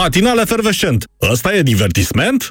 Matinale 0.00 0.40
efervescent. 0.40 1.04
Ăsta 1.30 1.54
e 1.54 1.62
divertisment? 1.62 2.48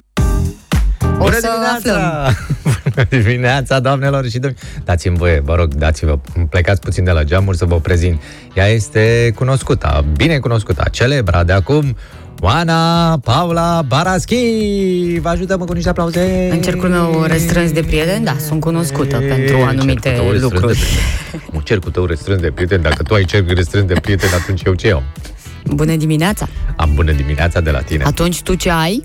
O 1.01 1.17
Bună 1.17 1.37
să 1.39 1.49
dimineața! 1.51 2.29
Bună 2.83 3.23
dimineața, 3.23 3.79
doamnelor 3.79 4.29
și 4.29 4.39
domnilor! 4.39 4.63
Dați-mi 4.83 5.17
voie, 5.17 5.39
vă 5.39 5.55
rog, 5.55 5.73
dați-vă, 5.73 6.19
plecați 6.49 6.81
puțin 6.81 7.03
de 7.03 7.11
la 7.11 7.23
geamuri 7.23 7.57
să 7.57 7.65
vă 7.65 7.79
prezint. 7.79 8.21
Ea 8.53 8.67
este 8.67 9.31
cunoscută, 9.35 10.05
bine 10.15 10.37
cunoscută, 10.37 10.83
celebra 10.91 11.43
de 11.43 11.53
acum, 11.53 11.95
Oana 12.39 13.17
Paula 13.17 13.81
Baraschi! 13.87 15.19
Vă 15.19 15.29
ajutăm 15.29 15.59
cu 15.59 15.73
niște 15.73 15.89
aplauze! 15.89 16.49
În 16.51 16.61
cercul 16.61 16.89
meu 16.89 17.23
restrâns 17.27 17.71
de 17.71 17.81
prieteni, 17.81 18.25
da, 18.25 18.35
sunt 18.47 18.59
cunoscută 18.59 19.17
pentru 19.27 19.57
anumite 19.57 20.09
Cercul 20.09 20.23
tău 20.23 20.31
restrâns 20.31 20.51
lucruri. 20.51 20.77
De 20.77 20.85
prieteni. 20.85 21.49
Un 21.53 21.61
cercul 21.61 21.91
tău 21.91 22.05
restrâns 22.05 22.41
de 22.41 22.51
prieteni, 22.51 22.83
dacă 22.83 23.03
tu 23.03 23.13
ai 23.13 23.23
cerc 23.23 23.49
restrâns 23.49 23.85
de 23.85 23.93
prieteni, 23.93 24.31
atunci 24.33 24.61
eu 24.63 24.73
ce 24.73 24.87
iau? 24.87 25.03
Bună 25.73 25.95
dimineața! 25.95 26.47
Am 26.75 26.91
bună 26.93 27.11
dimineața 27.11 27.61
de 27.61 27.69
la 27.71 27.79
tine. 27.81 28.03
Atunci 28.03 28.41
tu 28.41 28.55
ce 28.55 28.69
ai? 28.71 29.01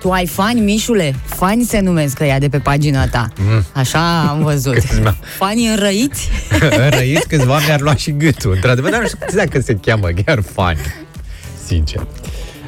Tu 0.00 0.10
ai 0.10 0.26
fani, 0.26 0.60
Mișule? 0.60 1.14
Fani 1.24 1.64
se 1.64 1.80
numesc 1.80 2.20
ăia 2.20 2.38
de 2.38 2.48
pe 2.48 2.58
pagina 2.58 3.06
ta. 3.06 3.28
Așa 3.72 4.20
am 4.20 4.42
văzut. 4.42 4.74
Câțiva. 4.74 5.16
Fani 5.38 5.66
înrăiți? 5.68 6.28
Răiți 6.98 7.28
câțiva 7.28 7.58
mi-ar 7.66 7.80
lua 7.80 7.94
și 7.94 8.16
gâtul. 8.16 8.52
Într-adevăr, 8.54 8.90
dar 8.90 9.00
nu 9.00 9.06
știu 9.06 9.18
dacă 9.36 9.60
se 9.60 9.74
cheamă 9.82 10.08
chiar 10.24 10.42
fani. 10.54 10.78
Sincer. 11.66 12.06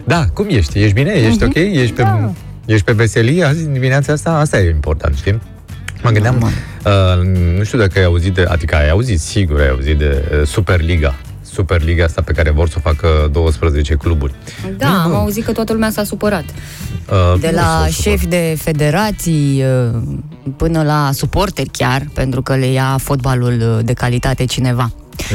Da, 0.04 0.24
cum 0.32 0.46
ești? 0.48 0.78
Ești 0.78 0.92
bine? 0.94 1.10
Ești 1.12 1.44
ok? 1.44 1.54
Ești 1.54 1.92
pe, 1.94 2.02
Da. 2.02 2.32
ești 2.66 2.84
pe 2.84 2.92
veselie 2.92 3.44
azi, 3.44 3.64
dimineața 3.68 4.12
asta? 4.12 4.30
Asta 4.30 4.60
e 4.60 4.70
important, 4.70 5.16
știi? 5.16 5.40
Mă 6.02 6.10
gândeam, 6.10 6.42
uh, 6.84 7.26
nu 7.58 7.64
știu 7.64 7.78
dacă 7.78 7.98
ai 7.98 8.04
auzit 8.04 8.34
de, 8.34 8.44
adică 8.48 8.74
ai 8.76 8.90
auzit, 8.90 9.20
sigur 9.20 9.60
ai 9.60 9.68
auzit 9.68 9.98
de 9.98 10.24
uh, 10.40 10.46
Superliga. 10.46 11.14
Superliga 11.54 12.04
asta 12.04 12.22
pe 12.22 12.32
care 12.32 12.50
vor 12.50 12.68
să 12.68 12.74
o 12.78 12.80
facă 12.80 13.28
12 13.32 13.94
cluburi. 13.94 14.34
Da, 14.76 15.02
am 15.02 15.14
auzit 15.14 15.44
că 15.44 15.52
toată 15.52 15.72
lumea 15.72 15.90
s-a 15.90 16.04
supărat. 16.04 16.44
Uh, 17.10 17.40
De 17.40 17.50
nu 17.50 17.56
la 17.56 17.62
s-o 17.86 17.90
supăr. 17.90 18.12
șefi 18.12 18.26
de 18.26 18.56
federații 18.60 19.62
uh, 19.64 20.00
până 20.56 20.82
la 20.82 21.10
suporteri 21.12 21.68
chiar, 21.68 22.06
pentru 22.14 22.42
că 22.42 22.54
le 22.56 22.66
ia 22.66 22.96
fotbalul 23.02 23.76
uh, 23.78 23.84
de 23.84 23.92
calitate 23.92 24.44
cineva. 24.44 24.90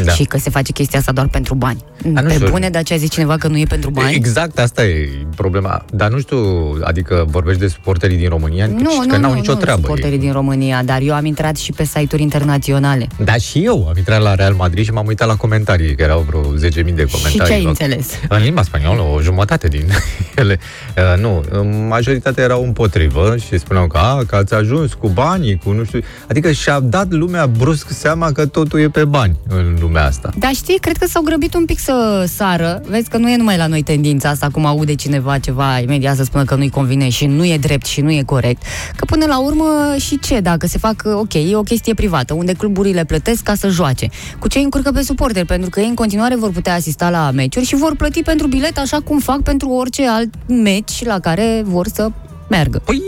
Da. 0.06 0.12
Și 0.12 0.24
că 0.24 0.38
se 0.38 0.50
face 0.50 0.72
chestia 0.72 1.00
asta 1.00 1.12
doar 1.12 1.28
pentru 1.28 1.54
bani. 1.56 1.84
A, 2.16 2.22
nu 2.22 2.28
Pe 2.28 2.34
știu. 2.34 2.50
bune, 2.50 2.70
de 2.70 2.78
aceea 2.78 3.00
zice 3.00 3.14
cineva 3.14 3.38
că 3.38 3.48
nu 3.48 3.58
e 3.58 3.64
pentru 3.64 3.90
bani. 3.90 4.14
Exact, 4.16 4.60
asta 4.60 4.84
e 4.86 5.10
problema. 5.36 5.86
Dar 5.94 6.10
nu 6.12 6.20
știu, 6.20 6.38
adică 6.84 7.26
vorbești 7.30 7.60
de 7.60 7.68
suporterii 7.68 8.18
din 8.18 8.30
România, 8.30 8.66
Nu, 8.66 8.90
că 9.10 9.16
nu, 9.16 9.22
n-au 9.22 9.32
nu, 9.32 9.36
nicio 9.38 9.54
nu, 9.54 9.58
treabă. 9.60 9.80
suporterii 9.82 10.12
ei. 10.16 10.20
din 10.20 10.32
România, 10.32 10.84
dar 10.84 11.00
eu 11.02 11.14
am 11.14 11.26
intrat 11.26 11.56
și 11.58 11.72
pe 11.72 11.84
site-uri 11.84 12.22
internaționale. 12.22 13.08
Da, 13.24 13.34
și 13.34 13.64
eu 13.64 13.86
am 13.88 13.94
intrat 13.98 14.22
la 14.22 14.36
Real 14.36 14.54
Madrid 14.54 14.84
și 14.86 14.92
m-am 14.92 15.06
uitat 15.06 15.28
la 15.28 15.36
comentarii, 15.36 15.96
că 15.96 16.04
erau 16.04 16.20
vreo 16.28 16.42
10.000 16.42 16.50
de 16.74 17.06
comentarii. 17.12 17.30
Și 17.30 17.38
ce 17.38 17.54
ai 17.54 17.60
Loc. 17.62 17.68
înțeles? 17.68 18.08
În 18.30 18.42
limba 18.42 18.64
spaniolă, 18.64 19.02
o 19.02 19.22
jumătate 19.22 19.68
din 19.68 19.84
ele. 20.36 20.60
Uh, 20.98 21.22
nu, 21.22 21.44
majoritatea 21.88 22.44
erau 22.44 22.64
împotrivă 22.64 23.36
și 23.48 23.58
spuneau 23.58 23.88
că, 23.88 23.98
a, 23.98 24.24
că 24.28 24.36
ați 24.36 24.54
ajuns 24.54 24.94
cu 24.94 25.08
banii, 25.08 25.58
cu 25.64 25.72
nu 25.72 25.84
știu... 25.84 26.00
Adică 26.30 26.52
și-a 26.52 26.80
dat 26.80 27.10
lumea 27.12 27.48
brusc 27.48 27.90
seama 27.90 28.32
că 28.32 28.46
totul 28.46 28.80
e 28.80 28.90
pe 28.90 29.06
bani 29.06 29.36
în 29.48 29.78
lumea 29.80 30.06
asta. 30.06 30.30
Dar 30.38 30.52
știi, 30.54 30.78
cred 30.80 30.98
că 30.98 31.06
s-au 31.08 31.22
grăbit 31.22 31.54
un 31.54 31.66
pic 31.66 31.80
să 31.80 31.89
sară. 32.26 32.82
Vezi 32.86 33.10
că 33.10 33.18
nu 33.18 33.30
e 33.30 33.38
numai 33.38 33.58
la 33.58 33.68
noi 33.68 33.84
tendința 33.84 34.30
asta, 34.30 34.48
cum 34.52 34.66
aude 34.66 34.96
cineva 34.96 35.38
ceva, 35.38 35.80
imediat 35.80 36.16
să 36.16 36.24
spună 36.24 36.44
că 36.44 36.56
nu-i 36.56 36.70
convine 36.70 37.10
și 37.10 37.26
nu 37.26 37.46
e 37.46 37.58
drept 37.58 37.86
și 37.86 38.02
nu 38.02 38.12
e 38.12 38.24
corect. 38.26 38.62
Că 38.96 39.06
până 39.06 39.26
la 39.26 39.40
urmă 39.40 39.96
și 39.98 40.20
ce, 40.20 40.40
dacă 40.40 40.68
se 40.68 40.78
fac, 40.78 41.04
ok, 41.14 41.34
e 41.34 41.56
o 41.56 41.62
chestie 41.62 41.94
privată, 41.94 42.34
unde 42.34 42.54
cluburile 42.54 43.04
plătesc 43.04 43.44
ca 43.44 43.56
să 43.56 43.68
joace. 43.68 44.10
Cu 44.40 44.48
ce 44.48 44.58
îi 44.58 44.64
încurcă 44.64 44.92
pe 44.92 45.02
suporteri? 45.02 45.46
Pentru 45.46 45.70
că 45.70 45.80
ei 45.80 45.88
în 45.88 45.94
continuare 45.94 46.36
vor 46.36 46.52
putea 46.52 46.74
asista 46.74 47.10
la 47.10 47.32
meciuri 47.32 47.66
și 47.66 47.76
vor 47.76 47.96
plăti 47.96 48.22
pentru 48.22 48.48
bilet 48.48 48.78
așa 48.78 49.00
cum 49.00 49.20
fac 49.20 49.42
pentru 49.42 49.70
orice 49.70 50.08
alt 50.08 50.34
meci 50.48 51.06
la 51.06 51.20
care 51.20 51.62
vor 51.66 51.88
să 51.88 52.12
meargă. 52.50 52.82
Păi, 52.86 53.02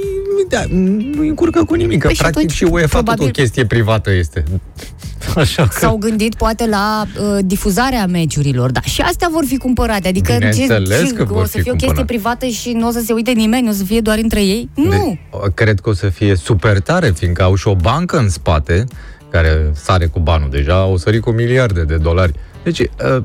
da, 0.50 0.62
nu 0.70 1.22
încurcă 1.22 1.64
cu 1.64 1.74
nimic, 1.74 2.00
că 2.00 2.06
Păi 2.06 2.16
și 2.16 2.22
practic 2.22 2.40
atunci, 2.44 2.56
și 2.56 2.64
UEFA 2.64 2.88
probabil- 2.88 3.26
tot 3.26 3.38
o 3.38 3.42
chestie 3.42 3.66
privată 3.66 4.12
este. 4.12 4.44
Așa 5.36 5.68
că... 5.68 5.80
S-au 5.80 5.98
gândit 5.98 6.36
poate 6.36 6.68
la 6.68 7.06
uh, 7.20 7.38
difuzarea 7.46 8.06
meciurilor, 8.06 8.72
da. 8.72 8.82
Și 8.82 9.02
astea 9.02 9.28
vor 9.32 9.46
fi 9.46 9.58
cumpărate. 9.58 10.08
Adică 10.08 10.34
Bineînțeles 10.34 11.08
ce, 11.08 11.14
că 11.14 11.24
vor 11.24 11.42
o 11.42 11.46
să 11.46 11.58
fi 11.58 11.62
fie 11.62 11.72
o 11.72 11.76
chestie 11.76 11.88
cumpărate. 11.88 12.14
privată 12.14 12.46
și 12.46 12.72
nu 12.72 12.88
o 12.88 12.92
să 12.92 13.02
se 13.06 13.14
uite 13.14 13.32
nimeni, 13.32 13.70
o 13.70 13.72
să 13.72 13.84
fie 13.84 14.00
doar 14.00 14.18
între 14.18 14.44
ei? 14.44 14.70
Nu! 14.76 15.18
De, 15.32 15.52
cred 15.54 15.80
că 15.80 15.90
o 15.90 15.94
să 15.94 16.10
fie 16.10 16.36
super 16.36 16.80
tare, 16.80 17.12
fiindcă 17.16 17.44
au 17.44 17.56
și 17.56 17.68
o 17.68 17.76
bancă 17.76 18.18
în 18.18 18.30
spate, 18.30 18.84
care 19.30 19.72
sare 19.74 20.06
cu 20.06 20.20
banul 20.20 20.50
deja, 20.52 20.86
o 20.86 20.98
sări 20.98 21.20
cu 21.20 21.30
miliarde 21.32 21.84
de 21.84 21.96
dolari. 21.98 22.34
Deci, 22.64 22.80
uh, 22.80 23.24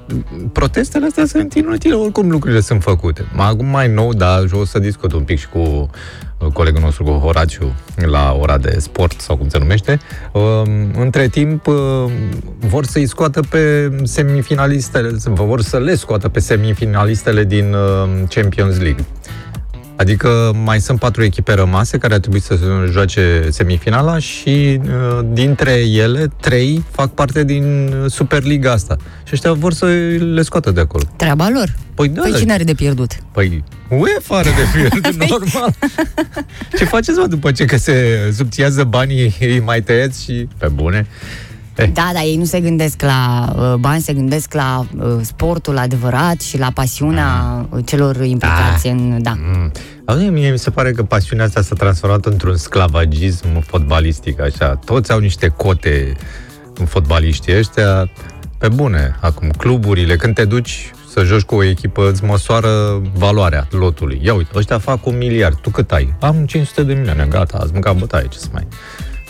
protestele 0.53 1.07
astea 1.07 1.27
sunt 1.27 1.55
inutile, 1.55 1.95
oricum 1.95 2.31
lucrurile 2.31 2.61
sunt 2.61 2.83
făcute. 2.83 3.25
Acum 3.37 3.67
mai 3.67 3.93
nou, 3.93 4.13
dar 4.13 4.45
o 4.53 4.65
să 4.65 4.79
discut 4.79 5.13
un 5.13 5.23
pic 5.23 5.39
și 5.39 5.49
cu 5.49 5.59
uh, 5.59 6.53
colegul 6.53 6.81
nostru, 6.81 7.05
cu 7.05 7.11
Horaciu, 7.11 7.75
la 7.97 8.37
ora 8.41 8.59
de 8.59 8.77
sport, 8.79 9.21
sau 9.21 9.37
cum 9.37 9.49
se 9.49 9.59
numește. 9.59 9.99
Uh, 10.33 10.43
între 10.99 11.29
timp, 11.29 11.67
uh, 11.67 11.75
vor 12.59 12.85
să-i 12.85 13.07
scoată 13.07 13.41
pe 13.41 13.91
semifinalistele, 14.03 15.11
vor 15.25 15.61
să 15.61 15.79
le 15.79 15.95
scoată 15.95 16.29
pe 16.29 16.41
semifinalistele 16.41 17.45
din 17.45 17.75
uh, 17.75 18.29
Champions 18.29 18.79
League. 18.79 19.05
Adică 19.97 20.53
mai 20.65 20.81
sunt 20.81 20.99
patru 20.99 21.25
echipe 21.25 21.53
rămase 21.53 21.99
care 21.99 22.15
ar 22.15 22.21
trebui 22.21 22.41
să 22.41 22.59
joace 22.91 23.47
semifinala 23.51 24.19
și 24.19 24.81
uh, 24.83 25.21
dintre 25.33 25.73
ele, 25.73 26.31
trei 26.41 26.85
fac 26.91 27.11
parte 27.15 27.45
din 27.45 27.93
uh, 28.03 28.11
Superliga 28.11 28.73
asta. 28.73 28.97
Și 29.25 29.31
ăștia 29.33 29.53
vor 29.53 29.73
să 29.73 29.87
le 30.35 30.43
scoată 30.43 30.71
de 30.71 30.81
acolo. 30.81 31.03
Treaba 31.17 31.49
lor. 31.49 31.75
Păi 31.95 32.09
da, 32.09 32.21
Păi 32.23 32.35
cine 32.35 32.53
are 32.53 32.65
de 32.65 32.75
pierdut? 32.75 33.11
păi 33.33 33.65
UEFA 33.91 34.37
are 34.37 34.51
de 34.51 34.63
pierdut, 34.79 35.29
normal. 35.29 35.75
Ce 36.79 36.85
faceți, 36.85 37.19
mă, 37.19 37.27
după 37.27 37.53
ce 37.53 37.65
că 37.65 37.77
se 37.77 37.95
subțiază 38.37 38.85
banii, 38.85 39.37
îi 39.41 39.61
mai 39.61 39.83
tăiați 39.83 40.23
și 40.25 40.49
pe 40.59 40.69
bune? 40.69 41.07
Da, 41.77 42.11
dar 42.13 42.23
ei 42.25 42.37
nu 42.37 42.45
se 42.45 42.61
gândesc 42.61 43.03
la 43.03 43.53
uh, 43.57 43.75
bani, 43.75 44.01
se 44.01 44.13
gândesc 44.13 44.55
la 44.55 44.87
uh, 44.97 45.17
sportul 45.23 45.79
adevărat 45.79 46.41
și 46.41 46.59
la 46.59 46.71
pasiunea 46.75 47.67
uh, 47.71 47.85
celor 47.85 48.25
implicați 48.25 48.87
în... 48.87 49.23
Da. 49.23 49.35
Mm. 49.37 49.73
Auzi, 50.05 50.25
mie 50.25 50.51
mi 50.51 50.59
se 50.59 50.71
pare 50.71 50.91
că 50.91 51.03
pasiunea 51.03 51.45
asta 51.45 51.63
s-a 51.63 51.75
transformat 51.75 52.25
într-un 52.25 52.57
sclavagism 52.57 53.61
fotbalistic, 53.61 54.41
așa. 54.41 54.75
Toți 54.85 55.13
au 55.13 55.19
niște 55.19 55.49
cote 55.49 56.17
în 56.75 56.87
fotbaliștii 56.87 57.57
ăștia. 57.57 58.11
Pe 58.59 58.69
bune, 58.69 59.17
acum, 59.21 59.51
cluburile, 59.51 60.17
când 60.17 60.35
te 60.35 60.45
duci 60.45 60.91
să 61.11 61.25
joci 61.25 61.43
cu 61.43 61.55
o 61.55 61.65
echipă, 61.65 62.09
îți 62.11 62.25
măsoară 62.25 63.03
valoarea 63.15 63.67
lotului. 63.71 64.21
Ia 64.23 64.35
uite, 64.35 64.51
ăștia 64.55 64.79
fac 64.79 65.07
un 65.07 65.17
miliard, 65.17 65.57
tu 65.57 65.71
cât 65.71 65.93
ai? 65.93 66.15
Am 66.21 66.47
500 66.47 66.83
de 66.83 66.95
milioane, 66.95 67.27
gata, 67.31 67.59
ați 67.61 67.73
mâncat 67.73 67.97
bătaie, 67.97 68.27
ce 68.31 68.39
să 68.39 68.49
mai... 68.53 68.67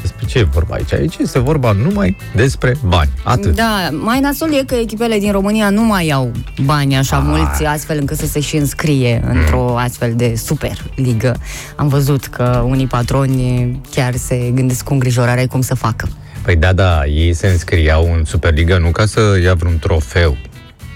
Despre 0.07 0.27
ce 0.27 0.39
e 0.39 0.43
vorba 0.43 0.75
aici? 0.75 0.93
Aici 0.93 1.17
este 1.17 1.39
vorba 1.39 1.73
numai 1.73 2.17
despre 2.35 2.75
bani. 2.85 3.11
Atât. 3.25 3.55
Da, 3.55 3.89
mai 3.93 4.21
nasol 4.21 4.53
e 4.53 4.65
că 4.67 4.75
echipele 4.75 5.19
din 5.19 5.33
România 5.33 5.71
nu 5.71 5.83
mai 5.83 6.11
au 6.11 6.33
bani 6.65 6.97
așa 6.97 7.19
mulți, 7.19 7.65
astfel 7.65 7.99
încât 7.99 8.17
să 8.17 8.27
se 8.27 8.41
și 8.41 8.57
înscrie 8.57 9.23
într-o 9.29 9.79
astfel 9.79 10.15
de 10.15 10.35
super 10.37 10.85
ligă. 10.95 11.37
Am 11.77 11.89
văzut 11.89 12.27
că 12.27 12.65
unii 12.67 12.87
patroni 12.87 13.81
chiar 13.91 14.15
se 14.15 14.51
gândesc 14.55 14.85
cu 14.85 14.93
îngrijorare 14.93 15.47
cum 15.47 15.61
să 15.61 15.75
facă. 15.75 16.09
Păi 16.43 16.57
da, 16.57 16.73
da, 16.73 17.07
ei 17.07 17.33
se 17.33 17.47
înscriau 17.47 18.13
în 18.17 18.25
Superliga 18.25 18.79
nu 18.79 18.91
ca 18.91 19.07
să 19.07 19.39
ia 19.43 19.55
vreun 19.55 19.79
trofeu, 19.79 20.37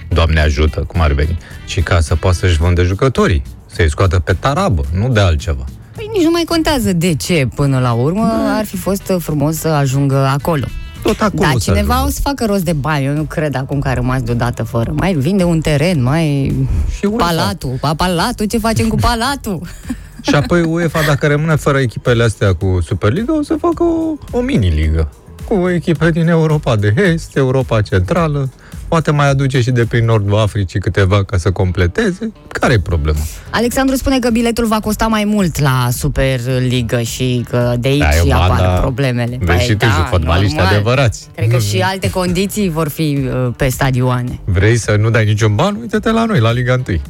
Doamne 0.08 0.40
ajută, 0.40 0.80
cum 0.80 1.00
ar 1.00 1.12
veni, 1.12 1.38
ci 1.66 1.82
ca 1.82 2.00
să 2.00 2.16
poată 2.16 2.36
să-și 2.36 2.56
vândă 2.56 2.82
jucătorii, 2.82 3.42
să-i 3.66 3.90
scoată 3.90 4.18
pe 4.18 4.32
tarabă, 4.32 4.84
nu 4.92 5.08
de 5.08 5.20
altceva. 5.20 5.64
Păi 6.00 6.08
nici 6.12 6.24
nu 6.24 6.30
mai 6.30 6.44
contează 6.48 6.92
de 6.92 7.14
ce 7.14 7.48
până 7.54 7.78
la 7.78 7.92
urmă 7.92 8.30
ar 8.58 8.64
fi 8.64 8.76
fost 8.76 9.12
frumos 9.18 9.56
să 9.56 9.68
ajungă 9.68 10.16
acolo. 10.16 10.64
Tot 11.02 11.20
acolo 11.20 11.42
Da, 11.42 11.50
să 11.50 11.58
cineva 11.58 11.92
ajungă. 11.92 12.08
o 12.08 12.12
să 12.12 12.20
facă 12.22 12.44
rost 12.46 12.64
de 12.64 12.72
bani, 12.72 13.04
eu 13.04 13.12
nu 13.12 13.22
cred 13.22 13.54
acum 13.56 13.78
că 13.78 13.88
a 13.88 13.94
rămas 13.94 14.22
deodată 14.22 14.62
fără. 14.62 14.92
Mai 14.96 15.12
vinde 15.12 15.44
un 15.44 15.60
teren, 15.60 16.02
mai... 16.02 16.54
Și 16.98 17.04
UEFA. 17.04 17.24
Palatul, 17.26 17.76
pa, 17.80 17.94
palatul, 17.94 18.46
ce 18.46 18.58
facem 18.58 18.88
cu 18.88 18.96
palatul? 18.96 19.60
Și 20.28 20.34
apoi 20.34 20.62
UEFA, 20.62 21.00
dacă 21.06 21.26
rămâne 21.26 21.54
fără 21.56 21.78
echipele 21.78 22.22
astea 22.22 22.52
cu 22.54 22.78
Superliga, 22.86 23.36
o 23.38 23.42
să 23.42 23.56
facă 23.60 23.82
o, 23.82 24.14
o 24.30 24.40
mini-ligă. 24.40 25.10
Cu 25.48 25.68
echipe 25.68 26.10
din 26.10 26.28
Europa 26.28 26.76
de 26.76 26.94
Est, 26.96 27.36
Europa 27.36 27.80
Centrală, 27.80 28.50
poate 28.90 29.10
mai 29.10 29.28
aduce 29.28 29.60
și 29.60 29.70
de 29.70 29.84
prin 29.84 30.04
Nordul 30.04 30.38
Africii 30.38 30.80
câteva 30.80 31.24
ca 31.24 31.36
să 31.36 31.50
completeze. 31.50 32.32
Care 32.48 32.72
e 32.72 32.78
problema? 32.80 33.18
Alexandru 33.50 33.96
spune 33.96 34.18
că 34.18 34.30
biletul 34.30 34.66
va 34.66 34.80
costa 34.80 35.06
mai 35.06 35.24
mult 35.24 35.58
la 35.60 35.88
Superliga 35.92 37.00
și 37.02 37.44
că 37.50 37.74
de 37.78 37.88
aici 37.88 37.98
Da, 38.00 38.16
e 38.16 38.30
o 38.32 38.34
apar 38.34 38.48
bandă- 38.48 38.80
problemele. 38.80 39.38
Vezi 39.40 39.44
Păi 39.44 39.58
și 39.66 39.74
tu, 39.74 39.84
și 39.84 39.90
fotbaliști 40.10 40.54
normal. 40.54 40.74
adevărați. 40.74 41.28
Cred 41.34 41.48
că 41.48 41.54
Nu- 41.56 41.60
și 41.62 41.80
alte 41.80 42.10
condiții 42.10 42.68
vor 42.70 42.88
fi 42.88 43.18
uh, 43.24 43.48
pe 43.56 43.68
stadioane. 43.68 44.40
Vrei 44.44 44.76
să 44.76 44.96
nu 45.00 45.10
dai 45.10 45.24
niciun 45.24 45.54
ban? 45.54 45.76
Uite-te 45.80 46.10
la 46.10 46.24
noi, 46.24 46.40
la 46.40 46.52
Liga 46.52 46.72
1. 46.72 46.82
Bună 46.82 47.00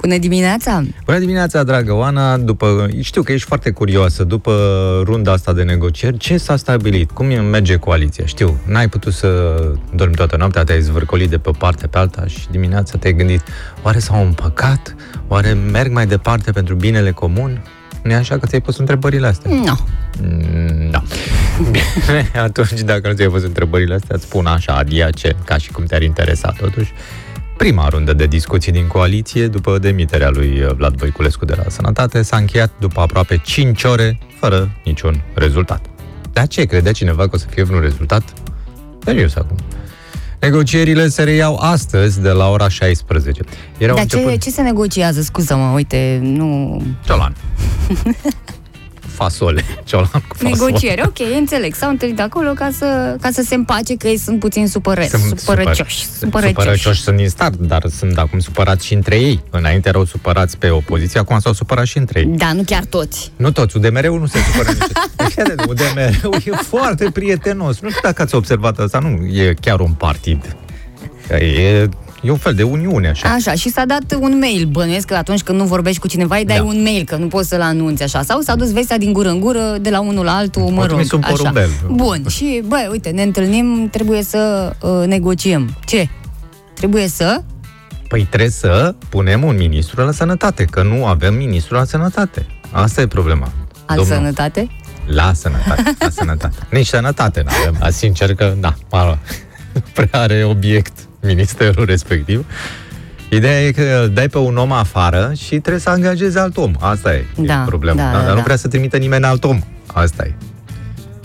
Bună 0.00 0.18
dimineața! 0.18 0.82
Bună 1.04 1.18
dimineața, 1.18 1.62
dragă 1.62 1.92
Oana! 1.92 2.36
După, 2.36 2.88
știu 3.00 3.22
că 3.22 3.32
ești 3.32 3.46
foarte 3.46 3.70
curioasă. 3.70 4.24
După 4.24 4.52
runda 5.04 5.32
asta 5.32 5.52
de 5.52 5.62
negocieri, 5.62 6.16
ce 6.16 6.36
s-a 6.36 6.56
stabilit? 6.56 7.10
Cum 7.10 7.26
merge 7.26 7.76
coaliția? 7.76 8.26
Știu, 8.26 8.60
n-ai 8.66 8.88
putut 8.88 9.12
să 9.12 9.60
dormi 9.94 10.14
toată 10.14 10.36
noaptea, 10.36 10.64
te-ai 10.64 10.80
zvârcolit 10.80 11.30
de 11.30 11.38
pe 11.38 11.50
parte 11.58 11.86
pe 11.86 11.98
alta 11.98 12.26
și 12.26 12.46
dimineața 12.50 12.98
te-ai 12.98 13.14
gândit, 13.14 13.42
oare 13.82 13.98
s-au 13.98 14.24
împăcat? 14.24 14.94
Oare 15.28 15.52
merg 15.52 15.92
mai 15.92 16.06
departe 16.06 16.50
pentru 16.50 16.74
binele 16.74 17.10
comun? 17.10 17.62
nu 18.02 18.14
așa 18.14 18.38
că 18.38 18.46
ți-ai 18.46 18.60
pus 18.60 18.76
întrebările 18.76 19.26
astea? 19.26 19.50
Nu. 19.50 19.64
No. 19.64 19.74
Mm, 20.22 20.90
da. 20.90 21.02
Bine, 21.70 22.30
atunci 22.48 22.80
dacă 22.80 23.08
nu 23.08 23.14
ți-ai 23.14 23.28
pus 23.28 23.42
întrebările 23.42 23.94
astea, 23.94 24.14
îți 24.14 24.24
spun 24.24 24.46
așa, 24.46 24.72
adiace, 24.72 25.36
ca 25.44 25.56
și 25.56 25.70
cum 25.70 25.84
te-ar 25.84 26.02
interesa 26.02 26.54
totuși. 26.58 26.92
Prima 27.58 27.88
rundă 27.88 28.12
de 28.12 28.26
discuții 28.26 28.72
din 28.72 28.86
coaliție, 28.86 29.46
după 29.46 29.78
demiterea 29.78 30.30
lui 30.30 30.66
Vlad 30.76 30.96
Voiculescu 30.96 31.44
de 31.44 31.54
la 31.56 31.62
Sănătate, 31.68 32.22
s-a 32.22 32.36
încheiat 32.36 32.72
după 32.80 33.00
aproape 33.00 33.40
5 33.44 33.84
ore, 33.84 34.18
fără 34.40 34.70
niciun 34.84 35.22
rezultat. 35.34 35.86
Dar 36.32 36.46
ce, 36.46 36.64
credea 36.64 36.92
cineva 36.92 37.22
că 37.22 37.30
o 37.32 37.38
să 37.38 37.46
fie 37.50 37.62
vreun 37.62 37.80
rezultat? 37.80 38.22
Serios 39.04 39.36
acum. 39.36 39.56
Negocierile 40.40 41.08
se 41.08 41.22
reiau 41.22 41.56
astăzi 41.56 42.20
de 42.20 42.30
la 42.30 42.50
ora 42.50 42.68
16. 42.68 43.42
Erau 43.78 43.94
Dar 43.94 44.04
început... 44.04 44.30
ce, 44.30 44.36
ce 44.36 44.50
se 44.50 44.62
negociază? 44.62 45.20
Scuză-mă, 45.20 45.72
uite, 45.74 46.18
nu... 46.22 46.82
Ciolan. 47.04 47.34
fasole, 49.18 49.64
ciolan 49.88 50.06
cu 50.28 50.36
fasole. 50.36 50.50
Negociere, 50.50 51.02
ok, 51.06 51.18
înțeleg. 51.38 51.74
S-au 51.74 51.90
întâlnit 51.90 52.20
acolo 52.20 52.52
ca 52.52 52.68
să, 52.72 53.16
ca 53.20 53.28
să 53.32 53.42
se 53.42 53.54
împace 53.54 53.96
că 53.96 54.06
ei 54.06 54.18
sunt 54.18 54.38
puțin 54.38 54.68
supărăți, 54.68 55.08
sunt 55.08 55.38
supărăcioși. 55.38 56.06
Supărăcioși. 56.06 56.54
supărăcioși 56.54 57.00
sunt 57.00 57.16
din 57.16 57.28
start, 57.28 57.56
dar 57.56 57.82
sunt 57.98 58.18
acum 58.18 58.38
supărați 58.38 58.86
și 58.86 58.94
între 58.94 59.16
ei. 59.16 59.42
Înainte 59.50 59.88
erau 59.88 60.04
supărați 60.04 60.56
pe 60.56 60.70
opoziție, 60.70 61.20
acum 61.20 61.38
s-au 61.38 61.52
supărat 61.52 61.86
și 61.86 61.98
între 61.98 62.20
ei. 62.20 62.26
Da, 62.26 62.52
nu 62.52 62.62
chiar 62.62 62.84
toți. 62.84 63.32
Nu 63.36 63.50
toți, 63.50 63.76
UDMR-ul 63.76 64.20
nu 64.20 64.26
se 64.26 64.38
supără 64.52 64.68
nici. 64.68 65.66
UDMR-ul 65.68 66.42
e 66.44 66.50
foarte 66.50 67.10
prietenos. 67.10 67.80
Nu 67.80 67.88
știu 67.88 68.00
dacă 68.02 68.22
ați 68.22 68.34
observat 68.34 68.78
asta, 68.78 68.98
nu 68.98 69.26
e 69.26 69.54
chiar 69.60 69.80
un 69.80 69.92
partid. 69.92 70.56
E 71.30 71.88
E 72.22 72.30
un 72.30 72.36
fel 72.36 72.54
de 72.54 72.62
uniune, 72.62 73.08
așa. 73.08 73.28
Așa, 73.28 73.54
și 73.54 73.68
s-a 73.68 73.84
dat 73.84 74.16
un 74.20 74.38
mail. 74.38 74.64
Bănuiesc 74.64 75.06
că 75.06 75.14
atunci 75.14 75.42
când 75.42 75.58
nu 75.58 75.64
vorbești 75.64 76.00
cu 76.00 76.08
cineva, 76.08 76.36
îi 76.36 76.44
dai 76.44 76.56
da. 76.56 76.62
un 76.62 76.82
mail, 76.82 77.04
că 77.04 77.16
nu 77.16 77.26
poți 77.26 77.48
să-l 77.48 77.60
anunți 77.60 78.02
așa. 78.02 78.22
Sau 78.22 78.40
s-a 78.40 78.54
dus 78.54 78.72
vestea 78.72 78.98
din 78.98 79.12
gură 79.12 79.28
în 79.28 79.40
gură, 79.40 79.76
de 79.80 79.90
la 79.90 80.00
unul 80.00 80.24
la 80.24 80.36
altul, 80.36 80.62
mă 80.62 80.86
rog. 80.86 80.98
un 81.12 81.20
așa. 81.22 81.32
Porumbel. 81.32 81.68
Bun, 81.90 82.24
și 82.28 82.62
băi, 82.66 82.88
uite, 82.90 83.10
ne 83.10 83.22
întâlnim, 83.22 83.88
trebuie 83.90 84.22
să 84.22 84.72
uh, 84.80 85.06
negociem. 85.06 85.76
Ce? 85.84 86.08
Trebuie 86.74 87.08
să? 87.08 87.42
Păi 88.08 88.24
trebuie 88.24 88.50
să 88.50 88.94
punem 89.08 89.44
un 89.44 89.56
ministru 89.56 90.04
la 90.04 90.12
sănătate, 90.12 90.64
că 90.64 90.82
nu 90.82 91.06
avem 91.06 91.34
ministru 91.34 91.74
la 91.74 91.84
sănătate. 91.84 92.46
Asta 92.70 93.00
e 93.00 93.06
problema. 93.06 93.52
Al 93.86 93.96
Domnul. 93.96 94.14
sănătate? 94.14 94.68
La 95.06 95.32
sănătate, 95.32 95.96
la 95.98 96.10
sănătate. 96.10 96.56
Nici 96.76 96.86
sănătate 96.86 97.42
nu 97.44 97.50
avem. 97.60 97.90
Sincer 97.90 98.34
că, 98.34 98.54
da, 98.60 98.74
prea 99.94 100.20
are 100.20 100.44
obiect 100.44 101.07
ministerul 101.20 101.84
respectiv. 101.84 102.44
Ideea 103.30 103.62
e 103.66 103.70
că 103.70 104.00
îl 104.02 104.08
dai 104.08 104.28
pe 104.28 104.38
un 104.38 104.56
om 104.56 104.72
afară 104.72 105.32
și 105.36 105.48
trebuie 105.48 105.78
să 105.78 105.90
angajezi 105.90 106.38
alt 106.38 106.56
om. 106.56 106.72
Asta 106.80 107.14
e, 107.14 107.24
da, 107.36 107.62
e 107.62 107.66
problema. 107.66 107.96
Da, 107.96 108.10
da, 108.10 108.18
Dar 108.18 108.26
da. 108.26 108.34
nu 108.34 108.40
vrea 108.40 108.56
să 108.56 108.68
trimită 108.68 108.96
nimeni 108.96 109.24
alt 109.24 109.44
om. 109.44 109.60
Asta 109.86 110.24
e. 110.24 110.34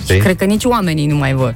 Știi? 0.01 0.15
Și 0.15 0.21
cred 0.21 0.35
că 0.35 0.45
nici 0.45 0.63
oamenii 0.63 1.07
nu 1.07 1.15
mai 1.15 1.33
vor. 1.33 1.55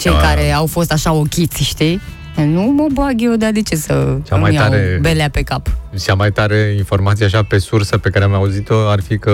Cei 0.00 0.12
da. 0.12 0.18
care 0.18 0.50
au 0.50 0.66
fost 0.66 0.92
așa 0.92 1.12
ochiți, 1.12 1.62
știi? 1.62 2.00
Nu 2.36 2.62
mă 2.62 2.86
bag 2.92 3.14
eu, 3.16 3.36
dar 3.36 3.50
de 3.50 3.62
ce 3.62 3.76
să 3.76 4.16
cea 4.26 4.36
mai 4.36 4.54
tare, 4.54 4.98
belea 5.00 5.30
pe 5.30 5.42
cap? 5.42 5.66
Cea 6.04 6.14
mai 6.14 6.32
tare 6.32 6.74
informație 6.76 7.24
așa 7.24 7.42
pe 7.42 7.58
sursă 7.58 7.98
pe 7.98 8.10
care 8.10 8.24
am 8.24 8.34
auzit-o 8.34 8.88
ar 8.88 9.00
fi 9.00 9.18
că 9.18 9.30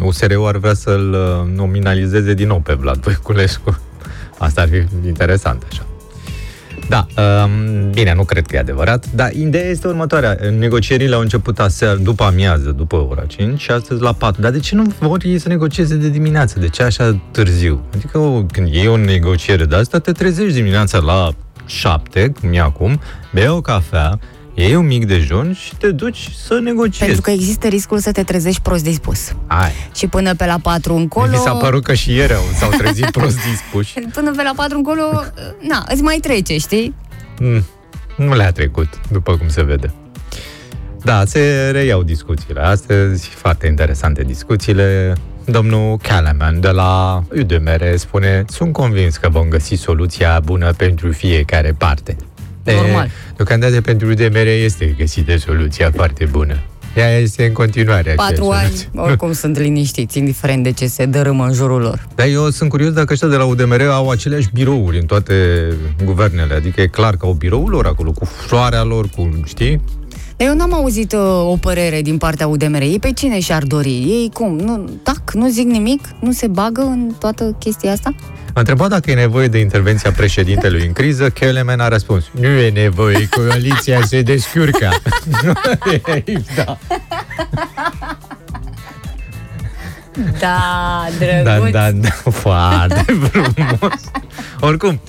USR-ul 0.00 0.46
ar 0.46 0.56
vrea 0.56 0.74
să-l 0.74 1.12
uh, 1.12 1.56
nominalizeze 1.56 2.34
din 2.34 2.46
nou 2.46 2.60
pe 2.60 2.72
Vlad 2.72 2.96
Voiculescu. 2.96 3.80
Asta 4.38 4.60
ar 4.60 4.68
fi 4.68 5.06
interesant 5.06 5.62
așa. 5.70 5.86
Da, 6.88 7.06
um, 7.16 7.90
bine, 7.90 8.14
nu 8.14 8.24
cred 8.24 8.46
că 8.46 8.56
e 8.56 8.58
adevărat, 8.58 9.06
dar 9.14 9.32
ideea 9.32 9.64
este 9.64 9.86
următoarea. 9.86 10.38
Negocierile 10.58 11.14
au 11.14 11.20
început 11.20 11.58
aseară, 11.58 11.96
după 11.96 12.24
amiază, 12.24 12.70
după 12.70 13.06
ora 13.10 13.24
5 13.26 13.60
și 13.60 13.70
astăzi 13.70 14.02
la 14.02 14.12
4. 14.12 14.40
Dar 14.40 14.50
de 14.50 14.58
ce 14.58 14.74
nu 14.74 14.92
vor 14.98 15.20
ei 15.24 15.38
să 15.38 15.48
negocieze 15.48 15.94
de 15.94 16.08
dimineață? 16.08 16.58
De 16.58 16.68
ce 16.68 16.82
așa 16.82 17.20
târziu? 17.30 17.80
Adică 17.94 18.18
o, 18.18 18.42
când 18.42 18.68
e 18.72 18.88
o 18.88 18.96
negociere 18.96 19.64
de 19.64 19.76
asta, 19.76 19.98
te 19.98 20.12
trezești 20.12 20.54
dimineața 20.54 20.98
la 20.98 21.30
7, 21.66 22.32
cum 22.40 22.52
e 22.52 22.60
acum, 22.60 23.00
bei 23.32 23.48
o 23.48 23.60
cafea, 23.60 24.18
iei 24.60 24.74
un 24.74 24.86
mic 24.86 25.06
dejun 25.06 25.52
și 25.52 25.76
te 25.76 25.90
duci 25.90 26.28
să 26.46 26.58
negociezi. 26.62 27.04
Pentru 27.04 27.20
că 27.20 27.30
există 27.30 27.66
riscul 27.66 27.98
să 27.98 28.12
te 28.12 28.22
trezești 28.22 28.60
prost 28.60 28.82
dispus. 28.82 29.32
Ai. 29.46 29.72
Și 29.94 30.06
până 30.06 30.34
pe 30.34 30.46
la 30.46 30.58
4 30.62 30.94
încolo... 30.94 31.30
Mi 31.30 31.36
s-a 31.36 31.52
părut 31.52 31.82
că 31.82 31.94
și 31.94 32.14
ieri 32.14 32.34
s-au 32.54 32.70
trezit 32.70 33.10
prost 33.10 33.36
dispuși. 33.50 33.98
până 34.14 34.30
pe 34.36 34.42
la 34.42 34.52
4 34.56 34.76
încolo, 34.76 35.02
na, 35.60 35.84
îți 35.88 36.02
mai 36.02 36.18
trece, 36.22 36.58
știi? 36.58 36.94
Mm, 37.40 37.64
nu 38.16 38.34
le-a 38.34 38.52
trecut, 38.52 38.88
după 39.10 39.36
cum 39.36 39.48
se 39.48 39.62
vede. 39.62 39.92
Da, 41.02 41.24
se 41.24 41.70
reiau 41.72 42.02
discuțiile 42.02 42.60
astăzi, 42.60 43.28
foarte 43.28 43.66
interesante 43.66 44.22
discuțiile. 44.22 45.12
Domnul 45.44 45.96
Calaman 46.02 46.60
de 46.60 46.68
la 46.68 47.22
UDMR 47.38 47.96
spune 47.96 48.44
Sunt 48.48 48.72
convins 48.72 49.16
că 49.16 49.28
vom 49.28 49.48
găsi 49.48 49.74
soluția 49.74 50.40
bună 50.44 50.72
pentru 50.72 51.12
fiecare 51.12 51.74
parte. 51.78 52.16
Normal. 52.72 53.10
Deocamdată 53.36 53.80
pentru 53.80 54.08
UDMR 54.08 54.46
este 54.46 54.94
găsită 54.98 55.36
soluția 55.36 55.90
foarte 55.94 56.24
bună. 56.24 56.58
Ea 56.96 57.18
este 57.18 57.44
în 57.44 57.52
continuare 57.52 58.12
Patru 58.16 58.50
ani, 58.50 58.88
oricum 59.06 59.32
sunt 59.32 59.58
liniștiți, 59.58 60.18
indiferent 60.18 60.62
de 60.62 60.72
ce 60.72 60.86
se 60.86 61.04
dărâmă 61.06 61.44
în 61.44 61.52
jurul 61.52 61.80
lor. 61.80 62.06
Dar 62.14 62.26
eu 62.26 62.50
sunt 62.50 62.70
curios 62.70 62.92
dacă 62.92 63.12
ăștia 63.12 63.28
de 63.28 63.36
la 63.36 63.44
UDMR 63.44 63.80
au 63.80 64.10
aceleași 64.10 64.48
birouri 64.52 64.98
în 64.98 65.06
toate 65.06 65.34
guvernele. 66.04 66.54
Adică 66.54 66.80
e 66.80 66.86
clar 66.86 67.16
că 67.16 67.26
au 67.26 67.32
biroul 67.32 67.70
lor 67.70 67.86
acolo, 67.86 68.10
cu 68.10 68.24
floarea 68.24 68.82
lor, 68.82 69.08
cu, 69.08 69.40
știi? 69.46 69.80
Eu 70.38 70.54
n-am 70.54 70.74
auzit 70.74 71.12
uh, 71.12 71.20
o 71.44 71.56
părere 71.56 72.02
din 72.02 72.18
partea 72.18 72.46
UDMR. 72.46 72.80
Ei 72.80 72.98
pe 72.98 73.12
cine 73.12 73.40
și-ar 73.40 73.62
dori? 73.62 73.90
Ei 73.90 74.30
cum? 74.32 74.58
Nu, 74.58 74.90
tac, 75.02 75.32
nu 75.32 75.48
zic 75.48 75.66
nimic? 75.66 76.08
Nu 76.20 76.32
se 76.32 76.46
bagă 76.46 76.80
în 76.80 77.12
toată 77.18 77.56
chestia 77.58 77.92
asta? 77.92 78.14
A 78.54 78.58
întrebat 78.60 78.88
dacă 78.88 79.10
e 79.10 79.14
nevoie 79.14 79.48
de 79.48 79.58
intervenția 79.58 80.12
președintelui 80.12 80.86
în 80.86 80.92
criză, 80.92 81.30
Kelemen 81.30 81.80
a 81.80 81.88
răspuns, 81.88 82.24
nu 82.40 82.46
e 82.46 82.70
nevoie, 82.70 83.28
coaliția 83.30 84.02
se 84.02 84.22
descurcă. 84.22 84.88
da. 86.56 86.78
Da, 90.38 91.06
drăguț. 91.18 91.70
Da, 91.70 91.90
da, 91.90 91.90
da, 91.90 92.30
foarte 92.30 93.04
frumos. 93.30 94.00
Oricum, 94.60 95.00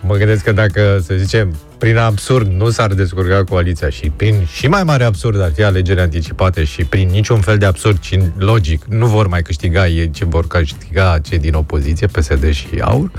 mă 0.00 0.16
gândesc 0.16 0.44
că 0.44 0.52
dacă, 0.52 1.02
să 1.06 1.14
zicem, 1.14 1.56
prin 1.78 1.96
absurd 1.96 2.52
nu 2.52 2.70
s-ar 2.70 2.94
descurca 2.94 3.44
coaliția 3.44 3.88
și 3.88 4.12
prin 4.16 4.46
și 4.52 4.66
mai 4.66 4.82
mare 4.82 5.04
absurd 5.04 5.40
ar 5.40 5.52
fi 5.54 5.62
alegeri 5.62 6.00
anticipate 6.00 6.64
și 6.64 6.84
prin 6.84 7.08
niciun 7.08 7.40
fel 7.40 7.58
de 7.58 7.66
absurd, 7.66 7.98
ci 7.98 8.18
logic, 8.36 8.84
nu 8.84 9.06
vor 9.06 9.26
mai 9.26 9.42
câștiga 9.42 9.88
ei 9.88 10.10
ce 10.10 10.24
vor 10.24 10.46
câștiga 10.46 11.18
cei 11.18 11.38
din 11.38 11.54
opoziție, 11.54 12.06
PSD 12.06 12.50
și 12.50 12.66
AUR, 12.80 13.10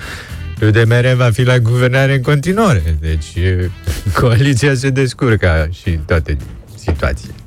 UDMR 0.62 1.14
va 1.16 1.30
fi 1.32 1.44
la 1.44 1.60
guvernare 1.60 2.14
în 2.14 2.22
continuare. 2.22 2.98
Deci 3.00 3.34
coaliția 4.20 4.74
se 4.74 4.90
descurcă 4.90 5.70
și 5.72 6.00
toate 6.06 6.38
situațiile. 6.76 7.43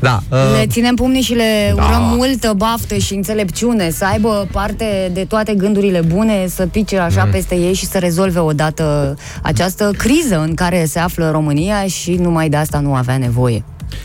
Da. 0.00 0.20
Uh, 0.30 0.38
le 0.58 0.66
ținem 0.66 0.94
pumnii 0.94 1.22
și 1.22 1.34
le 1.34 1.72
da. 1.76 1.82
urăm 1.82 2.02
multă 2.16 2.52
baftă 2.56 2.96
și 2.96 3.14
înțelepciune, 3.14 3.90
să 3.90 4.04
aibă 4.04 4.48
parte 4.52 5.10
de 5.12 5.24
toate 5.24 5.54
gândurile 5.54 6.00
bune, 6.00 6.46
să 6.48 6.66
pice 6.66 6.98
așa 6.98 7.24
mm. 7.24 7.30
peste 7.30 7.54
ei 7.54 7.72
și 7.72 7.86
să 7.86 7.98
rezolve 7.98 8.38
odată 8.38 9.16
această 9.42 9.90
criză 9.96 10.40
în 10.46 10.54
care 10.54 10.84
se 10.84 10.98
află 10.98 11.30
România 11.30 11.86
și 11.86 12.14
numai 12.14 12.48
de 12.48 12.56
asta 12.56 12.78
nu 12.80 12.94
avea 12.94 13.16
nevoie. 13.16 13.64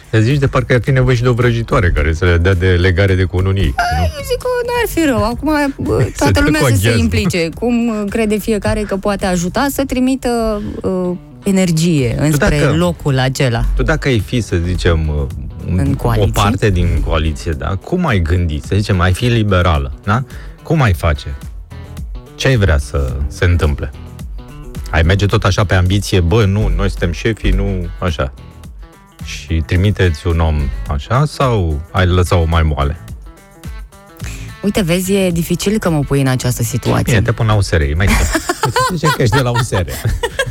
Te 0.10 0.22
zici 0.22 0.38
de 0.38 0.48
parcă 0.48 0.74
ar 0.74 0.80
fi 0.84 0.92
nevoie 0.92 1.16
și 1.16 1.22
de 1.22 1.30
o 1.30 1.34
vrăjitoare 1.34 1.92
care 1.92 2.14
să 2.14 2.26
le 2.26 2.38
dea 2.38 2.54
de 2.54 2.68
legare 2.68 3.16
de 3.16 3.24
cununii. 3.24 3.76
Eu 3.98 4.24
zic 4.26 4.38
că 4.38 4.48
nu 4.66 4.72
ar 4.82 4.90
fi 4.90 5.06
rău. 5.06 5.24
Acum 5.24 5.74
toată 6.18 6.42
lumea 6.44 6.62
să 6.64 6.76
se 6.76 6.98
implice. 6.98 7.50
Cum 7.60 8.06
crede 8.10 8.38
fiecare 8.38 8.82
că 8.82 8.96
poate 8.96 9.26
ajuta 9.26 9.68
să 9.70 9.84
trimită 9.86 10.62
uh, 10.82 11.18
energie 11.44 12.16
înspre 12.20 12.60
dacă, 12.60 12.76
locul 12.76 13.20
acela. 13.20 13.66
Tu 13.76 13.84
dacă 13.84 14.08
ai 14.08 14.20
fi, 14.20 14.42
să 14.42 14.56
zicem, 14.56 15.08
uh, 15.08 15.26
în 15.76 15.98
o 16.16 16.26
parte 16.34 16.70
din 16.70 17.02
coaliție, 17.06 17.52
da? 17.52 17.76
Cum 17.76 18.06
ai 18.06 18.20
gândi? 18.20 18.60
Să 18.60 18.76
zicem, 18.76 19.00
ai 19.00 19.14
fi 19.14 19.26
liberală, 19.26 19.92
da? 20.04 20.24
Cum 20.64 20.82
ai 20.82 20.94
face? 20.94 21.36
Ce 22.36 22.48
ai 22.48 22.56
vrea 22.56 22.78
să 22.78 23.16
se 23.28 23.46
întâmple? 23.46 23.92
Ai 24.92 25.02
merge 25.02 25.26
tot 25.26 25.44
așa 25.44 25.64
pe 25.64 25.76
ambiție, 25.76 26.20
bă, 26.20 26.46
nu, 26.46 26.72
noi 26.76 26.90
suntem 26.90 27.12
șefii, 27.12 27.52
nu 27.52 27.88
așa. 28.00 28.34
Și 29.24 29.64
trimiteți 29.66 30.28
un 30.28 30.40
om 30.40 30.56
așa 30.88 31.26
sau 31.26 31.82
ai 31.92 32.06
lăsat-o 32.06 32.46
mai 32.48 32.64
moale? 32.64 32.98
Uite, 34.62 34.82
vezi, 34.82 35.14
e 35.14 35.32
dificil 35.32 35.80
că 35.80 35.90
mă 35.90 36.00
pui 36.00 36.22
în 36.22 36.28
această 36.28 36.64
situație. 36.64 37.04
Bine, 37.04 37.22
te 37.22 37.32
pun 37.32 37.46
la 37.46 37.54
USR, 37.54 37.82
e 37.82 37.94
mai 37.96 38.08
simplu. 38.08 38.40
Zice 38.96 39.08
că 39.08 39.22
ești 39.22 39.36
de 39.36 39.42
la 39.42 39.50
USR. 39.50 39.86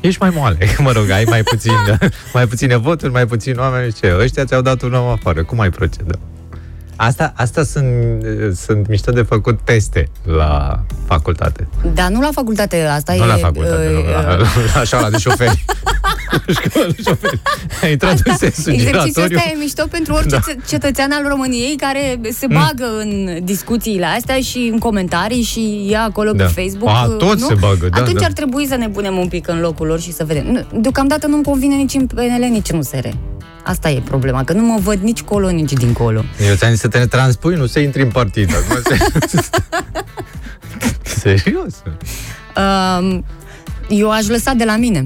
ești 0.00 0.20
mai 0.20 0.30
moale. 0.30 0.58
Mă 0.86 0.92
rog, 0.92 1.10
ai 1.10 1.24
mai, 1.24 1.42
puțin, 1.42 1.72
mai 2.34 2.46
puține 2.46 2.76
voturi, 2.76 3.12
mai 3.12 3.26
puțini 3.26 3.58
oameni. 3.58 3.92
Ce? 3.92 4.16
Ăștia 4.20 4.44
ți-au 4.44 4.62
dat 4.62 4.82
un 4.82 4.94
om 4.94 5.06
afară. 5.06 5.44
Cum 5.44 5.60
ai 5.60 5.70
proceda? 5.70 6.18
Asta, 7.00 7.32
asta 7.36 7.62
sunt, 7.62 7.86
sunt 8.56 8.88
mișto 8.88 9.12
de 9.12 9.22
făcut 9.22 9.58
teste 9.64 10.08
la 10.22 10.82
facultate. 11.06 11.68
Dar 11.94 12.08
nu 12.08 12.20
la 12.20 12.28
facultate, 12.32 12.82
asta 12.82 13.14
nu 13.14 13.22
e... 13.24 13.26
la 13.26 13.34
facultate, 13.36 13.86
uh, 13.86 13.92
nu, 14.04 14.10
la, 14.10 14.36
la 14.74 14.84
școala 14.84 15.10
de 15.10 15.18
șoferi. 15.18 15.64
școala 16.64 16.88
de 16.88 17.02
șoferi. 17.02 17.40
Ai 17.82 17.90
intrat 17.92 18.12
Asta, 18.12 18.30
în 18.30 18.36
sensul 18.36 18.72
exercițiul 18.72 19.10
giratoriu. 19.12 19.36
ăsta 19.36 19.50
e 19.54 19.58
mișto 19.58 19.86
pentru 19.90 20.12
orice 20.14 20.28
Da. 20.28 20.40
da. 20.46 20.52
cetățean 20.68 21.10
al 21.12 21.24
României 21.28 21.76
care 21.76 22.20
se 22.32 22.46
bagă 22.46 22.98
în 23.00 23.38
discuțiile 23.44 24.04
astea 24.06 24.40
și 24.40 24.68
în 24.72 24.78
comentarii 24.78 25.42
și 25.42 25.86
ia 25.90 26.02
acolo 26.02 26.32
Da. 26.32 26.44
pe 26.44 26.62
Facebook. 26.62 26.88
A, 26.90 27.14
toți 27.18 27.40
nu? 27.40 27.46
se 27.46 27.54
bagă, 27.54 27.88
da, 27.88 28.00
Atunci 28.00 28.18
da. 28.20 28.24
ar 28.26 28.32
trebui 28.32 28.66
să 28.66 28.76
ne 28.76 28.88
punem 28.88 29.16
un 29.16 29.28
pic 29.28 29.48
în 29.48 29.60
locul 29.60 29.86
lor 29.86 30.00
și 30.00 30.12
să 30.12 30.24
vedem. 30.24 30.44
Nu, 30.52 30.80
Deocamdată 30.80 31.26
nu-mi 31.26 31.42
convine 31.44 31.74
nici 31.74 31.94
în 31.94 32.06
PNL, 32.06 32.46
nici 32.50 32.70
în 32.70 32.78
USR. 32.78 33.06
Asta 33.64 33.90
e 33.90 34.00
problema, 34.04 34.44
că 34.44 34.52
nu 34.52 34.62
mă 34.62 34.78
văd 34.82 34.98
nici 35.00 35.22
colo, 35.22 35.50
nici 35.50 35.72
dincolo. 35.72 36.24
Eu 36.48 36.54
ți-am 36.54 36.70
zis 36.70 36.80
să 36.80 36.87
te 36.88 37.06
transpui, 37.06 37.54
nu 37.54 37.66
să 37.66 37.78
intri 37.78 38.02
în 38.02 38.10
partid. 38.10 38.50
Acum 38.54 38.82
se... 38.84 38.96
Serios? 41.20 41.82
Um, 43.00 43.24
eu 43.88 44.10
aș 44.10 44.26
lăsa 44.26 44.52
de 44.52 44.64
la 44.64 44.76
mine. 44.76 45.02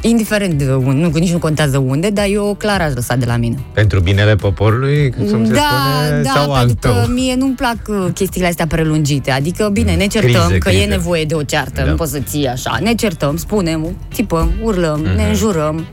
Indiferent 0.00 0.52
de 0.54 0.72
unde, 0.72 1.02
nu, 1.02 1.10
nici 1.18 1.32
nu 1.32 1.38
contează 1.38 1.78
unde, 1.78 2.10
dar 2.10 2.26
eu 2.28 2.54
clar 2.58 2.80
aș 2.80 2.94
lăsa 2.94 3.16
de 3.16 3.24
la 3.24 3.36
mine. 3.36 3.56
Pentru 3.72 4.00
binele 4.00 4.36
poporului, 4.36 5.10
cum 5.10 5.26
se 5.26 5.52
da, 5.52 5.60
spune, 5.60 6.22
da, 6.22 6.30
sau 6.34 6.52
al 6.52 6.66
pentru 6.66 6.90
că 6.90 6.96
tău? 7.04 7.14
mie 7.14 7.34
nu-mi 7.34 7.54
plac 7.54 7.76
uh, 7.88 8.06
chestiile 8.14 8.46
astea 8.46 8.66
prelungite. 8.66 9.30
Adică, 9.30 9.68
bine, 9.72 9.94
ne 9.94 10.06
certăm, 10.06 10.30
Crize, 10.46 10.58
că 10.58 10.68
crize. 10.68 10.82
e 10.82 10.86
nevoie 10.86 11.24
de 11.24 11.34
o 11.34 11.42
ceartă, 11.42 11.80
Da. 11.82 11.90
nu 11.90 11.94
poți 11.94 12.10
să 12.12 12.18
ții 12.18 12.46
așa. 12.46 12.78
Ne 12.82 12.94
certăm, 12.94 13.36
spunem, 13.36 13.96
țipăm, 14.12 14.52
urlăm, 14.62 15.00
ne 15.16 15.28
înjurăm. 15.28 15.86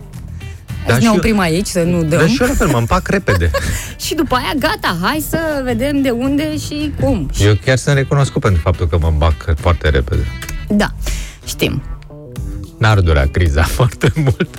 Mhm. 0.84 0.88
Da, 0.88 0.94
Da, 0.94 1.00
și 1.00 1.02
ne 1.04 1.10
eu- 1.10 1.16
oprim 1.16 1.40
aici, 1.40 1.68
să 1.68 1.80
nu 1.84 2.00
dăm. 2.04 2.20
Dar 2.20 2.28
și 2.28 2.42
eu 2.42 2.48
la 2.48 2.54
fel, 2.54 2.68
mă 2.68 2.78
împac 2.78 3.08
repede. 3.08 3.52
Și 4.06 4.16
după 4.16 4.36
aia, 4.36 4.52
gata, 4.60 4.98
hai 5.02 5.26
să 5.30 5.38
vedem 5.64 6.02
de 6.02 6.10
unde 6.10 6.58
și 6.58 6.94
cum. 7.00 7.30
Și, 7.34 7.44
Eu 7.46 7.54
chiar 7.66 7.78
sunt 7.78 7.96
recunoscut 7.96 8.42
pentru 8.42 8.62
faptul 8.62 8.88
că 8.88 8.98
mă 9.02 9.08
împac 9.08 9.54
foarte 9.60 9.90
repede. 9.90 10.26
da, 10.70 10.88
știm. 11.46 11.82
N-ar 12.78 13.00
dura 13.00 13.22
criza 13.32 13.62
foarte 13.78 14.12
mult. 14.16 14.50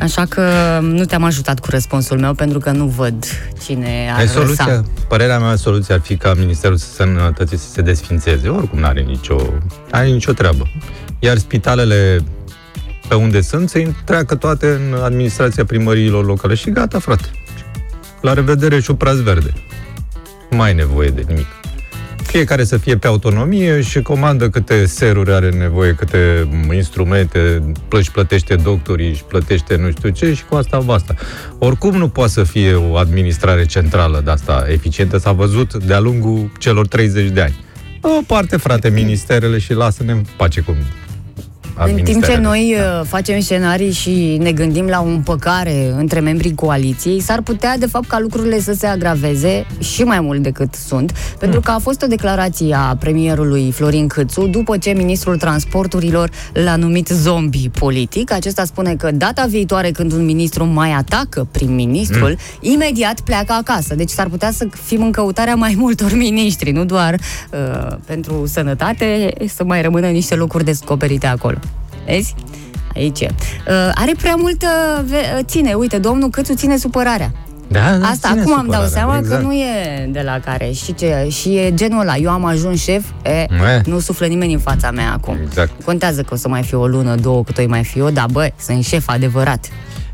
Așa 0.00 0.24
că 0.28 0.42
nu 0.82 1.04
te-am 1.04 1.24
ajutat 1.24 1.58
cu 1.60 1.70
răspunsul 1.70 2.18
meu, 2.18 2.34
pentru 2.34 2.58
că 2.58 2.70
nu 2.70 2.86
văd 2.86 3.24
cine 3.64 4.12
ar 4.16 4.22
E 4.22 4.26
soluția, 4.26 4.64
lăsa. 4.66 4.82
părerea 5.08 5.38
mea, 5.38 5.56
soluția 5.56 5.94
ar 5.94 6.00
fi 6.00 6.16
ca 6.16 6.34
Ministerul 6.34 6.76
Sănătății 6.76 7.58
să 7.58 7.68
se 7.72 7.82
desfințeze. 7.82 8.48
Oricum 8.48 8.78
n-are 8.78 9.00
nicio, 9.00 9.36
are 9.90 10.06
nicio 10.06 10.32
treabă. 10.32 10.68
Iar 11.18 11.38
spitalele 11.38 12.20
pe 13.10 13.16
unde 13.16 13.40
sunt, 13.40 13.68
să 13.68 13.82
treacă 14.04 14.34
toate 14.34 14.66
în 14.66 15.02
administrația 15.02 15.64
primăriilor 15.64 16.24
locale 16.24 16.54
și 16.54 16.70
gata, 16.70 16.98
frate. 16.98 17.30
La 18.20 18.32
revedere 18.32 18.80
și 18.80 18.92
praz 18.92 19.20
verde. 19.20 19.52
Nu 20.50 20.56
mai 20.56 20.70
e 20.70 20.74
nevoie 20.74 21.08
de 21.08 21.24
nimic. 21.28 21.46
Fiecare 22.22 22.64
să 22.64 22.76
fie 22.76 22.96
pe 22.96 23.06
autonomie 23.06 23.80
și 23.80 24.02
comandă 24.02 24.48
câte 24.48 24.86
seruri 24.86 25.32
are 25.32 25.50
nevoie, 25.50 25.92
câte 25.92 26.48
instrumente, 26.72 27.72
își 27.88 28.10
plătește 28.10 28.54
doctorii, 28.54 29.08
își 29.08 29.24
plătește 29.24 29.76
nu 29.76 29.90
știu 29.90 30.08
ce 30.08 30.34
și 30.34 30.44
cu 30.44 30.54
asta 30.54 30.78
basta. 30.78 31.14
Oricum 31.58 31.96
nu 31.96 32.08
poate 32.08 32.30
să 32.30 32.42
fie 32.42 32.74
o 32.74 32.96
administrare 32.96 33.66
centrală 33.66 34.20
de 34.24 34.30
asta 34.30 34.66
eficientă, 34.68 35.18
s-a 35.18 35.32
văzut 35.32 35.84
de-a 35.84 36.00
lungul 36.00 36.50
celor 36.58 36.86
30 36.86 37.28
de 37.28 37.40
ani. 37.40 37.64
O 38.00 38.22
parte, 38.26 38.56
frate, 38.56 38.88
ministerele 38.88 39.58
și 39.58 39.72
lasă-ne 39.72 40.12
în 40.12 40.24
pace 40.36 40.60
cu 40.60 40.76
În 41.86 41.94
timp 41.94 42.06
ce 42.06 42.12
administrele. 42.12 42.40
noi 42.40 42.76
uh, 42.78 43.06
facem 43.06 43.40
scenarii 43.40 43.92
și 43.92 44.36
ne 44.40 44.52
gândim 44.52 44.86
la 44.86 45.00
o 45.00 45.06
împăcare 45.06 45.92
între 45.96 46.20
membrii 46.20 46.54
coaliției, 46.54 47.20
s-ar 47.20 47.40
putea, 47.42 47.78
de 47.78 47.86
fapt, 47.86 48.06
ca 48.06 48.18
lucrurile 48.20 48.60
să 48.60 48.72
se 48.72 48.86
agraveze 48.86 49.66
și 49.78 50.02
mai 50.02 50.20
mult 50.20 50.42
decât 50.42 50.74
sunt, 50.74 51.12
pentru 51.38 51.60
că 51.60 51.70
a 51.70 51.78
fost 51.78 52.02
o 52.02 52.06
declarație 52.06 52.74
a 52.74 52.96
premierului 52.96 53.70
Florin 53.70 54.06
Câțu 54.06 54.46
după 54.46 54.76
ce 54.76 54.90
ministrul 54.90 55.36
transporturilor 55.36 56.30
l-a 56.52 56.76
numit 56.76 57.08
zombie 57.08 57.70
politic. 57.78 58.32
Acesta 58.32 58.64
spune 58.64 58.94
că 58.94 59.10
data 59.10 59.46
viitoare 59.48 59.90
când 59.90 60.12
un 60.12 60.24
ministru 60.24 60.64
mai 60.64 60.92
atacă 60.92 61.48
prim-ministrul, 61.50 62.30
mm. 62.30 62.72
imediat 62.72 63.20
pleacă 63.20 63.52
acasă. 63.52 63.94
Deci 63.94 64.10
s-ar 64.10 64.28
putea 64.28 64.50
să 64.50 64.66
fim 64.84 65.02
în 65.02 65.10
căutarea 65.10 65.54
mai 65.54 65.74
multor 65.76 66.12
miniștri, 66.16 66.70
nu 66.70 66.84
doar 66.84 67.14
uh, 67.14 67.96
pentru 68.06 68.46
sănătate, 68.46 69.32
să 69.54 69.64
mai 69.64 69.82
rămână 69.82 70.06
niște 70.06 70.34
locuri 70.34 70.64
descoperite 70.64 71.26
acolo. 71.26 71.58
Vezi? 72.10 72.34
Aici 72.94 73.20
e. 73.20 73.28
Uh, 73.68 73.90
are 73.94 74.12
prea 74.18 74.34
multă... 74.34 74.66
Ve- 75.06 75.42
ține, 75.42 75.72
uite, 75.72 75.98
domnul 75.98 76.30
Câțu 76.30 76.54
ține 76.54 76.76
supărarea. 76.76 77.32
Da, 77.68 77.96
da, 77.96 78.06
Asta, 78.06 78.28
ține 78.28 78.40
acum 78.40 78.52
îmi 78.52 78.70
dau 78.70 78.82
supărarea, 78.82 78.88
seama 78.88 79.18
exact. 79.18 79.40
că 79.40 79.46
nu 79.46 79.52
e 79.52 80.06
de 80.10 80.20
la 80.24 80.40
care. 80.44 80.70
Și, 80.70 80.94
ce, 80.94 81.26
și 81.28 81.56
e 81.56 81.74
genul 81.74 82.00
ăla. 82.00 82.16
Eu 82.16 82.30
am 82.30 82.44
ajuns 82.44 82.82
șef, 82.82 83.04
e, 83.22 83.28
E. 83.30 83.46
nu 83.84 83.98
suflă 83.98 84.26
nimeni 84.26 84.52
în 84.52 84.58
fața 84.58 84.90
mea 84.90 85.12
acum. 85.12 85.36
Exact. 85.46 85.82
Contează 85.84 86.22
că 86.22 86.34
o 86.34 86.36
să 86.36 86.48
mai 86.48 86.62
fie 86.62 86.76
o 86.76 86.86
lună, 86.86 87.14
două, 87.14 87.44
cât 87.44 87.58
o 87.58 87.62
mai 87.68 87.84
fi 87.84 87.98
eu, 87.98 88.10
dar 88.10 88.26
bă, 88.32 88.50
sunt 88.60 88.84
șef 88.84 89.08
adevărat. 89.08 89.68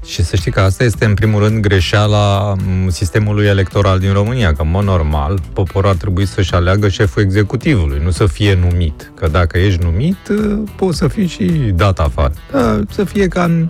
Și 0.07 0.25
să 0.25 0.37
știi 0.37 0.51
că 0.51 0.61
asta 0.61 0.85
este, 0.85 1.05
în 1.05 1.15
primul 1.15 1.43
rând, 1.43 1.61
greșeala 1.61 2.55
m, 2.85 2.89
sistemului 2.89 3.47
electoral 3.47 3.99
din 3.99 4.13
România, 4.13 4.53
că, 4.53 4.63
în 4.63 4.71
mod 4.71 4.85
normal, 4.85 5.41
poporul 5.53 5.91
ar 5.91 5.97
trebui 5.97 6.27
să-și 6.27 6.55
aleagă 6.55 6.89
șeful 6.89 7.23
executivului, 7.23 8.01
nu 8.05 8.11
să 8.11 8.27
fie 8.27 8.55
numit. 8.55 9.13
Că 9.15 9.29
dacă 9.29 9.59
ești 9.59 9.83
numit, 9.83 10.17
ă, 10.31 10.63
poți 10.77 10.99
să 10.99 11.09
fii 11.09 11.27
și 11.27 11.45
dat 11.75 11.99
afară. 11.99 12.33
Da, 12.53 12.81
să 12.91 13.05
fie 13.05 13.29
ca 13.29 13.45
în 13.45 13.69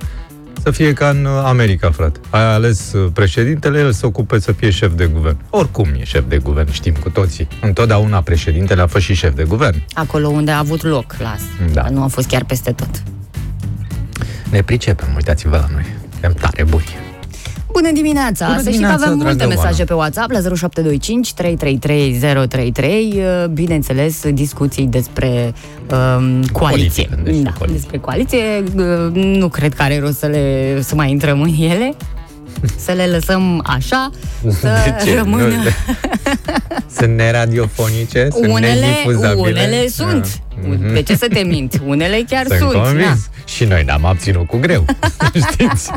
să 0.63 0.71
fie 0.71 0.93
ca 0.93 1.09
în 1.09 1.27
America, 1.27 1.91
frate. 1.91 2.21
Ai 2.31 2.55
ales 2.55 2.93
ă, 2.93 2.99
președintele, 2.99 3.79
el 3.79 3.93
se 3.93 4.07
ocupe 4.07 4.39
să 4.39 4.53
fie 4.53 4.71
șef 4.71 4.93
de 4.95 5.07
guvern. 5.07 5.37
Oricum 5.51 5.89
e 6.01 6.05
șef 6.05 6.25
de 6.29 6.39
guvern, 6.39 6.71
știm 6.73 6.95
cu 6.95 7.11
toții. 7.11 7.49
Întotdeauna 7.61 8.21
președintele 8.21 8.83
a 8.83 8.87
fost 8.87 9.05
și 9.05 9.15
șef 9.15 9.35
de 9.35 9.45
guvern. 9.45 9.83
Acolo 9.95 10.29
unde 10.29 10.51
a 10.51 10.59
avut 10.59 10.83
loc, 10.83 11.15
las. 11.19 11.73
Da. 11.73 11.89
Nu 11.91 12.03
a 12.03 12.07
fost 12.07 12.27
chiar 12.29 12.45
peste 12.45 12.73
tot. 12.73 13.03
Ne 14.51 14.63
pricepem, 14.63 15.09
uitați-vă 15.17 15.57
la 15.57 15.69
noi. 15.73 15.85
Suntem 16.27 16.51
tare 16.51 16.65
buni. 16.71 16.85
Bună 17.73 17.91
dimineața! 17.93 18.47
Bună 18.47 18.57
să 18.61 18.71
știți 18.71 18.83
că 18.83 18.87
dimineața, 18.87 19.05
avem 19.05 19.17
multe 19.19 19.35
dragă 19.35 19.49
mesaje 19.55 19.73
Oana. 19.73 19.85
pe 19.85 19.93
WhatsApp 19.95 20.31
la 20.31 20.39
0725 20.57 21.35
333 21.35 22.19
033. 22.49 23.15
uh, 23.17 23.47
Bineînțeles, 23.49 24.31
discuții 24.33 24.87
despre 24.87 25.53
um, 25.91 26.43
coaliție. 26.53 27.05
Politică, 27.05 27.21
deci 27.31 27.43
da, 27.43 27.51
coaliție. 27.51 27.81
despre 27.81 27.99
coaliție. 27.99 28.63
Uh, 28.77 29.13
Nu 29.15 29.49
cred 29.49 29.75
că 29.75 29.83
are 29.83 29.99
rost 29.99 30.19
să, 30.19 30.27
le, 30.27 30.77
să 30.83 30.95
mai 30.95 31.11
intrăm 31.11 31.41
în 31.41 31.53
ele. 31.59 31.95
Să 32.79 32.93
le 32.93 33.07
lăsăm 33.07 33.63
așa, 33.67 34.11
să 34.61 34.69
De 34.85 35.05
ce? 35.05 35.15
rămână... 35.19 35.45
Nu, 35.47 35.63
de- 35.63 35.75
Sunt 36.99 37.17
neradiofonice? 37.17 38.29
Sunt 38.33 38.47
Unele, 38.53 38.75
nedifuzabile? 38.87 39.41
unele 39.41 39.89
sunt. 39.89 40.41
Ah, 40.63 40.69
mhm. 40.69 40.93
De 40.93 41.03
ce 41.03 41.17
să 41.17 41.27
te 41.33 41.41
mint? 41.41 41.81
Unele 41.87 42.25
chiar 42.29 42.45
Sunt 42.47 42.59
sunt. 42.59 42.73
da. 42.73 42.79
convins. 42.81 43.29
Și 43.45 43.65
noi 43.65 43.83
ne-am 43.85 44.05
abținut 44.05 44.47
cu 44.47 44.57
greu. 44.57 44.85
Știți? 45.53 45.91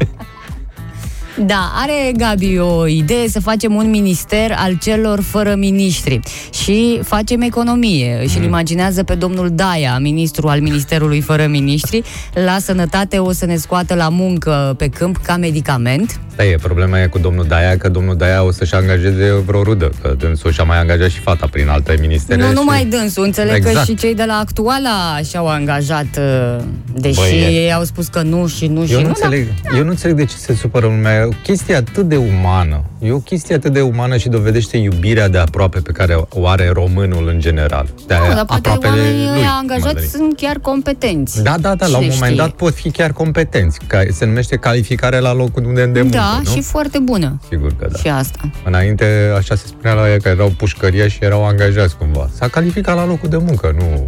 Da, 1.46 1.72
are 1.76 2.12
Gabi 2.18 2.58
o 2.58 2.88
idee 2.88 3.28
să 3.28 3.40
facem 3.40 3.76
un 3.76 3.90
minister 3.90 4.52
al 4.58 4.78
celor 4.82 5.22
fără 5.22 5.56
miniștri 5.56 6.20
și 6.64 7.00
facem 7.04 7.42
economie. 7.42 8.28
Și 8.28 8.38
îl 8.38 8.44
imaginează 8.44 9.04
pe 9.04 9.16
domnul 9.16 9.50
Daia, 9.52 9.98
ministru 10.02 10.48
al 10.48 10.60
Ministerului 10.62 11.22
fără 11.22 11.46
miniștri. 11.48 12.02
La 12.34 12.58
sănătate 12.60 13.18
o 13.18 13.32
să 13.32 13.46
ne 13.46 13.56
scoată 13.56 13.94
la 13.96 14.10
muncă 14.10 14.74
pe 14.78 14.88
câmp 14.88 15.18
ca 15.18 15.38
medicament. 15.38 16.20
Da, 16.36 16.46
e, 16.46 16.56
problema 16.62 17.02
e 17.02 17.06
cu 17.08 17.18
domnul 17.20 17.46
Daia, 17.48 17.78
că 17.78 17.90
domnul 17.90 18.16
Daia 18.16 18.44
o 18.44 18.52
să-și 18.52 18.74
angajeze 18.74 19.34
vreo 19.46 19.64
rudă, 19.64 19.92
că 20.02 20.16
dânsul 20.18 20.52
și-a 20.52 20.64
mai 20.64 20.80
angajat 20.80 21.10
și 21.10 21.20
fata 21.20 21.48
prin 21.52 21.68
alte 21.68 21.98
ministere. 22.02 22.42
nu 22.42 22.48
și... 22.48 22.54
numai 22.54 22.86
dânsul, 22.86 23.24
înțeleg 23.24 23.64
că 23.64 23.68
Exact. 23.70 23.88
și 23.88 23.96
cei 23.96 24.16
de 24.16 24.24
la 24.28 24.34
actuala 24.34 25.20
și-au 25.30 25.48
angajat, 25.48 26.06
uh, 26.18 26.64
deși 26.94 27.16
Băi, 27.20 27.42
e- 27.42 27.62
ei 27.64 27.74
au 27.74 27.84
spus 27.84 28.08
că 28.08 28.22
nu 28.22 28.48
și 28.48 28.68
nu 28.68 28.86
și 28.86 28.94
Eu 28.94 29.02
nu. 29.02 29.08
nu, 29.08 29.14
da. 29.20 29.26
înțeleg, 29.26 29.48
eu 29.78 29.84
nu 29.84 29.90
înțeleg 29.90 30.16
de 30.16 30.26
ce 30.26 30.36
se 30.36 30.54
supără 30.54 30.86
lumea. 30.86 31.29
E 31.30 31.36
o 31.36 31.42
chestie 31.44 31.76
atât 31.76 32.08
de 32.08 32.16
umană. 32.18 32.84
E 33.00 33.12
o 33.12 33.18
chestie 33.20 33.56
atât 33.56 33.74
de 33.74 33.82
umană 33.82 34.18
și 34.18 34.30
dovedește 34.30 34.78
iubirea 34.78 35.28
de 35.28 35.38
aproape 35.38 35.80
pe 35.80 35.92
care 35.92 36.18
o 36.30 36.48
are 36.48 36.70
românul 36.74 37.28
în 37.28 37.40
general. 37.40 37.88
De 38.08 38.16
Nu, 38.28 38.34
dar 38.34 38.46
poate 38.46 38.70
aproapele 38.70 39.02
oamenii 39.02 39.28
lui, 39.28 39.38
ăia 39.38 39.50
angajați 39.60 39.86
Mandarin. 39.86 40.10
sunt 40.10 40.36
chiar 40.38 40.58
competenți. 40.58 41.44
Da, 41.44 41.56
da, 41.60 41.76
da, 41.76 41.88
la 41.88 41.98
un 41.98 42.04
Cine 42.04 42.14
moment 42.14 42.32
știe? 42.34 42.46
dat 42.46 42.52
pot 42.56 42.74
fi 42.74 42.92
chiar 42.92 43.12
competenți. 43.12 43.80
Ca, 43.88 44.02
se 44.12 44.26
numește 44.26 44.56
calificare 44.56 45.20
la 45.20 45.34
locul 45.34 45.66
unde 45.66 45.86
de 45.86 46.02
muncă, 46.02 46.18
Da, 46.18 46.40
nu? 46.44 46.50
și 46.50 46.62
foarte 46.62 47.00
bună. 47.00 47.40
Sigur 47.50 47.72
că 47.80 47.88
da. 47.92 47.98
Și 47.98 48.08
asta. 48.08 48.40
Înainte, 48.64 49.34
așa 49.38 49.56
se 49.56 49.64
spunea 49.68 49.94
la 49.94 50.10
ea, 50.10 50.18
că 50.18 50.30
erau 50.30 50.54
pușcăria 50.58 51.08
și 51.08 51.18
erau 51.22 51.46
angajați 51.46 51.98
cumva. 51.98 52.30
S-a 52.36 52.48
calificat 52.48 52.96
la 52.96 53.06
locul 53.06 53.30
de 53.30 53.38
muncă, 53.38 53.74
nu... 53.78 54.06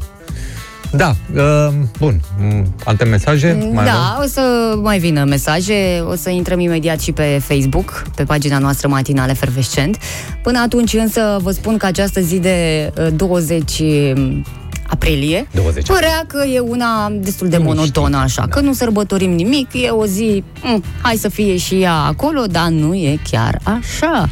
Da, 0.92 1.16
uh, 1.36 1.74
bun. 2.00 2.20
Mm, 2.40 2.74
Alte 2.84 3.04
mesaje? 3.04 3.70
Mai 3.74 3.86
da, 3.86 4.14
avem? 4.14 4.24
o 4.24 4.28
să 4.28 4.74
mai 4.82 5.00
vină 5.00 5.24
mesaje, 5.24 6.04
o 6.10 6.16
să 6.16 6.30
intrăm 6.30 6.60
imediat 6.60 7.00
și 7.00 7.12
pe 7.12 7.42
Facebook, 7.44 8.04
pe 8.16 8.24
pagina 8.24 8.58
noastră 8.58 8.88
matinale 8.88 9.34
Fervescent. 9.34 9.98
Până 10.44 10.60
atunci 10.60 10.94
însă 10.94 11.38
vă 11.42 11.52
spun 11.52 11.78
că 11.78 11.86
această 11.86 12.22
zi 12.22 12.40
de 12.40 12.92
uh, 12.98 13.08
20 13.16 13.82
aprilie, 14.88 15.48
20 15.54 15.88
părea 15.88 16.24
că 16.28 16.44
e 16.46 16.60
una 16.60 17.12
destul 17.14 17.48
de 17.48 17.58
monotonă 17.58 18.18
așa, 18.18 18.46
da. 18.46 18.56
că 18.56 18.60
nu 18.60 18.74
sărbătorim 18.74 19.32
nimic, 19.32 19.74
e 19.74 19.90
o 19.90 20.06
zi, 20.06 20.44
mm, 20.64 20.84
hai 21.02 21.16
să 21.16 21.30
fie 21.30 21.58
și 21.58 21.82
ea 21.82 21.94
acolo, 21.94 22.42
dar 22.42 22.68
nu 22.68 22.94
e 22.94 23.20
chiar 23.32 23.60
așa. 23.64 24.30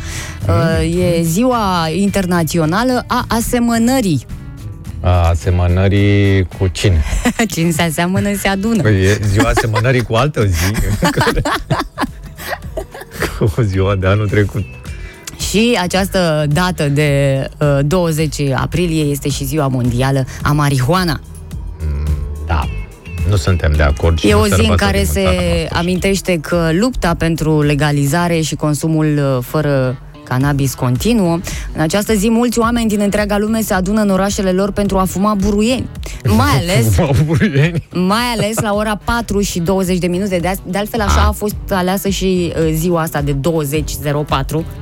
Uh, 0.47 1.17
e 1.17 1.21
ziua 1.21 1.87
internațională 1.95 3.03
a 3.07 3.25
asemănării. 3.27 4.25
A 5.01 5.27
asemănării 5.29 6.43
cu 6.57 6.67
cine? 6.67 7.03
Cine 7.53 7.71
se 7.71 7.81
aseamănă 7.81 8.33
se 8.35 8.47
adună. 8.47 8.81
Păi 8.81 9.03
e 9.03 9.19
ziua 9.27 9.49
asemănării 9.49 10.01
cu 10.01 10.13
altă 10.13 10.45
zi. 10.45 10.71
care- 11.11 11.41
cu 13.55 13.61
ziua 13.61 13.95
de 13.95 14.07
anul 14.07 14.27
trecut. 14.29 14.63
Și 15.49 15.77
această 15.81 16.45
dată 16.49 16.89
de 16.89 17.43
uh, 17.57 17.79
20 17.85 18.39
aprilie 18.55 19.03
este 19.03 19.29
și 19.29 19.43
ziua 19.45 19.67
mondială 19.67 20.25
a 20.41 20.51
marihuana. 20.51 21.19
Da. 22.47 22.67
Nu 23.29 23.35
suntem 23.35 23.71
de 23.75 23.83
acord 23.83 24.19
și 24.19 24.27
E 24.27 24.33
nu 24.33 24.39
o 24.39 24.43
zi 24.45 24.49
în 24.51 24.55
sărbătorim 24.57 24.75
care 24.85 25.03
se 25.03 25.21
țara 25.23 25.31
noastră. 25.35 25.77
amintește 25.77 26.37
că 26.41 26.69
lupta 26.71 27.13
pentru 27.13 27.61
legalizare 27.61 28.39
și 28.41 28.55
consumul 28.55 29.17
uh, 29.37 29.43
fără 29.43 29.97
cannabis 30.29 30.73
continuă. 30.73 31.39
În 31.73 31.81
această 31.81 32.13
zi, 32.13 32.29
mulți 32.29 32.59
oameni 32.59 32.87
din 32.89 32.99
întreaga 33.01 33.37
lume 33.37 33.61
se 33.61 33.73
adună 33.73 34.01
în 34.01 34.09
orașele 34.09 34.51
lor 34.51 34.71
pentru 34.71 34.97
a 34.97 35.03
fuma 35.05 35.33
buruieni. 35.33 35.89
Mai 36.23 36.57
ales 36.61 36.95
Buruieni. 37.25 37.87
mai 37.93 38.23
ales 38.35 38.59
la 38.59 38.73
ora 38.73 38.99
4 39.03 39.41
și 39.41 39.59
20 39.59 39.97
de 39.97 40.07
minute. 40.07 40.37
De, 40.37 40.53
de 40.65 40.77
altfel, 40.77 41.01
așa 41.01 41.21
a 41.27 41.31
fost 41.31 41.55
aleasă 41.69 42.09
și 42.09 42.53
uh, 42.55 42.71
ziua 42.73 43.01
asta 43.01 43.21
de 43.21 43.35
20.04, 43.35 43.37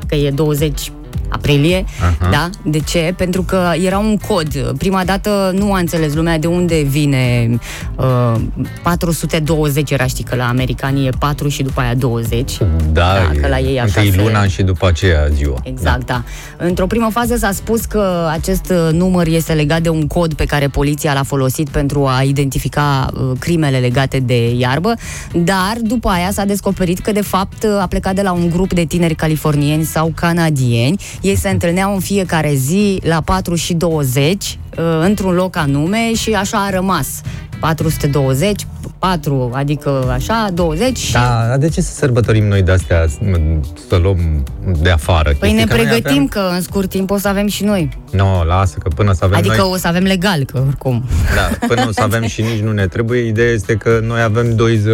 că 0.07 0.15
e 0.15 0.31
20 0.31 0.91
aprilie, 1.29 1.85
Aha. 2.01 2.29
da? 2.31 2.49
De 2.63 2.79
ce? 2.79 3.13
Pentru 3.17 3.41
că 3.43 3.71
era 3.85 3.97
un 3.97 4.17
cod. 4.27 4.73
Prima 4.77 5.03
dată 5.05 5.51
nu 5.57 5.73
a 5.73 5.77
înțeles 5.79 6.13
lumea 6.13 6.37
de 6.39 6.47
unde 6.47 6.81
vine 6.81 7.49
uh, 7.95 8.35
420 8.83 9.91
era, 9.91 10.05
știi 10.05 10.23
că 10.23 10.35
la 10.35 10.47
americani 10.47 11.05
e 11.05 11.09
4 11.19 11.47
și 11.47 11.63
după 11.63 11.81
aia 11.81 11.93
20. 11.93 12.57
Da, 12.57 12.65
Da, 12.91 13.31
e 13.33 13.37
că 13.37 13.47
la 13.47 13.59
ei 13.59 13.79
așa 13.79 14.01
întâi 14.01 14.11
se- 14.15 14.21
luna 14.21 14.47
și 14.47 14.63
după 14.63 14.87
aceea 14.87 15.27
ziua. 15.33 15.57
Exact, 15.63 16.05
da. 16.05 16.23
Într-o 16.57 16.85
primă 16.87 17.09
fază 17.11 17.35
s-a 17.35 17.51
spus 17.51 17.85
că 17.85 18.27
acest 18.31 18.69
uh, 18.71 18.93
număr 18.93 19.27
este 19.27 19.53
legat 19.53 19.81
de 19.81 19.89
un 19.89 20.07
cod 20.07 20.33
pe 20.33 20.45
care 20.45 20.67
poliția 20.67 21.13
l-a 21.13 21.23
folosit 21.23 21.69
pentru 21.69 22.05
a 22.07 22.21
identifica 22.21 23.09
uh, 23.13 23.31
crimele 23.39 23.77
legate 23.77 24.19
de 24.19 24.49
iarbă, 24.55 24.93
dar 25.33 25.77
după 25.81 26.09
aia 26.09 26.29
s-a 26.31 26.45
descoperit 26.45 26.99
că 26.99 27.11
de 27.11 27.21
fapt 27.21 27.63
uh, 27.63 27.81
a 27.81 27.87
plecat 27.87 28.15
de 28.15 28.21
la 28.21 28.31
un 28.31 28.49
grup 28.49 28.73
de 28.73 28.83
tineri 28.85 29.15
californieni 29.15 29.83
sau 29.83 30.11
canadieni. 30.15 30.99
Ei 31.21 31.35
se 31.35 31.49
întâlneau 31.49 31.93
în 31.93 31.99
fiecare 31.99 32.53
zi 32.53 32.99
la 33.03 33.21
4 33.21 33.55
și 33.55 33.73
20 33.73 34.59
uh, 34.77 34.83
într-un 35.01 35.33
loc 35.33 35.55
anume 35.55 36.13
și 36.13 36.33
așa 36.33 36.57
a 36.57 36.69
rămas. 36.69 37.07
420, 37.59 38.67
4, 38.99 39.51
adică 39.53 40.11
așa, 40.13 40.49
20 40.53 40.97
și 40.97 41.11
Da, 41.11 41.45
dar 41.47 41.57
de 41.57 41.69
ce 41.69 41.81
să 41.81 41.93
sărbătorim 41.93 42.47
noi 42.47 42.61
de-astea, 42.61 43.05
să 43.87 43.95
luăm 43.95 44.43
de 44.81 44.89
afară? 44.89 45.35
Păi 45.39 45.49
Chestii 45.49 45.53
ne 45.53 45.63
că 45.63 45.75
noi 45.75 45.83
pregătim 45.83 46.11
Avem... 46.11 46.27
că 46.27 46.49
în 46.55 46.61
scurt 46.61 46.89
timp 46.89 47.11
o 47.11 47.17
să 47.17 47.27
avem 47.27 47.47
și 47.47 47.63
noi. 47.63 47.89
Nu, 48.11 48.17
no, 48.17 48.43
lasă, 48.43 48.77
că 48.83 48.89
până 48.95 49.13
să 49.13 49.25
avem 49.25 49.37
Adică 49.37 49.55
noi... 49.57 49.69
o 49.71 49.75
să 49.75 49.87
avem 49.87 50.03
legal, 50.03 50.45
că 50.45 50.63
oricum. 50.67 51.03
Da, 51.35 51.67
până 51.67 51.85
o 51.87 51.91
să 51.91 52.01
avem 52.01 52.25
și 52.27 52.41
nici 52.41 52.59
nu 52.59 52.71
ne 52.71 52.87
trebuie. 52.87 53.27
Ideea 53.27 53.51
este 53.51 53.75
că 53.75 53.99
noi 54.03 54.21
avem 54.21 54.55
200. 54.55 54.93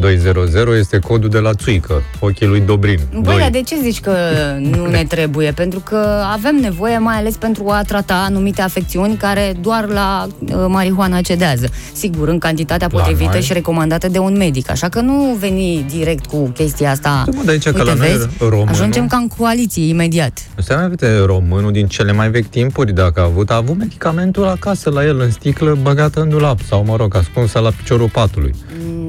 200 0.00 0.70
este 0.78 0.98
codul 0.98 1.28
de 1.28 1.38
la 1.38 1.54
Țuică, 1.54 2.02
ochii 2.18 2.46
lui 2.46 2.60
Dobrin. 2.60 2.98
Băi, 3.12 3.22
Doi. 3.22 3.38
dar 3.38 3.50
de 3.50 3.62
ce 3.62 3.76
zici 3.82 4.00
că 4.00 4.12
nu 4.58 4.86
ne 4.86 5.04
trebuie? 5.08 5.50
Pentru 5.62 5.78
că 5.80 6.22
avem 6.32 6.56
nevoie, 6.60 6.98
mai 6.98 7.16
ales 7.16 7.36
pentru 7.36 7.68
a 7.68 7.82
trata 7.82 8.14
anumite 8.28 8.62
afecțiuni 8.62 9.16
care 9.16 9.54
doar 9.60 9.86
la 9.88 10.26
uh, 10.40 10.64
marihuana 10.68 11.20
cedează. 11.20 11.68
Sigur, 11.92 12.28
în 12.28 12.38
cantitatea 12.38 12.88
La 12.90 12.98
potrivită 12.98 13.30
noi? 13.32 13.42
și 13.42 13.52
recomandată 13.52 14.08
de 14.08 14.18
un 14.18 14.36
medic. 14.36 14.70
Așa 14.70 14.88
că 14.88 15.00
nu 15.00 15.36
veni 15.38 15.86
direct 15.96 16.26
cu 16.26 16.36
chestia 16.54 16.90
asta. 16.90 17.24
Mă, 17.34 17.42
de 17.44 17.50
aici 17.50 17.62
că 17.62 17.68
Uite, 17.74 17.82
la 17.84 17.94
noi 17.94 18.08
vezi? 18.08 18.28
românul- 18.38 18.68
Ajungem 18.68 19.06
ca 19.06 19.16
în 19.16 19.28
coaliție 19.38 19.88
imediat. 19.88 20.38
Ăsta 20.58 20.74
mai 20.76 20.86
uite, 20.88 21.18
românul 21.24 21.72
din 21.72 21.86
cele 21.86 22.12
mai 22.12 22.30
vechi 22.30 22.46
timpuri, 22.48 22.92
dacă 22.94 23.20
a 23.20 23.24
avut, 23.24 23.50
a 23.50 23.54
avut 23.56 23.78
medicamentul 23.78 24.46
acasă 24.46 24.90
la 24.90 25.04
el, 25.04 25.20
în 25.20 25.30
sticlă, 25.30 25.78
băgată 25.82 26.20
în 26.20 26.28
dulap 26.28 26.60
sau, 26.68 26.84
mă 26.84 26.96
rog, 26.96 27.16
ascunsă 27.16 27.58
la 27.58 27.70
piciorul 27.76 28.08
patului. 28.12 28.54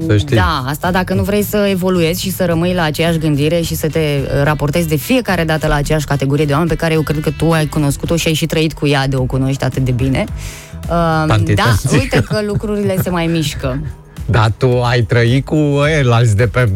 Să 0.06 0.16
știi. 0.16 0.36
Da, 0.36 0.64
asta 0.78 0.90
dacă 0.90 1.14
nu 1.14 1.22
vrei 1.22 1.42
să 1.42 1.66
evoluezi 1.70 2.20
și 2.20 2.32
să 2.32 2.44
rămâi 2.44 2.74
la 2.74 2.82
aceeași 2.82 3.18
gândire 3.18 3.60
și 3.60 3.74
să 3.74 3.88
te 3.88 3.98
uh, 4.22 4.42
raportezi 4.42 4.88
de 4.88 4.96
fiecare 4.96 5.44
dată 5.44 5.66
la 5.66 5.74
aceeași 5.74 6.06
categorie 6.06 6.44
de 6.44 6.52
oameni 6.52 6.70
pe 6.70 6.76
care 6.76 6.94
eu 6.94 7.02
cred 7.02 7.20
că 7.20 7.30
tu 7.30 7.50
ai 7.50 7.66
cunoscut-o 7.66 8.16
și 8.16 8.28
ai 8.28 8.34
și 8.34 8.46
trăit 8.46 8.72
cu 8.72 8.86
ea 8.86 9.08
de 9.08 9.16
o 9.16 9.22
cunoști 9.22 9.64
atât 9.64 9.84
de 9.84 9.90
bine. 9.90 10.24
Uh, 10.28 10.88
da, 10.88 11.24
Cantități. 11.28 11.94
uite 11.94 12.20
că 12.20 12.40
lucrurile 12.46 13.02
se 13.02 13.10
mai 13.10 13.26
mișcă. 13.26 13.80
Dar 14.30 14.52
tu 14.56 14.82
ai 14.82 15.00
trăit 15.02 15.44
cu 15.44 15.54
ăilalți 15.78 16.36
de 16.36 16.46
pe 16.46 16.68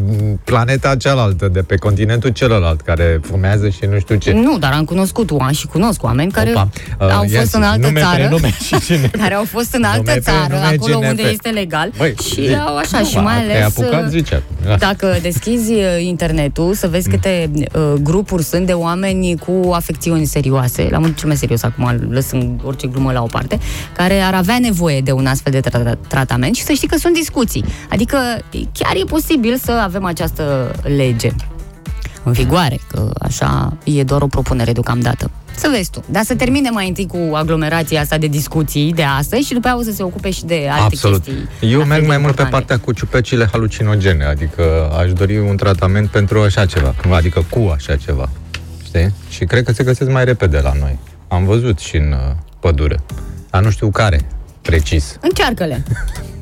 planeta 0.43 0.95
cealaltă, 0.95 1.47
de 1.47 1.61
pe 1.61 1.75
continentul 1.75 2.29
celălalt, 2.29 2.81
care 2.81 3.19
fumează 3.23 3.69
și 3.69 3.79
nu 3.91 3.99
știu 3.99 4.15
ce. 4.15 4.31
Nu, 4.33 4.57
dar 4.57 4.71
am 4.73 4.85
cunoscut 4.85 5.31
oameni 5.31 5.55
și 5.55 5.67
cunosc 5.67 6.03
oameni 6.03 6.31
care 6.31 6.49
Opa, 6.49 6.69
uh, 6.99 7.07
au 7.11 7.23
ia 7.31 7.39
fost 7.39 7.49
zi, 7.49 7.55
în 7.55 7.63
altă 7.63 7.85
nume, 7.87 7.99
țară. 7.99 8.15
prenume 8.15 8.53
și 8.65 8.79
cine. 8.79 9.07
care 9.17 9.33
au 9.33 9.43
fost 9.43 9.73
în 9.73 9.83
altă 9.83 9.97
Nume, 10.05 10.19
țară, 10.19 10.45
prenume, 10.47 10.65
acolo 10.67 10.97
GNP. 10.99 11.09
unde 11.09 11.21
este 11.21 11.49
legal 11.49 11.91
Băi, 11.97 12.13
și 12.23 12.47
zi. 12.47 12.55
au 12.55 12.75
așa 12.77 12.99
Nu, 12.99 13.05
și 13.05 13.15
ba, 13.15 13.21
mai 13.21 13.43
te-ai 13.47 13.61
ales 13.61 13.77
apucat, 13.77 14.03
uh, 14.03 14.09
zice. 14.09 14.43
Da. 14.65 14.75
dacă 14.75 15.17
deschizi 15.21 15.71
uh, 15.71 15.83
internetul 15.99 16.73
să 16.73 16.87
vezi 16.87 17.09
câte 17.09 17.49
uh, 17.55 17.93
grupuri 18.01 18.43
sunt 18.43 18.65
de 18.65 18.73
oameni 18.73 19.37
cu 19.37 19.71
afecțiuni 19.71 20.25
serioase, 20.25 20.87
la 20.91 20.97
mult 20.97 21.17
cel 21.17 21.27
mai 21.27 21.37
serios 21.37 21.63
acum, 21.63 22.07
lăsând 22.09 22.61
orice 22.63 22.87
glumă 22.87 23.11
la 23.11 23.21
o 23.21 23.25
parte, 23.25 23.57
care 23.95 24.19
ar 24.19 24.33
avea 24.33 24.57
nevoie 24.61 25.01
de 25.01 25.11
un 25.11 25.25
astfel 25.25 25.51
de 25.51 25.59
tra- 25.69 26.07
tratament 26.07 26.55
și 26.55 26.63
să 26.63 26.71
știi 26.73 26.87
că 26.87 26.97
sunt 26.97 27.13
discuții. 27.13 27.41
Adică 27.89 28.17
chiar 28.49 28.95
e 28.95 29.03
posibil 29.07 29.57
să 29.57 29.71
avem 29.71 30.05
această 30.05 30.75
lege 30.83 31.31
în 32.23 32.31
vigoare, 32.31 32.79
că 32.87 33.09
așa 33.19 33.77
e 33.83 34.03
doar 34.03 34.21
o 34.21 34.27
propunere 34.27 34.71
deocamdată. 34.71 35.31
Să 35.55 35.67
vezi 35.75 35.89
tu. 35.89 36.03
Dar 36.09 36.23
să 36.23 36.35
termine 36.35 36.69
mai 36.69 36.87
întâi 36.87 37.07
cu 37.07 37.35
aglomerația 37.35 38.01
asta 38.01 38.17
de 38.17 38.27
discuții 38.27 38.93
de 38.93 39.03
astăzi 39.03 39.47
și 39.47 39.53
după 39.53 39.67
aia 39.67 39.77
o 39.77 39.81
să 39.81 39.91
se 39.91 40.03
ocupe 40.03 40.31
și 40.31 40.45
de 40.45 40.67
alte 40.69 40.83
Absolut. 40.83 41.23
chestii. 41.23 41.69
Eu 41.71 41.79
la 41.79 41.85
fel 41.85 41.87
merg 41.87 42.01
de 42.01 42.07
mai 42.07 42.17
mult 42.17 42.35
pe 42.35 42.41
importante. 42.41 42.65
partea 42.65 42.79
cu 42.85 42.91
ciupecile 42.91 43.47
halucinogene, 43.51 44.23
adică 44.25 44.91
aș 44.99 45.13
dori 45.13 45.37
un 45.39 45.55
tratament 45.55 46.09
pentru 46.09 46.41
așa 46.41 46.65
ceva, 46.65 46.95
adică 47.11 47.45
cu 47.49 47.71
așa 47.75 47.95
ceva. 47.95 48.29
Știi? 48.85 49.13
Și 49.29 49.45
cred 49.45 49.63
că 49.63 49.71
se 49.71 49.83
găsesc 49.83 50.09
mai 50.11 50.25
repede 50.25 50.59
la 50.59 50.71
noi. 50.79 50.99
Am 51.27 51.45
văzut 51.45 51.79
și 51.79 51.95
în 51.95 52.11
uh, 52.11 52.35
pădure. 52.59 52.99
Dar 53.49 53.63
nu 53.63 53.69
știu 53.69 53.89
care, 53.89 54.19
precis. 54.61 55.17
Încearcă-le. 55.21 55.83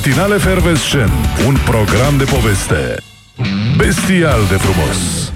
Matinale 0.00 0.36
Fervescent, 0.36 1.10
un 1.46 1.56
program 1.64 2.16
de 2.18 2.24
poveste. 2.24 2.94
Bestial 3.76 4.40
de 4.48 4.54
frumos. 4.54 5.32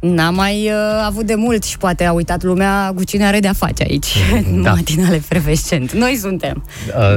N-am 0.00 0.34
mai 0.34 0.70
uh, 0.72 1.04
avut 1.06 1.26
de 1.26 1.34
mult 1.34 1.64
și 1.64 1.78
poate 1.78 2.04
a 2.04 2.12
uitat 2.12 2.42
lumea 2.42 2.92
cu 2.94 3.04
cine 3.04 3.26
are 3.26 3.40
de-a 3.40 3.52
face 3.52 3.82
aici. 3.82 4.16
Da. 4.62 4.70
Matinale 4.76 5.18
Fervescent. 5.18 5.92
Noi 5.92 6.18
suntem. 6.20 6.64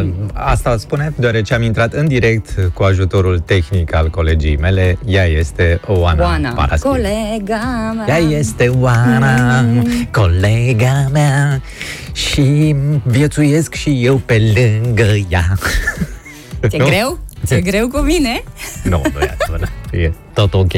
Uh, 0.01 0.09
asta 0.33 0.77
spune 0.77 1.13
deoarece 1.15 1.53
am 1.53 1.61
intrat 1.61 1.93
în 1.93 2.07
direct 2.07 2.71
cu 2.73 2.83
ajutorul 2.83 3.39
tehnic 3.39 3.95
al 3.95 4.09
colegii 4.09 4.57
mele. 4.57 4.97
Ea 5.05 5.25
este 5.25 5.79
Oana, 5.87 6.23
Oana, 6.23 6.49
Paraschiv. 6.49 6.91
colega 6.91 7.93
mea. 7.95 8.05
Ea 8.07 8.37
este 8.37 8.67
Oana, 8.67 9.65
colega 10.11 11.07
mea 11.11 11.61
Și 12.13 12.75
viețuiesc 13.03 13.73
și 13.73 14.05
eu 14.05 14.15
pe 14.25 14.53
lângă 14.55 15.13
ea 15.29 15.57
Ți-e 16.67 16.77
Nu? 16.77 16.85
greu? 16.85 17.19
Ți-e 17.45 17.61
greu 17.61 17.87
cu 17.87 17.97
mine? 17.97 18.43
Nu, 18.83 19.01
nu 19.13 19.19
e 19.21 19.35
adevărat. 19.41 19.71
E 19.91 20.11
tot 20.33 20.53
ok. 20.53 20.71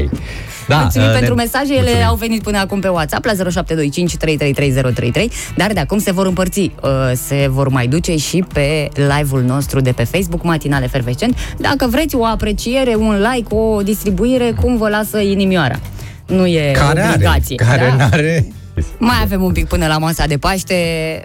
Da, 0.68 0.78
Mulțumim 0.78 1.08
uh, 1.08 1.14
pentru 1.14 1.36
ne- 1.36 1.42
mesaje, 1.44 1.72
ele 1.74 1.80
mulțumim. 1.82 2.06
au 2.08 2.16
venit 2.16 2.42
până 2.44 2.58
acum 2.58 2.80
pe 2.80 2.88
WhatsApp 2.88 3.26
la 3.26 3.32
0725 3.32 4.18
333033, 4.18 5.32
dar 5.56 5.74
de 5.74 5.80
acum 5.80 6.00
se 6.00 6.12
vor 6.12 6.26
împărți, 6.26 6.60
uh, 6.60 6.90
se 7.14 7.48
vor 7.50 7.68
mai 7.70 7.88
duce 7.88 8.16
și 8.18 8.44
pe 8.54 8.90
live-ul 8.96 9.42
nostru 9.42 9.80
de 9.82 9.92
pe 9.92 10.04
Facebook, 10.04 10.44
Matinale 10.44 10.88
Fervescent. 10.88 11.38
Dacă 11.58 11.88
vreți 11.88 12.16
o 12.16 12.26
apreciere, 12.26 12.96
un 12.96 13.26
like, 13.34 13.56
o 13.56 13.82
distribuire, 13.82 14.54
cum 14.62 14.78
vă 14.78 14.90
lasă 14.90 15.20
inimioara. 15.20 15.80
Nu 16.26 16.46
e 16.46 16.72
Care 16.72 17.00
are, 17.02 17.12
obligație. 17.14 17.56
care 17.56 17.94
da? 17.98 18.08
n-are 18.08 18.48
Mai 18.98 19.16
avem 19.24 19.44
un 19.44 19.52
pic 19.52 19.68
până 19.68 19.88
la 19.88 19.98
masa 19.98 20.26
de 20.26 20.38
Paște, 20.38 20.74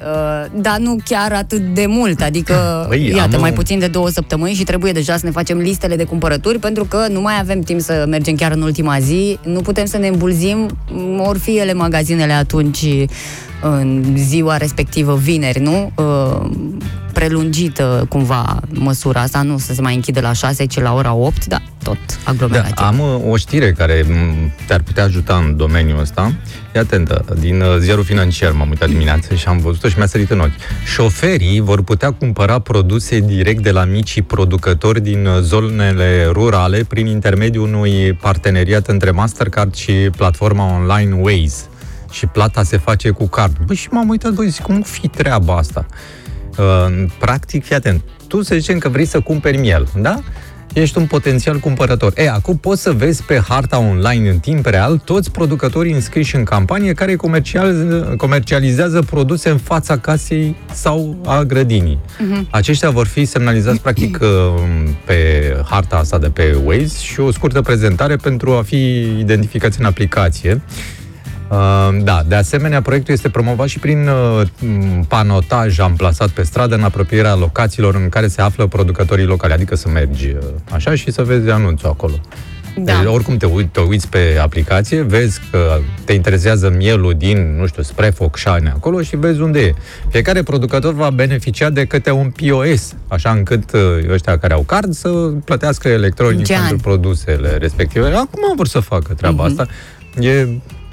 uh, 0.02 0.60
dar 0.60 0.78
nu 0.78 0.96
chiar 1.04 1.32
atât 1.32 1.60
de 1.74 1.84
mult. 1.88 2.22
Adică, 2.22 2.54
Băi, 2.88 3.08
iată, 3.16 3.34
am 3.34 3.40
mai 3.40 3.50
un- 3.50 3.56
puțin 3.56 3.78
de 3.78 3.86
două 3.86 4.08
săptămâni 4.08 4.54
și 4.54 4.64
trebuie 4.64 4.92
deja 4.92 5.16
să 5.16 5.26
ne 5.26 5.30
facem 5.30 5.58
listele 5.58 5.96
de 5.96 6.04
cumpărături 6.04 6.58
pentru 6.58 6.84
că 6.84 7.06
nu 7.10 7.20
mai 7.20 7.34
avem 7.40 7.60
timp 7.60 7.80
să 7.80 8.04
mergem 8.08 8.34
chiar 8.34 8.52
în 8.52 8.62
ultima 8.62 8.98
zi. 8.98 9.38
Nu 9.44 9.60
putem 9.60 9.84
să 9.84 9.96
ne 9.98 10.06
îmbulzim, 10.08 10.68
m, 10.90 11.20
or 11.20 11.38
fi 11.38 11.58
ele 11.58 11.72
magazinele 11.72 12.32
atunci 12.32 12.84
în 13.62 14.04
ziua 14.16 14.56
respectivă, 14.56 15.14
vineri, 15.16 15.60
nu? 15.60 15.92
Uh, 17.11 17.20
prelungită 17.23 18.07
cumva 18.09 18.61
măsura 18.73 19.20
asta, 19.20 19.42
nu 19.42 19.59
să 19.59 19.75
se 19.75 19.81
mai 19.81 19.94
închide 19.94 20.20
la 20.20 20.33
6, 20.33 20.64
ci 20.66 20.81
la 20.81 20.94
ora 20.94 21.14
8, 21.14 21.46
dar 21.46 21.62
tot 21.83 21.96
Da, 22.25 22.31
aglomerativ. 22.31 22.75
am 22.77 22.99
uh, 22.99 23.20
o 23.31 23.37
știre 23.37 23.73
care 23.73 24.05
m, 24.09 24.53
te-ar 24.66 24.83
putea 24.83 25.05
ajuta 25.05 25.35
în 25.37 25.57
domeniul 25.57 26.01
ăsta. 26.01 26.33
E 26.75 26.79
atentă, 26.79 27.25
din 27.38 27.61
uh, 27.61 27.77
ziarul 27.79 28.05
financiar 28.05 28.53
m-am 28.53 28.68
uitat 28.68 28.88
dimineața 28.88 29.35
și 29.35 29.49
am 29.49 29.59
văzut-o 29.59 29.88
și 29.88 29.94
mi-a 29.96 30.07
sărit 30.07 30.31
în 30.31 30.40
ochi. 30.40 30.51
Șoferii 30.94 31.61
vor 31.61 31.83
putea 31.83 32.11
cumpăra 32.12 32.59
produse 32.59 33.18
direct 33.20 33.62
de 33.62 33.70
la 33.70 33.85
micii 33.85 34.23
producători 34.23 35.01
din 35.01 35.27
uh, 35.27 35.40
zonele 35.40 36.29
rurale 36.33 36.85
prin 36.88 37.07
intermediul 37.07 37.64
unui 37.66 38.12
parteneriat 38.12 38.87
între 38.87 39.11
Mastercard 39.11 39.75
și 39.75 39.92
platforma 39.92 40.75
online 40.75 41.14
Waze. 41.20 41.62
Și 42.11 42.27
plata 42.27 42.62
se 42.62 42.77
face 42.77 43.11
cu 43.11 43.29
card. 43.29 43.57
Băi, 43.66 43.77
și 43.77 43.88
m-am 43.90 44.09
uitat, 44.09 44.33
băi, 44.33 44.49
zic, 44.49 44.62
cum 44.62 44.79
o 44.79 44.83
fi 44.83 45.09
treaba 45.09 45.57
asta? 45.57 45.87
Uh, 46.58 47.04
practic, 47.18 47.64
fii 47.64 47.76
atent, 47.76 48.02
tu 48.28 48.42
să 48.42 48.54
zicem 48.54 48.78
că 48.78 48.88
vrei 48.88 49.04
să 49.04 49.20
cumperi 49.20 49.56
miel, 49.56 49.88
da? 49.96 50.20
Ești 50.72 50.98
un 50.98 51.06
potențial 51.06 51.58
cumpărător. 51.58 52.12
E, 52.16 52.30
acum 52.30 52.56
poți 52.56 52.82
să 52.82 52.92
vezi 52.92 53.22
pe 53.22 53.40
harta 53.48 53.78
online 53.78 54.30
în 54.30 54.38
timp 54.38 54.66
real 54.66 54.98
toți 54.98 55.30
producătorii 55.30 55.92
înscriși 55.92 56.36
în 56.36 56.44
campanie 56.44 56.92
care 56.92 57.16
comercializează, 57.16 58.14
comercializează 58.16 59.02
produse 59.02 59.50
în 59.50 59.56
fața 59.56 59.98
casei 59.98 60.56
sau 60.72 61.16
a 61.24 61.42
grădinii. 61.42 61.98
Uh-huh. 61.98 62.50
Aceștia 62.50 62.90
vor 62.90 63.06
fi 63.06 63.24
semnalizați 63.24 63.80
practic 63.80 64.18
uh, 64.22 64.28
pe 65.04 65.16
harta 65.68 65.96
asta 65.96 66.18
de 66.18 66.28
pe 66.28 66.58
Waze 66.64 66.96
și 67.02 67.20
o 67.20 67.32
scurtă 67.32 67.60
prezentare 67.60 68.16
pentru 68.16 68.52
a 68.52 68.62
fi 68.62 69.00
identificați 69.18 69.80
în 69.80 69.84
aplicație. 69.84 70.62
Uh, 71.50 71.88
Da, 72.02 72.22
de 72.28 72.34
asemenea, 72.34 72.82
proiectul 72.82 73.14
este 73.14 73.28
promovat 73.28 73.66
și 73.68 73.78
prin 73.78 74.08
uh, 74.08 74.42
m, 74.60 75.04
panotaj 75.08 75.78
amplasat 75.78 76.28
pe 76.28 76.42
stradă 76.42 76.74
în 76.74 76.82
apropierea 76.82 77.34
locațiilor 77.34 77.94
în 77.94 78.08
care 78.08 78.28
se 78.28 78.40
află 78.42 78.66
producătorii 78.66 79.24
locali, 79.24 79.52
adică 79.52 79.76
să 79.76 79.88
mergi 79.88 80.26
uh, 80.28 80.38
așa 80.72 80.94
și 80.94 81.10
să 81.10 81.22
vezi 81.22 81.50
anunțul 81.50 81.88
acolo. 81.88 82.12
Da. 82.76 82.92
Deci, 83.02 83.12
oricum 83.12 83.36
te, 83.36 83.46
uit, 83.46 83.72
te 83.72 83.80
uiți 83.80 84.08
pe 84.08 84.38
aplicație, 84.42 85.02
vezi 85.02 85.40
că 85.50 85.78
te 86.04 86.12
interesează 86.12 86.72
mielul 86.76 87.14
din, 87.16 87.56
nu 87.58 87.66
știu, 87.66 87.82
spre 87.82 88.10
Focșane 88.10 88.70
acolo 88.74 89.02
și 89.02 89.16
vezi 89.16 89.40
unde 89.40 89.60
e. 89.60 89.74
Fiecare 90.08 90.42
producător 90.42 90.94
va 90.94 91.10
beneficia 91.10 91.70
de 91.70 91.84
câte 91.84 92.10
un 92.10 92.30
POS, 92.30 92.92
așa 93.08 93.30
încât 93.30 93.72
uh, 93.72 93.80
ăștia 94.10 94.38
care 94.38 94.52
au 94.52 94.62
card 94.62 94.92
să 94.92 95.08
plătească 95.44 95.88
electronic 95.88 96.44
Ce 96.44 96.52
pentru 96.52 96.70
ani? 96.72 96.80
produsele 96.80 97.56
respective. 97.56 98.06
Acum 98.06 98.52
vor 98.56 98.66
să 98.66 98.80
facă 98.80 99.14
treaba 99.14 99.42
Mhm. 99.46 99.50
asta. 99.60 99.72
E, 100.20 100.46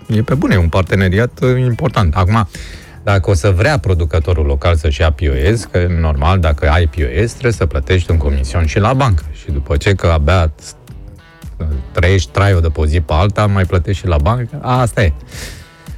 e 0.08 0.22
pe 0.22 0.36
bune, 0.36 0.54
e 0.54 0.58
un 0.58 0.70
parteneriat 0.70 1.39
uh, 1.41 1.60
important. 1.60 2.15
Acum, 2.15 2.48
dacă 3.04 3.30
o 3.30 3.34
să 3.34 3.52
vrea 3.52 3.78
producătorul 3.78 4.46
local 4.46 4.76
să-și 4.76 5.02
ia 5.02 5.12
POS, 5.12 5.63
că 5.63 5.78
e 5.78 6.00
normal, 6.00 6.39
dacă 6.39 6.70
ai 6.70 6.88
POS, 6.88 7.32
trebuie 7.32 7.52
să 7.52 7.65
plătești 7.65 8.12
un 8.12 8.17
comision 8.17 8.65
și 8.65 8.80
la 8.80 8.93
bancă. 8.93 9.24
Și 9.32 9.52
după 9.52 9.78
ce 9.78 9.93
că 9.93 10.08
abia 10.08 10.52
trăiești, 11.91 12.32
trai 12.32 12.54
o 12.54 12.60
de 12.60 12.67
pe 12.67 12.80
o 12.80 12.86
zi 12.86 13.02
pe 13.02 13.13
alta, 13.13 13.46
mai 13.46 13.65
plătești 13.65 14.02
și 14.02 14.08
la 14.08 14.17
bancă, 14.17 14.60
asta 14.62 15.04
e. 15.04 15.13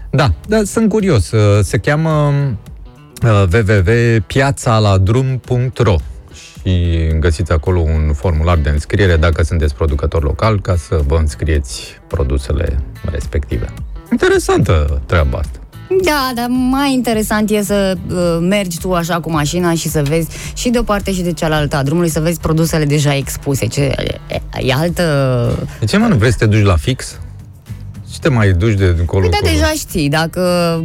Da, 0.10 0.34
dar 0.48 0.63
sunt 0.63 0.89
curios. 0.89 1.32
Uh, 1.32 1.63
Se 1.63 1.78
cheamă 1.78 2.34
uh, 3.24 3.43
www.piațaladrum.ro 3.54 5.95
și 6.34 7.08
găsiți 7.19 7.52
acolo 7.52 7.80
un 7.80 8.13
formular 8.13 8.58
de 8.58 8.69
înscriere 8.69 9.15
dacă 9.15 9.43
sunteți 9.43 9.76
producător 9.76 10.24
local 10.24 10.62
ca 10.62 10.76
să 10.76 11.02
vă 11.08 11.15
înscrieți 11.15 12.02
produsele 12.08 12.80
respective. 13.12 13.74
Interesantă 14.12 15.02
treaba 15.06 15.38
asta. 15.38 15.60
Da, 16.04 16.32
dar 16.36 16.48
mai 16.50 16.93
interesant 16.93 17.50
e 17.50 17.62
să 17.62 17.95
uh, 18.10 18.38
mergi 18.41 18.80
tu 18.80 18.93
așa 18.93 19.19
cu 19.19 19.32
mașina 19.32 19.74
și 19.74 19.89
să 19.89 20.04
vezi 20.04 20.28
și 20.54 20.69
de 20.69 20.80
o 20.80 20.84
parte 20.84 21.12
și 21.12 21.22
de 21.22 21.34
cealaltă 21.34 21.76
a 21.76 21.84
drumului, 21.84 22.10
să 22.10 22.19
vezi 22.19 22.39
produsele 22.39 22.86
deja 22.86 23.15
expuse. 23.15 23.65
Ce, 23.65 23.82
e, 23.82 24.41
e 24.60 24.74
altă... 24.74 25.67
De 25.80 25.86
ce 25.86 25.98
mă 25.98 26.08
nu 26.08 26.15
vrei 26.15 26.32
să 26.32 26.38
te 26.38 26.45
duci 26.45 26.65
la 26.65 26.76
fix? 26.76 27.19
Și 28.20 28.26
te 28.26 28.32
mai 28.36 28.52
duci 28.52 28.74
de 28.74 28.96
încolo? 29.00 29.22
Păi 29.28 29.30
da, 29.30 29.38
încolo? 29.48 29.54
deja 29.54 29.72
știi. 29.76 30.10
Dacă 30.10 30.42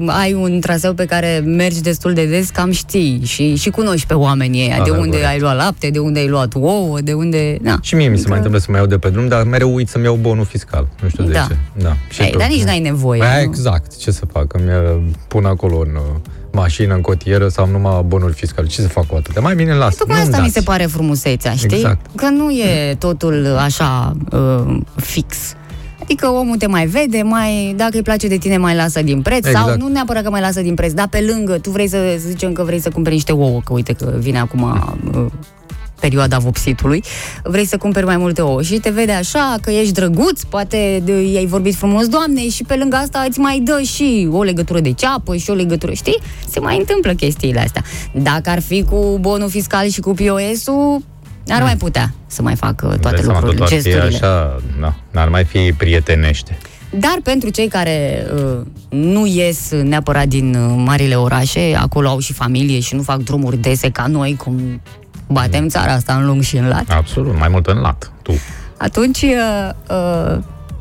ai 0.07 0.33
un 0.33 0.61
traseu 0.61 0.93
pe 0.95 1.05
care 1.05 1.43
mergi 1.45 1.81
destul 1.81 2.13
de 2.13 2.25
des, 2.27 2.49
cam 2.51 2.71
știi 2.71 3.21
și, 3.25 3.55
și 3.57 3.71
cunoști 3.71 4.07
pe 4.07 4.15
oamenii 4.15 4.61
ăia. 4.63 4.77
Da, 4.79 4.85
de 4.85 4.91
da, 4.91 4.97
unde 4.97 5.09
corect. 5.11 5.27
ai 5.27 5.39
luat 5.41 5.57
lapte, 5.57 5.91
de 5.91 5.99
unde 5.99 6.19
ai 6.21 6.29
luat 6.29 6.55
ouă, 6.55 7.01
de 7.01 7.13
unde... 7.13 7.59
Da. 7.63 7.77
Și 7.83 7.95
mie 7.95 8.09
mi 8.09 8.19
se 8.19 8.25
mai 8.29 8.37
întâmplă 8.37 8.61
să 8.61 8.67
mă 8.71 8.77
iau 8.77 8.87
de 8.87 8.99
pe 8.99 9.09
drum, 9.11 9.29
dar 9.29 9.43
mereu 9.43 9.75
uit 9.75 9.89
să-mi 9.89 10.05
iau 10.05 10.15
bonul 10.21 10.45
fiscal. 10.45 10.89
Nu 11.03 11.09
știu 11.09 11.25
de 11.25 11.33
Da. 11.33 11.47
ce. 11.49 11.57
Da. 11.83 11.97
Și 12.11 12.23
Ei, 12.23 12.31
tu? 12.31 12.39
dar 12.39 12.49
nici 12.49 12.63
n-ai 12.63 12.79
nevoie. 12.81 13.19
Păi, 13.21 13.29
nu? 13.35 13.41
exact. 13.41 13.97
Ce 13.97 14.11
să 14.11 14.23
fac? 14.33 14.53
Îmi 14.53 14.69
uh, 14.69 15.03
pun 15.29 15.45
acolo 15.45 15.79
în 15.79 15.95
uh, 15.95 16.03
mașină, 16.53 16.95
în 16.95 17.01
cotieră, 17.01 17.49
să 17.49 17.61
am 17.61 17.71
numai 17.71 18.03
bonuri 18.07 18.33
fiscale. 18.33 18.67
Ce 18.67 18.81
să 18.81 18.89
fac 18.89 19.07
cu 19.07 19.15
atât? 19.15 19.41
Mai 19.41 19.55
bine 19.55 19.75
las. 19.75 19.95
Tocmai 19.95 20.17
Nu-mi 20.17 20.29
asta 20.29 20.41
mi 20.43 20.49
dați. 20.49 20.59
se 20.59 20.65
pare 20.65 20.85
frumusețea, 20.85 21.53
știi? 21.53 21.77
Exact. 21.77 22.07
Că 22.17 22.29
nu 22.29 22.51
e 22.51 22.95
totul 22.99 23.57
așa 23.59 24.17
uh, 24.33 24.77
fix. 24.97 25.37
Adică 26.05 26.29
omul 26.29 26.57
te 26.57 26.67
mai 26.67 26.87
vede, 26.87 27.23
mai, 27.23 27.75
dacă 27.77 27.97
îi 27.97 28.03
place 28.03 28.29
de 28.29 28.37
tine, 28.37 28.57
mai 28.57 28.75
lasă 28.75 29.03
din 29.03 29.23
preț 29.23 29.47
Exact. 29.47 29.67
sau 29.67 29.77
nu 29.77 29.89
neapărat 29.89 30.23
că 30.23 30.31
mai 30.31 30.41
lasă 30.41 30.61
din 30.61 30.75
preț, 30.75 30.93
dar 30.93 31.09
pe 31.09 31.21
lângă, 31.21 31.59
tu 31.59 31.71
vrei 31.71 31.89
să, 31.89 32.17
să 32.19 32.29
zicem 32.29 32.53
că 32.53 32.63
vrei 32.63 32.81
să 32.81 32.91
cumperi 32.91 33.15
niște 33.15 33.33
ouă, 33.33 33.61
că 33.65 33.73
uite 33.73 33.93
că 33.93 34.15
vine 34.19 34.39
acum 34.39 34.63
uh, 34.63 35.27
perioada 36.01 36.39
vopsitului, 36.39 37.05
vrei 37.43 37.67
să 37.67 37.77
cumperi 37.77 38.07
mai 38.07 38.17
multe 38.17 38.43
ouă 38.43 38.63
și 38.63 38.79
te 38.79 38.91
vede 38.91 39.13
așa, 39.13 39.57
că 39.63 39.71
ești 39.71 39.93
drăguț, 39.93 40.43
poate 40.43 41.03
de, 41.05 41.23
i-ai 41.23 41.47
vorbit 41.47 41.75
frumos 41.75 42.07
doamnei 42.07 42.49
și 42.49 42.65
pe 42.65 42.75
lângă 42.75 42.97
asta 42.97 43.25
îți 43.29 43.39
mai 43.39 43.59
dă 43.65 43.81
și 43.81 44.29
o 44.33 44.43
legătură 44.43 44.81
de 44.81 44.93
ceapă 44.93 45.37
și 45.37 45.51
o 45.51 45.55
legătură, 45.55 45.93
știi? 45.93 46.19
Se 46.49 46.61
mai 46.61 46.79
întâmplă 46.79 47.13
chestiile 47.13 47.61
astea. 47.61 47.83
Dacă 48.13 48.51
ar 48.51 48.61
fi 48.61 48.83
cu 48.83 49.19
bonul 49.21 49.49
fiscal 49.49 49.89
și 49.89 50.01
cu 50.01 50.15
POS-ul, 50.15 51.03
ar 51.49 51.63
mai 51.63 51.77
putea 51.77 52.13
să 52.27 52.43
mai 52.43 52.55
facă 52.57 52.87
toate 52.87 53.17
Dai 53.17 53.25
seama, 53.25 53.33
lucrurile, 53.41 53.59
totul 53.59 53.77
ar 53.77 53.83
fi 53.83 53.91
gesturile. 53.91 54.17
așa, 54.17 54.57
da, 54.81 54.95
n-ar 55.11 55.29
mai 55.29 55.45
fi 55.45 55.73
prietenește. 55.77 56.59
Dar 56.91 57.19
pentru 57.23 57.49
cei 57.51 57.69
care 57.69 58.27
uh, 58.35 58.61
nu 58.89 59.27
ies 59.27 59.71
neapărat 59.83 60.27
din 60.27 60.55
uh, 60.55 60.83
marile 60.85 61.15
orașe, 61.15 61.77
acolo 61.81 62.09
au 62.09 62.19
și 62.19 62.33
familie 62.33 62.81
și 62.81 62.95
nu 62.95 63.03
fac 63.03 63.19
drumuri 63.19 63.57
dese 63.57 63.91
ca 63.91 64.07
noi, 64.07 64.37
cum 64.37 64.81
batem 65.29 65.69
țara 65.69 65.93
asta 65.93 66.15
în 66.15 66.27
lung 66.27 66.43
și 66.43 66.57
în 66.57 66.69
lat, 66.69 66.85
Absolut, 66.89 67.39
mai 67.39 67.49
mult 67.49 67.67
în 67.67 67.79
lat. 67.79 68.13
Tu. 68.23 68.33
atunci 68.77 69.23
uh, 69.23 69.71
uh, 69.91 70.39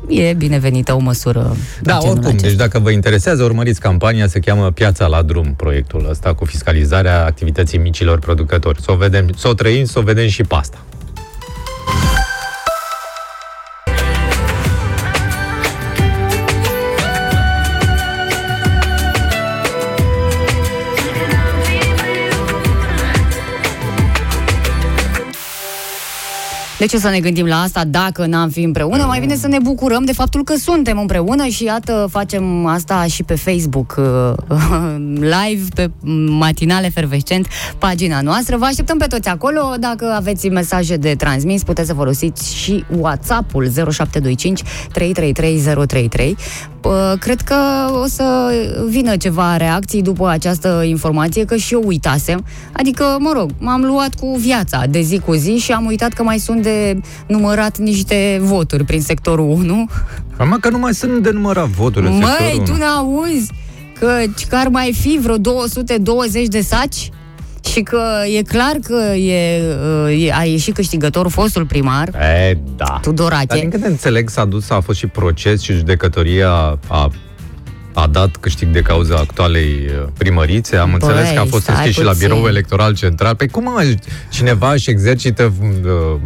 e 0.08 0.32
binevenită 0.32 0.92
o 0.92 0.98
măsură 0.98 1.56
de 1.56 1.80
Da, 1.82 1.98
genul 1.98 2.08
oricum, 2.08 2.28
acesta. 2.28 2.46
deci 2.46 2.56
dacă 2.56 2.78
vă 2.78 2.90
interesează, 2.90 3.42
urmăriți 3.42 3.80
campania, 3.80 4.26
se 4.26 4.38
cheamă 4.38 4.70
Piața 4.70 5.06
la 5.06 5.22
drum, 5.22 5.54
proiectul 5.56 6.06
ăsta, 6.10 6.34
cu 6.34 6.44
fiscalizarea 6.44 7.24
activității 7.24 7.78
micilor 7.78 8.18
producători. 8.18 8.80
Să 8.80 8.92
o 8.92 8.96
vedem, 8.96 9.28
să 9.36 9.48
o 9.48 9.54
trăim, 9.54 9.84
să 9.84 9.98
o 9.98 10.02
vedem 10.02 10.28
și 10.28 10.42
pe 10.42 10.54
De 26.84 26.90
ce 26.90 26.98
să 26.98 27.08
ne 27.08 27.20
gândim 27.20 27.46
la 27.46 27.60
asta 27.60 27.84
dacă 27.84 28.26
n-am 28.26 28.48
fi 28.48 28.62
împreună? 28.62 29.04
Mai 29.04 29.20
bine 29.20 29.36
să 29.36 29.48
ne 29.48 29.58
bucurăm 29.58 30.04
de 30.04 30.12
faptul 30.12 30.44
că 30.44 30.54
suntem 30.56 30.98
împreună 30.98 31.46
și 31.46 31.64
iată, 31.64 32.08
facem 32.10 32.66
asta 32.66 33.04
și 33.06 33.22
pe 33.22 33.34
Facebook 33.34 33.94
uh, 33.98 34.32
live, 35.34 35.64
pe 35.74 35.90
Matinale 36.28 36.88
Fervescent, 36.88 37.46
pagina 37.78 38.20
noastră. 38.20 38.56
Vă 38.56 38.64
așteptăm 38.64 38.98
pe 38.98 39.06
toți 39.06 39.28
acolo. 39.28 39.60
Dacă 39.80 40.12
aveți 40.16 40.48
mesaje 40.48 40.96
de 40.96 41.14
transmis, 41.14 41.62
puteți 41.62 41.88
să 41.88 41.94
folosiți 41.94 42.56
și 42.56 42.84
WhatsApp-ul 42.98 43.70
0725 43.70 44.62
333033. 44.92 46.36
Uh, 46.84 47.12
Cred 47.18 47.40
că 47.40 47.54
o 48.02 48.06
să 48.06 48.50
vină 48.88 49.16
ceva 49.16 49.56
reacții 49.56 50.02
după 50.02 50.28
această 50.28 50.82
informație, 50.86 51.44
că 51.44 51.56
și 51.56 51.72
eu 51.74 51.82
uitasem. 51.84 52.44
Adică, 52.72 53.16
mă 53.18 53.30
rog, 53.34 53.50
m-am 53.58 53.82
luat 53.84 54.14
cu 54.14 54.36
viața 54.36 54.82
de 54.90 55.00
zi 55.00 55.18
cu 55.18 55.32
zi 55.32 55.56
și 55.56 55.72
am 55.72 55.86
uitat 55.86 56.12
că 56.12 56.22
mai 56.22 56.38
sunt 56.38 56.62
de 56.62 57.00
numărat 57.26 57.78
niște 57.78 58.38
voturi 58.42 58.84
prin 58.84 59.00
sectorul 59.00 59.48
1. 59.48 59.86
Mă, 60.38 60.56
că 60.60 60.68
nu 60.70 60.78
mai 60.78 60.94
sunt 60.94 61.22
de 61.22 61.30
numărat 61.30 61.66
voturi 61.68 62.06
în 62.06 62.12
Măi, 62.12 62.22
sectorul 62.38 62.64
tu 62.64 62.72
unu. 62.72 62.80
n-auzi 62.84 63.50
că, 63.98 64.18
că 64.48 64.56
ar 64.56 64.68
mai 64.68 64.92
fi 65.00 65.18
vreo 65.22 65.36
220 65.36 66.46
de 66.46 66.60
saci? 66.60 67.10
Și 67.70 67.80
că 67.82 68.02
e 68.38 68.42
clar 68.42 68.76
că 68.82 69.14
e, 69.14 69.56
e, 70.26 70.32
a 70.34 70.44
ieșit 70.44 70.74
câștigător 70.74 71.28
fostul 71.28 71.66
primar, 71.66 72.08
E, 72.08 72.52
da. 72.76 72.84
Dar 72.84 73.00
Tudorache. 73.02 73.58
din 73.60 73.70
câte 73.70 73.86
înțeleg, 73.86 74.28
s-a 74.28 74.44
dus, 74.44 74.70
a 74.70 74.80
fost 74.80 74.98
și 74.98 75.06
proces 75.06 75.60
și 75.60 75.72
judecătoria 75.72 76.78
a 76.88 77.10
a 77.96 78.06
dat 78.06 78.36
câștig 78.36 78.68
de 78.68 78.80
cauză 78.80 79.16
actualei 79.18 79.72
uh, 79.86 80.08
primărițe. 80.18 80.76
Am 80.76 80.90
Băi, 80.90 80.98
înțeles 81.08 81.30
că 81.34 81.40
a 81.40 81.44
fost 81.44 81.62
stai 81.62 81.74
înscris 81.74 81.94
și 81.94 82.02
la 82.02 82.10
puțin. 82.10 82.28
biroul 82.28 82.48
electoral 82.48 82.94
central. 82.94 83.34
Pe 83.34 83.46
cum 83.46 83.62
mă, 83.62 83.94
cineva 84.30 84.72
își 84.72 84.90
exercită 84.90 85.52
uh, 85.62 86.20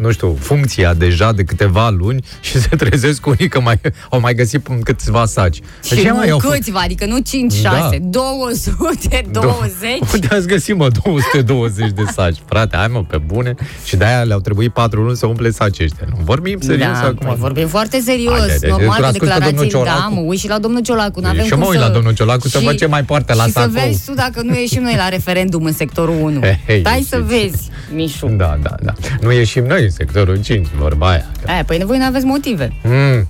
nu 0.00 0.10
știu, 0.12 0.36
funcția 0.40 0.94
deja 0.94 1.32
de 1.32 1.42
câteva 1.44 1.90
luni 1.90 2.24
și 2.40 2.60
se 2.60 2.76
trezesc 2.76 3.26
unii 3.26 3.48
că 3.48 3.60
mai, 3.60 3.80
au 4.10 4.20
mai 4.20 4.34
găsit 4.34 4.66
câțiva 4.82 5.26
saci. 5.26 5.58
Și 5.84 5.94
ce 5.96 6.12
mai 6.12 6.26
nu 6.28 6.32
au 6.32 6.38
făcut? 6.38 6.54
câțiva, 6.56 6.80
adică 6.80 7.06
nu 7.06 7.18
5, 7.18 7.52
6, 7.52 7.62
Da. 7.66 7.96
220. 8.00 9.98
Unde 10.14 10.28
ați 10.30 10.46
găsit, 10.46 10.76
mă, 10.76 10.88
220 11.04 11.90
de 11.90 12.02
saci? 12.12 12.36
Frate, 12.46 12.76
hai 12.76 12.86
mă, 12.92 13.04
pe 13.04 13.16
bune. 13.26 13.54
Și 13.84 13.96
de-aia 13.96 14.22
le-au 14.22 14.40
trebuit 14.40 14.72
4 14.72 15.02
luni 15.02 15.16
să 15.16 15.26
umple 15.26 15.50
saci 15.50 15.80
ăștia. 15.80 16.06
Nu 16.10 16.16
vorbim 16.24 16.60
serios 16.60 16.86
da, 16.92 17.06
acum. 17.06 17.26
păi 17.26 17.34
vorbim 17.38 17.66
foarte 17.68 18.00
serios. 18.04 18.38
Haide, 18.38 18.50
haide, 18.50 18.66
Normal 18.68 18.94
îl 18.96 19.00
că 19.00 19.06
ascult 19.06 19.18
pe 19.18 19.18
declarații, 19.26 19.52
domnul 19.54 19.70
Ciolacu. 19.70 19.98
da, 20.00 20.06
mă 20.08 20.20
uit 20.20 20.38
și 20.38 20.48
la 20.48 20.58
domnul 20.58 20.82
Ciolacu. 20.82 21.20
N-avem 21.20 21.44
Și 21.44 21.50
cum 21.50 21.58
mă 21.58 21.66
uit 21.66 21.78
să... 21.78 21.84
la 21.84 21.90
domnul 21.90 22.12
Ciolacu 22.14 22.48
să 22.48 22.58
văd 22.64 22.76
ce 22.76 22.86
mai 22.86 23.04
poartă 23.04 23.34
la 23.34 23.42
și 23.44 23.50
să 23.50 23.58
sacou. 23.60 23.72
vezi 23.72 24.04
tu 24.04 24.12
dacă 24.14 24.42
nu 24.42 24.54
ieșim 24.58 24.82
noi 24.82 24.94
la 24.96 25.08
referendum 25.08 25.64
în 25.64 25.72
sectorul 25.72 26.14
1. 26.20 26.40
Hei, 26.46 26.60
hei, 26.66 26.80
Stai 26.80 27.06
să 27.08 27.16
ieșiți. 27.28 27.34
vezi, 27.50 27.70
Mișu. 27.94 28.26
Da, 28.26 28.58
da, 28.62 28.74
da. 28.82 28.92
Nu 29.20 29.32
ieșim 29.32 29.64
noi 29.64 29.82
în 29.82 29.90
sectorul 29.96 30.42
5, 30.42 30.66
vorba 30.78 31.08
aia. 31.10 31.26
Aia, 31.46 31.64
păi 31.64 31.82
voi 31.86 31.98
n-aveți 31.98 32.24
motive. 32.24 32.72
Mm, 32.84 33.28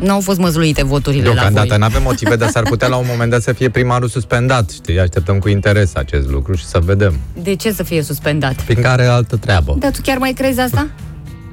Nu 0.00 0.12
au 0.12 0.20
fost 0.20 0.38
măzluite 0.38 0.84
voturile 0.84 1.22
la 1.26 1.32
deocamdată 1.32 1.66
voi. 1.68 1.78
nu 1.78 1.84
avem 1.84 2.02
motive, 2.02 2.36
dar 2.36 2.48
s-ar 2.48 2.62
putea 2.62 2.88
la 2.88 2.96
un 2.96 3.04
moment 3.08 3.30
dat 3.30 3.42
să 3.42 3.52
fie 3.52 3.68
primarul 3.70 4.08
suspendat. 4.08 4.70
Știi, 4.70 5.00
așteptăm 5.00 5.38
cu 5.38 5.48
interes 5.48 5.94
acest 5.94 6.28
lucru 6.28 6.54
și 6.54 6.64
să 6.64 6.78
vedem. 6.78 7.14
De 7.42 7.54
ce 7.54 7.72
să 7.72 7.82
fie 7.82 8.02
suspendat? 8.02 8.60
Fiindcă 8.60 8.88
are 8.88 9.04
altă 9.04 9.36
treabă. 9.36 9.76
Dar 9.78 9.90
tu 9.90 10.00
chiar 10.02 10.18
mai 10.18 10.32
crezi 10.32 10.60
asta? 10.60 10.86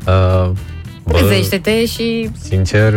Uh, 0.08 0.52
bă, 1.04 1.14
Trezește-te 1.18 1.86
și... 1.86 2.30
Sincer, 2.42 2.94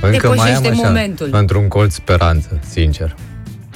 încă 0.00 0.28
mai 0.28 0.36
am 0.36 0.62
Depășește 0.62 0.68
așa, 0.68 0.88
momentul. 0.88 1.28
într-un 1.32 1.68
colț 1.68 1.94
speranță, 1.94 2.60
sincer. 2.68 3.14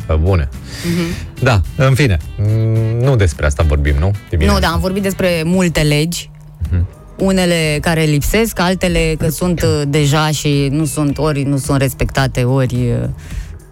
Pe 0.06 0.14
bune. 0.14 0.48
Mhm. 0.84 1.42
Da, 1.42 1.60
în 1.76 1.94
fine, 1.94 2.16
mm, 2.38 2.98
nu 3.04 3.16
despre 3.16 3.46
asta 3.46 3.62
vorbim, 3.62 3.94
nu? 3.98 4.10
Dimineața. 4.28 4.54
Nu, 4.58 4.60
da, 4.66 4.68
am 4.72 4.80
vorbit 4.80 5.02
despre 5.02 5.42
multe 5.44 5.80
legi, 5.80 6.30
Mhm. 6.30 6.35
Unele 7.16 7.78
care 7.80 8.02
lipsesc, 8.02 8.58
altele 8.58 9.14
că 9.18 9.28
sunt 9.28 9.62
uh, 9.62 9.82
deja 9.88 10.30
și 10.30 10.68
nu 10.70 10.84
sunt, 10.84 11.18
ori 11.18 11.42
nu 11.42 11.56
sunt 11.56 11.80
respectate, 11.80 12.44
ori 12.44 12.74
uh, 12.74 13.08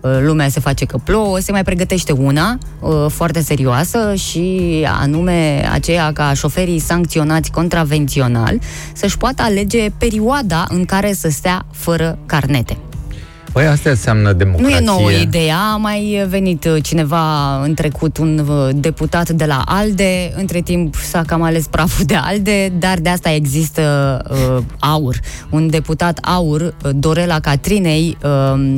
uh, 0.00 0.18
lumea 0.20 0.48
se 0.48 0.60
face 0.60 0.84
că 0.84 0.98
plouă, 1.04 1.38
se 1.38 1.52
mai 1.52 1.64
pregătește 1.64 2.12
una 2.12 2.58
uh, 2.80 3.06
foarte 3.08 3.40
serioasă 3.40 4.14
și 4.14 4.86
anume 5.00 5.68
aceea 5.72 6.12
ca 6.12 6.32
șoferii 6.32 6.78
sancționați 6.78 7.50
contravențional 7.50 8.58
să-și 8.92 9.16
poată 9.16 9.42
alege 9.42 9.90
perioada 9.98 10.64
în 10.68 10.84
care 10.84 11.12
să 11.12 11.28
stea 11.28 11.66
fără 11.70 12.18
carnete. 12.26 12.76
Păi 13.54 13.66
asta 13.66 13.90
înseamnă 13.90 14.28
Nu 14.30 14.34
democrație. 14.36 14.76
e 14.76 14.80
nouă 14.80 15.10
ideea, 15.12 15.58
a 15.72 15.76
mai 15.76 16.24
venit 16.28 16.64
uh, 16.64 16.82
cineva 16.82 17.56
în 17.62 17.74
trecut, 17.74 18.16
un 18.18 18.38
uh, 18.48 18.68
deputat 18.74 19.30
de 19.30 19.44
la 19.44 19.62
ALDE, 19.66 20.32
între 20.36 20.60
timp 20.60 20.94
s-a 20.94 21.22
cam 21.26 21.42
ales 21.42 21.66
praful 21.66 22.04
de 22.04 22.14
ALDE, 22.14 22.72
dar 22.78 22.98
de 22.98 23.08
asta 23.08 23.30
există 23.30 24.22
uh, 24.30 24.62
AUR. 24.78 25.16
Un 25.50 25.70
deputat 25.70 26.18
AUR, 26.22 26.60
uh, 26.60 26.90
Dorela 26.94 27.40
Catrinei, 27.40 28.16
uh, 28.24 28.76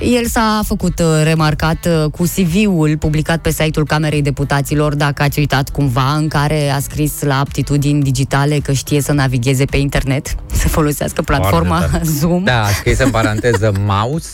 el 0.00 0.26
s-a 0.26 0.60
făcut 0.66 0.98
uh, 0.98 1.06
remarcat 1.22 1.86
uh, 1.86 2.10
cu 2.10 2.22
CV-ul 2.22 2.96
publicat 2.98 3.40
pe 3.40 3.50
site-ul 3.50 3.86
Camerei 3.86 4.22
Deputaților, 4.22 4.94
dacă 4.94 5.22
ați 5.22 5.38
uitat 5.38 5.68
cumva, 5.68 6.14
în 6.14 6.28
care 6.28 6.68
a 6.68 6.78
scris 6.80 7.22
la 7.22 7.38
aptitudini 7.38 8.02
digitale 8.02 8.58
că 8.58 8.72
știe 8.72 9.00
să 9.00 9.12
navigheze 9.12 9.64
pe 9.64 9.76
internet, 9.76 10.34
să 10.52 10.68
folosească 10.68 11.22
platforma 11.22 11.76
Foarte 11.76 11.96
tare. 11.96 12.04
Zoom 12.04 12.44
Da, 12.44 12.62
a 12.62 12.68
scris 12.68 12.98
în 12.98 13.10
paranteză 13.10 13.72
mouse. 13.86 14.28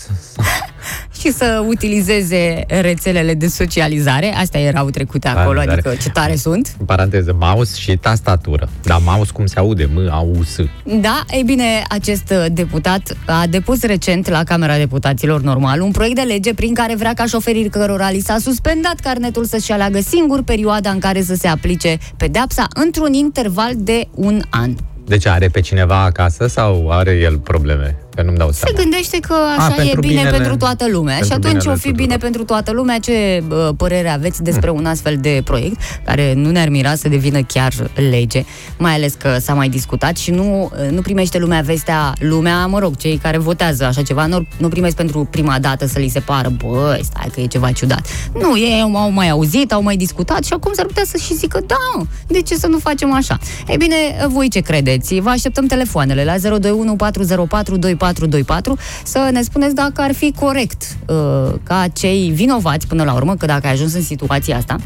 și 1.20 1.32
să 1.32 1.64
utilizeze 1.66 2.64
rețelele 2.68 3.34
de 3.34 3.46
socializare. 3.46 4.34
Astea 4.34 4.60
erau 4.60 4.90
trecute 4.90 5.28
acolo, 5.28 5.58
Tare, 5.58 5.70
adică 5.70 5.88
tare. 5.88 6.00
ce 6.00 6.10
tare 6.10 6.36
sunt. 6.36 6.74
În 6.78 6.84
paranteză, 6.84 7.36
mouse 7.38 7.80
și 7.80 7.96
tastatură. 7.96 8.68
Da, 8.82 8.98
mouse 8.98 9.32
cum 9.32 9.46
se 9.46 9.58
aude, 9.58 9.88
M-A-U-S. 9.94 10.56
Da, 11.00 11.24
ei 11.30 11.42
bine, 11.42 11.82
acest 11.88 12.30
uh, 12.30 12.44
deputat 12.52 13.16
a 13.26 13.46
depus 13.46 13.82
recent 13.82 14.28
la 14.28 14.44
Camera 14.44 14.76
Deputaților 14.76 15.40
normal 15.40 15.80
un 15.80 15.90
proiect 15.90 16.14
de 16.16 16.22
lege 16.22 16.54
prin 16.54 16.74
care 16.74 16.94
vrea 16.96 17.14
ca 17.14 17.26
șoferii 17.26 17.68
cărora 17.68 18.10
li 18.10 18.20
s-a 18.20 18.36
suspendat 18.38 19.00
carnetul 19.00 19.44
să-și 19.44 19.72
aleagă 19.72 20.00
singur 20.00 20.42
perioada 20.42 20.90
în 20.90 20.98
care 20.98 21.22
să 21.22 21.34
se 21.34 21.48
aplice 21.48 21.98
pedepsa 22.16 22.66
într-un 22.74 23.12
interval 23.12 23.72
de 23.76 24.08
un 24.14 24.42
an. 24.50 24.74
Deci 25.06 25.26
are 25.26 25.48
pe 25.48 25.60
cineva 25.60 26.02
acasă 26.02 26.46
sau 26.46 26.90
are 26.90 27.12
el 27.12 27.38
probleme? 27.38 27.96
Că 28.16 28.22
nu-mi 28.22 28.36
dau 28.36 28.50
Se 28.50 28.58
seama. 28.64 28.78
gândește 28.82 29.18
că 29.20 29.34
așa 29.58 29.66
A, 29.66 29.72
e 29.72 29.76
pentru 29.76 30.00
bine 30.00 30.12
binele- 30.14 30.36
pentru 30.36 30.56
toată 30.56 30.86
lumea. 30.90 31.14
pentru 31.18 31.26
și 31.34 31.38
atunci 31.38 31.52
binele 31.62 31.72
o 31.72 31.76
fi 31.76 31.90
bine 31.90 31.96
tuturor. 32.02 32.18
pentru 32.22 32.44
toată 32.44 32.72
lumea. 32.72 32.98
Ce 32.98 33.42
uh, 33.50 33.68
părere 33.76 34.08
aveți 34.08 34.42
despre 34.42 34.70
un 34.70 34.86
astfel 34.86 35.16
de 35.20 35.40
proiect, 35.44 35.76
care 36.04 36.32
nu 36.36 36.50
ne-ar 36.50 36.68
mira 36.68 36.94
să 36.94 37.08
devină 37.08 37.40
chiar 37.42 37.72
lege, 38.10 38.44
mai 38.78 38.92
ales 38.94 39.14
că 39.14 39.36
s-a 39.40 39.54
mai 39.54 39.68
discutat 39.68 40.16
și 40.16 40.30
nu, 40.30 40.70
uh, 40.84 40.90
nu 40.90 41.00
primește 41.00 41.38
lumea 41.38 41.60
vestea, 41.60 42.12
lumea, 42.18 42.66
mă 42.66 42.78
rog, 42.78 42.96
cei 42.96 43.16
care 43.22 43.38
votează 43.38 43.84
așa 43.84 44.02
ceva, 44.02 44.26
nu, 44.26 44.46
nu 44.58 44.68
primesc 44.68 44.96
pentru 44.96 45.28
prima 45.30 45.58
dată 45.58 45.86
să 45.86 45.98
li 45.98 46.08
se 46.08 46.20
pară, 46.20 46.48
băi, 46.48 47.00
stai 47.04 47.30
că 47.34 47.40
e 47.40 47.46
ceva 47.46 47.70
ciudat. 47.72 48.06
Nu, 48.40 48.58
ei 48.58 48.80
au- 48.82 48.96
au 48.96 49.10
mai 49.10 49.28
auzit, 49.28 49.72
au 49.72 49.82
mai 49.82 49.96
discutat 49.96 50.44
și 50.44 50.52
acum 50.52 50.72
s-ar 50.74 50.86
putea 50.86 51.04
să 51.06 51.16
și 51.16 51.34
zică, 51.34 51.60
da, 51.66 52.02
de 52.26 52.40
ce 52.42 52.54
să 52.54 52.66
nu 52.66 52.78
facem 52.78 53.12
așa? 53.12 53.38
Ei 53.68 53.76
bine, 53.76 53.94
voi 54.28 54.48
ce 54.48 54.60
credeți? 54.60 55.14
Vă 55.20 55.28
așteptăm 55.28 55.66
telefoanele 55.66 56.24
la 56.24 56.38
021 56.58 56.96
404 56.96 57.76
2424 58.12 58.76
să 59.04 59.28
ne 59.32 59.42
spuneți 59.42 59.74
dacă 59.74 60.00
ar 60.00 60.12
fi 60.14 60.32
corect 60.32 60.82
uh, 61.06 61.52
ca 61.62 61.86
cei 61.92 62.30
vinovați 62.34 62.86
până 62.86 63.04
la 63.04 63.12
urmă, 63.12 63.34
că 63.34 63.46
dacă 63.46 63.66
ai 63.66 63.72
ajuns 63.72 63.94
în 63.94 64.02
situația 64.02 64.56
asta, 64.56 64.76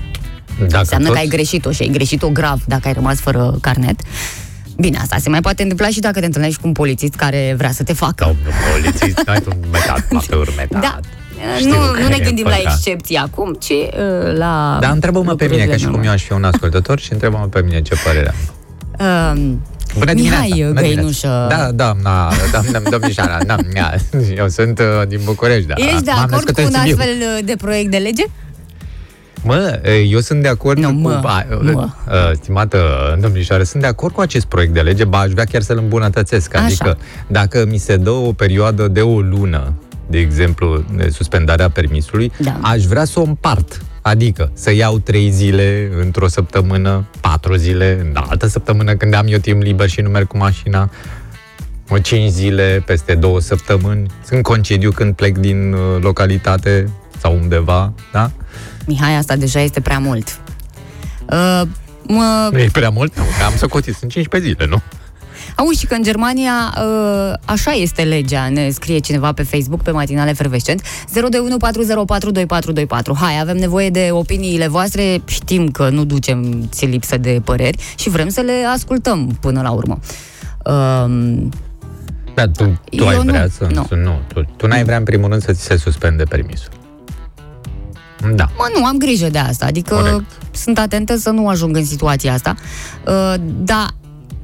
Dacă 0.59 0.77
înseamnă 0.79 1.07
tot, 1.07 1.15
că 1.15 1.21
ai 1.21 1.27
greșit-o 1.29 1.71
și 1.71 1.83
ai 1.83 1.89
greșit-o 1.89 2.29
grav 2.29 2.61
dacă 2.67 2.89
ai 2.89 2.93
rămas 2.93 3.19
fără 3.21 3.59
carnet. 3.61 4.01
Bine, 4.77 4.99
asta 5.01 5.17
se 5.19 5.29
mai 5.29 5.41
poate 5.41 5.63
întâmpla 5.63 5.89
și 5.89 6.01
dacă 6.01 6.21
te 6.21 6.27
întâlnești 6.27 6.61
cu 6.61 6.67
un 6.67 6.73
polițist 6.73 7.15
care 7.15 7.55
vrea 7.57 7.71
să 7.73 7.83
te 7.83 7.93
facă. 7.93 8.25
Domnul 8.25 8.53
polițist, 8.73 9.23
ai 9.29 9.41
tu 9.41 9.51
metat, 9.73 10.07
amateur 10.11 10.49
metat. 10.57 10.81
Da. 10.81 10.99
Știu 11.59 11.69
nu, 11.71 11.77
că 11.93 12.01
nu 12.01 12.09
ne 12.09 12.17
e 12.21 12.25
gândim 12.25 12.45
la 12.45 12.55
păcat. 12.57 12.73
excepții 12.73 13.17
acum, 13.17 13.53
ci 13.55 13.71
uh, 13.71 14.37
la 14.37 14.77
Dar 14.81 14.93
întrebă-mă 14.93 15.35
pe 15.35 15.45
mine, 15.45 15.57
lucrurile 15.57 15.73
că 15.73 15.77
și 15.77 15.83
cum 15.85 15.91
normale. 15.93 16.07
eu 16.09 16.13
aș 16.15 16.23
fi 16.23 16.33
un 16.33 16.45
ascultător 16.45 16.99
și 17.01 17.13
întrebă-mă 17.13 17.45
pe 17.47 17.61
mine 17.61 17.83
ce 17.83 17.95
părere 18.05 18.35
am. 18.99 19.37
Um, 19.37 19.61
Bună 19.99 20.13
Mihai 20.13 20.49
dimineața! 20.49 20.67
bună 20.73 20.81
Găinușă. 20.81 21.27
dimineața. 21.49 21.57
Da, 21.57 21.73
doamna, 21.73 22.33
doamna, 22.53 22.91
domnișoara, 22.91 23.39
da, 23.45 23.57
da, 23.75 23.95
eu 24.37 24.49
sunt 24.49 24.79
uh, 24.79 25.09
din 25.09 25.21
București, 25.25 25.67
da. 25.67 25.75
Ești 25.77 26.03
de 26.05 26.11
M-am 26.11 26.19
acord 26.19 26.31
născut 26.33 26.55
cu 26.55 26.61
în 26.61 26.67
un 26.67 26.73
Sibiu. 26.73 26.97
astfel 26.97 27.15
uh, 27.39 27.45
de 27.45 27.55
proiect 27.59 27.91
de 27.91 27.97
lege? 27.97 28.25
Mă, 29.43 29.81
eu 30.09 30.21
sunt 30.21 30.43
de 30.43 30.49
acord 30.49 30.79
Nu, 30.79 30.89
cu... 30.89 30.95
mă, 30.95 31.19
ba, 31.23 31.47
mă. 31.63 31.89
uh, 32.09 32.31
Stimată 32.35 32.79
domnișoară, 33.21 33.63
sunt 33.63 33.83
de 33.83 33.89
acord 33.89 34.15
cu 34.15 34.21
acest 34.21 34.45
proiect 34.47 34.73
de 34.75 34.81
lege, 34.81 35.05
ba, 35.05 35.19
aș 35.19 35.31
vrea 35.31 35.45
chiar 35.45 35.63
să-l 35.63 35.79
îmbunătățesc. 35.79 36.55
Așa. 36.55 36.65
Adică, 36.65 36.99
dacă 37.27 37.65
mi 37.69 37.79
se 37.79 37.97
dă 37.97 38.11
o 38.11 38.33
perioadă 38.33 38.89
de 38.89 39.01
o 39.01 39.21
lună, 39.21 39.73
de 40.07 40.19
exemplu, 40.19 40.85
de 40.97 41.09
suspendarea 41.13 41.69
permisului, 41.71 42.33
Da. 42.39 42.59
aș 42.63 42.85
vrea 42.85 43.05
să 43.05 43.21
o 43.21 43.23
împart. 43.23 43.81
Adică 44.03 44.51
să 44.55 44.73
iau 44.73 44.99
trei 44.99 45.31
zile 45.31 45.91
într-o 46.01 46.29
săptămână, 46.29 47.07
patru 47.21 47.55
zile 47.55 47.99
în 48.01 48.17
altă 48.29 48.47
săptămână 48.47 48.95
când 48.95 49.15
am 49.15 49.27
eu 49.29 49.39
timp 49.39 49.63
liber 49.63 49.89
și 49.89 50.01
nu 50.01 50.09
merg 50.09 50.27
cu 50.27 50.37
mașina, 50.37 50.91
o 51.89 51.99
cinci 51.99 52.31
zile 52.31 52.83
peste 52.87 53.15
două 53.15 53.41
săptămâni, 53.41 54.07
sunt 54.27 54.43
concediu 54.43 54.91
când 54.91 55.15
plec 55.15 55.39
din 55.39 55.73
uh, 55.73 55.81
localitate 56.03 56.89
sau 57.19 57.35
undeva, 57.35 57.93
da? 58.13 58.31
Mihai, 58.87 59.17
asta 59.17 59.37
deja 59.37 59.61
este 59.61 59.81
prea 59.81 59.99
mult. 59.99 60.39
Uh, 61.31 61.63
mă, 62.03 62.49
Nu 62.53 62.59
e 62.59 62.69
prea 62.73 62.91
mult? 62.91 63.17
Nu, 63.17 63.23
că 63.39 63.45
am 63.45 63.53
să 63.57 63.67
cotiz, 63.67 63.97
sunt 63.97 64.11
15 64.11 64.51
zile, 64.51 64.67
nu? 64.67 64.83
Auzi 65.57 65.79
și 65.79 65.87
că 65.87 65.95
în 65.95 66.03
Germania 66.03 66.75
uh, 66.77 67.33
așa 67.45 67.71
este 67.71 68.03
legea, 68.03 68.49
ne 68.49 68.71
scrie 68.71 68.99
cineva 68.99 69.33
pe 69.33 69.43
Facebook, 69.43 69.83
pe 69.83 69.91
Matinale 69.91 70.33
Fervescent, 70.33 70.83
02140422424. 70.83 70.87
Hai, 73.21 73.41
avem 73.41 73.57
nevoie 73.57 73.91
de 73.91 74.09
opiniile 74.13 74.69
voastre, 74.69 75.23
știm 75.27 75.71
că 75.71 75.89
nu 75.89 76.05
ducem 76.05 76.69
ți 76.71 76.85
lipsă 76.85 77.17
de 77.17 77.41
păreri 77.45 77.79
și 77.97 78.09
vrem 78.09 78.29
să 78.29 78.41
le 78.41 78.53
ascultăm 78.75 79.39
până 79.41 79.63
la 79.63 79.71
urmă. 79.71 79.99
Um, 80.65 81.49
Da, 82.35 82.49
tu, 82.49 82.65
tu 82.65 82.97
Eu 82.97 83.09
ai 83.09 83.17
nu. 83.17 83.23
vrea 83.23 83.49
să... 83.59 83.67
Nu. 83.73 83.85
să 83.89 83.95
nu 83.95 84.19
tu, 84.33 84.43
tu 84.57 84.67
n-ai 84.67 84.85
vrea, 84.85 84.97
în 84.97 85.05
primul 85.05 85.29
rând, 85.29 85.43
să 85.43 85.53
ți 85.53 85.63
se 85.63 85.77
suspende 85.77 86.25
permisul. 86.25 86.71
Da. 88.35 88.51
Mă, 88.57 88.71
nu, 88.79 88.85
am 88.85 88.97
grijă 88.99 89.29
de 89.29 89.39
asta, 89.39 89.67
adică 89.67 89.95
Corect. 89.95 90.25
sunt 90.51 90.79
atentă 90.79 91.17
să 91.17 91.31
nu 91.31 91.49
ajung 91.49 91.77
în 91.77 91.85
situația 91.85 92.33
asta. 92.33 92.55
Uh, 93.07 93.35
da, 93.47 93.87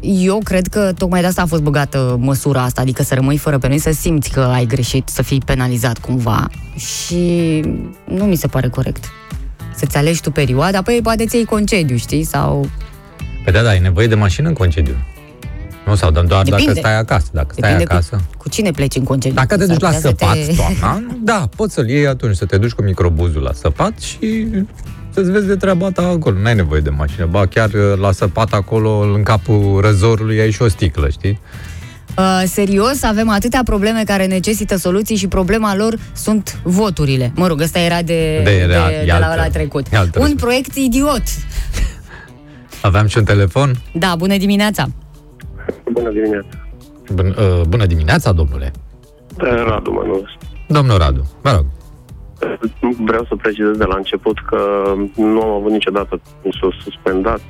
eu 0.00 0.40
cred 0.44 0.66
că 0.66 0.92
tocmai 0.98 1.20
de 1.20 1.26
asta 1.26 1.42
a 1.42 1.46
fost 1.46 1.62
băgată 1.62 2.16
măsura 2.20 2.62
asta, 2.62 2.80
adică 2.80 3.02
să 3.02 3.14
rămâi 3.14 3.36
fără 3.36 3.58
permis, 3.58 3.82
să 3.82 3.90
simți 3.90 4.30
că 4.30 4.40
ai 4.40 4.66
greșit, 4.66 5.08
să 5.08 5.22
fii 5.22 5.40
penalizat 5.40 5.98
cumva 5.98 6.48
și 6.76 7.60
nu 8.04 8.24
mi 8.24 8.36
se 8.36 8.46
pare 8.46 8.68
corect. 8.68 9.04
Să-ți 9.74 9.96
alegi 9.96 10.20
tu 10.20 10.30
perioada, 10.30 10.78
apoi 10.78 11.00
poate 11.02 11.26
ți 11.26 11.36
iei 11.36 11.44
concediu, 11.44 11.96
știi? 11.96 12.24
Sau... 12.24 12.68
Păi 13.44 13.52
da, 13.52 13.62
da, 13.62 13.68
ai 13.68 13.80
nevoie 13.80 14.06
de 14.06 14.14
mașină 14.14 14.48
în 14.48 14.54
concediu. 14.54 14.94
Nu, 15.86 15.94
sau 15.94 16.10
dăm 16.10 16.26
doar 16.26 16.44
Depinde. 16.44 16.72
dacă 16.72 16.78
stai 16.78 16.98
acasă. 16.98 17.26
Dacă 17.32 17.54
stai 17.56 17.70
Depinde 17.70 17.92
acasă. 17.92 18.16
Cu, 18.16 18.36
cu 18.36 18.48
cine 18.48 18.70
pleci 18.70 18.96
în 18.96 19.04
concediu. 19.04 19.36
Dacă 19.36 19.56
te 19.56 19.64
S-ar 19.64 19.72
duci 19.72 19.82
la 19.82 19.88
putea 19.88 20.00
să 20.00 20.08
săpat 20.18 20.34
te... 20.34 20.54
toamna, 20.54 21.16
da, 21.32 21.48
poți 21.56 21.74
să-l 21.74 21.88
iei 21.88 22.06
atunci, 22.06 22.36
să 22.36 22.44
te 22.44 22.58
duci 22.58 22.70
cu 22.70 22.82
microbuzul 22.82 23.42
la 23.42 23.52
săpat 23.52 23.98
și 23.98 24.46
să-ți 25.16 25.30
vezi 25.30 25.46
de 25.46 25.56
treaba 25.56 25.90
ta 25.90 26.02
acolo. 26.06 26.38
N-ai 26.38 26.54
nevoie 26.54 26.80
de 26.80 26.90
mașină. 26.90 27.26
Ba, 27.26 27.46
chiar 27.46 27.68
uh, 27.72 27.98
la 28.00 28.12
săpat 28.12 28.52
acolo, 28.52 28.98
în 29.14 29.22
capul 29.22 29.80
răzorului, 29.80 30.40
ai 30.40 30.50
și 30.50 30.62
o 30.62 30.68
sticlă, 30.68 31.08
știi? 31.08 31.40
Uh, 32.18 32.42
serios, 32.46 33.02
avem 33.02 33.28
atâtea 33.28 33.60
probleme 33.64 34.02
care 34.06 34.26
necesită 34.26 34.76
soluții 34.76 35.16
și 35.16 35.28
problema 35.28 35.76
lor 35.76 35.98
sunt 36.14 36.60
voturile. 36.62 37.32
Mă 37.34 37.46
rog, 37.46 37.60
ăsta 37.60 37.78
era 37.78 38.02
de, 38.02 38.36
De- 38.36 38.42
de, 38.44 38.50
era- 38.50 38.86
de, 38.88 38.94
e 38.94 39.04
de 39.04 39.10
altă- 39.10 39.26
la 39.26 39.32
ăla 39.32 39.48
trecut. 39.48 39.86
e 39.92 39.96
altă 39.96 40.18
Un 40.18 40.24
răspuns. 40.24 40.40
proiect 40.42 40.74
idiot. 40.74 41.22
Aveam 42.82 43.06
și 43.06 43.18
un 43.18 43.24
telefon. 43.24 43.70
Da, 43.92 44.14
bună 44.18 44.36
dimineața. 44.36 44.86
Bună 45.92 46.10
dimineața. 46.10 46.48
Bun, 47.12 47.26
uh, 47.38 47.62
bună 47.68 47.86
dimineața, 47.86 48.32
domnule. 48.32 48.72
Radu 49.36 49.90
mă 49.90 50.02
numesc. 50.06 50.24
Domnul 50.68 50.98
Radu, 50.98 51.30
vă 51.42 51.50
rog. 51.50 51.64
Vreau 52.98 53.24
să 53.24 53.36
precizez 53.36 53.76
de 53.76 53.84
la 53.84 53.96
început 53.96 54.38
că 54.46 54.92
nu 55.16 55.42
am 55.42 55.50
avut 55.50 55.70
niciodată 55.70 56.20
s-a 56.42 56.68
suspendat 56.82 57.40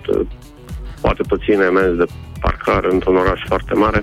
poate 1.00 1.22
puține 1.28 1.64
amenzi 1.64 1.96
de 1.96 2.04
parcare 2.40 2.88
într-un 2.92 3.16
oraș 3.16 3.40
foarte 3.46 3.74
mare, 3.74 4.02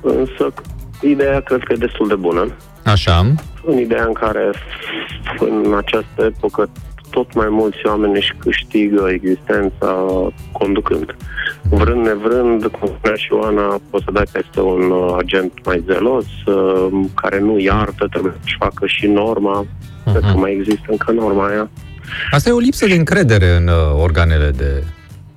însă 0.00 0.52
ideea 1.00 1.40
cred 1.40 1.62
că 1.62 1.72
e 1.72 1.86
destul 1.86 2.08
de 2.08 2.14
bună. 2.14 2.46
Așa. 2.84 3.32
În 3.64 3.78
ideea 3.78 4.04
în 4.04 4.12
care 4.12 4.50
în 5.38 5.74
această 5.76 6.24
epocă 6.24 6.70
tot 7.16 7.34
mai 7.34 7.50
mulți 7.50 7.78
oameni 7.86 8.16
își 8.16 8.34
câștigă 8.38 9.02
existența 9.16 9.90
conducând. 10.52 11.08
Vrând 11.80 12.06
nevrând, 12.06 12.60
cum 12.66 12.88
spunea 12.96 13.16
și 13.16 13.28
Ioana, 13.32 13.80
poți 13.90 14.04
să 14.04 14.10
dai 14.12 14.28
peste 14.32 14.60
un 14.60 14.82
uh, 14.90 15.14
agent 15.18 15.52
mai 15.64 15.82
zelos, 15.86 16.24
uh, 16.46 17.06
care 17.14 17.38
nu 17.40 17.58
iartă, 17.58 18.06
trebuie 18.10 18.32
să-și 18.40 18.56
facă 18.58 18.86
și 18.86 19.06
norma. 19.06 19.66
Cred 20.04 20.22
că 20.22 20.36
mai 20.36 20.52
există 20.58 20.86
încă 20.86 21.12
norma 21.12 21.46
aia. 21.48 21.70
Asta 22.30 22.48
e 22.48 22.52
o 22.52 22.58
lipsă 22.58 22.86
de 22.86 22.94
încredere 22.94 23.56
în 23.56 23.66
uh, 23.68 24.02
organele 24.02 24.50
de 24.56 24.84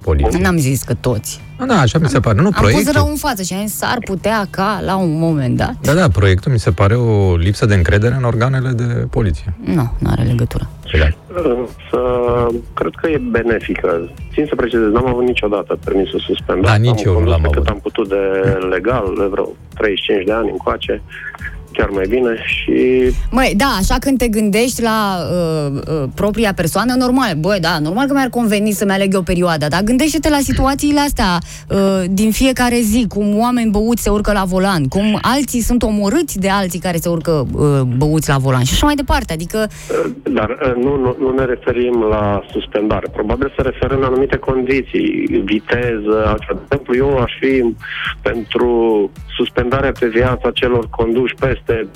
poliție. 0.01 0.39
N-am 0.41 0.57
zis 0.57 0.81
că 0.81 0.93
toți. 0.93 1.41
Da, 1.59 1.65
da, 1.65 1.79
așa 1.79 1.99
mi 1.99 2.09
se 2.09 2.19
pare. 2.19 2.41
Nu, 2.41 2.45
Am 2.45 2.51
pus 2.51 2.61
proiectul... 2.61 2.93
rău 2.93 3.07
în 3.09 3.15
față 3.15 3.41
și 3.41 3.53
am 3.53 3.65
zis, 3.65 3.77
s-ar 3.77 3.97
putea 4.05 4.47
ca 4.49 4.81
la 4.85 4.95
un 4.95 5.19
moment 5.19 5.57
dat. 5.57 5.75
Da, 5.81 5.93
da, 5.93 6.09
proiectul 6.09 6.51
mi 6.51 6.59
se 6.59 6.71
pare 6.71 6.95
o 6.95 7.35
lipsă 7.35 7.65
de 7.65 7.75
încredere 7.75 8.15
în 8.15 8.23
organele 8.23 8.69
de 8.69 8.83
poliție. 8.83 9.53
Nu, 9.63 9.91
nu 9.99 10.09
are 10.09 10.23
legătură. 10.23 10.69
Da. 10.97 11.07
Însă, 11.41 12.01
cred 12.73 12.91
că 13.01 13.09
e 13.09 13.17
benefică. 13.17 14.09
Țin 14.33 14.45
să 14.45 14.55
precizez, 14.55 14.91
n-am 14.91 15.07
avut 15.07 15.23
niciodată 15.23 15.77
permisul 15.85 16.19
suspendat. 16.19 16.71
Da, 16.71 16.75
nici 16.75 17.01
eu 17.03 17.11
nu 17.11 17.17
condus 17.17 17.31
l-am 17.31 17.41
pe 17.41 17.47
cât 17.47 17.57
avut. 17.57 17.69
am 17.69 17.79
putut 17.79 18.07
de 18.07 18.57
legal, 18.69 19.13
de 19.17 19.25
vreo 19.25 19.47
35 19.73 20.25
de 20.25 20.31
ani 20.31 20.49
încoace, 20.49 21.01
chiar 21.77 21.89
mai 21.89 22.05
bine 22.09 22.35
și 22.45 22.73
Măi, 23.31 23.53
da, 23.57 23.65
așa 23.79 23.95
când 23.99 24.17
te 24.17 24.27
gândești 24.27 24.81
la 24.81 25.17
uh, 25.17 25.71
uh, 25.71 26.03
propria 26.15 26.53
persoană, 26.53 26.93
normal, 26.97 27.33
băi, 27.39 27.59
da, 27.59 27.79
normal 27.79 28.07
că 28.07 28.13
mi-ar 28.13 28.29
conveni 28.29 28.71
să-mi 28.71 28.91
aleg 28.91 29.13
eu 29.13 29.21
perioada, 29.21 29.67
dar 29.67 29.81
gândește-te 29.83 30.29
la 30.29 30.39
situațiile 30.41 30.99
astea 30.99 31.37
uh, 31.69 32.03
din 32.09 32.31
fiecare 32.31 32.79
zi, 32.81 33.05
cum 33.07 33.37
oameni 33.37 33.71
băuți 33.71 34.03
se 34.03 34.09
urcă 34.09 34.31
la 34.31 34.43
volan, 34.43 34.83
cum 34.87 35.19
alții 35.21 35.61
sunt 35.61 35.83
omorâți 35.83 36.39
de 36.39 36.49
alții 36.49 36.79
care 36.79 36.97
se 36.97 37.09
urcă 37.09 37.47
uh, 37.53 37.81
băuți 37.97 38.29
la 38.29 38.37
volan 38.37 38.63
și 38.63 38.73
așa 38.73 38.85
mai 38.85 38.95
departe, 38.95 39.33
adică 39.33 39.69
Dar 40.23 40.49
uh, 40.49 40.83
nu, 40.83 40.97
nu, 40.97 41.15
nu 41.19 41.33
ne 41.37 41.45
referim 41.45 42.05
la 42.09 42.43
suspendare. 42.51 43.07
Probabil 43.13 43.53
se 43.55 43.61
referă 43.61 43.95
în 43.95 44.03
anumite 44.03 44.37
condiții, 44.37 45.25
viteză, 45.43 46.23
altceva. 46.25 46.59
De 46.59 46.65
exemplu, 46.69 46.95
eu 46.95 47.17
aș 47.17 47.31
fi 47.39 47.75
pentru 48.21 48.71
suspendarea 49.35 49.91
pe 49.99 50.07
viața 50.07 50.51
celor 50.51 50.87
conduși 50.89 51.33
peste 51.39 51.87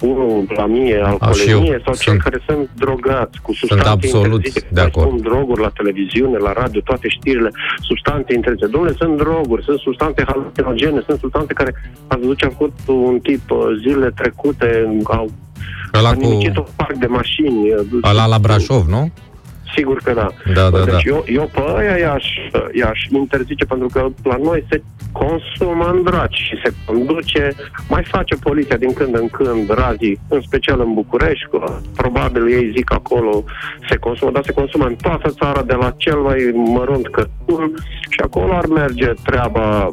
unul 0.00 0.44
la 0.56 0.66
mie, 0.66 1.00
alcoolemie, 1.04 1.80
sau 1.84 1.94
cei 1.94 2.02
Sunt- 2.12 2.20
care 2.22 2.42
sunt 2.46 2.68
drogați 2.74 3.40
cu 3.42 3.52
substanțe 3.52 3.88
absolut 3.88 4.24
interzise. 4.46 4.60
de 4.72 4.80
Mai 4.80 4.84
acord. 4.84 5.06
spun 5.06 5.20
droguri 5.20 5.60
la 5.60 5.68
televiziune, 5.68 6.36
la 6.38 6.52
radio, 6.52 6.80
toate 6.80 7.08
știrile, 7.08 7.50
substanțe 7.80 8.34
interzise. 8.34 8.66
Domnule, 8.66 8.94
sunt 8.98 9.16
droguri, 9.16 9.62
sunt 9.64 9.78
substanțe 9.78 10.24
halucinogene, 10.26 11.02
sunt 11.06 11.18
substanțe 11.18 11.52
care 11.52 11.74
ați 12.06 12.20
văzut 12.20 12.36
ce 12.36 12.44
a 12.44 12.48
făcut 12.48 12.72
un 12.86 13.18
tip 13.22 13.50
uh, 13.50 13.58
zilele 13.86 14.10
trecute, 14.10 14.98
au 15.04 15.30
Ăla 15.94 16.08
a 16.08 16.12
cu... 16.14 16.20
nimicit 16.20 16.56
o 16.56 16.64
parc 16.76 16.94
de 16.94 17.06
mașini. 17.06 17.70
uh, 17.72 18.10
Ăla 18.10 18.26
la 18.26 18.38
Brașov, 18.38 18.86
nu? 18.86 19.12
Sigur 19.74 20.00
că 20.04 20.12
da. 20.12 20.28
Da, 20.54 20.70
da, 20.70 20.84
deci 20.84 20.92
da. 20.92 20.98
Eu, 21.04 21.24
eu 21.26 21.50
pe 21.52 21.60
aia 21.76 21.96
i-aș, 21.98 22.24
i-aș 22.72 23.00
interzice 23.12 23.64
pentru 23.64 23.88
că 23.92 24.06
la 24.22 24.36
noi 24.42 24.64
se 24.70 24.82
consumă 25.12 25.90
în 25.94 26.02
draci 26.02 26.34
și 26.48 26.60
se 26.64 26.72
conduce, 26.86 27.52
mai 27.88 28.04
face 28.04 28.34
poliția 28.34 28.76
din 28.76 28.92
când 28.92 29.14
în 29.14 29.28
când 29.28 29.70
razii, 29.74 30.20
în 30.28 30.40
special 30.40 30.80
în 30.80 30.94
București, 30.94 31.46
că 31.50 31.78
probabil 31.96 32.48
ei 32.48 32.72
zic 32.76 32.92
acolo 32.92 33.44
se 33.88 33.96
consumă, 33.96 34.30
dar 34.30 34.42
se 34.44 34.52
consumă 34.52 34.84
în 34.84 34.94
toată 34.94 35.30
țara 35.30 35.62
de 35.62 35.74
la 35.74 35.94
cel 35.96 36.16
mai 36.16 36.50
mărunt 36.54 37.08
cătun 37.08 37.74
și 38.08 38.20
acolo 38.24 38.52
ar 38.52 38.66
merge 38.66 39.12
treaba, 39.24 39.92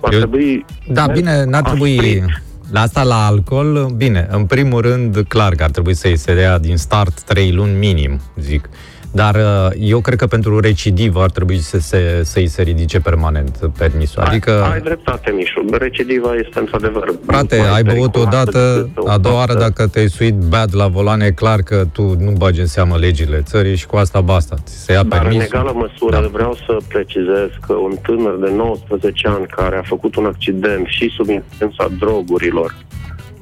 ar 0.00 0.12
Eu- 0.12 0.18
trebui... 0.18 0.64
Da, 0.88 1.06
bine, 1.06 1.44
n-ar 1.44 1.62
trebui... 1.62 1.98
asprit. 1.98 2.24
La 2.72 2.80
asta, 2.80 3.02
la 3.02 3.26
alcool, 3.26 3.86
bine, 3.96 4.26
în 4.30 4.44
primul 4.46 4.80
rând, 4.80 5.24
clar 5.28 5.54
că 5.54 5.62
ar 5.62 5.70
trebui 5.70 5.94
să-i 5.94 6.16
se 6.16 6.34
dea 6.34 6.58
din 6.58 6.76
start 6.76 7.22
3 7.22 7.52
luni 7.52 7.72
minim, 7.78 8.20
zic. 8.36 8.68
Dar 9.14 9.34
uh, 9.34 9.70
eu 9.78 10.00
cred 10.00 10.18
că 10.18 10.26
pentru 10.26 10.60
recidiv 10.60 11.16
ar 11.16 11.30
trebui 11.30 11.58
să 11.58 11.78
se, 11.78 12.20
să-i 12.24 12.46
se 12.46 12.62
ridice 12.62 13.00
permanent 13.00 13.58
permisul. 13.78 14.22
Adică, 14.22 14.50
Ai, 14.62 14.72
ai 14.72 14.80
dreptate, 14.80 15.30
Mișu. 15.30 15.64
Recidiva 15.70 16.34
este 16.34 16.58
într-adevăr... 16.58 17.14
frate, 17.26 17.56
mai 17.56 17.74
ai 17.74 17.82
băut 17.82 18.12
periculoasă 18.12 18.38
odată, 18.48 18.74
decât 18.76 19.04
o 19.04 19.10
a 19.10 19.18
doua 19.18 19.34
oară 19.34 19.52
faptă. 19.52 19.68
dacă 19.68 19.88
te-ai 19.88 20.08
suit 20.08 20.34
bad 20.34 20.74
la 20.76 20.86
volan, 20.88 21.20
e 21.20 21.30
clar 21.30 21.60
că 21.62 21.84
tu 21.92 22.02
nu 22.18 22.30
bagi 22.30 22.60
în 22.60 22.66
seamă 22.66 22.96
legile 22.96 23.42
țării 23.42 23.76
și 23.76 23.86
cu 23.86 23.96
asta 23.96 24.20
basta. 24.20 24.56
Ți 24.64 24.84
se 24.84 24.92
ia 24.92 25.02
Dar 25.02 25.18
în 25.18 25.24
permisul. 25.24 25.42
egală 25.52 25.72
măsură 25.74 26.20
Da. 26.20 26.28
vreau 26.32 26.54
să 26.66 26.76
precizez 26.88 27.48
că 27.66 27.72
un 27.72 27.94
tânăr 28.02 28.36
de 28.44 28.52
19 28.56 29.28
ani 29.28 29.46
care 29.46 29.76
a 29.76 29.82
făcut 29.82 30.16
un 30.16 30.24
accident 30.24 30.86
și 30.86 31.08
sub 31.16 31.28
influența 31.28 31.88
drogurilor 31.98 32.74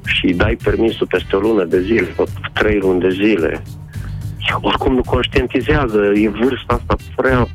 și 0.04 0.26
dai 0.32 0.56
permisul 0.64 1.06
peste 1.06 1.36
o 1.36 1.38
lună 1.38 1.64
de 1.64 1.80
zile, 1.80 2.14
trei 2.52 2.78
luni 2.78 3.00
de 3.00 3.08
zile, 3.10 3.62
oricum 4.60 4.94
nu 4.94 5.02
conștientizează, 5.02 5.98
e 6.14 6.28
vârsta 6.28 6.80
asta 6.80 6.96
prea... 7.16 7.46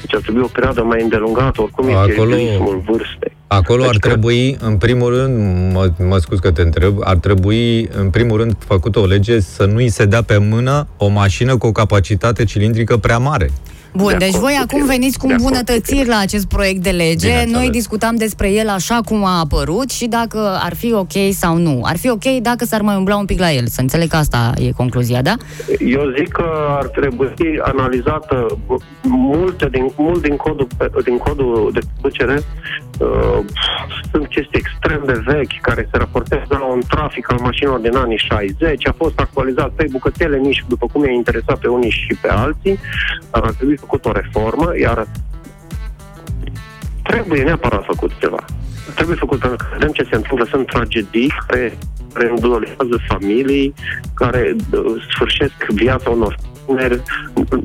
Deci 0.00 0.14
ar 0.14 0.20
trebui 0.20 0.40
o 0.44 0.46
perioadă 0.52 0.82
mai 0.82 1.02
îndelungată, 1.02 1.62
oricum 1.62 1.88
e 1.88 1.92
Acolo- 1.92 2.34
ritmul 2.34 2.82
vârstei. 2.86 3.32
Acolo 3.46 3.82
ar 3.82 3.88
Deci, 3.90 3.98
cred- 3.98 4.12
trebui, 4.12 4.56
în 4.60 4.76
primul 4.76 5.16
rând, 5.16 5.72
mă, 5.72 5.90
mă 6.08 6.18
scuz 6.18 6.38
că 6.38 6.50
te 6.50 6.62
întreb, 6.62 6.94
ar 7.00 7.16
trebui, 7.16 7.88
în 7.96 8.10
primul 8.10 8.36
rând, 8.38 8.56
făcută 8.58 8.98
o 8.98 9.04
lege 9.06 9.40
să 9.40 9.64
nu-i 9.64 9.88
se 9.88 10.04
dea 10.04 10.22
pe 10.22 10.36
mână 10.38 10.86
o 10.96 11.08
mașină 11.08 11.56
cu 11.56 11.66
o 11.66 11.72
capacitate 11.72 12.44
cilindrică 12.44 12.96
prea 12.96 13.18
mare. 13.18 13.50
Bun, 13.94 14.08
De 14.10 14.16
deci 14.16 14.28
acord 14.34 14.42
voi 14.42 14.52
cu 14.56 14.62
acum 14.62 14.80
tine. 14.80 14.92
veniți 14.92 15.18
cu 15.18 15.26
De 15.26 15.32
acord 15.32 15.46
cu 15.48 15.54
îmbunătățiri 15.54 16.00
tine. 16.00 16.14
la 16.14 16.18
acest 16.20 16.46
proiect 16.46 16.82
de 16.82 16.90
lege. 16.90 17.26
Bineînțeles. 17.26 17.52
Noi 17.60 17.70
discutam 17.70 18.16
despre 18.16 18.50
el 18.50 18.68
așa 18.68 19.00
cum 19.04 19.24
a 19.24 19.38
apărut 19.38 19.90
și 19.90 20.06
dacă 20.06 20.58
ar 20.62 20.74
fi 20.74 20.92
ok 20.92 21.12
sau 21.30 21.56
nu. 21.56 21.80
Ar 21.84 21.96
fi 21.96 22.10
ok 22.10 22.24
dacă 22.42 22.64
s-ar 22.64 22.80
mai 22.80 22.96
umbla 22.96 23.16
un 23.16 23.24
pic 23.24 23.38
la 23.38 23.52
el. 23.52 23.66
Să 23.66 23.80
înțeleg 23.80 24.08
că 24.08 24.16
asta 24.16 24.52
e 24.56 24.70
concluzia, 24.70 25.22
da? 25.22 25.34
Eu 25.78 26.12
zic 26.18 26.28
că 26.28 26.44
ar 26.68 26.86
trebui 26.86 27.32
analizată 27.62 28.58
multe 29.02 29.68
din, 29.70 29.92
mult 29.96 30.22
din 30.22 30.36
codul, 30.36 30.66
din 31.04 31.16
codul 31.16 31.70
de 31.72 31.80
conducere. 32.00 32.42
Uh, 32.98 33.38
sunt 34.10 34.26
chestii 34.28 34.58
extrem 34.64 35.02
de 35.06 35.22
vechi 35.26 35.60
care 35.60 35.88
se 35.90 35.96
raportează 35.98 36.46
la 36.48 36.64
un 36.64 36.80
trafic 36.88 37.32
al 37.32 37.38
mașinilor 37.42 37.78
din 37.78 37.96
anii 37.96 38.18
60. 38.18 38.86
A 38.88 38.94
fost 38.96 39.18
actualizat 39.20 39.68
pe 39.70 39.86
bucătele 39.90 40.36
nici 40.38 40.64
după 40.68 40.86
cum 40.92 41.04
i-a 41.04 41.12
interesat 41.12 41.58
pe 41.58 41.66
unii 41.68 41.90
și 41.90 42.16
pe 42.20 42.28
alții. 42.28 42.78
Dar 43.30 43.42
ar 43.42 43.50
trebui 43.52 43.78
făcut 43.80 44.04
o 44.04 44.12
reformă, 44.12 44.78
iar 44.78 45.06
trebuie 47.02 47.42
neapărat 47.42 47.84
făcut 47.84 48.10
ceva. 48.20 48.44
Trebuie 48.94 49.16
făcut 49.16 49.38
pentru 49.38 49.56
că 49.56 49.66
vedem 49.72 49.92
ce 49.92 50.06
se 50.10 50.16
întâmplă. 50.16 50.46
Sunt 50.50 50.66
tragedii 50.66 51.32
care 51.46 51.78
reîndurează 52.12 52.96
familii, 53.08 53.74
care 54.14 54.56
uh, 54.72 55.06
sfârșesc 55.14 55.64
viața 55.68 56.10
unor 56.10 56.36
tineri. 56.66 57.02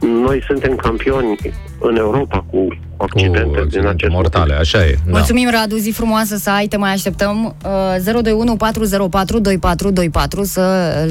Noi 0.02 0.44
suntem 0.48 0.76
campioni 0.76 1.36
în 1.80 1.96
Europa 1.96 2.46
cu 2.52 2.68
accidente 2.98 3.40
cu 3.40 3.50
din 3.52 3.60
accidente 3.62 3.88
acest 3.88 4.12
mortale, 4.12 4.54
așa 4.54 4.86
e. 4.86 4.98
Da. 5.06 5.12
Mulțumim, 5.12 5.50
Radu, 5.52 5.76
zi 5.76 5.92
frumoasă 5.92 6.36
să 6.36 6.50
ai, 6.50 6.68
te 6.68 6.78
mai 6.78 6.92
așteptăm. 6.92 7.56
Uh, 7.66 8.12
021 8.12 8.56
404 8.56 9.40
2424 9.40 10.44
să 10.44 10.62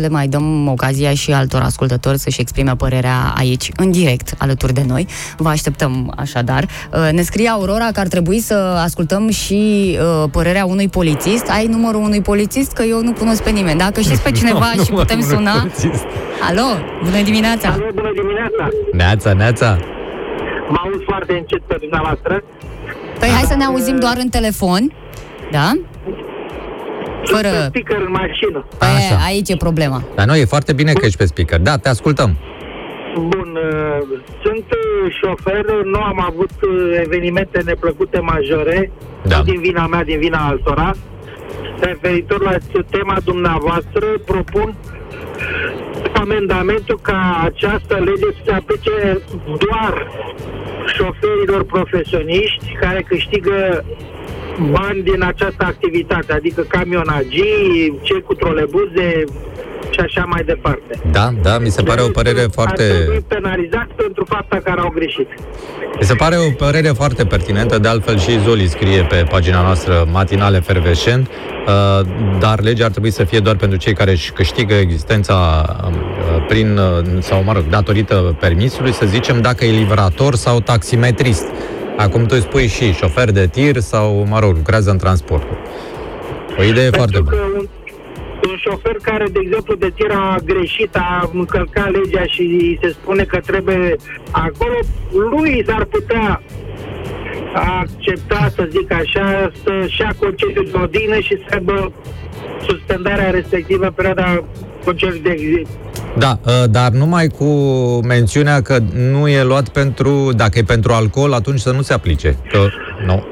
le 0.00 0.08
mai 0.08 0.28
dăm 0.28 0.68
ocazia 0.68 1.14
și 1.14 1.32
altor 1.32 1.60
ascultători 1.60 2.18
să-și 2.18 2.40
exprime 2.40 2.76
părerea 2.76 3.32
aici, 3.36 3.70
în 3.76 3.90
direct, 3.90 4.34
alături 4.38 4.72
de 4.72 4.84
noi. 4.86 5.06
Vă 5.36 5.48
așteptăm 5.48 6.12
așadar. 6.16 6.64
Uh, 6.92 7.08
Ne 7.12 7.22
scrie 7.22 7.48
Aurora 7.48 7.88
că 7.92 8.00
ar 8.00 8.06
trebui 8.06 8.38
să 8.40 8.54
ascultăm 8.84 9.30
și 9.30 9.96
uh, 10.00 10.28
părerea 10.30 10.64
unui 10.64 10.88
polițist. 10.88 11.48
Ai 11.50 11.66
numărul 11.66 12.00
unui 12.00 12.20
polițist? 12.20 12.72
Că 12.72 12.82
eu 12.82 13.02
nu 13.02 13.12
cunosc 13.12 13.42
pe 13.42 13.50
nimeni. 13.50 13.78
Dacă 13.78 14.00
știți 14.00 14.22
pe 14.22 14.30
cineva 14.38 14.70
și 14.70 14.76
Numărul 14.76 14.98
putem 14.98 15.18
unui 15.18 15.30
suna... 15.36 15.52
polițist. 15.52 16.04
Alo, 16.48 16.68
bună 17.04 17.22
dimineața! 17.22 17.68
Alo, 17.68 17.86
bună 17.94 18.10
dimineața! 18.20 18.53
Neața, 18.92 19.32
neața. 19.32 19.76
Mă 20.68 20.76
aud 20.84 21.02
foarte 21.06 21.32
încet 21.32 21.62
pe 21.66 21.76
dumneavoastră. 21.80 22.42
Păi 23.18 23.28
hai 23.28 23.42
să 23.42 23.56
ne 23.56 23.64
auzim 23.64 23.96
doar 23.96 24.16
în 24.18 24.28
telefon. 24.28 24.92
Da? 25.50 25.72
Fără... 27.24 27.48
Sunt 27.48 27.72
pe 27.72 27.78
speaker 27.78 28.06
în 28.06 28.12
mașină. 28.12 28.66
Păi 28.78 28.88
Așa. 28.88 29.24
aici 29.26 29.48
e 29.48 29.56
problema. 29.56 30.02
Dar 30.14 30.26
nu, 30.26 30.34
e 30.34 30.44
foarte 30.44 30.72
bine 30.72 30.92
că 30.92 31.06
ești 31.06 31.16
pe 31.18 31.26
speaker. 31.26 31.60
Da, 31.60 31.76
te 31.76 31.88
ascultăm. 31.88 32.36
Bun, 33.14 33.58
uh, 33.70 34.18
sunt 34.42 34.64
uh, 34.70 35.12
șofer, 35.20 35.64
nu 35.84 36.00
am 36.00 36.20
avut 36.30 36.50
uh, 36.62 37.00
evenimente 37.04 37.62
neplăcute 37.64 38.18
majore, 38.18 38.90
Da. 39.22 39.36
nu 39.36 39.42
din 39.42 39.60
vina 39.60 39.86
mea, 39.86 40.04
din 40.04 40.18
vina 40.18 40.46
altora. 40.48 40.92
Referitor 41.80 42.42
la 42.42 42.56
tema 42.90 43.16
dumneavoastră, 43.24 44.06
propun 44.26 44.74
amendamentul 46.14 46.98
ca 47.02 47.40
această 47.44 47.94
lege 47.94 48.26
să 48.36 48.40
se 48.44 48.52
aplice 48.52 49.22
doar 49.66 50.10
șoferilor 50.86 51.64
profesioniști 51.64 52.76
care 52.80 53.02
câștigă 53.02 53.84
bani 54.70 55.02
din 55.02 55.22
această 55.22 55.64
activitate, 55.64 56.32
adică 56.32 56.62
camionagii, 56.62 57.98
cei 58.02 58.22
cu 58.22 58.34
trolebuze 58.34 59.24
și 59.90 60.00
așa 60.00 60.24
mai 60.24 60.42
departe. 60.44 61.00
Da, 61.10 61.30
da, 61.42 61.58
mi 61.58 61.68
se 61.68 61.82
pare 61.82 62.00
o 62.02 62.08
părere 62.08 62.40
Ar 62.40 62.50
foarte... 62.52 62.82
trebui 62.82 63.24
penalizați 63.28 63.92
pentru 63.96 64.24
fapta 64.28 64.60
care 64.64 64.80
au 64.80 64.92
greșit. 64.94 65.28
Mi 65.98 66.06
se 66.06 66.14
pare 66.14 66.36
o 66.36 66.50
părere 66.56 66.88
foarte 66.88 67.24
pertinentă, 67.24 67.78
de 67.78 67.88
altfel 67.88 68.18
și 68.18 68.38
Zoli 68.38 68.66
scrie 68.66 69.02
pe 69.02 69.26
pagina 69.30 69.62
noastră 69.62 70.08
matinale 70.12 70.60
fervescent, 70.60 71.28
uh, 71.28 72.06
dar 72.38 72.60
legea 72.60 72.84
ar 72.84 72.90
trebui 72.90 73.10
să 73.10 73.24
fie 73.24 73.38
doar 73.38 73.56
pentru 73.56 73.78
cei 73.78 73.94
care 73.94 74.10
își 74.10 74.32
câștigă 74.32 74.74
existența 74.74 75.64
uh, 75.84 76.44
prin, 76.48 76.78
uh, 76.78 77.04
sau 77.18 77.42
mă 77.42 77.52
rog, 77.52 77.64
datorită 77.68 78.36
permisului, 78.40 78.92
să 78.92 79.06
zicem, 79.06 79.40
dacă 79.40 79.64
e 79.64 79.70
livrator 79.70 80.34
sau 80.34 80.60
taximetrist. 80.60 81.44
Acum 81.96 82.22
tu 82.26 82.34
îi 82.34 82.40
spui 82.40 82.66
și 82.66 82.92
șofer 82.92 83.30
de 83.30 83.46
tir 83.46 83.78
sau, 83.78 84.26
mă 84.28 84.38
rog, 84.38 84.56
lucrează 84.56 84.90
în 84.90 84.98
transport. 84.98 85.46
O 86.58 86.62
idee 86.62 86.90
foarte 86.90 87.12
Pentru 87.12 87.22
bună. 87.36 87.36
că 87.36 87.58
un, 87.58 87.66
un 88.48 88.56
șofer 88.56 88.96
care, 89.02 89.24
de 89.32 89.38
exemplu, 89.42 89.74
de 89.74 89.92
tir 89.94 90.10
a 90.10 90.36
greșit, 90.44 90.96
a 90.96 91.30
încălcat 91.34 91.90
legea 91.90 92.24
și 92.26 92.40
îi 92.40 92.78
se 92.82 92.88
spune 92.88 93.22
că 93.24 93.40
trebuie 93.40 93.96
acolo, 94.30 94.78
lui 95.30 95.64
s-ar 95.66 95.84
putea 95.84 96.42
accepta, 97.54 98.48
să 98.56 98.68
zic 98.70 98.92
așa, 98.92 99.52
să-și 99.64 100.00
ia 100.00 100.14
concediu 100.18 100.62
de 100.62 100.78
odină 100.82 101.18
și 101.18 101.38
să 101.48 101.54
aibă 101.54 101.92
suspendarea 102.66 103.30
respectivă 103.30 103.86
perioada 103.90 104.44
concediu 104.84 105.20
de 105.22 105.30
exil. 105.30 105.66
Da, 106.18 106.38
uh, 106.46 106.52
dar 106.70 106.90
numai 106.90 107.26
cu 107.26 107.44
mențiunea 108.06 108.62
că 108.62 108.78
nu 108.94 109.28
e 109.28 109.42
luat 109.44 109.68
pentru, 109.68 110.30
dacă 110.36 110.58
e 110.58 110.62
pentru 110.62 110.92
alcool, 110.92 111.32
atunci 111.32 111.60
să 111.60 111.70
nu 111.70 111.82
se 111.82 111.92
aplice. 111.92 112.36
Că, 112.50 112.58
nu, 113.06 113.24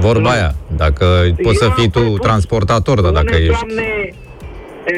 vorba 0.00 0.20
Nu. 0.20 0.28
aia. 0.28 0.54
Dacă 0.76 1.04
poți 1.42 1.58
să 1.58 1.64
Eu 1.64 1.70
fii 1.70 1.84
am 1.84 1.90
tu 1.90 1.98
propus 2.00 2.18
transportator, 2.20 3.00
dar 3.00 3.12
dacă 3.12 3.34
unei 3.34 3.46
ești... 3.48 3.52
doamne 3.66 4.12
e, 4.84 4.94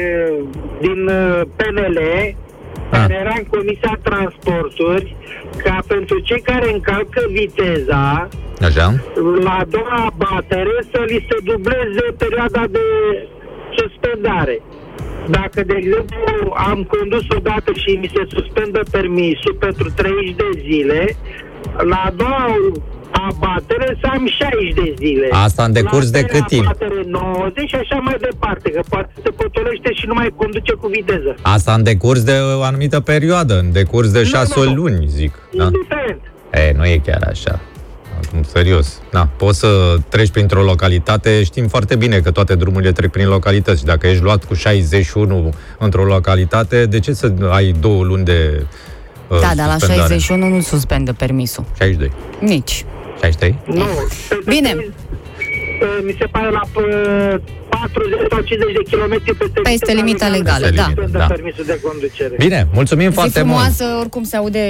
din 0.81 1.07
uh, 1.07 1.41
PNL, 1.55 1.99
Ah. 2.93 2.97
care 2.99 3.13
era 3.23 3.33
în 3.37 3.43
Comisia 3.49 3.99
Transporturi, 4.01 5.15
ca 5.63 5.79
pentru 5.87 6.19
cei 6.19 6.41
care 6.41 6.71
încalcă 6.73 7.21
viteza, 7.31 8.27
Așa? 8.61 8.93
la 9.43 9.51
a 9.59 9.65
doua 9.69 10.11
abatere 10.13 10.75
să 10.91 10.99
li 11.07 11.25
se 11.29 11.37
dubleze 11.43 12.05
perioada 12.17 12.63
de 12.71 12.79
suspendare. 13.77 14.61
Dacă, 15.29 15.63
de 15.63 15.75
exemplu, 15.77 16.53
am 16.69 16.83
condus 16.83 17.25
odată 17.37 17.71
și 17.73 17.91
mi 18.01 18.11
se 18.15 18.23
suspendă 18.35 18.81
permisul 18.91 19.55
pentru 19.59 19.91
30 19.95 20.35
de 20.35 20.49
zile, 20.67 21.15
la 21.89 22.01
a 22.05 22.11
doua 22.15 22.45
abatere 23.11 23.97
să 24.01 24.07
am 24.11 24.27
60 24.27 24.73
de 24.73 24.93
zile. 24.97 25.27
Asta 25.31 25.63
în 25.63 25.73
decurs 25.73 26.05
la 26.05 26.11
de 26.11 26.17
a 26.17 26.23
treia 26.23 26.39
cât 26.39 26.49
timp? 26.49 26.65
abatere 26.65 27.01
90 27.05 27.69
și 27.69 27.75
așa 27.75 27.95
mai 27.95 28.15
departe, 28.19 28.71
că 28.71 28.81
poate 28.89 29.11
se 29.23 29.29
potolește 29.29 29.93
și 29.93 30.05
nu 30.07 30.13
mai 30.13 30.33
conduce 30.35 30.73
cu 30.73 30.87
viteză. 30.87 31.35
Asta 31.41 31.73
în 31.73 31.83
decurs 31.83 32.23
de 32.23 32.37
o 32.57 32.61
anumită 32.61 32.99
perioadă, 32.99 33.59
în 33.59 33.71
decurs 33.71 34.11
de 34.11 34.23
șase 34.23 34.59
nu, 34.59 34.65
nu. 34.65 34.73
luni, 34.73 35.07
zic. 35.07 35.33
Da? 35.53 35.63
Indiferent. 35.63 36.21
E, 36.53 36.73
nu 36.77 36.85
e 36.85 36.97
chiar 37.05 37.23
așa. 37.29 37.59
Acum, 38.31 38.43
serios. 38.43 39.01
Da, 39.11 39.27
poți 39.37 39.59
să 39.59 39.97
treci 40.09 40.29
printr-o 40.29 40.61
localitate, 40.61 41.43
știm 41.43 41.67
foarte 41.67 41.95
bine 41.95 42.19
că 42.19 42.31
toate 42.31 42.55
drumurile 42.55 42.91
trec 42.91 43.11
prin 43.11 43.27
localități. 43.27 43.79
Și 43.79 43.85
Dacă 43.85 44.07
ești 44.07 44.23
luat 44.23 44.45
cu 44.45 44.53
61 44.53 45.53
într-o 45.77 46.03
localitate, 46.03 46.85
de 46.85 46.99
ce 46.99 47.13
să 47.13 47.33
ai 47.49 47.75
două 47.79 48.03
luni 48.03 48.23
de 48.23 48.65
uh, 49.27 49.39
Da, 49.39 49.51
dar 49.55 49.67
la 49.67 49.77
suspendare? 49.77 50.17
61 50.17 50.55
nu 50.55 50.61
suspendă 50.61 51.13
permisul. 51.13 51.65
62. 51.77 52.11
Nici. 52.39 52.85
63? 53.19 53.59
Nu. 53.65 53.85
Bine. 54.45 54.75
Uh, 54.75 56.03
Mi 56.03 56.15
se 56.19 56.25
pare 56.25 56.49
la 56.49 56.61
uh, 56.75 57.41
40 57.93 58.19
sau 58.29 58.41
50 58.41 58.73
de 58.73 58.83
kilometri 58.89 59.35
peste, 59.35 59.59
Peste 59.63 59.93
limita 59.93 60.27
legală, 60.27 60.65
Peste 60.65 60.75
da. 60.75 60.87
limită, 60.87 61.07
De 61.11 61.17
da. 61.17 61.25
permisul 61.25 61.63
de 61.65 61.79
conducere. 61.83 62.35
Bine, 62.37 62.67
mulțumim 62.73 63.07
Zi 63.09 63.13
foarte 63.13 63.41
mult. 63.41 63.57
frumoasă, 63.57 63.85
oricum 63.99 64.23
se 64.23 64.35
aude 64.35 64.65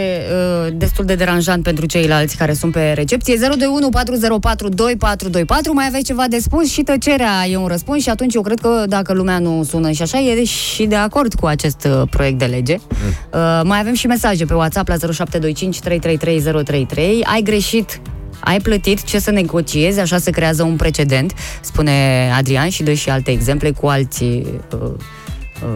uh, 0.66 0.74
destul 0.74 1.05
de 1.05 1.16
deranjant 1.16 1.64
pentru 1.64 1.86
ceilalți 1.86 2.38
care 2.38 2.53
sunt 2.53 2.72
pe 2.72 2.91
recepție. 2.95 3.36
021 3.36 3.89
404 3.89 4.70
2424. 4.70 5.74
Mai 5.74 5.86
aveți 5.88 6.03
ceva 6.03 6.26
de 6.30 6.38
spus 6.39 6.72
și 6.72 6.82
tăcerea 6.82 7.45
e 7.49 7.55
un 7.57 7.68
răspuns 7.68 8.01
și 8.01 8.09
atunci 8.09 8.34
eu 8.34 8.41
cred 8.41 8.59
că 8.59 8.84
dacă 8.88 9.14
lumea 9.14 9.39
nu 9.39 9.64
sună 9.64 9.91
și 9.91 10.01
așa, 10.01 10.18
e 10.20 10.43
și 10.43 10.86
de 10.86 10.95
acord 10.95 11.34
cu 11.34 11.45
acest 11.45 11.88
uh, 11.89 12.01
proiect 12.09 12.38
de 12.38 12.45
lege. 12.45 12.76
Uh, 12.76 13.62
mai 13.64 13.80
avem 13.80 13.93
și 13.93 14.07
mesaje 14.07 14.45
pe 14.45 14.53
WhatsApp 14.53 14.88
la 14.88 14.95
0725 14.95 15.80
333 15.80 16.64
033. 16.64 17.24
Ai 17.24 17.41
greșit 17.41 18.01
ai 18.44 18.60
plătit, 18.60 19.04
ce 19.04 19.20
să 19.20 19.32
negociezi, 19.32 20.00
așa 20.00 20.18
se 20.18 20.32
creează 20.32 20.64
un 20.64 20.76
precedent, 20.76 21.34
spune 21.62 22.30
Adrian 22.38 22.70
și 22.70 22.84
dă 22.84 22.94
și 22.94 23.10
alte 23.10 23.32
exemple 23.32 23.72
cu 23.72 23.88
alții 23.88 24.48
uh, 24.74 24.92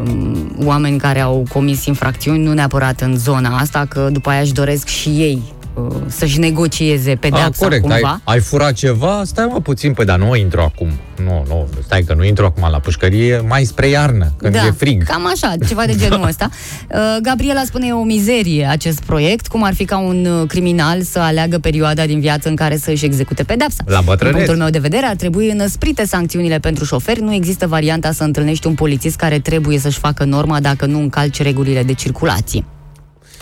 um, 0.07 0.55
oameni 0.65 0.97
care 0.97 1.19
au 1.19 1.45
comis 1.53 1.85
infracțiuni, 1.85 2.43
nu 2.43 2.53
neapărat 2.53 3.01
în 3.01 3.17
zona 3.17 3.57
asta, 3.57 3.85
că 3.89 4.09
după 4.11 4.29
aia 4.29 4.41
își 4.41 4.53
doresc 4.53 4.87
și 4.87 5.09
ei 5.09 5.41
uh, 5.75 5.95
să-și 6.07 6.39
negocieze 6.39 7.11
A, 7.11 7.17
pedeapsa 7.19 7.63
corect, 7.65 7.81
cumva. 7.81 8.09
ai, 8.09 8.21
ai 8.23 8.39
furat 8.39 8.73
ceva, 8.73 9.21
stai 9.25 9.47
mă 9.51 9.59
puțin, 9.61 9.93
păi 9.93 10.05
dar 10.05 10.17
nu 10.17 10.35
intru 10.35 10.61
acum. 10.61 10.87
Nu, 11.23 11.45
nu, 11.47 11.67
stai 11.85 12.01
că 12.03 12.13
nu 12.13 12.23
intru 12.23 12.45
acum 12.45 12.67
la 12.71 12.79
pușcărie, 12.79 13.43
mai 13.47 13.63
spre 13.63 13.87
iarnă, 13.87 14.33
când 14.37 14.53
da, 14.53 14.65
e 14.65 14.71
frig. 14.71 15.03
cam 15.03 15.25
așa, 15.27 15.53
ceva 15.67 15.85
de 15.85 15.95
genul 15.95 16.25
ăsta. 16.27 16.49
Uh, 16.91 16.97
Gabriela 17.21 17.61
spune 17.65 17.87
e 17.87 17.91
o 17.93 18.03
mizerie 18.03 18.65
acest 18.65 18.99
proiect, 19.03 19.47
cum 19.47 19.63
ar 19.63 19.73
fi 19.73 19.85
ca 19.85 19.97
un 19.97 20.25
uh, 20.25 20.47
criminal 20.47 21.01
să 21.01 21.19
aleagă 21.19 21.57
perioada 21.57 22.05
din 22.05 22.19
viață 22.19 22.49
în 22.49 22.55
care 22.55 22.77
să 22.77 22.89
își 22.91 23.05
execute 23.05 23.43
pedepsa. 23.43 23.83
La 23.85 23.95
Din 23.97 24.05
bătrânețe. 24.05 24.35
punctul 24.37 24.57
meu 24.61 24.69
de 24.69 24.79
vedere, 24.79 25.05
ar 25.05 25.15
trebui 25.15 25.49
înăsprite 25.49 26.05
sancțiunile 26.05 26.59
pentru 26.59 26.85
șoferi. 26.85 27.21
Nu 27.21 27.33
există 27.33 27.67
varianta 27.67 28.11
să 28.11 28.23
întâlnești 28.23 28.67
un 28.67 28.73
polițist 28.73 29.15
care 29.15 29.39
trebuie 29.39 29.79
să-și 29.79 29.99
facă 29.99 30.23
norma 30.23 30.59
dacă 30.59 30.85
nu 30.85 30.99
încalci 30.99 31.41
regulile 31.41 31.83
de 31.83 31.93
circulație. 31.93 32.63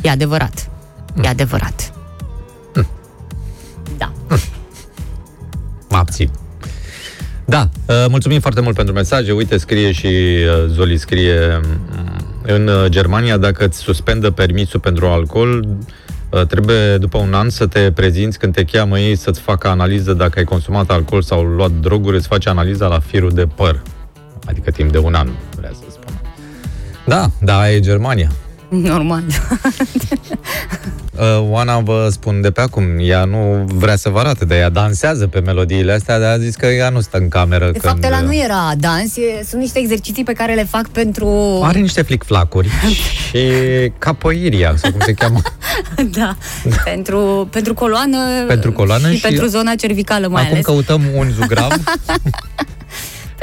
E 0.01 0.09
adevărat. 0.09 0.69
E 1.23 1.27
adevărat. 1.27 1.92
Da. 3.97 4.11
Mă 5.89 5.97
abțin. 5.97 6.29
Da, 7.45 7.69
uh, 7.87 8.05
mulțumim 8.09 8.39
foarte 8.39 8.61
mult 8.61 8.75
pentru 8.75 8.93
mesaje. 8.93 9.31
Uite, 9.31 9.57
scrie 9.57 9.91
și 9.91 10.05
uh, 10.05 10.65
Zoli 10.67 10.97
scrie 10.97 11.61
mm, 11.63 11.83
în 12.43 12.67
uh, 12.67 12.85
Germania, 12.87 13.37
dacă 13.37 13.65
îți 13.65 13.77
suspendă 13.77 14.31
permisul 14.31 14.79
pentru 14.79 15.07
alcool, 15.07 15.67
uh, 16.29 16.45
trebuie 16.45 16.97
după 16.97 17.17
un 17.17 17.33
an 17.33 17.49
să 17.49 17.67
te 17.67 17.91
prezinți 17.91 18.39
când 18.39 18.53
te 18.53 18.63
cheamă 18.63 18.99
ei 18.99 19.15
să-ți 19.15 19.39
facă 19.39 19.67
analiză 19.67 20.13
dacă 20.13 20.39
ai 20.39 20.45
consumat 20.45 20.89
alcool 20.89 21.21
sau 21.21 21.43
luat 21.43 21.71
droguri, 21.71 22.15
îți 22.15 22.27
face 22.27 22.49
analiza 22.49 22.87
la 22.87 22.99
firul 22.99 23.31
de 23.31 23.47
păr. 23.55 23.81
Adică 24.45 24.71
timp 24.71 24.91
de 24.91 24.97
un 24.97 25.13
an, 25.13 25.29
vrea 25.57 25.71
să 25.71 25.83
spun. 25.89 26.21
Da, 27.05 27.29
da, 27.41 27.71
e 27.71 27.79
Germania. 27.79 28.29
Normal. 28.81 29.23
Uh, 31.19 31.49
Oana 31.49 31.79
vă 31.79 32.07
spun 32.11 32.41
de 32.41 32.51
pe 32.51 32.61
acum, 32.61 32.83
ea 32.99 33.23
nu 33.23 33.65
vrea 33.73 33.95
să 33.95 34.09
vă 34.09 34.19
arate, 34.19 34.45
dar 34.45 34.57
ea 34.57 34.69
dansează 34.69 35.27
pe 35.27 35.39
melodiile 35.39 35.91
astea, 35.91 36.19
dar 36.19 36.31
a 36.31 36.37
zis 36.37 36.55
că 36.55 36.65
ea 36.65 36.89
nu 36.89 37.01
stă 37.01 37.17
în 37.17 37.27
cameră 37.27 37.65
De 37.65 37.71
când... 37.79 37.93
fapt, 37.93 38.03
ăla 38.05 38.19
nu 38.21 38.35
era 38.35 38.71
dans, 38.77 39.15
e, 39.17 39.43
sunt 39.47 39.61
niște 39.61 39.79
exerciții 39.79 40.23
pe 40.23 40.33
care 40.33 40.53
le 40.53 40.63
fac 40.63 40.87
pentru... 40.89 41.59
Are 41.63 41.79
niște 41.79 42.01
flic-flacuri 42.01 42.69
și 43.29 43.39
capoiria, 43.97 44.73
sau 44.77 44.91
cum 44.91 44.99
se 44.99 45.13
cheamă. 45.13 45.41
da, 46.17 46.37
pentru, 46.83 47.47
pentru 47.51 47.73
coloană, 47.73 48.17
Pentru 48.47 48.71
coloană 48.71 49.09
și, 49.09 49.15
și- 49.15 49.21
pentru 49.21 49.45
zona 49.45 49.75
cervicală 49.75 50.27
mai 50.27 50.41
Acum 50.41 50.53
ales. 50.53 50.65
căutăm 50.65 51.01
un 51.15 51.29
zugrav 51.31 51.71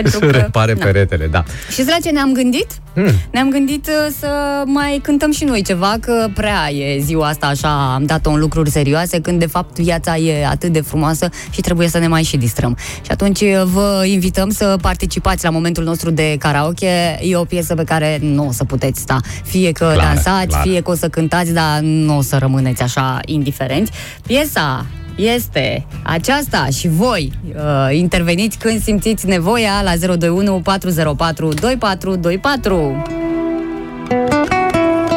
pentru 0.03 0.31
să 0.31 0.31
repare 0.31 0.75
peretele, 0.75 1.27
da. 1.27 1.45
Și 1.73 1.85
la 1.87 1.97
ce 2.03 2.11
ne-am 2.11 2.33
gândit? 2.33 2.67
Hmm. 2.95 3.13
Ne-am 3.33 3.51
gândit 3.51 3.87
uh, 3.87 4.15
să 4.19 4.29
mai 4.65 5.01
cântăm 5.03 5.33
și 5.33 5.45
noi 5.45 5.63
ceva, 5.63 5.97
că 6.01 6.29
prea 6.35 6.73
e 6.73 7.01
ziua 7.01 7.27
asta 7.27 7.47
așa, 7.47 7.95
am 7.95 8.05
dat-o 8.05 8.31
în 8.31 8.39
lucruri 8.39 8.71
serioase, 8.71 9.21
când 9.21 9.39
de 9.39 9.47
fapt 9.47 9.79
viața 9.79 10.17
e 10.17 10.47
atât 10.47 10.73
de 10.73 10.81
frumoasă 10.81 11.29
și 11.51 11.61
trebuie 11.61 11.89
să 11.89 11.99
ne 11.99 12.09
mai 12.09 12.23
și 12.23 12.37
distrăm. 12.37 12.77
Și 13.03 13.11
atunci 13.11 13.41
uh, 13.41 13.63
vă 13.65 14.03
invităm 14.07 14.51
să 14.51 14.77
participați 14.83 15.45
la 15.45 15.51
momentul 15.51 15.85
nostru 15.85 16.11
de 16.11 16.37
karaoke. 16.39 17.19
E 17.23 17.37
o 17.37 17.45
piesă 17.45 17.75
pe 17.75 17.85
care 17.85 18.19
nu 18.23 18.47
o 18.47 18.53
să 18.53 18.65
puteți 18.65 19.01
sta. 19.01 19.21
Fie 19.45 19.73
că 19.73 19.91
Clar, 19.93 19.97
dansați, 19.97 20.47
clar. 20.47 20.63
fie 20.63 20.81
că 20.81 20.91
o 20.91 20.95
să 20.95 21.09
cântați, 21.09 21.53
dar 21.53 21.79
nu 21.81 22.17
o 22.17 22.23
să 22.23 22.37
rămâneți 22.37 22.83
așa 22.83 23.21
indiferenți. 23.25 23.91
Piesa 24.27 24.87
este 25.21 25.87
aceasta 26.03 26.67
și 26.73 26.89
voi 26.89 27.33
uh, 27.55 27.97
interveniți 27.97 28.59
când 28.59 28.83
simțiți 28.83 29.27
nevoia 29.27 29.83
la 29.83 30.17
021 30.17 30.61
404 30.61 31.49
2424. 31.49 33.05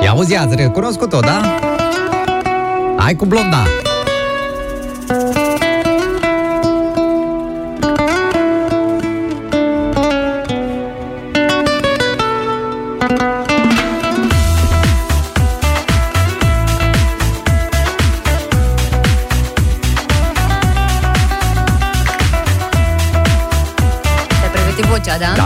Ia 0.03 0.09
auzi, 0.09 0.35
ați 0.35 0.55
recunoscut-o, 0.55 1.19
da? 1.19 1.41
Hai 2.97 3.15
cu 3.15 3.25
blonda! 3.25 3.63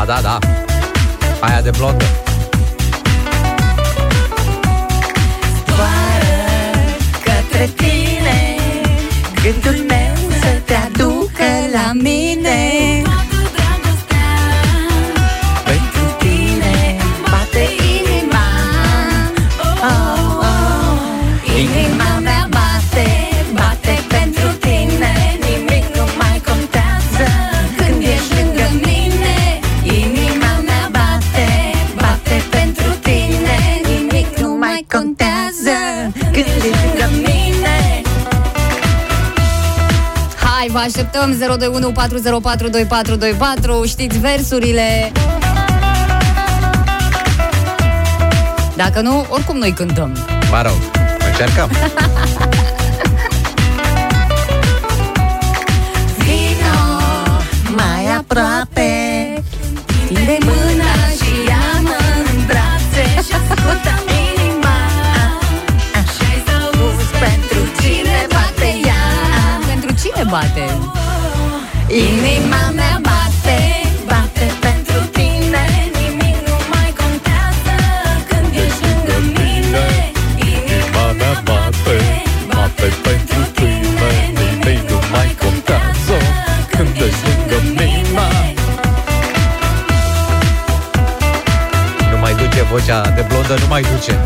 Da? 0.07 0.21
Da, 0.21 0.21
da, 0.21 0.37
da. 0.39 1.47
Aia 1.47 1.61
de 1.61 1.69
blondă. 1.69 2.26
Așteptăm 40.87 41.37
021 41.57 41.91
404 41.91 42.67
2424 42.67 43.85
Știți 43.85 44.19
versurile? 44.19 45.11
Dacă 48.75 49.01
nu, 49.01 49.25
oricum 49.29 49.57
noi 49.57 49.71
cântăm. 49.71 50.17
Mă 50.51 50.61
rog, 50.61 50.77
încercăm. 51.29 51.69
Inima 71.89 72.71
mea 72.75 72.99
bate, 73.01 73.59
bate 74.05 74.47
pentru 74.59 74.99
tine 75.11 75.63
Nimic 75.97 76.37
nu 76.47 76.57
mai 76.73 76.93
contează 77.01 77.75
când 78.29 78.53
ești 78.65 78.81
lângă 78.87 79.17
mine 79.35 79.87
Inima 80.35 81.05
mea 81.19 81.41
bate, 81.43 81.97
bate 82.47 82.87
pentru 83.07 83.41
tine 83.57 84.09
Nimic 84.39 84.89
nu 84.89 84.99
mai 85.11 85.35
contează 85.41 86.17
când 86.69 86.95
ești 87.07 87.23
lângă 87.27 87.57
mine. 87.63 88.53
Nu 92.11 92.17
mai 92.19 92.33
duce 92.33 92.61
vocea 92.63 93.01
de 93.15 93.25
blondă, 93.27 93.53
nu 93.59 93.67
mai 93.67 93.81
duce. 93.81 94.19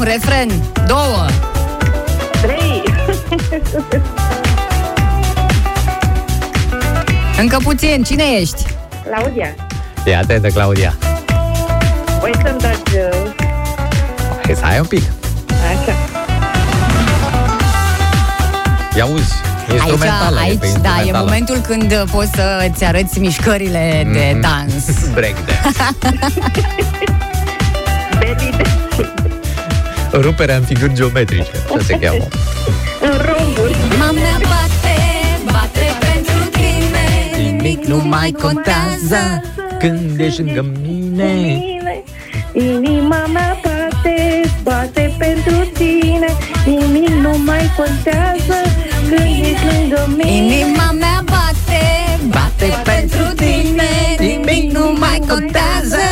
Un 0.00 0.06
refren, 0.06 0.48
două 0.86 1.26
Trei. 2.42 2.82
Încă 7.40 7.56
puțin, 7.62 8.02
cine 8.02 8.22
ești? 8.40 8.62
Claudia. 9.06 9.54
Fii 10.02 10.14
atentă, 10.14 10.48
Claudia. 10.48 10.94
Voi 12.20 12.30
să-mi 12.44 12.58
dați... 12.60 12.80
uh, 12.94 13.30
Hai 14.44 14.54
să 14.58 14.64
ai 14.64 14.78
un 14.78 14.84
pic. 14.86 15.02
Așa. 15.48 15.92
Ia 18.96 19.04
uzi, 19.06 19.32
instrumentală. 19.72 20.38
aici, 20.40 20.52
e 20.54 20.58
pe 20.58 20.66
aici 20.66 20.72
da, 20.74 20.88
e 20.88 20.92
instrumentală. 20.92 21.24
momentul 21.24 21.56
când 21.56 21.92
uh, 21.92 22.02
poți 22.10 22.30
să 22.34 22.68
îți 22.72 22.84
arăți 22.84 23.18
mișcările 23.18 24.08
de 24.12 24.30
Mhm. 24.32 24.40
dans. 24.40 24.84
Breakdance. 25.14 25.68
Belly 26.02 26.94
de... 27.06 27.19
Ruperea 30.12 30.56
în 30.56 30.62
figuri 30.62 30.94
geometrice. 30.94 31.50
Așa 31.74 31.84
se 31.84 31.98
cheamă. 31.98 32.28
În 33.10 33.16
rânduri. 33.16 33.76
Mama 33.98 34.38
bate, 34.42 34.96
bate 35.44 35.86
pentru 36.00 36.48
tine 36.50 37.04
Nimic 37.42 37.84
nu 37.84 38.02
mai 38.04 38.34
contează 38.42 39.42
Când 39.78 40.20
ești 40.20 40.42
lângă 40.42 40.66
mine 40.82 41.32
Mine. 41.32 42.02
Inima 42.52 43.26
mea 43.32 43.56
bate, 43.62 44.40
bate 44.62 45.14
pentru 45.18 45.70
tine 45.72 46.26
Nimic 46.66 47.08
nu 47.08 47.36
mai 47.44 47.70
contează 47.76 48.70
când 49.10 49.44
ești 49.44 49.64
lângă 49.72 50.08
mine 50.16 50.36
Inima 50.36 50.90
mea 50.98 51.24
bate, 51.24 51.82
bate 52.28 52.68
pentru 52.84 53.34
tine 53.34 53.88
Nimic 54.18 54.72
nu 54.72 54.96
mai 54.98 55.18
contează 55.28 56.04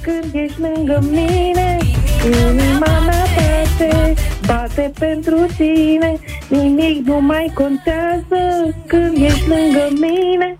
Când 0.00 0.34
ești 0.34 0.60
lângă 0.60 1.04
mine 1.10 1.76
Inima 2.24 2.60
mea 2.60 2.78
bate, 2.78 2.95
bate 4.76 4.92
pentru 4.98 5.46
tine 5.56 6.18
Nimic 6.48 7.06
nu 7.06 7.20
mai 7.20 7.50
contează 7.54 8.74
când 8.86 9.16
ești 9.22 9.48
lângă 9.48 9.88
mine 9.90 10.56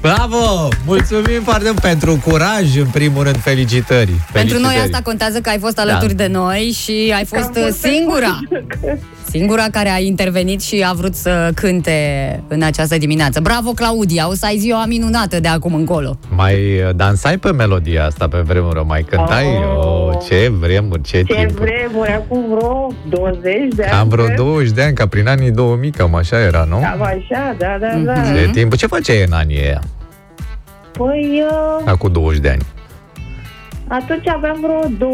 Bravo! 0.00 0.68
Mulțumim 0.86 1.42
foarte 1.42 1.64
mult 1.64 1.80
pentru 1.80 2.20
curaj, 2.24 2.76
în 2.76 2.86
primul 2.92 3.22
rând, 3.22 3.36
felicitări. 3.36 4.10
Pentru 4.32 4.54
noi 4.58 4.62
Felicitări. 4.62 4.78
asta 4.92 5.00
contează 5.02 5.40
că 5.40 5.48
ai 5.48 5.58
fost 5.58 5.78
alături 5.78 6.14
Da. 6.14 6.24
de 6.24 6.32
noi 6.32 6.74
și 6.82 7.12
ai 7.16 7.24
fost 7.24 7.44
Am 7.44 7.52
fost 7.52 7.84
uh, 7.84 7.90
singura 7.90 8.38
Singura 9.32 9.64
care 9.70 9.88
a 9.88 9.98
intervenit 9.98 10.60
și 10.62 10.84
a 10.88 10.92
vrut 10.92 11.14
să 11.14 11.50
cânte 11.54 11.92
în 12.48 12.62
această 12.62 12.98
dimineață. 12.98 13.40
Bravo, 13.40 13.70
Claudia! 13.70 14.28
O 14.28 14.34
să 14.34 14.46
ai 14.46 14.56
ziua 14.58 14.84
minunată 14.86 15.40
de 15.40 15.48
acum 15.48 15.74
încolo. 15.74 16.16
Mai 16.36 16.54
uh, 16.54 16.94
dansai 16.96 17.38
pe 17.38 17.52
melodia 17.52 18.04
asta 18.06 18.28
pe 18.28 18.38
vremuri, 18.38 18.84
mai 18.84 19.02
cântai? 19.02 19.44
Oh. 19.76 19.84
Oh, 19.84 20.10
ce 20.28 20.52
vremuri, 20.60 21.02
ce, 21.02 21.22
Ce 21.22 21.34
timp. 21.34 21.50
vremuri, 21.50 22.10
acum 22.12 22.44
vreo 22.56 22.92
20 23.08 23.42
de 23.74 23.82
ani 23.82 23.90
Cam 23.90 24.08
vreo 24.08 24.24
cred. 24.24 24.36
20 24.36 24.70
de 24.70 24.82
ani, 24.82 24.94
ca 24.94 25.06
prin 25.06 25.28
anii 25.28 25.50
2000, 25.50 25.90
cam 25.90 26.14
așa 26.14 26.38
era, 26.40 26.64
nu? 26.68 26.76
Cam 26.78 27.02
așa, 27.02 27.54
da, 27.58 27.76
da, 27.80 27.86
da 28.04 28.12
Mhm. 28.20 28.34
Ce 28.34 28.48
timp. 28.52 28.76
Ce 28.76 28.86
făceai 28.86 29.24
în 29.26 29.32
anii 29.32 29.58
ăia, 29.64 29.80
Păi 30.98 31.42
uh, 31.50 31.82
acum 31.84 32.12
20 32.12 32.40
de 32.40 32.48
ani? 32.48 32.62
Atunci 33.88 34.28
aveam 34.28 34.60
vreo 34.60 35.08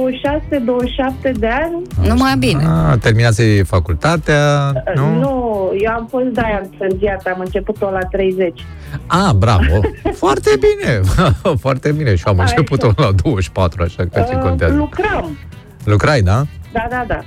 26-27 1.31 1.33
de 1.39 1.47
ani 1.49 1.83
Numai 2.09 2.37
bine. 2.39 2.65
Ah, 2.67 2.99
terminase 3.01 3.63
facultatea, 3.63 4.73
nu? 4.95 5.09
nu? 5.09 5.19
nu, 5.19 5.71
eu 5.85 5.93
am 5.93 6.07
fost 6.11 6.25
de-aia 6.27 6.61
întârziat, 6.71 7.27
am 7.27 7.41
început-o 7.41 7.91
la 7.91 7.99
30 8.11 8.61
Ah, 9.07 9.31
bravo! 9.37 9.81
Foarte 10.25 10.51
bine! 10.61 11.01
Foarte 11.65 11.93
bine. 11.93 12.15
Și 12.15 12.23
eu 12.27 12.33
am 12.33 12.41
Așa. 12.41 12.55
început 12.57 12.99
la 12.99 13.13
24, 13.23 13.83
așa 13.83 14.03
că 14.13 14.25
ce 14.29 14.35
Uh, 14.37 14.43
contează. 14.43 14.75
Lucram, 14.75 15.39
Lucrai, 15.85 16.21
da? 16.23 16.43
da, 16.73 16.87
da, 16.91 17.05
da 17.09 17.19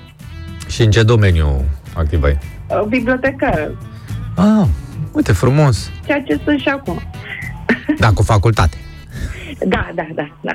Și 0.68 0.82
în 0.82 0.92
ce 0.92 1.04
domeniu 1.04 1.66
activai? 1.94 2.38
Uh, 2.68 2.82
Bibliotecară, 2.88 3.78
Ah, 4.36 4.66
uite, 5.12 5.32
frumos. 5.34 5.90
ceea 6.06 6.22
ce 6.28 6.40
sunt 6.44 6.60
și 6.60 6.68
acum 6.68 7.00
Da, 8.00 8.12
cu 8.12 8.24
facultate. 8.24 8.78
Da, 9.68 9.90
da, 9.96 10.08
da, 10.16 10.28
da 10.42 10.52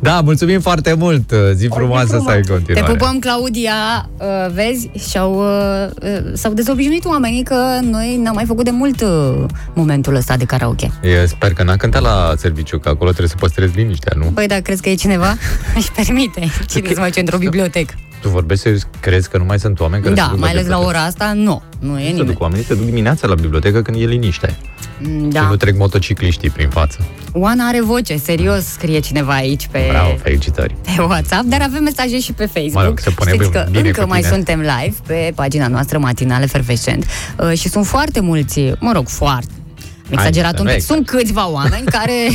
Da, 0.00 0.20
mulțumim 0.20 0.60
foarte 0.60 0.94
mult. 0.94 1.32
Zi 1.54 1.66
frumoasă 1.66 2.20
să 2.24 2.30
ai 2.30 2.36
în 2.36 2.42
Te 2.42 2.52
continuare. 2.52 2.92
pupăm, 2.92 3.18
Claudia, 3.18 4.08
uh, 4.18 4.52
vezi, 4.52 4.90
și-au, 5.10 5.34
uh, 5.34 5.90
uh, 6.02 6.18
s-au 6.34 6.52
dezobișnuit 6.52 7.04
oamenii 7.04 7.42
că 7.42 7.78
noi 7.82 8.16
n-am 8.22 8.34
mai 8.34 8.44
făcut 8.44 8.64
de 8.64 8.70
mult 8.70 9.00
uh, 9.00 9.44
momentul 9.74 10.14
ăsta 10.14 10.36
de 10.36 10.44
karaoke. 10.44 10.90
Eu 11.02 11.26
sper 11.26 11.52
că 11.52 11.62
n-a 11.62 11.76
cântat 11.76 12.02
la 12.02 12.32
serviciu, 12.36 12.78
că 12.78 12.88
acolo 12.88 13.08
trebuie 13.10 13.28
să 13.30 13.36
păstrezi 13.38 13.76
liniștea, 13.76 14.12
nu? 14.16 14.24
Păi, 14.24 14.46
dar 14.46 14.60
crezi 14.60 14.82
că 14.82 14.88
e 14.88 14.94
cineva? 14.94 15.36
Își 15.76 15.92
permite. 15.92 16.40
Cine 16.68 16.88
se 16.88 16.98
mai 16.98 17.08
duce 17.08 17.20
într-o 17.20 17.38
bibliotecă? 17.38 17.94
Tu 18.20 18.28
vorbești 18.28 18.62
serios? 18.62 18.86
Crezi 19.00 19.28
că 19.30 19.38
nu 19.38 19.44
mai 19.44 19.58
sunt 19.58 19.80
oameni 19.80 20.02
care 20.02 20.14
se 20.14 20.20
Da, 20.20 20.28
duc 20.30 20.38
mai 20.40 20.50
ales 20.50 20.66
la 20.66 20.76
bibliotecă? 20.76 20.96
ora 20.98 21.06
asta, 21.06 21.32
nu. 21.34 21.62
Nu 21.78 21.98
e 21.98 22.02
Se 22.02 22.08
nimeni. 22.10 22.26
duc 22.28 22.40
oamenii, 22.40 22.64
se 22.64 22.74
duc 22.74 22.84
dimineața 22.84 23.26
la 23.28 23.34
bibliotecă 23.34 23.82
când 23.82 24.00
e 24.00 24.04
liniște. 24.04 24.56
Mm, 25.00 25.22
Și 25.22 25.28
Da. 25.28 25.40
nu 25.48 25.56
trec 25.56 25.76
motocicliștii 25.78 26.50
prin 26.50 26.68
față. 26.68 26.98
Oana 27.32 27.66
are 27.66 27.80
voce, 27.82 28.16
serios, 28.16 28.64
scrie 28.64 28.98
cineva 29.00 29.32
aici 29.34 29.66
pe, 29.70 29.86
Bravo, 29.90 30.16
felicitări. 30.22 30.74
pe 30.96 31.02
WhatsApp, 31.02 31.44
dar 31.44 31.60
avem 31.62 31.82
mesaje 31.82 32.20
și 32.20 32.32
pe 32.32 32.46
Facebook. 32.46 32.72
Mă 32.74 32.84
rog, 32.84 32.98
se 32.98 33.10
pune 33.10 33.30
Știți 33.32 33.48
bine 33.50 33.62
că 33.62 33.70
cu 33.70 33.86
încă 33.86 34.06
mai 34.06 34.20
tine. 34.20 34.32
suntem 34.32 34.60
live 34.60 34.94
pe 35.06 35.32
pagina 35.34 35.66
noastră 35.68 35.98
matinale 35.98 36.46
Fervescent 36.46 37.06
uh, 37.38 37.58
și 37.58 37.68
sunt 37.68 37.86
foarte 37.86 38.20
mulți, 38.20 38.60
mă 38.80 38.92
rog, 38.92 39.08
foarte 39.08 39.48
am 39.50 39.65
exagerat 40.10 40.54
să 40.54 40.60
un 40.60 40.66
nu 40.66 40.72
pic. 40.72 40.80
exagerezi. 40.80 40.86
Sunt 40.86 41.06
câțiva 41.06 41.48
oameni 41.50 41.84
care... 41.84 42.12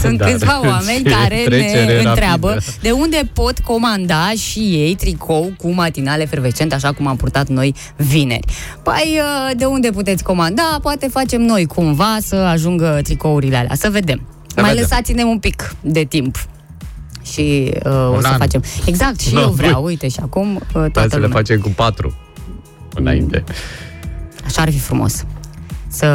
Sunt 0.00 0.18
Dar 0.18 0.30
câțiva 0.30 0.60
oameni 0.70 1.02
ce 1.04 1.10
care 1.10 1.42
trecere 1.44 1.84
ne 1.84 1.92
rapidă. 1.92 2.08
întreabă 2.08 2.56
de 2.82 2.90
unde 2.90 3.30
pot 3.32 3.58
comanda 3.58 4.30
și 4.36 4.58
ei 4.58 4.94
tricou 4.94 5.52
cu 5.58 5.70
matinale 5.70 6.24
fervescent, 6.24 6.72
așa 6.72 6.92
cum 6.92 7.06
am 7.06 7.16
purtat 7.16 7.48
noi 7.48 7.74
vineri. 7.96 8.46
Păi, 8.82 9.18
uh, 9.20 9.56
de 9.56 9.64
unde 9.64 9.90
puteți 9.90 10.22
comanda? 10.22 10.78
Poate 10.82 11.08
facem 11.08 11.40
noi 11.42 11.66
cumva 11.66 12.16
să 12.20 12.34
ajungă 12.36 13.00
tricourile 13.02 13.56
alea. 13.56 13.74
Să 13.74 13.88
vedem. 13.90 14.20
Să 14.54 14.60
Mai 14.60 14.68
vedem. 14.70 14.82
lăsați-ne 14.88 15.22
un 15.24 15.38
pic 15.38 15.74
de 15.80 16.04
timp. 16.04 16.36
Și 17.32 17.72
uh, 17.84 17.92
o 17.92 18.12
Un 18.14 18.20
să 18.20 18.26
an. 18.28 18.38
facem. 18.38 18.62
Exact, 18.84 19.20
și 19.20 19.34
Un 19.34 19.40
eu 19.40 19.46
an, 19.48 19.54
vreau. 19.54 19.72
doi. 19.72 19.82
Uite, 19.84 20.08
și 20.08 20.18
acum 20.22 20.54
uh, 20.54 20.60
Hai 20.72 20.90
toată 20.90 21.08
să 21.08 21.14
le 21.16 21.20
lumea. 21.22 21.36
facem 21.36 21.60
cu 21.60 21.68
patru 21.68 22.14
înainte. 22.94 23.44
Așa 24.50 24.62
ar 24.62 24.70
fi 24.70 24.78
frumos. 24.78 25.24
Să, 25.88 26.06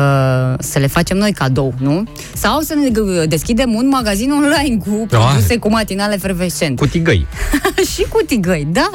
să 0.60 0.80
le 0.80 0.88
facem 0.88 1.18
noi 1.18 1.32
cadou, 1.32 1.74
nu? 1.78 2.04
Sau 2.34 2.60
să 2.60 2.74
ne 2.74 2.90
g- 2.90 3.28
deschidem 3.28 3.74
un 3.74 3.88
magazin 3.88 4.32
online 4.32 4.78
cu 4.78 5.06
Da. 5.10 5.18
produse 5.18 5.58
cu 5.58 5.70
matinale 5.70 6.18
fervescent. 6.18 6.78
Cu 6.80 6.88
tigăi. 6.88 7.28
și 7.94 8.02
cu 8.10 8.20
tigăi, 8.28 8.68
da. 8.72 8.90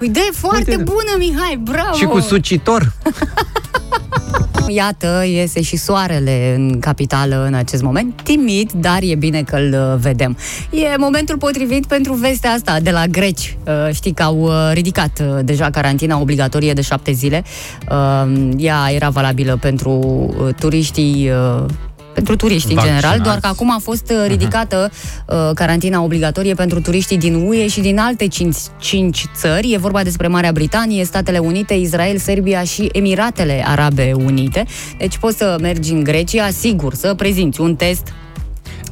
O 0.00 0.04
idee 0.04 0.28
foarte 0.32 0.70
Uite. 0.70 0.82
bună, 0.82 1.14
Mihai, 1.18 1.60
bravo! 1.62 1.96
Și 1.96 2.04
cu 2.04 2.20
sucitor. 2.20 2.92
Iată, 4.68 5.24
iese 5.26 5.62
și 5.62 5.76
soarele 5.76 6.54
în 6.56 6.78
capitală 6.80 7.44
în 7.46 7.54
acest 7.54 7.82
moment. 7.82 8.20
Timid, 8.22 8.72
dar 8.72 8.98
e 9.00 9.14
bine 9.14 9.42
că 9.42 9.56
îl 9.56 9.72
uh, 9.72 9.98
vedem. 10.00 10.36
E 10.70 10.96
momentul 10.98 11.38
potrivit 11.38 11.86
pentru 11.86 12.12
vestea 12.12 12.50
asta 12.50 12.80
de 12.80 12.90
la 12.90 13.06
greci. 13.06 13.56
Uh, 13.66 13.94
Știi 13.94 14.12
că 14.12 14.22
au 14.22 14.38
uh, 14.38 14.70
ridicat 14.72 15.20
uh, 15.20 15.38
deja 15.44 15.70
carantina 15.70 16.20
obligatorie 16.20 16.72
de 16.72 16.80
șapte 16.80 17.12
zile. 17.12 17.44
Uh, 17.90 18.48
Ea 18.56 18.90
era 18.94 19.08
valabilă 19.08 19.56
pentru 19.60 19.90
uh, 19.90 20.54
turiștii 20.54 21.30
uh, 21.30 21.64
pentru 22.16 22.36
turiști 22.36 22.68
în 22.68 22.74
Vaccinați. 22.74 23.02
general, 23.02 23.24
doar 23.24 23.38
că 23.40 23.46
acum 23.46 23.70
a 23.72 23.78
fost 23.82 24.10
uh, 24.10 24.24
ridicată 24.26 24.90
uh, 25.26 25.50
carantina 25.54 26.02
obligatorie 26.02 26.54
pentru 26.54 26.80
turiștii 26.80 27.18
din 27.18 27.34
UE 27.34 27.68
și 27.68 27.80
din 27.80 27.98
alte 27.98 28.26
cinci, 28.26 28.56
cinci 28.80 29.24
țări. 29.34 29.72
E 29.72 29.78
vorba 29.78 30.02
despre 30.02 30.26
Marea 30.26 30.52
Britanie, 30.52 31.04
Statele 31.04 31.38
Unite, 31.38 31.74
Israel, 31.74 32.18
Serbia 32.18 32.62
și 32.62 32.88
Emiratele 32.92 33.64
Arabe 33.66 34.12
Unite. 34.24 34.64
Deci 34.98 35.18
poți 35.18 35.36
să 35.36 35.56
mergi 35.60 35.92
în 35.92 36.02
Grecia, 36.04 36.50
sigur, 36.50 36.94
să 36.94 37.14
prezinți 37.14 37.60
un 37.60 37.74
test 37.74 38.12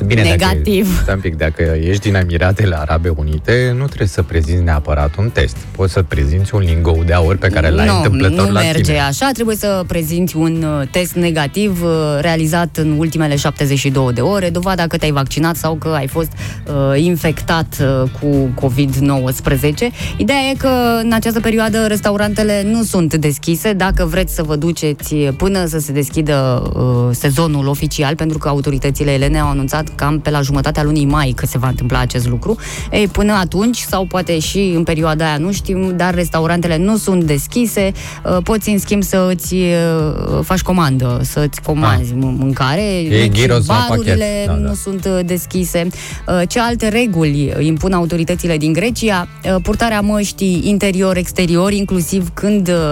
Bine, 0.07 0.22
Negativ. 0.22 0.86
Dacă, 0.86 1.03
stai 1.03 1.14
un 1.14 1.20
pic, 1.20 1.36
dacă 1.36 1.62
ești 1.62 2.03
din 2.03 2.14
Emiratele 2.14 2.76
Arabe 2.78 3.09
Unite, 3.09 3.74
nu 3.76 3.86
trebuie 3.86 4.09
să 4.09 4.22
prezinți 4.22 4.62
neapărat 4.62 5.16
un 5.16 5.30
test. 5.30 5.57
Poți 5.57 5.92
să 5.92 6.03
prezinți 6.03 6.55
un 6.55 6.61
lingou 6.61 7.03
de 7.07 7.12
aur 7.12 7.36
pe 7.36 7.49
care 7.49 7.70
l-ai 7.70 7.86
nu, 7.86 7.97
întâmplător 7.97 8.47
nu 8.47 8.53
la 8.53 8.61
merge 8.61 8.80
tine. 8.80 9.01
așa, 9.01 9.30
trebuie 9.32 9.57
să 9.57 9.84
prezinți 9.86 10.36
un 10.36 10.62
uh, 10.62 10.88
test 10.90 11.12
negativ 11.12 11.82
uh, 11.82 11.90
realizat 12.20 12.76
în 12.76 12.95
ultimele 12.99 13.36
72 13.36 14.12
de 14.12 14.20
ore, 14.20 14.51
dovada 14.51 14.86
că 14.86 14.97
te-ai 14.97 15.11
vaccinat 15.11 15.57
sau 15.57 15.74
că 15.74 15.88
ai 15.88 16.07
fost 16.07 16.30
uh, 16.66 17.03
infectat 17.03 17.76
uh, 17.80 18.11
cu 18.20 18.55
COVID-19. 18.66 19.74
Ideea 20.16 20.38
e 20.53 20.55
că 20.59 20.70
în 21.03 21.12
această 21.12 21.40
perioadă 21.40 21.86
restaurantele 21.86 22.62
nu 22.66 22.82
sunt 22.82 23.14
deschise. 23.14 23.72
Dacă 23.72 24.05
vreți 24.05 24.34
să 24.34 24.42
vă 24.42 24.57
duceți 24.57 25.14
până 25.14 25.66
să 25.66 25.78
se 25.78 25.92
deschidă 25.92 26.62
uh, 26.74 27.16
sezonul 27.16 27.66
oficial, 27.66 28.16
pentru 28.16 28.38
că 28.38 28.49
autoritățile 28.49 29.11
elene 29.11 29.38
au 29.38 29.49
anunțat 29.49 29.84
cam 29.95 30.20
pe 30.20 30.30
la 30.30 30.41
jumătatea 30.41 30.82
lunii 30.82 31.05
mai 31.07 31.32
că 31.37 31.47
se 31.47 31.59
va 31.59 31.68
întâmpla 31.68 31.99
acest 31.99 32.28
lucru. 32.28 32.57
Ei, 32.93 33.07
până 33.09 33.32
atunci, 33.32 33.78
sau 33.78 34.05
poate 34.05 34.39
și 34.39 34.72
în 34.76 34.82
perioada 34.82 35.24
aia, 35.24 35.37
nu 35.37 35.53
știm, 35.53 35.93
dar 35.97 36.14
restaurantele 36.14 36.76
nu 36.76 36.97
sunt 36.97 37.24
deschise. 37.24 37.93
Uh, 38.24 38.37
Poți, 38.45 38.68
în 38.70 38.78
schimb, 38.78 39.03
să 39.03 39.28
îți 39.30 39.55
uh, 39.55 40.41
faci 40.43 40.61
comandă, 40.62 41.20
să 41.22 41.41
îți 41.51 41.62
comanzi 41.62 42.12
Ah. 42.12 42.16
m- 42.18 42.37
mâncare. 42.39 42.82
E 42.82 43.22
Nici 43.22 43.32
gyros 43.32 43.66
la 43.66 43.87
barurile 43.89 44.14
pachet, 44.14 44.47
da, 44.47 44.53
da. 44.53 44.68
nu 44.68 44.74
sunt 44.74 45.05
uh, 45.05 45.18
deschise. 45.26 45.87
Uh, 46.28 46.43
Ce 46.49 46.61
alte 46.61 46.89
reguli 46.89 47.55
impun 47.61 47.93
autoritățile 47.93 48.57
din 48.57 48.72
Grecia? 48.72 49.28
Uh, 49.45 49.55
Purtarea 49.62 50.01
măștii 50.01 50.61
interior-exterior, 50.64 51.72
inclusiv 51.72 52.28
când 52.35 52.68
uh, 52.68 52.91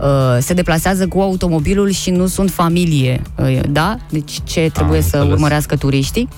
uh, 0.00 0.06
se 0.40 0.54
deplasează 0.54 1.06
cu 1.06 1.20
automobilul 1.20 1.90
și 1.90 2.10
nu 2.10 2.26
sunt 2.26 2.50
familie. 2.50 3.22
Uh, 3.38 3.58
Da? 3.70 3.96
Deci 4.10 4.32
ce 4.44 4.70
trebuie 4.72 5.00
să 5.00 5.16
înțeles. 5.16 5.34
urmărească 5.34 5.76
turiștii? 5.76 6.28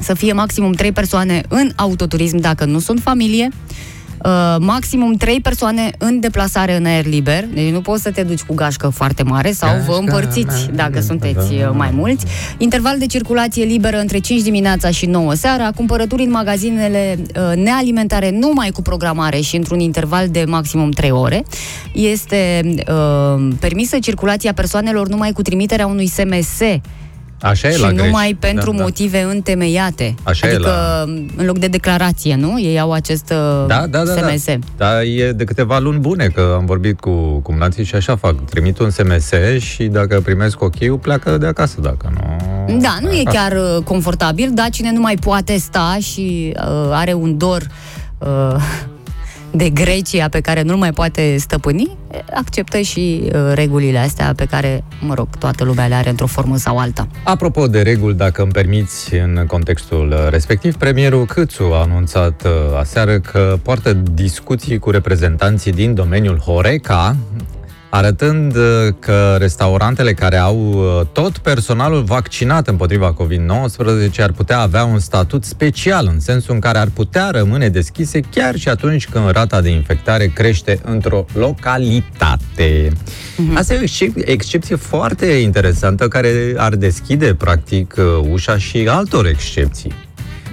Să 0.00 0.14
fie 0.14 0.32
maximum 0.32 0.72
3 0.72 0.92
persoane 0.92 1.42
în 1.48 1.70
autoturism 1.76 2.36
dacă 2.36 2.64
nu 2.64 2.78
sunt 2.78 3.00
familie. 3.00 3.48
Uh, 4.24 4.56
maximum 4.58 5.12
3 5.12 5.40
persoane 5.40 5.90
în 5.98 6.20
deplasare 6.20 6.76
în 6.76 6.84
aer 6.84 7.06
liber, 7.06 7.44
deci 7.54 7.70
nu 7.70 7.80
poți 7.80 8.02
să 8.02 8.10
te 8.10 8.22
duci 8.22 8.42
cu 8.42 8.54
gașcă 8.54 8.88
foarte 8.88 9.22
mare 9.22 9.52
sau 9.52 9.68
vă 9.68 9.74
Gașca 9.76 9.98
împărțiți 9.98 10.66
mea, 10.66 10.74
dacă 10.74 10.92
da, 10.94 11.00
sunteți 11.00 11.54
da. 11.54 11.68
uh, 11.68 11.74
mai 11.76 11.90
mulți. 11.92 12.26
Interval 12.56 12.98
de 12.98 13.06
circulație 13.06 13.64
liberă 13.64 13.98
între 13.98 14.18
5 14.18 14.42
dimineața 14.42 14.90
și 14.90 15.06
9 15.06 15.34
seara, 15.34 15.70
cumpărături 15.70 16.22
în 16.22 16.30
magazinele 16.30 17.18
uh, 17.18 17.56
nealimentare 17.56 18.30
numai 18.30 18.70
cu 18.70 18.82
programare 18.82 19.40
și 19.40 19.56
într-un 19.56 19.78
interval 19.78 20.28
de 20.28 20.44
maximum 20.46 20.90
3 20.90 21.10
ore. 21.10 21.44
Este 21.92 22.60
uh, 22.88 23.48
permisă 23.60 23.98
circulația 23.98 24.52
persoanelor 24.52 25.08
numai 25.08 25.32
cu 25.32 25.42
trimiterea 25.42 25.86
unui 25.86 26.06
SMS 26.06 26.60
Așa 27.42 27.68
e 27.68 27.72
și 27.72 27.80
la 27.80 27.92
greci. 27.92 28.04
numai 28.04 28.36
pentru 28.40 28.70
da, 28.70 28.76
da. 28.76 28.82
motive 28.82 29.22
întemeiate. 29.22 30.14
Așa 30.22 30.48
e 30.48 30.54
adică 30.54 30.68
la- 30.68 31.04
în 31.36 31.46
loc 31.46 31.58
de 31.58 31.66
declarație, 31.66 32.34
nu? 32.36 32.60
Ei 32.60 32.80
au 32.80 32.92
acest 32.92 33.30
uh, 33.30 33.64
Da, 33.66 33.86
da, 33.86 34.04
da, 34.04 34.12
SMS. 34.12 34.44
da. 34.44 34.54
Da, 34.76 35.02
e 35.02 35.32
de 35.32 35.44
câteva 35.44 35.78
luni 35.78 35.98
bune 35.98 36.26
că 36.26 36.54
am 36.58 36.66
vorbit 36.66 37.00
cu 37.00 37.10
cumnații 37.42 37.84
și 37.84 37.94
așa 37.94 38.16
fac. 38.16 38.44
Trimit 38.44 38.78
un 38.78 38.90
SMS 38.90 39.30
și 39.58 39.84
dacă 39.84 40.20
primesc 40.20 40.62
ok 40.62 41.00
pleacă 41.00 41.38
de 41.38 41.46
acasă, 41.46 41.80
dacă 41.80 42.12
nu... 42.14 42.36
Da, 42.80 42.96
nu 43.00 43.10
e 43.10 43.22
acasă. 43.26 43.36
chiar 43.48 43.52
uh, 43.76 43.82
confortabil, 43.84 44.50
dar 44.54 44.68
cine 44.70 44.92
nu 44.92 45.00
mai 45.00 45.14
poate 45.20 45.56
sta 45.56 45.96
și 46.00 46.54
uh, 46.56 46.88
are 46.92 47.12
un 47.12 47.36
dor 47.36 47.66
uh, 48.18 48.54
de 49.50 49.70
Grecia 49.70 50.28
pe 50.28 50.40
care 50.40 50.62
nu 50.62 50.76
mai 50.76 50.92
poate 50.92 51.36
stăpâni, 51.38 51.96
acceptă 52.34 52.78
și 52.80 53.22
uh, 53.22 53.52
regulile 53.54 53.98
astea 53.98 54.32
pe 54.36 54.44
care, 54.44 54.84
mă 55.00 55.14
rog, 55.14 55.28
toată 55.38 55.64
lumea 55.64 55.86
le 55.86 55.94
are 55.94 56.10
într-o 56.10 56.26
formă 56.26 56.56
sau 56.56 56.78
alta. 56.78 57.08
Apropo 57.22 57.66
de 57.66 57.82
reguli, 57.82 58.14
dacă 58.14 58.42
îmi 58.42 58.52
permiți, 58.52 59.14
în 59.14 59.44
contextul 59.46 60.14
respectiv, 60.30 60.76
premierul 60.76 61.26
Câțu 61.26 61.62
a 61.62 61.80
anunțat 61.82 62.42
uh, 62.44 62.78
aseară 62.78 63.18
că 63.18 63.58
poartă 63.62 63.92
discuții 63.92 64.78
cu 64.78 64.90
reprezentanții 64.90 65.72
din 65.72 65.94
domeniul 65.94 66.38
Horeca, 66.38 67.16
arătând 67.90 68.56
uh, 68.56 68.62
că 68.98 69.36
restaurantele 69.38 70.12
care 70.12 70.36
au 70.36 70.72
uh, 70.72 71.06
tot 71.12 71.38
personalul 71.38 72.02
vaccinat 72.02 72.68
împotriva 72.68 73.14
COVID-19 73.14 74.22
ar 74.22 74.32
putea 74.32 74.60
avea 74.60 74.84
un 74.84 74.98
statut 74.98 75.44
special, 75.44 76.08
în 76.12 76.20
sensul 76.20 76.54
în 76.54 76.60
care 76.60 76.78
ar 76.78 76.88
putea 76.94 77.30
rămâne 77.30 77.68
deschise 77.68 78.20
chiar 78.20 78.56
și 78.56 78.68
atunci 78.68 79.08
când 79.08 79.30
rata 79.30 79.60
de 79.60 79.70
infectare 79.70 80.26
crește 80.26 80.80
într-o 80.84 81.24
localitate. 81.32 82.92
Asta 83.54 83.74
e 83.74 83.78
o 83.78 83.82
excep- 83.82 84.28
excepție 84.28 84.76
foarte 84.76 85.26
interesantă 85.26 86.08
care 86.08 86.54
ar 86.56 86.74
deschide, 86.74 87.34
practic, 87.34 87.94
uh, 87.98 88.28
ușa 88.30 88.58
și 88.58 88.88
altor 88.88 89.26
excepții 89.26 90.06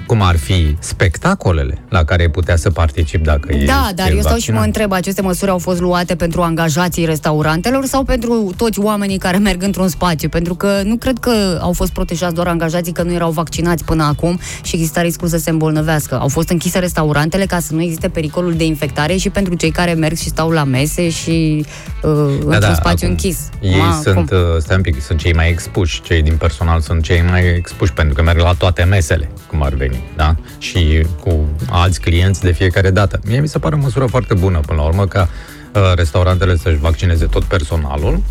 cum 0.05 0.21
ar 0.21 0.37
fi 0.37 0.75
spectacolele 0.79 1.77
la 1.89 2.03
care 2.03 2.21
ai 2.21 2.29
putea 2.29 2.55
să 2.55 2.69
particip 2.69 3.23
dacă 3.23 3.47
ești 3.51 3.65
Da, 3.65 3.89
dar 3.95 4.09
eu 4.11 4.19
stau 4.19 4.21
și 4.21 4.29
vaccinat. 4.31 4.59
mă 4.59 4.65
întreb, 4.65 4.91
aceste 4.91 5.21
măsuri 5.21 5.51
au 5.51 5.57
fost 5.57 5.79
luate 5.79 6.15
pentru 6.15 6.41
angajații 6.41 7.05
restaurantelor 7.05 7.85
sau 7.85 8.03
pentru 8.03 8.53
toți 8.57 8.79
oamenii 8.79 9.17
care 9.17 9.37
merg 9.37 9.63
într-un 9.63 9.87
spațiu? 9.87 10.29
Pentru 10.29 10.55
că 10.55 10.81
nu 10.83 10.95
cred 10.95 11.17
că 11.19 11.59
au 11.61 11.73
fost 11.73 11.91
protejați 11.91 12.33
doar 12.33 12.47
angajații 12.47 12.91
că 12.93 13.03
nu 13.03 13.13
erau 13.13 13.31
vaccinați 13.31 13.83
până 13.83 14.03
acum 14.03 14.39
și 14.63 14.75
exista 14.75 15.01
riscul 15.01 15.27
să 15.27 15.37
se 15.37 15.49
îmbolnăvească. 15.49 16.19
Au 16.19 16.27
fost 16.27 16.49
închise 16.49 16.79
restaurantele 16.79 17.45
ca 17.45 17.59
să 17.59 17.73
nu 17.73 17.81
existe 17.81 18.09
pericolul 18.09 18.53
de 18.53 18.65
infectare 18.65 19.15
și 19.15 19.29
pentru 19.29 19.53
cei 19.55 19.71
care 19.71 19.93
merg 19.93 20.15
și 20.17 20.27
stau 20.27 20.49
la 20.49 20.63
mese 20.63 21.09
și 21.09 21.65
uh, 22.03 22.11
într-un 22.45 22.73
spațiu 22.73 22.81
Da, 22.81 22.89
acum, 22.89 23.07
închis. 23.09 23.37
Ei 23.61 23.77
Ma, 23.77 23.99
sunt, 24.03 24.15
cum? 24.15 24.27
uh, 24.31 24.57
stai 24.59 24.75
un 24.75 24.81
pic, 24.81 25.01
sunt 25.01 25.19
cei 25.19 25.33
mai 25.33 25.49
expuși, 25.49 26.01
cei 26.01 26.21
din 26.21 26.35
personal 26.37 26.79
sunt 26.81 27.03
cei 27.03 27.21
mai 27.29 27.55
expuși 27.55 27.93
pentru 27.93 28.13
că 28.13 28.21
merg 28.21 28.39
la 28.39 28.53
toate 28.57 28.83
mesele, 28.83 29.29
cum 29.47 29.61
ar 29.63 29.73
veni, 29.73 29.94
da? 30.15 30.35
Și 30.57 31.05
cu 31.23 31.45
alți 31.69 32.01
clienți 32.01 32.41
de 32.41 32.51
fiecare 32.51 32.91
dată. 32.91 33.19
Mie 33.25 33.39
mi 33.39 33.47
se 33.47 33.59
pare 33.59 33.75
o 33.75 33.77
măsură 33.77 34.05
foarte 34.05 34.33
bună, 34.33 34.59
până 34.59 34.81
la 34.81 34.87
urmă, 34.87 35.07
ca 35.07 35.29
uh, 35.73 35.81
restaurantele 35.95 36.55
să-și 36.57 36.77
vaccineze 36.77 37.25
tot 37.25 37.43
personalul, 37.43 38.21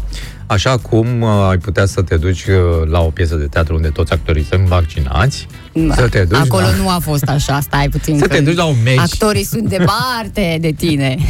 așa 0.47 0.79
cum 0.79 1.21
uh, 1.21 1.29
ai 1.51 1.59
putea 1.59 1.87
să 1.87 2.03
te 2.03 2.17
duci 2.17 2.45
uh, 2.45 2.89
la 2.91 3.01
o 3.01 3.09
piesă 3.09 3.35
de 3.35 3.47
teatru 3.47 3.75
unde 3.75 3.89
toți 3.89 4.13
actorii 4.13 4.45
sunt 4.45 4.61
vaccinați, 4.61 5.47
să 5.95 6.09
te 6.09 6.25
duci 6.25 6.39
Acolo 6.39 6.63
la... 6.63 6.77
nu 6.83 6.89
a 6.89 6.99
fost 7.01 7.29
așa, 7.29 7.61
stai 7.61 7.89
puțin. 7.89 8.19
Să 8.19 8.27
că 8.27 8.35
te 8.35 8.41
duci 8.41 8.57
la 8.57 8.65
un 8.65 8.77
meci. 8.85 8.99
Actorii 8.99 9.45
sunt 9.45 9.69
departe 9.69 10.59
de 10.61 10.71
tine. 10.71 11.17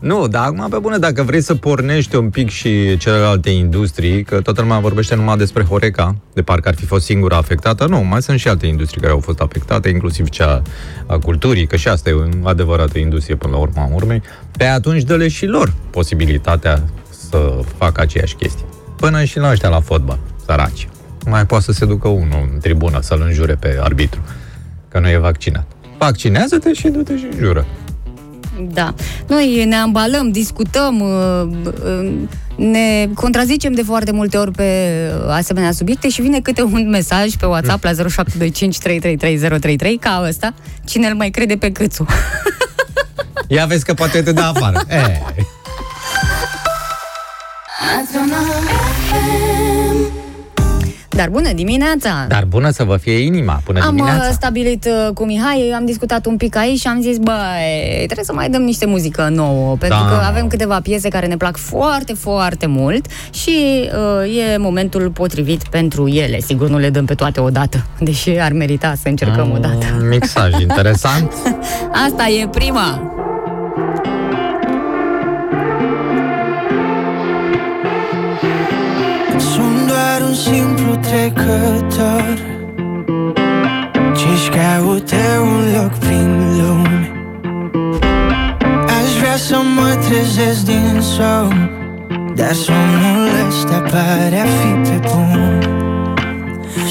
Nu, 0.00 0.28
dar 0.28 0.44
acum 0.44 0.66
pe 0.70 0.78
bune, 0.78 0.98
dacă 0.98 1.22
vrei 1.22 1.42
să 1.42 1.54
pornești 1.54 2.16
un 2.16 2.30
pic 2.30 2.50
și 2.50 2.96
celelalte 2.96 3.50
industrii, 3.50 4.22
că 4.22 4.40
toată 4.40 4.60
lumea 4.60 4.78
vorbește 4.78 5.14
numai 5.14 5.36
despre 5.36 5.64
Horeca, 5.64 6.16
de 6.32 6.42
parcă 6.42 6.68
ar 6.68 6.74
fi 6.74 6.84
fost 6.84 7.04
singura 7.04 7.36
afectată, 7.36 7.86
nu, 7.86 7.98
mai 7.98 8.22
sunt 8.22 8.38
și 8.38 8.48
alte 8.48 8.66
industrii 8.66 9.00
care 9.00 9.12
au 9.12 9.20
fost 9.20 9.40
afectate, 9.40 9.88
inclusiv 9.88 10.28
cea 10.28 10.62
a 11.06 11.18
culturii, 11.18 11.66
că 11.66 11.76
și 11.76 11.88
asta 11.88 12.08
e 12.08 12.12
o 12.12 12.48
adevărată 12.48 12.98
industrie 12.98 13.36
până 13.36 13.52
la 13.52 13.58
urma 13.58 13.88
urmei, 13.92 14.22
pe 14.56 14.64
atunci 14.64 15.02
dă-le 15.02 15.28
și 15.28 15.46
lor 15.46 15.74
posibilitatea 15.90 16.82
să 17.30 17.60
facă 17.76 18.00
aceeași 18.00 18.34
chestie. 18.34 18.64
Până 18.96 19.24
și 19.24 19.38
la 19.38 19.50
ăștia 19.50 19.68
la 19.68 19.80
fotbal, 19.80 20.18
săraci. 20.44 20.88
Mai 21.26 21.46
poate 21.46 21.64
să 21.64 21.72
se 21.72 21.84
ducă 21.84 22.08
unul 22.08 22.48
în 22.52 22.58
tribună 22.60 23.00
să-l 23.00 23.22
înjure 23.26 23.54
pe 23.54 23.78
arbitru, 23.80 24.20
că 24.88 24.98
nu 24.98 25.08
e 25.08 25.16
vaccinat. 25.16 25.66
Vaccinează-te 25.98 26.72
și 26.72 26.88
du-te 26.88 27.16
și 27.16 27.26
jură. 27.38 27.66
Da. 28.60 28.94
Noi 29.26 29.64
ne 29.64 29.74
ambalăm, 29.74 30.30
discutăm, 30.30 31.00
uh, 31.00 31.48
uh, 31.84 32.12
ne 32.56 33.08
contrazicem 33.14 33.72
de 33.72 33.82
foarte 33.82 34.12
multe 34.12 34.36
ori 34.36 34.50
pe 34.50 35.10
asemenea 35.28 35.72
subiecte 35.72 36.08
și 36.08 36.20
vine 36.20 36.40
câte 36.40 36.62
un 36.62 36.88
mesaj 36.88 37.34
pe 37.34 37.46
WhatsApp 37.46 37.84
la 37.84 37.90
0725333033 37.92 37.94
ca 40.00 40.24
ăsta, 40.28 40.54
cine 40.84 41.06
îl 41.06 41.14
mai 41.14 41.30
crede 41.30 41.56
pe 41.56 41.72
câțu. 41.72 42.06
Ia 43.48 43.66
vezi 43.66 43.84
că 43.84 43.94
poate 43.94 44.22
te 44.22 44.32
da 44.32 44.48
afară. 44.48 44.82
E. 44.88 45.20
Dar 51.08 51.28
bună 51.28 51.52
dimineața! 51.52 52.24
Dar 52.28 52.44
bună 52.44 52.70
să 52.70 52.84
vă 52.84 52.96
fie 52.96 53.18
inima, 53.18 53.60
până 53.64 53.80
am 53.82 53.94
dimineața. 53.94 54.26
uh, 54.28 54.32
stabilit 54.32 54.84
uh, 54.84 55.12
cu 55.14 55.24
Mihai, 55.24 55.72
am 55.76 55.84
discutat 55.84 56.26
un 56.26 56.36
pic 56.36 56.56
aici 56.56 56.78
și 56.78 56.86
am 56.86 57.00
zis, 57.00 57.16
băi, 57.16 57.96
trebuie 58.04 58.24
să 58.24 58.32
mai 58.32 58.50
dăm 58.50 58.62
niște 58.62 58.86
muzică 58.86 59.28
nouă, 59.32 59.76
pentru 59.76 59.98
Da. 59.98 60.08
că 60.08 60.24
avem 60.24 60.46
câteva 60.46 60.80
piese 60.80 61.08
care 61.08 61.26
ne 61.26 61.36
plac 61.36 61.56
foarte, 61.56 62.12
foarte 62.12 62.66
mult 62.66 63.06
și 63.30 63.50
uh, 64.24 64.36
e 64.54 64.56
momentul 64.56 65.10
potrivit 65.10 65.62
pentru 65.70 66.08
ele. 66.08 66.40
Sigur, 66.40 66.68
nu 66.68 66.78
le 66.78 66.90
dăm 66.90 67.04
pe 67.04 67.14
toate 67.14 67.40
odată, 67.40 67.86
deși 68.00 68.30
ar 68.30 68.52
merita 68.52 68.94
să 69.02 69.08
încercăm 69.08 69.50
odată. 69.54 69.86
Un 70.00 70.08
mixaj 70.08 70.52
interesant. 70.68 71.32
Asta 72.06 72.26
e 72.42 72.48
prima! 72.48 73.10
Sunt 79.38 79.86
doar 79.86 80.20
un 80.28 80.34
simplu 80.34 80.94
trecător. 80.94 82.38
Ce-și 84.16 84.48
caută 84.48 85.16
un 85.40 85.62
loc 85.76 85.92
prin 85.98 86.56
lume? 86.58 87.10
Aș 88.86 89.18
vrea 89.18 89.36
să 89.36 89.56
mă 89.76 89.98
trezesc 90.08 90.64
din 90.64 91.00
somn 91.00 91.70
Dar 92.34 92.52
somnul 92.52 93.28
ăsta 93.48 93.78
pare 93.80 94.40
a 94.40 94.46
fi 94.46 94.90
pe 94.90 95.08
bun. 95.08 95.60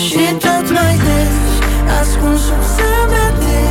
Și 0.08 0.34
tot 0.40 0.72
mai 0.72 0.96
des 1.06 1.36
Ascuns 2.02 2.40
sub 2.40 2.62
zâmbete 2.76 3.62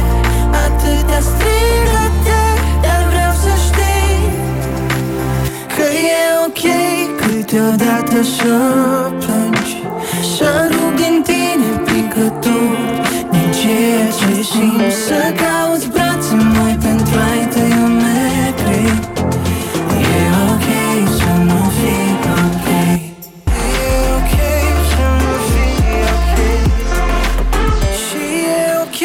Atâtea 0.65 1.21
strigăte 1.21 2.43
Dar 2.83 3.03
vreau 3.11 3.33
să 3.43 3.51
știi 3.67 4.33
Că 5.77 5.83
e 5.83 6.21
ok 6.47 6.94
câteodată 7.55 8.23
să 8.23 8.55
plângi 9.19 9.75
Să 10.37 10.71
rug 10.71 10.95
din 10.95 11.23
tine 11.23 11.71
picături. 11.85 12.79
Din 13.31 13.51
ceea 13.59 14.07
ce 14.19 14.43
simți 14.43 14.97
Să 15.07 15.21
cauți 15.43 15.89
brațe 15.89 16.35
noi 16.35 16.77
pentru 16.83 17.15
a-i 17.31 17.47
tăi 17.53 17.73
umeri 17.85 18.63
E 20.01 20.25
ok 20.53 20.69
să 21.19 21.33
nu 21.45 21.61
fii 21.77 22.13
ok. 22.45 22.67
E 23.47 23.95
ok 24.17 24.35
să 24.91 25.07
nu 25.21 25.35
fii 25.51 26.03
ok. 26.17 26.37
Și 28.05 28.25
e 28.47 28.83
ok. 28.83 29.01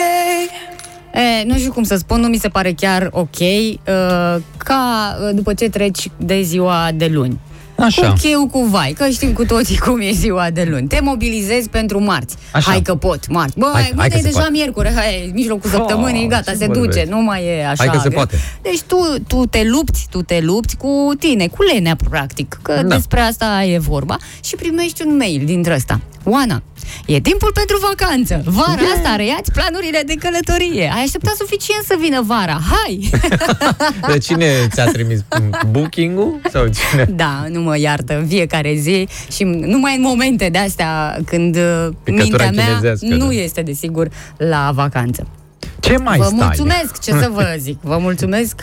E, 1.14 1.44
nu 1.46 1.58
știu 1.58 1.72
cum 1.72 1.84
să 1.84 1.96
spun, 1.96 2.20
nu 2.20 2.28
mi 2.28 2.38
se 2.38 2.48
pare 2.48 2.72
chiar 2.72 3.10
ok 3.12 3.40
uh, 3.40 4.42
ca 4.58 5.18
uh, 5.22 5.36
după 5.36 5.54
ce 5.54 5.70
treci 5.70 6.12
de 6.18 6.42
ziua 6.42 6.90
de 6.96 7.08
luni. 7.12 7.40
Așa. 7.80 8.08
Cu 8.10 8.14
cheu 8.22 8.48
cu 8.48 8.64
vai, 8.64 8.92
că 8.98 9.08
știm 9.10 9.34
cu 9.34 9.46
toții 9.46 9.78
cum 9.78 10.00
e 10.02 10.12
ziua 10.12 10.50
de 10.50 10.68
luni. 10.70 10.88
Te 10.88 11.00
mobilizezi 11.02 11.70
pentru 11.70 12.04
marți. 12.04 12.36
Așa. 12.54 12.70
Hai 12.70 12.82
că 12.82 12.96
pot, 12.96 13.28
marți. 13.30 13.58
Bă, 13.58 13.70
Hai- 13.74 13.82
hai, 13.82 13.94
hai 13.98 14.10
că 14.10 14.16
e 14.16 14.18
se 14.18 14.24
deja 14.24 14.38
poate. 14.38 14.52
miercuri, 14.52 14.94
hai, 14.96 15.32
mijlocul 15.34 15.70
săptămânii, 15.70 16.24
Oh, 16.24 16.30
gata, 16.30 16.52
ce 16.52 16.58
se 16.58 16.66
vorbești. 16.66 16.88
duce, 16.90 17.06
nu 17.10 17.22
mai 17.22 17.46
e 17.46 17.66
așa. 17.66 17.76
Hai 17.84 17.88
că 17.88 17.98
se 18.02 18.10
greu. 18.10 18.18
poate. 18.18 18.38
Deci 18.62 18.82
tu, 18.82 18.98
tu 19.28 19.46
te 19.46 19.62
lupți, 19.64 20.08
tu 20.10 20.22
te 20.22 20.40
lupți 20.42 20.78
cu 20.78 21.12
tine, 21.20 21.48
cu 21.48 21.64
lenea, 21.74 21.96
practic, 22.10 22.60
că 22.62 22.74
Da. 22.74 22.96
despre 22.96 23.20
asta 23.20 23.64
e 23.64 23.78
vorba 23.78 24.18
și 24.44 24.56
primești 24.56 25.02
un 25.06 25.16
mail 25.18 25.42
dintre 25.46 25.74
ăsta. 25.74 26.00
Oana, 26.24 26.62
e 27.06 27.20
timpul 27.20 27.52
pentru 27.54 27.78
vacanță. 27.88 28.42
Vara 28.46 28.82
asta 28.96 29.16
reiați 29.16 29.52
planurile 29.52 30.02
de 30.06 30.14
călătorie. 30.14 30.92
Ai 30.96 31.04
așteptat 31.04 31.34
suficient 31.36 31.84
să 31.84 31.96
vină 32.00 32.22
vara. 32.22 32.60
Hai! 32.72 33.10
De 34.12 34.18
cine 34.18 34.46
ți-a 34.72 34.86
trimis 34.86 35.24
booking-ul? 35.72 36.40
Sau 36.52 36.68
cine? 36.68 37.04
Da, 37.04 37.46
nu 37.50 37.62
mă 37.62 37.78
iartă 37.78 38.18
în 38.18 38.28
fiecare 38.28 38.74
zi 38.76 39.08
și 39.32 39.44
numai 39.44 39.96
în 39.96 40.02
momente 40.02 40.50
de 40.50 40.58
astea 40.58 41.20
când 41.26 41.56
uh, 41.56 41.88
Picătura 42.04 42.44
mintea 42.44 42.52
mea 42.52 42.66
chinezească, 42.66 43.06
nu 43.06 43.28
da. 43.28 43.34
este 43.34 43.62
desigur 43.62 44.10
la 44.38 44.72
vacanță. 44.74 45.28
Ce 45.80 45.98
mai 45.98 46.18
vă 46.18 46.24
stai? 46.24 46.38
mulțumesc, 46.42 47.02
ce 47.02 47.12
să 47.12 47.30
vă 47.34 47.56
zic, 47.66 47.78
vă 47.82 47.98
mulțumesc 47.98 48.56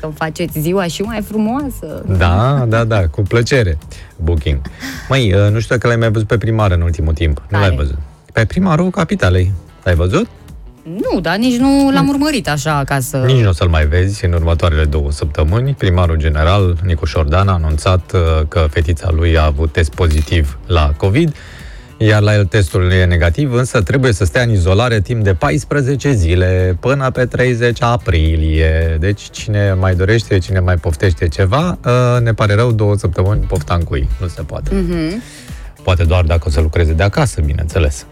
că 0.00 0.06
îmi 0.06 0.14
faceți 0.18 0.60
ziua 0.60 0.86
și 0.86 1.02
mai 1.02 1.22
frumoasă. 1.28 2.04
Da, 2.18 2.64
da, 2.68 2.84
da, 2.84 3.08
cu 3.08 3.22
plăcere. 3.22 3.78
Booking. 4.16 4.60
Măi, 5.08 5.32
uh, 5.32 5.50
nu 5.50 5.60
știu 5.60 5.74
dacă 5.74 5.86
l-ai 5.86 5.96
mai 5.96 6.10
văzut 6.10 6.28
pe 6.28 6.38
primară 6.38 6.74
în 6.74 6.80
ultimul 6.80 7.12
timp. 7.12 7.38
Nu 7.48 7.58
Care? 7.58 7.66
l-ai 7.66 7.76
văzut. 7.76 7.98
Pe 8.32 8.44
primarul 8.44 8.90
capitalei. 8.90 9.52
L-ai 9.82 9.94
văzut? 9.94 10.26
Nu, 10.82 11.20
dar 11.20 11.36
nici 11.36 11.58
nu 11.58 11.90
l-am 11.92 12.08
urmărit 12.08 12.48
așa 12.48 12.82
ca 12.86 13.00
să... 13.00 13.16
Nici 13.16 13.42
nu 13.42 13.48
o 13.48 13.52
să-l 13.52 13.68
mai 13.68 13.86
vezi 13.86 14.24
în 14.24 14.32
următoarele 14.32 14.84
două 14.84 15.10
săptămâni. 15.10 15.74
Primarul 15.74 16.16
general, 16.16 16.76
Nicu 16.84 17.04
Șordan, 17.04 17.48
a 17.48 17.52
anunțat 17.52 18.12
uh, 18.12 18.20
că 18.48 18.66
fetița 18.70 19.10
lui 19.10 19.38
a 19.38 19.44
avut 19.44 19.72
test 19.72 19.94
pozitiv 19.94 20.58
la 20.66 20.92
COVID, 20.96 21.34
iar 21.98 22.22
la 22.22 22.34
el 22.34 22.44
testul 22.44 22.90
e 22.90 23.04
negativ, 23.04 23.52
însă 23.52 23.82
trebuie 23.82 24.12
să 24.12 24.24
stea 24.24 24.42
în 24.42 24.50
izolare 24.50 25.00
timp 25.00 25.24
de 25.24 25.34
14 25.34 26.12
zile 26.12 26.76
până 26.80 27.10
pe 27.10 27.26
30 27.26 27.82
aprilie. 27.82 28.96
Deci 29.00 29.30
cine 29.30 29.72
mai 29.72 29.94
dorește, 29.94 30.38
cine 30.38 30.60
mai 30.60 30.76
poftește 30.76 31.28
ceva, 31.28 31.78
uh, 31.84 32.20
ne 32.22 32.34
pare 32.34 32.54
rău, 32.54 32.72
două 32.72 32.96
săptămâni 32.96 33.40
pofta 33.40 33.74
în 33.74 33.82
cui. 33.82 34.08
Nu 34.20 34.26
se 34.26 34.42
poate. 34.42 34.74
Mhm. 34.74 35.22
Poate 35.82 36.04
doar 36.04 36.24
dacă 36.24 36.44
o 36.46 36.50
să 36.50 36.60
lucreze 36.60 36.92
de 36.92 37.02
acasă, 37.02 37.40
bineînțeles. 37.40 38.06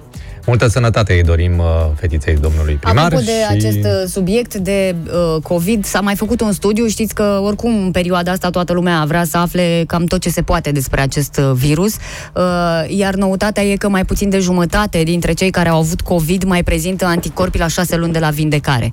Multă 0.46 0.66
sănătate 0.66 1.12
îi 1.12 1.22
dorim 1.22 1.58
uh, 1.58 1.64
fetiței 1.94 2.36
domnului 2.36 2.74
primar. 2.74 3.04
Apropo 3.04 3.24
de 3.24 3.30
și... 3.30 3.46
acest 3.48 3.84
uh, 3.84 4.08
subiect 4.08 4.54
de 4.54 4.94
uh, 5.06 5.42
COVID, 5.42 5.84
s-a 5.84 6.00
mai 6.00 6.14
făcut 6.16 6.40
un 6.40 6.52
studiu, 6.52 6.86
știți 6.86 7.14
că 7.14 7.40
oricum 7.42 7.84
în 7.84 7.90
perioada 7.90 8.30
asta 8.32 8.50
toată 8.50 8.72
lumea 8.72 9.04
vrea 9.06 9.24
să 9.24 9.36
afle 9.38 9.84
cam 9.86 10.04
tot 10.04 10.20
ce 10.20 10.28
se 10.30 10.42
poate 10.42 10.70
despre 10.72 11.00
acest 11.00 11.36
uh, 11.36 11.50
virus, 11.54 11.94
uh, 12.34 12.42
iar 12.88 13.14
noutatea 13.14 13.62
e 13.62 13.76
că 13.76 13.88
mai 13.88 14.04
puțin 14.04 14.30
de 14.30 14.38
jumătate 14.38 15.02
dintre 15.02 15.32
cei 15.32 15.50
care 15.50 15.68
au 15.68 15.78
avut 15.78 16.00
COVID 16.00 16.42
mai 16.44 16.62
prezintă 16.62 17.04
anticorpi 17.04 17.58
la 17.58 17.66
șase 17.66 17.96
luni 17.96 18.12
de 18.12 18.18
la 18.18 18.30
vindecare. 18.30 18.92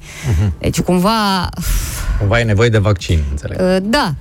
Deci 0.59 0.79
cumva, 0.81 1.49
Cumva 2.19 2.39
e 2.39 2.43
nevoie 2.43 2.69
de 2.69 2.77
vaccin, 2.77 3.19
înțeleg. 3.29 3.59
uh, 3.61 3.77
da, 3.83 4.13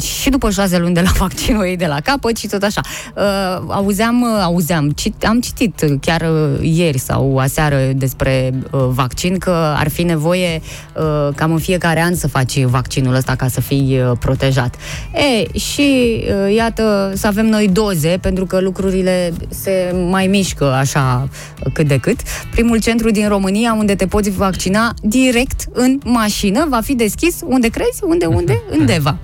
și 0.00 0.30
după 0.30 0.50
șase 0.50 0.78
luni 0.78 0.94
de 0.94 1.00
la 1.00 1.10
vaccinul 1.24 1.64
ei 1.64 1.76
de 1.76 1.86
la 1.86 2.00
capăt 2.00 2.36
și 2.36 2.46
tot 2.46 2.62
așa. 2.62 2.80
Uh, 3.16 3.64
auzeam, 3.68 4.22
uh, 4.22 4.40
auzeam, 4.42 4.90
cit, 4.90 5.24
am 5.24 5.40
citit 5.40 5.80
uh, 5.82 5.94
chiar 6.00 6.20
uh, 6.20 6.58
ieri 6.60 6.98
sau 6.98 7.38
aseară 7.38 7.78
despre 7.96 8.54
uh, 8.70 8.86
vaccin 8.88 9.38
că 9.38 9.74
ar 9.76 9.88
fi 9.88 10.02
nevoie 10.02 10.60
uh, 10.96 11.34
cam 11.34 11.52
în 11.52 11.58
fiecare 11.58 12.00
an 12.00 12.14
să 12.14 12.28
faci 12.28 12.62
vaccinul 12.62 13.14
ăsta 13.14 13.34
ca 13.34 13.48
să 13.48 13.60
fii 13.60 14.00
uh, 14.00 14.16
protejat. 14.18 14.74
E, 15.12 15.58
și 15.58 16.20
uh, 16.46 16.54
iată 16.54 17.12
să 17.14 17.26
avem 17.26 17.46
noi 17.46 17.68
doze 17.68 18.18
pentru 18.20 18.46
că 18.46 18.60
lucrurile 18.60 19.32
se 19.48 19.94
mai 20.10 20.26
mișcă 20.26 20.72
așa 20.72 21.28
uh, 21.64 21.72
cât 21.72 21.86
de 21.86 21.98
cât. 21.98 22.20
Primul 22.50 22.80
centru 22.80 23.10
din 23.10 23.28
România 23.28 23.74
unde 23.78 23.94
te 23.94 24.06
poți 24.06 24.30
vaccina 24.30 24.94
direct 25.02 25.64
în 25.72 26.00
mașină 26.04 26.66
va 26.68 26.80
fi 26.80 26.94
deschis, 26.94 27.38
unde 27.44 27.68
crezi? 27.68 28.00
Unde, 28.02 28.26
unde? 28.26 28.62
În 28.78 28.86
Deva. 28.86 29.18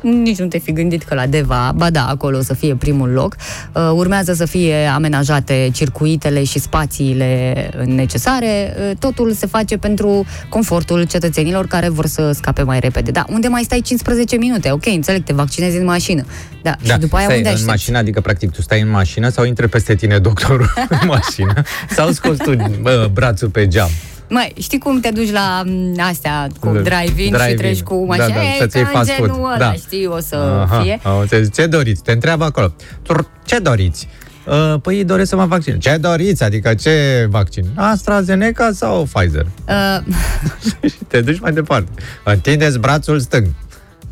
Nici 0.00 0.38
nu 0.38 0.46
te 0.46 0.58
fi 0.58 0.72
gândit 0.72 1.02
că 1.02 1.14
la 1.14 1.26
Deva, 1.26 1.72
ba 1.76 1.90
da, 1.90 2.06
acolo 2.06 2.38
o 2.38 2.42
să 2.42 2.54
fie 2.54 2.74
primul 2.74 3.08
loc. 3.08 3.36
Uh, 3.72 3.90
urmează 3.94 4.32
să 4.32 4.44
fie 4.44 4.86
amenajate 4.86 5.70
circuitele 5.72 6.44
și 6.44 6.58
spațiile 6.58 7.54
necesare. 7.84 8.74
Uh, 8.78 8.96
totul 8.98 9.32
se 9.32 9.46
face 9.46 9.76
pentru 9.76 10.26
confortul 10.48 11.04
cetățenilor 11.04 11.66
care 11.66 11.88
vor 11.88 12.06
să 12.06 12.32
scape 12.32 12.62
mai 12.62 12.80
repede. 12.80 13.10
Da, 13.10 13.24
unde 13.28 13.48
mai 13.48 13.62
stai 13.62 13.80
15 13.80 14.36
minute? 14.36 14.70
Ok, 14.70 14.86
înțeleg, 14.86 15.24
te 15.24 15.32
vaccinezi 15.32 15.76
în 15.76 15.84
mașină. 15.84 16.24
Da, 16.62 16.74
și 16.82 16.98
după 16.98 17.16
aia 17.16 17.24
stai 17.24 17.36
unde 17.36 17.48
în 17.48 17.54
aștepți? 17.54 17.70
mașină, 17.70 17.98
adică 17.98 18.20
practic 18.20 18.50
tu 18.50 18.62
stai 18.62 18.80
în 18.80 18.90
mașină 18.90 19.28
sau 19.28 19.44
intre 19.44 19.66
peste 19.66 19.94
tine 19.94 20.18
doctorul 20.18 20.72
în 21.00 21.06
mașină 21.06 21.62
sau 21.90 22.10
scoți 22.10 22.42
tu 22.42 22.54
bă, 22.80 23.10
brațul 23.12 23.48
pe 23.48 23.68
geam. 23.68 23.90
Mai, 24.28 24.52
știi 24.60 24.78
cum 24.78 25.00
te 25.00 25.10
duci 25.10 25.30
la 25.32 25.62
m, 25.66 26.00
astea 26.00 26.46
cu 26.60 26.68
Le- 26.72 26.80
drive-in, 26.80 27.26
și 27.26 27.30
drive-in. 27.30 27.56
treci 27.56 27.80
cu 27.82 27.94
Da, 28.08 28.16
mașina? 28.16 28.36
da, 28.36 28.42
E, 28.42 28.56
să-ți 28.58 28.76
iei 28.76 28.84
ca 28.84 28.90
în 28.90 28.96
fast 29.04 29.10
food. 29.10 29.28
genul 29.30 29.44
ăla, 29.46 29.58
Da. 29.58 29.72
știi, 29.72 30.06
o 30.06 30.20
să 30.20 30.36
Aha, 30.36 30.80
fie. 30.82 31.00
am 31.02 31.18
înțeles. 31.18 31.48
Ce 31.54 31.66
doriți? 31.66 32.02
Te 32.02 32.12
întreabă 32.12 32.44
acolo. 32.44 32.74
Tur- 33.02 33.30
Ce 33.44 33.58
doriți? 33.58 34.08
Uh, 34.46 34.74
Păi 34.82 35.04
doresc 35.04 35.28
să 35.28 35.36
mă 35.36 35.46
vaccin. 35.46 35.78
Ce 35.78 35.96
doriți? 35.96 36.42
Adică 36.42 36.74
ce 36.74 37.26
vaccin? 37.30 37.64
AstraZeneca 37.74 38.70
sau 38.74 39.08
Pfizer? 39.12 39.46
Uh, 39.68 40.14
și 40.90 40.98
te 41.08 41.20
duci 41.20 41.40
mai 41.40 41.52
departe. 41.52 41.90
Întindeți 42.24 42.78
brațul 42.78 43.20
stâng. 43.20 43.46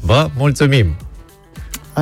Vă 0.01 0.29
mulțumim. 0.37 0.97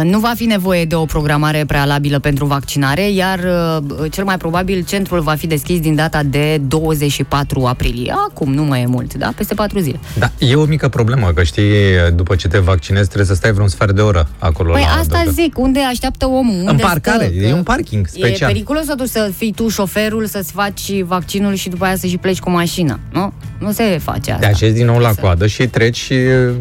Nu 0.02 0.18
va 0.18 0.32
fi 0.36 0.44
nevoie 0.44 0.84
de 0.84 0.94
o 0.94 1.04
programare 1.04 1.64
prealabilă 1.66 2.18
pentru 2.18 2.44
vaccinare, 2.46 3.10
iar 3.10 3.38
uh, 3.38 4.10
cel 4.10 4.24
mai 4.24 4.36
probabil 4.36 4.84
centrul 4.88 5.20
va 5.20 5.34
fi 5.34 5.46
deschis 5.46 5.80
din 5.80 5.94
data 5.94 6.22
de 6.22 6.60
24 6.68 7.64
aprilie. 7.64 8.14
Acum 8.28 8.52
nu 8.54 8.62
mai 8.64 8.82
e 8.82 8.86
mult, 8.86 9.14
da? 9.14 9.32
Peste 9.36 9.54
4 9.54 9.78
zile. 9.78 9.98
Da, 10.18 10.30
e 10.38 10.54
o 10.54 10.64
mică 10.64 10.88
problemă, 10.88 11.30
că 11.34 11.42
știi, 11.42 11.64
după 12.14 12.34
ce 12.34 12.48
te 12.48 12.58
vaccinezi, 12.58 13.06
trebuie 13.06 13.26
să 13.28 13.34
stai 13.34 13.52
vreun 13.52 13.68
sfert 13.68 13.94
de 13.94 14.00
oră 14.00 14.28
acolo. 14.38 14.72
Păi 14.72 14.80
la 14.94 15.00
asta 15.00 15.16
doctor. 15.16 15.32
zic, 15.32 15.58
unde 15.58 15.80
așteaptă 15.80 16.26
omul? 16.26 16.54
Unde 16.58 16.70
În 16.70 16.76
parcare, 16.76 17.24
stă? 17.24 17.34
e 17.34 17.48
Că 17.50 17.54
un 17.54 17.62
parking 17.62 18.06
special. 18.06 18.50
E 18.50 18.52
periculos 18.52 18.84
totuși 18.86 19.10
să 19.10 19.30
fii 19.36 19.52
tu 19.52 19.68
șoferul, 19.68 20.26
să-ți 20.26 20.52
faci 20.52 21.02
vaccinul 21.02 21.54
și 21.54 21.68
după 21.68 21.84
aia 21.84 21.96
să 21.96 22.06
și 22.06 22.16
pleci 22.16 22.38
cu 22.40 22.50
mașina, 22.50 22.98
nu? 23.12 23.32
Nu 23.58 23.72
se 23.72 23.98
face 24.02 24.30
asta. 24.32 24.46
Te 24.46 24.52
așezi 24.52 24.74
din 24.74 24.86
nou 24.86 24.98
la 24.98 25.12
Să- 25.12 25.20
coadă 25.20 25.46
și 25.46 25.66
treci 25.66 25.96
și... 25.98 26.12
uh, 26.12 26.54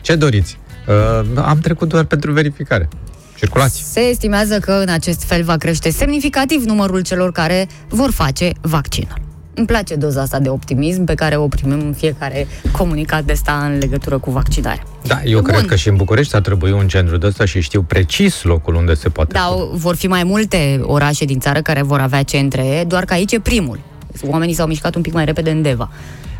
Ce 0.00 0.14
doriți? 0.14 0.58
Uh, 0.88 1.42
am 1.44 1.58
trecut 1.58 1.88
doar 1.88 2.04
pentru 2.04 2.32
verificare. 2.32 2.88
Circulație. 3.36 3.84
Se 3.90 4.00
estimează 4.00 4.58
că 4.58 4.72
în 4.72 4.88
acest 4.88 5.22
fel 5.22 5.42
va 5.42 5.56
crește 5.56 5.90
semnificativ 5.90 6.64
numărul 6.64 7.00
celor 7.00 7.32
care 7.32 7.68
vor 7.88 8.10
face 8.10 8.52
vaccinul. 8.60 9.22
Îmi 9.54 9.66
place 9.66 9.94
doza 9.94 10.20
asta 10.20 10.38
de 10.38 10.48
optimism 10.48 11.04
pe 11.04 11.14
care 11.14 11.36
o 11.36 11.48
primim 11.48 11.80
în 11.80 11.92
fiecare 11.96 12.46
comunicat 12.72 13.24
de 13.24 13.32
sta 13.32 13.70
în 13.72 13.78
legătură 13.78 14.18
cu 14.18 14.30
vaccinarea. 14.30 14.82
Da, 15.06 15.20
eu 15.24 15.40
Bun. 15.40 15.52
cred 15.52 15.66
că 15.66 15.74
și 15.74 15.88
în 15.88 15.96
București 15.96 16.34
ar 16.34 16.40
trebui 16.42 16.70
un 16.72 16.88
centru 16.88 17.16
de 17.16 17.26
ăsta 17.26 17.44
și 17.44 17.60
știu 17.60 17.82
precis 17.82 18.42
locul 18.42 18.74
unde 18.74 18.94
se 18.94 19.08
poate. 19.08 19.32
Dar 19.32 19.48
vor 19.72 19.96
fi 19.96 20.06
mai 20.06 20.24
multe 20.24 20.80
orașe 20.82 21.24
din 21.24 21.38
țară 21.38 21.62
care 21.62 21.82
vor 21.82 22.00
avea 22.00 22.22
centre, 22.22 22.84
doar 22.86 23.04
că 23.04 23.12
aici 23.12 23.32
e 23.32 23.40
primul. 23.40 23.78
Oamenii 24.26 24.54
s-au 24.54 24.66
mișcat 24.66 24.94
un 24.94 25.02
pic 25.02 25.12
mai 25.12 25.24
repede 25.24 25.50
în 25.50 25.62
Deva. 25.62 25.90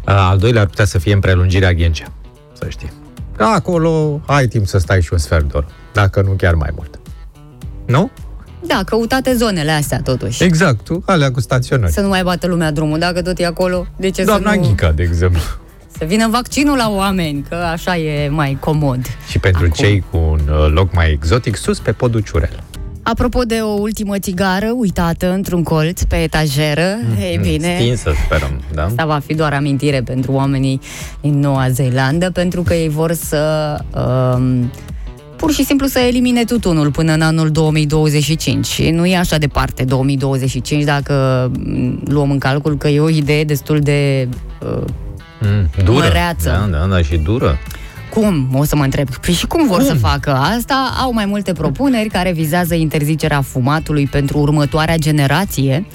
Uh, 0.08 0.14
Al 0.14 0.38
doilea 0.38 0.60
ar 0.60 0.66
putea 0.68 0.84
să 0.84 0.98
fie 0.98 1.12
în 1.12 1.20
prelungirea 1.20 1.72
Ghencea, 1.72 2.12
să 2.58 2.66
știi. 2.68 2.92
Că 3.36 3.44
acolo 3.44 4.20
ai 4.26 4.46
timp 4.46 4.66
să 4.66 4.78
stai 4.78 5.02
și 5.02 5.12
un 5.12 5.18
sfert 5.18 5.44
de 5.44 5.56
oră, 5.56 5.66
dacă 5.92 6.22
nu 6.22 6.30
chiar 6.30 6.54
mai 6.54 6.70
mult. 6.74 6.98
Nu? 7.86 8.10
Da, 8.66 8.82
căutate 8.86 9.34
zonele 9.34 9.70
astea 9.70 10.00
totuși. 10.02 10.42
Exact, 10.42 10.84
tu, 10.84 11.02
alea 11.06 11.30
cu 11.30 11.40
staționări. 11.40 11.92
Să 11.92 12.00
nu 12.00 12.08
mai 12.08 12.22
bată 12.22 12.46
lumea 12.46 12.70
drumul, 12.70 12.98
dacă 12.98 13.22
tot 13.22 13.38
e 13.38 13.46
acolo, 13.46 13.86
de 13.96 14.10
ce 14.10 14.24
Doamna 14.24 14.50
să 14.50 14.56
nu... 14.56 14.62
Ghica, 14.62 14.92
de 14.92 15.02
exemplu. 15.02 15.40
Să 15.98 16.04
vină 16.04 16.28
vaccinul 16.28 16.76
la 16.76 16.90
oameni, 16.90 17.44
că 17.48 17.54
așa 17.54 17.96
e 17.96 18.28
mai 18.28 18.56
comod. 18.60 19.00
Și 19.28 19.38
pentru 19.38 19.64
Acum. 19.64 19.74
cei 19.84 20.04
cu 20.10 20.16
un 20.16 20.40
uh, 20.48 20.70
loc 20.72 20.94
mai 20.94 21.10
exotic, 21.10 21.56
sus 21.56 21.78
pe 21.78 21.92
podul 21.92 22.20
Ciurel. 22.20 22.62
Apropo 23.04 23.42
de 23.42 23.54
o 23.62 23.68
ultimă 23.80 24.18
țigară 24.18 24.72
uitată 24.76 25.32
într-un 25.32 25.62
colț 25.62 26.02
pe 26.02 26.16
etajeră, 26.16 26.96
ei 27.20 27.38
bine, 27.42 27.76
Stinsă, 27.78 28.12
sperăm, 28.24 28.60
da? 28.74 28.84
asta 28.84 29.06
va 29.06 29.18
fi 29.18 29.34
doar 29.34 29.52
amintire 29.52 30.02
pentru 30.02 30.32
oamenii 30.32 30.80
din 31.20 31.38
Noua 31.38 31.68
Zeelandă, 31.70 32.30
pentru 32.30 32.62
că 32.62 32.74
ei 32.74 32.88
vor 32.88 33.12
să 33.12 33.76
um, 34.36 34.70
pur 35.36 35.52
și 35.52 35.64
simplu 35.64 35.86
să 35.86 35.98
elimine 35.98 36.44
tutunul 36.44 36.90
până 36.90 37.12
în 37.12 37.20
anul 37.20 37.50
2025. 37.50 38.66
Și 38.66 38.90
nu 38.90 39.06
e 39.06 39.16
așa 39.16 39.38
departe 39.38 39.84
2025 39.84 40.84
dacă 40.84 41.50
mm, 41.58 42.02
luăm 42.04 42.30
în 42.30 42.38
calcul 42.38 42.76
că 42.76 42.88
e 42.88 43.00
o 43.00 43.08
idee 43.08 43.44
destul 43.44 43.78
de 43.80 44.28
uh, 44.78 44.84
Mm, 45.40 45.84
dură. 45.84 45.98
Măreață. 45.98 46.68
Da, 46.70 46.78
da, 46.78 46.86
da, 46.86 47.02
și 47.02 47.16
dură. 47.16 47.58
Cum? 48.14 48.48
O 48.54 48.64
să 48.64 48.76
mă 48.76 48.82
întreb. 48.82 49.08
Păi 49.16 49.34
și 49.34 49.46
cum 49.46 49.66
vor 49.66 49.82
să 49.82 49.94
facă 49.94 50.30
asta? 50.30 50.94
Au 51.02 51.12
mai 51.12 51.26
multe 51.26 51.52
propuneri 51.52 52.08
care 52.08 52.32
vizează 52.32 52.74
interzicerea 52.74 53.40
fumatului 53.40 54.06
pentru 54.06 54.38
următoarea 54.38 54.96
generație. 54.96 55.84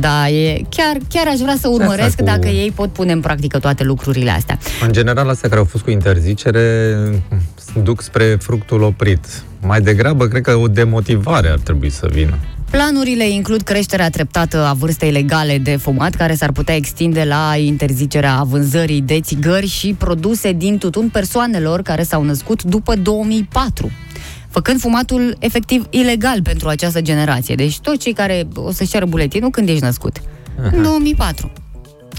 Da, 0.00 0.28
e, 0.28 0.62
chiar, 0.68 0.96
chiar 1.08 1.26
aș 1.26 1.38
vrea 1.38 1.56
să 1.60 1.68
urmăresc 1.68 2.06
Asta 2.08 2.22
cu- 2.22 2.28
dacă 2.28 2.48
ei 2.48 2.70
pot 2.74 2.92
pune 2.92 3.12
în 3.12 3.20
practică 3.20 3.58
toate 3.58 3.84
lucrurile 3.84 4.30
astea. 4.30 4.58
În 4.86 4.92
general, 4.92 5.28
astea 5.28 5.48
care 5.48 5.60
au 5.60 5.66
fost 5.66 5.84
cu 5.84 5.90
interzicere 5.90 6.96
duc 7.82 8.02
spre 8.02 8.24
fructul 8.40 8.82
oprit. 8.82 9.26
Mai 9.60 9.80
degrabă, 9.80 10.26
cred 10.26 10.42
că 10.42 10.54
o 10.54 10.68
demotivare 10.68 11.48
ar 11.48 11.58
trebui 11.58 11.90
să 11.90 12.08
vină. 12.12 12.38
Planurile 12.70 13.28
includ 13.28 13.62
creșterea 13.62 14.10
treptată 14.10 14.66
a 14.66 14.72
vârstei 14.72 15.10
legale 15.10 15.58
de 15.58 15.76
fumat, 15.76 16.14
care 16.14 16.34
s-ar 16.34 16.52
putea 16.52 16.74
extinde 16.74 17.24
la 17.24 17.56
interzicerea 17.56 18.42
vânzării 18.42 19.00
de 19.00 19.20
țigări 19.20 19.66
și 19.66 19.94
produse 19.98 20.52
din 20.52 20.78
tutun 20.78 21.08
persoanelor 21.08 21.82
care 21.82 22.02
s-au 22.02 22.22
născut 22.22 22.62
după 22.62 22.94
2004 22.94 23.90
făcând 24.48 24.80
fumatul 24.80 25.36
efectiv 25.38 25.86
ilegal 25.90 26.42
pentru 26.42 26.68
această 26.68 27.00
generație. 27.00 27.54
Deci 27.54 27.78
toți 27.78 27.98
cei 27.98 28.12
care 28.12 28.48
o 28.54 28.70
să-și 28.70 28.90
ceară 28.90 29.06
buletinul 29.06 29.50
când 29.50 29.68
ești 29.68 29.82
născut. 29.82 30.20
În 30.72 30.82
2004. 30.82 31.52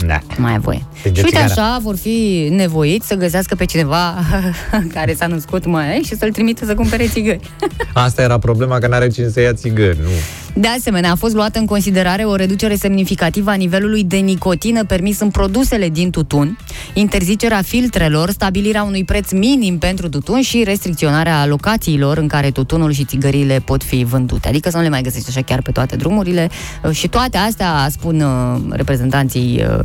Da. 0.07 0.19
Nu 0.37 0.43
mai 0.43 0.51
ai 0.51 0.59
voie. 0.59 0.85
Deci 1.03 1.17
și 1.17 1.23
uite 1.23 1.37
țigara. 1.37 1.63
așa 1.63 1.79
vor 1.81 1.97
fi 1.97 2.47
nevoiți 2.51 3.07
să 3.07 3.15
găsească 3.15 3.55
pe 3.55 3.65
cineva 3.65 4.13
care 4.93 5.13
s-a 5.13 5.27
născut 5.27 5.65
mai 5.65 6.01
și 6.05 6.15
să-l 6.17 6.31
trimită 6.31 6.65
să 6.65 6.73
cumpere 6.75 7.07
țigări. 7.07 7.39
Asta 7.93 8.21
era 8.21 8.37
problema, 8.37 8.77
că 8.77 8.87
n-are 8.87 9.07
cine 9.07 9.27
să 9.29 9.41
ia 9.41 9.53
țigări, 9.53 9.97
nu? 10.01 10.09
De 10.53 10.67
asemenea, 10.67 11.11
a 11.11 11.15
fost 11.15 11.33
luată 11.33 11.59
în 11.59 11.65
considerare 11.65 12.23
o 12.23 12.35
reducere 12.35 12.75
semnificativă 12.75 13.49
a 13.49 13.53
nivelului 13.53 14.03
de 14.03 14.17
nicotină 14.17 14.83
permis 14.83 15.19
în 15.19 15.29
produsele 15.29 15.89
din 15.89 16.09
tutun, 16.09 16.57
interzicerea 16.93 17.61
filtrelor, 17.61 18.29
stabilirea 18.29 18.83
unui 18.83 19.03
preț 19.03 19.31
minim 19.31 19.77
pentru 19.77 20.09
tutun 20.09 20.41
și 20.41 20.63
restricționarea 20.63 21.45
locațiilor 21.45 22.17
în 22.17 22.27
care 22.27 22.51
tutunul 22.51 22.91
și 22.91 23.05
țigările 23.05 23.61
pot 23.65 23.83
fi 23.83 24.03
vândute. 24.03 24.47
Adică 24.47 24.69
să 24.69 24.77
nu 24.77 24.83
le 24.83 24.89
mai 24.89 25.01
găsești 25.01 25.29
așa 25.29 25.41
chiar 25.41 25.61
pe 25.61 25.71
toate 25.71 25.95
drumurile. 25.95 26.49
Uh, 26.83 26.91
Și 26.91 27.07
toate 27.07 27.37
astea, 27.37 27.87
spun 27.91 28.21
uh, 28.21 28.59
reprezentanții 28.69 29.63
uh, 29.69 29.78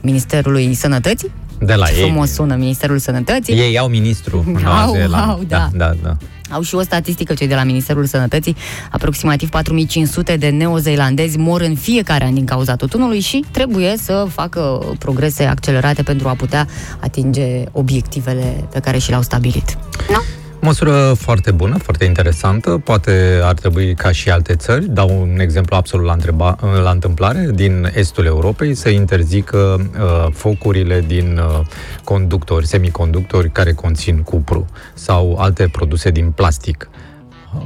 Ministerului 0.00 0.74
Sănătății, 0.74 1.30
De 1.60 1.74
la 1.74 1.86
ei. 1.96 2.02
frumos 2.02 2.30
sună 2.32 2.54
Ministerul 2.56 2.98
Sănătății, 2.98 3.54
Ei 3.54 3.78
au 3.78 3.88
ministru 3.88 4.44
în 4.46 4.56
Au, 4.56 4.62
Noua 4.62 4.90
Zeelandă. 4.92 5.30
au, 5.32 5.40
da. 5.48 5.68
da, 5.74 5.92
da. 6.02 6.16
Au 6.52 6.62
și 6.62 6.74
o 6.74 6.82
statistică 6.82 7.34
cei 7.34 7.46
de 7.46 7.54
la 7.54 7.62
Ministerul 7.64 8.04
Sănătății. 8.04 8.56
Aproximativ 8.90 9.48
4500 9.48 10.36
de 10.36 10.48
neozeelandezi 10.48 11.38
mor 11.38 11.60
în 11.60 11.74
fiecare 11.74 12.24
an 12.24 12.34
din 12.34 12.44
cauza 12.44 12.76
tutunului 12.76 13.20
și 13.20 13.44
trebuie 13.50 13.94
să 14.02 14.26
facă 14.30 14.80
progrese 14.98 15.44
accelerate 15.44 16.02
pentru 16.02 16.28
a 16.28 16.34
putea 16.34 16.66
atinge 17.00 17.64
obiectivele 17.72 18.68
pe 18.72 18.78
care 18.80 18.98
și 18.98 19.08
le-au 19.08 19.22
stabilit. 19.22 19.78
No? 20.10 20.18
Măsură 20.62 21.14
foarte 21.18 21.50
bună, 21.50 21.78
foarte 21.78 22.04
interesantă. 22.04 22.70
Poate 22.70 23.40
ar 23.42 23.54
trebui 23.54 23.94
ca 23.94 24.12
și 24.12 24.30
alte 24.30 24.54
țări, 24.54 24.88
dau 24.88 25.20
un 25.20 25.38
exemplu 25.40 25.76
absolut 25.76 26.06
la, 26.06 26.12
întreba, 26.12 26.56
la 26.82 26.90
întâmplare, 26.90 27.50
din 27.54 27.90
estul 27.94 28.24
Europei, 28.24 28.74
să 28.74 28.88
interzică 28.88 29.56
uh, 29.56 30.32
focurile 30.32 31.04
din 31.06 31.38
uh, 31.38 31.66
conductori, 32.04 32.66
semiconductori 32.66 33.50
care 33.50 33.72
conțin 33.72 34.22
cupru 34.22 34.66
sau 34.94 35.36
alte 35.38 35.68
produse 35.72 36.10
din 36.10 36.30
plastic. 36.30 36.88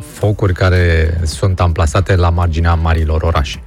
Focuri 0.01 0.53
care 0.53 1.19
sunt 1.25 1.61
amplasate 1.61 2.17
la 2.17 2.31
marginea 2.31 2.75
marilor 2.75 3.23
orașe. 3.23 3.63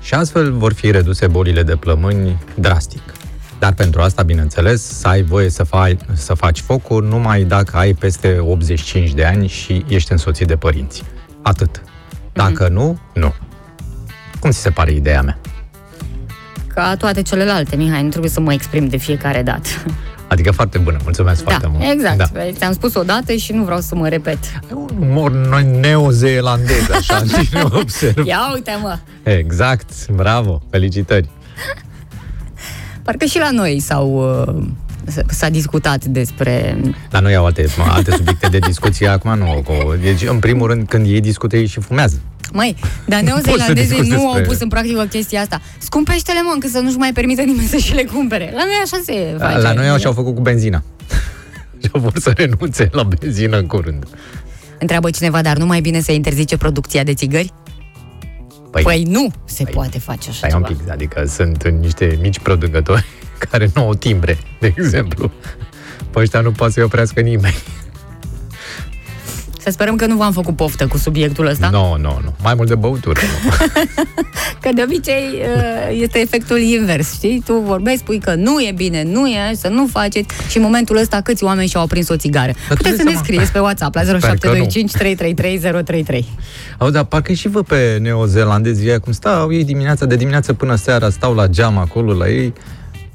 Și 0.00 0.14
astfel 0.14 0.52
vor 0.52 0.72
fi 0.72 0.90
reduse 0.90 1.26
bolile 1.26 1.62
de 1.62 1.76
plămâni 1.76 2.38
drastic. 2.54 3.13
Dar 3.58 3.72
pentru 3.72 4.00
asta, 4.00 4.22
bineînțeles, 4.22 4.82
să 4.82 5.08
ai 5.08 5.22
voie 5.22 5.48
să, 5.50 5.62
faci, 5.62 5.96
să 6.12 6.34
faci 6.34 6.60
focuri 6.60 7.06
numai 7.06 7.42
dacă 7.44 7.76
ai 7.76 7.92
peste 7.94 8.36
85 8.40 9.10
de 9.12 9.24
ani 9.24 9.46
și 9.48 9.84
ești 9.88 10.12
însoțit 10.12 10.46
de 10.46 10.56
părinți. 10.56 11.02
Atât. 11.42 11.82
Dacă 12.32 12.68
nu, 12.68 12.98
nu. 13.14 13.34
Cum 14.40 14.50
ți 14.50 14.58
se 14.58 14.70
pare 14.70 14.92
ideea 14.92 15.22
mea? 15.22 15.38
Ca 16.66 16.96
toate 16.98 17.22
celelalte, 17.22 17.76
Mihai, 17.76 18.02
nu 18.02 18.08
trebuie 18.08 18.30
să 18.30 18.40
mă 18.40 18.52
exprim 18.52 18.88
de 18.88 18.96
fiecare 18.96 19.42
dată. 19.42 19.68
Adică 20.28 20.50
foarte 20.50 20.78
bună, 20.78 20.96
mulțumesc 21.02 21.44
Da, 21.44 21.50
foarte 21.50 21.66
mult. 21.66 21.92
exact. 21.92 22.16
Da. 22.16 22.24
Da. 22.32 22.40
Ți-am 22.52 22.72
spus 22.72 22.94
odată 22.94 23.32
și 23.34 23.52
nu 23.52 23.64
vreau 23.64 23.80
să 23.80 23.94
mă 23.94 24.08
repet. 24.08 24.38
E 24.70 24.74
un 24.74 24.88
umor 25.00 25.30
noi 25.32 25.78
neozeelandez, 25.80 26.90
așa, 26.90 27.22
cine 27.44 27.62
observ. 27.72 28.26
Ia 28.26 28.50
uite, 28.54 28.78
mă! 28.82 28.98
Exact, 29.22 30.08
bravo, 30.10 30.62
felicitări. 30.70 31.28
Parcă 33.04 33.24
și 33.24 33.38
la 33.38 33.50
noi 33.50 33.80
s-au, 33.80 34.36
uh, 34.48 35.22
s-a 35.26 35.48
discutat 35.48 36.04
despre 36.04 36.76
Dar 37.10 37.22
noi 37.22 37.34
au 37.34 37.44
alte, 37.44 37.66
alte 37.78 38.10
subiecte 38.10 38.46
de 38.48 38.58
discuție 38.58 39.08
acum, 39.08 39.38
nu. 39.38 39.62
cu- 39.66 39.94
Deci, 40.02 40.22
în 40.28 40.38
primul 40.38 40.68
rând, 40.68 40.88
când 40.88 41.06
ei 41.06 41.20
discută, 41.20 41.56
ei 41.56 41.66
și 41.66 41.80
fumează. 41.80 42.20
Măi, 42.52 42.76
dar 43.06 43.20
Poți 43.22 43.30
să 43.42 43.46
neozeelandezii 43.46 43.88
discuți 43.88 44.10
nu 44.10 44.26
au 44.26 44.32
despre- 44.32 44.48
pus 44.52 44.60
în 44.60 44.68
practică 44.68 45.06
chestia 45.10 45.40
asta. 45.40 45.60
Scumpește-le, 45.78 46.42
mă, 46.42 46.50
încât 46.54 46.70
să 46.70 46.78
nu-și 46.78 46.96
mai 46.96 47.12
permită 47.12 47.42
nimeni 47.42 47.66
să 47.68 47.76
și 47.76 47.94
le 47.94 48.04
cumpere. 48.04 48.44
La 48.54 48.62
noi 48.64 48.80
așa 48.84 49.00
se 49.04 49.36
face. 49.38 49.58
La 49.58 49.72
noi 49.72 49.88
așa 49.88 50.06
au 50.06 50.12
făcut 50.14 50.34
cu 50.34 50.40
benzina. 50.40 50.82
și 51.82 51.88
au 51.92 52.00
vor 52.00 52.12
să 52.20 52.32
renunțe 52.36 52.88
la 52.92 53.02
benzină 53.02 53.58
în 53.58 53.66
curând. 53.66 54.06
Întreabă 54.78 55.10
cineva, 55.10 55.42
dar 55.42 55.56
nu 55.56 55.66
mai 55.66 55.80
bine 55.80 56.00
să 56.00 56.12
interzice 56.12 56.56
producția 56.56 57.02
de 57.02 57.14
țigări? 57.14 57.52
Păi, 58.82 58.82
păi 58.82 59.02
nu 59.02 59.30
se 59.44 59.62
păi, 59.62 59.72
poate 59.72 59.98
face 59.98 60.28
așa 60.28 60.36
Stai 60.38 60.50
ceva. 60.50 60.66
un 60.68 60.76
pic, 60.76 60.90
adică 60.90 61.24
sunt 61.26 61.68
niște 61.68 62.18
mici 62.20 62.38
producători 62.38 63.04
care 63.50 63.70
nu 63.74 63.82
au 63.82 63.94
timbre, 63.94 64.38
de 64.60 64.66
exemplu. 64.76 65.30
Pe 66.10 66.18
ăștia 66.18 66.40
nu 66.40 66.52
poate 66.52 66.72
să-i 66.72 66.82
oprească 66.82 67.20
nimeni. 67.20 67.56
Să 69.64 69.70
sperăm 69.70 69.96
că 69.96 70.06
nu 70.06 70.16
v-am 70.16 70.32
făcut 70.32 70.56
poftă 70.56 70.86
cu 70.86 70.98
subiectul 70.98 71.46
ăsta. 71.46 71.68
Nu, 71.68 71.78
no, 71.78 71.96
nu, 71.96 72.02
no, 72.02 72.08
nu. 72.08 72.20
No. 72.24 72.30
Mai 72.42 72.54
mult 72.54 72.68
de 72.68 72.74
băuturi. 72.74 73.20
că 74.62 74.70
de 74.74 74.82
obicei 74.82 75.28
uh, 75.32 76.00
este 76.00 76.18
efectul 76.18 76.58
invers, 76.58 77.12
știi? 77.12 77.42
Tu 77.44 77.52
vorbești, 77.52 77.98
spui 77.98 78.18
că 78.18 78.34
nu 78.34 78.60
e 78.60 78.72
bine, 78.74 79.02
nu 79.02 79.26
e, 79.26 79.54
să 79.54 79.68
nu 79.68 79.86
faceți 79.86 80.34
și 80.48 80.56
în 80.56 80.62
momentul 80.62 80.96
ăsta 80.96 81.20
câți 81.20 81.44
oameni 81.44 81.68
și-au 81.68 81.82
aprins 81.82 82.08
o 82.08 82.16
țigară. 82.16 82.52
Dar 82.68 82.76
Puteți 82.76 82.96
să 82.96 83.02
ne 83.02 83.14
scrieți 83.14 83.52
pe 83.52 83.58
WhatsApp 83.58 83.94
la 83.94 84.02
0725 84.02 84.92
333 84.92 85.58
033. 85.58 86.28
Au, 86.78 86.90
dar 86.90 87.04
parcă 87.04 87.32
și 87.32 87.48
vă 87.48 87.62
pe 87.62 87.98
neozelandezi 88.00 88.98
cum 88.98 89.12
stau 89.12 89.52
ei 89.52 89.64
dimineața, 89.64 90.06
de 90.06 90.16
dimineață 90.16 90.52
până 90.52 90.74
seara, 90.74 91.10
stau 91.10 91.34
la 91.34 91.46
geam 91.46 91.78
acolo 91.78 92.12
la 92.12 92.28
ei 92.28 92.52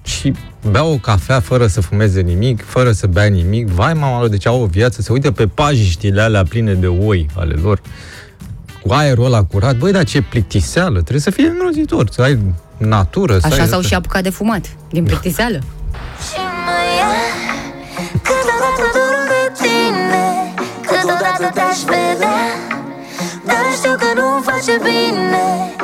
și 0.03 0.33
beau 0.71 0.91
o 0.91 0.97
cafea 0.97 1.39
fără 1.39 1.67
să 1.67 1.81
fumeze 1.81 2.21
nimic, 2.21 2.65
fără 2.65 2.91
să 2.91 3.07
bea 3.07 3.25
nimic. 3.25 3.67
Vai, 3.67 3.93
mama, 3.93 4.27
deci 4.27 4.45
au 4.47 4.61
o 4.61 4.65
viață, 4.65 5.01
se 5.01 5.11
uită 5.11 5.31
pe 5.31 5.47
pajiștile 5.47 6.21
alea 6.21 6.43
pline 6.43 6.73
de 6.73 6.87
oi 6.87 7.27
ale 7.35 7.53
lor, 7.53 7.81
cu 8.83 8.93
aerul 8.93 9.25
ăla 9.25 9.43
curat. 9.43 9.77
Băi, 9.77 9.91
dar 9.91 10.03
ce 10.03 10.21
plictiseală, 10.21 10.99
trebuie 10.99 11.19
să 11.19 11.31
fie 11.31 11.45
îngrozitor, 11.45 12.09
să 12.11 12.21
ai 12.21 12.39
natură. 12.77 13.33
Așa 13.33 13.55
să 13.55 13.61
ai 13.61 13.67
s-au 13.67 13.81
și 13.81 13.93
apucat 13.93 14.23
de 14.23 14.29
fumat, 14.29 14.65
din 14.89 15.03
plictiseală. 15.03 15.59
Și 16.27 16.39
mă 16.65 16.79
ia 16.99 17.11
Câteodată 18.27 18.83
dorul 18.93 19.25
de 19.33 19.43
tine 19.61 20.25
Câteodată 20.81 21.51
te-aș 21.53 21.79
vedea 21.79 22.68
face 24.59 24.77
bine 24.83 25.37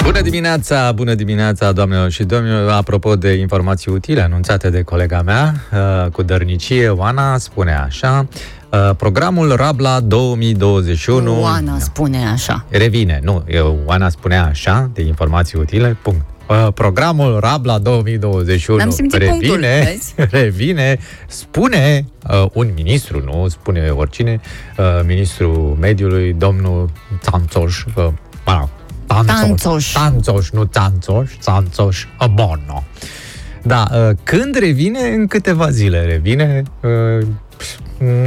Bună 0.03 0.21
dimineața, 0.21 0.91
bună 0.91 1.13
dimineața, 1.13 1.71
doamnelor 1.71 2.09
și 2.09 2.23
domnilor. 2.23 2.69
Apropo 2.69 3.15
de 3.15 3.34
informații 3.34 3.91
utile 3.91 4.21
anunțate 4.21 4.69
de 4.69 4.82
colega 4.82 5.21
mea 5.21 5.53
uh, 5.71 6.11
cu 6.11 6.23
dărnicie, 6.23 6.89
Oana 6.89 7.38
spune 7.38 7.76
așa, 7.76 8.28
uh, 8.71 8.95
programul 8.97 9.55
Rabla 9.55 9.99
2021... 9.99 11.41
Oana 11.41 11.80
spune 11.80 12.28
așa. 12.28 12.65
Revine, 12.69 13.19
nu, 13.23 13.43
eu, 13.47 13.80
Oana 13.86 14.09
spune 14.09 14.38
așa, 14.38 14.89
de 14.93 15.01
informații 15.01 15.59
utile, 15.59 15.97
punct. 16.01 16.26
Uh, 16.49 16.67
programul 16.73 17.39
Rabla 17.39 17.78
2021 17.78 18.78
N-am 18.80 18.89
simțit 18.89 19.19
revine, 19.19 19.38
punctul, 19.38 19.59
vezi? 19.59 20.13
revine, 20.41 20.97
spune 21.28 22.05
uh, 22.30 22.45
un 22.53 22.71
ministru, 22.76 23.23
nu 23.23 23.47
spune 23.47 23.89
oricine, 23.89 24.39
uh, 24.78 24.86
ministrul 25.05 25.78
mediului, 25.80 26.34
domnul 26.34 26.89
Țanțoș, 27.21 27.84
uh, 27.95 28.07
mă 28.46 28.58
rog, 28.60 28.70
Tanțoș. 29.26 29.91
Tanțoș, 29.91 30.50
nu 30.50 30.66
Tanțoș, 30.66 31.34
Tanțoș, 31.43 32.06
Bono. 32.34 32.84
Da, 33.62 33.88
uh, 33.91 34.10
când 34.24 34.58
revine? 34.60 35.00
În 35.00 35.28
câteva 35.28 35.70
zile 35.70 36.06
revine. 36.06 36.64
Uh, 36.82 37.28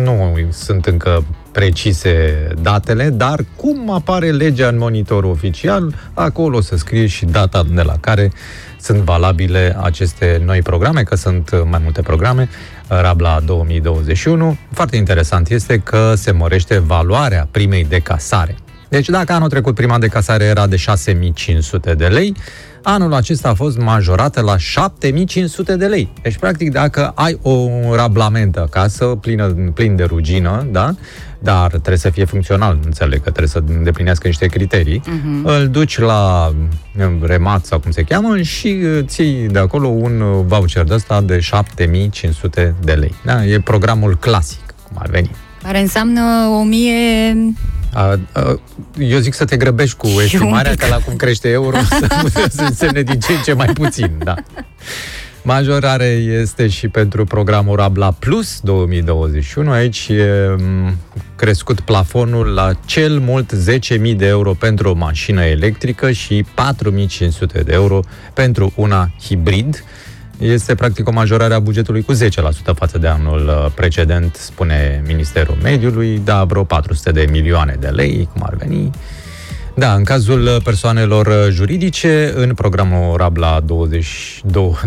nu 0.02 0.38
sunt 0.50 0.86
încă 0.86 1.24
precise 1.52 2.48
datele, 2.62 3.10
dar 3.10 3.44
cum 3.56 3.90
apare 3.90 4.30
legea 4.30 4.68
în 4.68 4.78
monitorul 4.78 5.30
oficial, 5.30 5.94
acolo 6.14 6.56
o 6.56 6.60
să 6.60 6.76
scrie 6.76 7.06
și 7.06 7.24
data 7.24 7.64
de 7.74 7.82
la 7.82 7.96
care 8.00 8.32
sunt 8.80 8.98
valabile 8.98 9.76
aceste 9.80 10.42
noi 10.44 10.62
programe, 10.62 11.02
că 11.02 11.16
sunt 11.16 11.50
mai 11.70 11.80
multe 11.82 12.02
programe, 12.02 12.48
Rabla 12.88 13.40
2021. 13.40 14.56
Foarte 14.72 14.96
interesant 14.96 15.50
este 15.50 15.78
că 15.78 16.12
se 16.16 16.30
mărește 16.30 16.78
valoarea 16.78 17.48
primei 17.50 17.84
de 17.84 17.98
casare. 17.98 18.56
Deci 18.88 19.08
dacă 19.08 19.32
anul 19.32 19.48
trecut 19.48 19.74
prima 19.74 19.98
de 19.98 20.06
casare 20.06 20.44
era 20.44 20.66
de 20.66 20.76
6500 20.76 21.94
de 21.94 22.06
lei, 22.06 22.34
anul 22.82 23.14
acesta 23.14 23.48
a 23.48 23.54
fost 23.54 23.78
majorată 23.78 24.40
la 24.40 24.56
7500 24.56 25.76
de 25.76 25.86
lei. 25.86 26.12
Deci, 26.22 26.36
practic, 26.36 26.72
dacă 26.72 27.12
ai 27.14 27.38
o 27.42 27.68
rablament 27.94 28.56
acasă, 28.56 29.04
plină, 29.04 29.46
plin 29.74 29.96
de 29.96 30.04
rugină, 30.04 30.66
da? 30.70 30.94
dar 31.38 31.68
trebuie 31.68 31.96
să 31.96 32.10
fie 32.10 32.24
funcțional, 32.24 32.78
înțeleg 32.84 33.22
că 33.22 33.30
trebuie 33.30 33.48
să 33.48 33.62
îndeplinească 33.66 34.26
niște 34.26 34.46
criterii, 34.46 35.00
uh-huh. 35.00 35.42
îl 35.42 35.68
duci 35.68 35.98
la 35.98 36.52
remat 37.20 37.64
sau 37.64 37.78
cum 37.78 37.90
se 37.90 38.02
cheamă 38.02 38.40
și 38.42 38.78
ții 39.00 39.48
de 39.48 39.58
acolo 39.58 39.88
un 39.88 40.22
voucher 40.46 40.84
de 40.84 40.94
ăsta 40.94 41.20
de 41.20 41.40
7500 41.40 42.74
de 42.84 42.92
lei. 42.92 43.14
Da? 43.24 43.44
E 43.44 43.60
programul 43.60 44.16
clasic, 44.16 44.74
cum 44.88 44.96
ar 45.00 45.08
veni. 45.08 45.30
Care 45.62 45.80
înseamnă 45.80 46.22
1000 46.60 47.54
a, 47.92 48.18
a, 48.32 48.60
eu 48.98 49.18
zic 49.18 49.34
să 49.34 49.44
te 49.44 49.56
grăbești 49.56 49.96
cu 49.96 50.06
estimarea, 50.06 50.74
că 50.74 50.86
la 50.86 50.96
cum 50.96 51.16
crește 51.16 51.48
euro 51.48 51.76
să, 52.28 52.46
să 52.50 52.62
însemne 52.62 53.02
din 53.02 53.20
ce 53.20 53.32
în 53.32 53.40
ce 53.44 53.52
mai 53.52 53.72
puțin, 53.72 54.10
da. 54.24 54.34
Majorare 55.42 56.04
este 56.40 56.68
și 56.68 56.88
pentru 56.88 57.24
programul 57.24 57.76
Rabla 57.76 58.10
Plus 58.10 58.60
2021. 58.60 59.70
Aici 59.70 60.08
e 60.08 60.56
crescut 61.36 61.80
plafonul 61.80 62.46
la 62.46 62.72
cel 62.84 63.18
mult 63.18 63.52
10.000 63.54 64.16
de 64.16 64.26
euro 64.26 64.54
pentru 64.54 64.90
o 64.90 64.94
mașină 64.94 65.44
electrică 65.44 66.10
și 66.10 66.44
4.500 66.44 67.64
de 67.64 67.64
euro 67.66 68.00
pentru 68.32 68.72
una 68.76 69.10
hibrid. 69.22 69.84
Este 70.38 70.74
practic 70.74 71.08
o 71.08 71.12
majorare 71.12 71.54
a 71.54 71.58
bugetului 71.58 72.02
cu 72.02 72.14
10% 72.14 72.16
față 72.74 72.98
de 72.98 73.06
anul 73.06 73.72
precedent, 73.74 74.34
spune 74.34 75.02
Ministerul 75.06 75.56
Mediului, 75.62 76.20
da, 76.24 76.44
vreo 76.44 76.64
400 76.64 77.10
de 77.10 77.26
milioane 77.30 77.76
de 77.80 77.88
lei, 77.88 78.28
cum 78.32 78.42
ar 78.46 78.54
veni. 78.54 78.90
Da, 79.74 79.94
în 79.94 80.04
cazul 80.04 80.60
persoanelor 80.64 81.50
juridice, 81.50 82.32
în 82.34 82.54
programul 82.54 83.16
Rabla 83.16 83.60
20, 83.60 84.40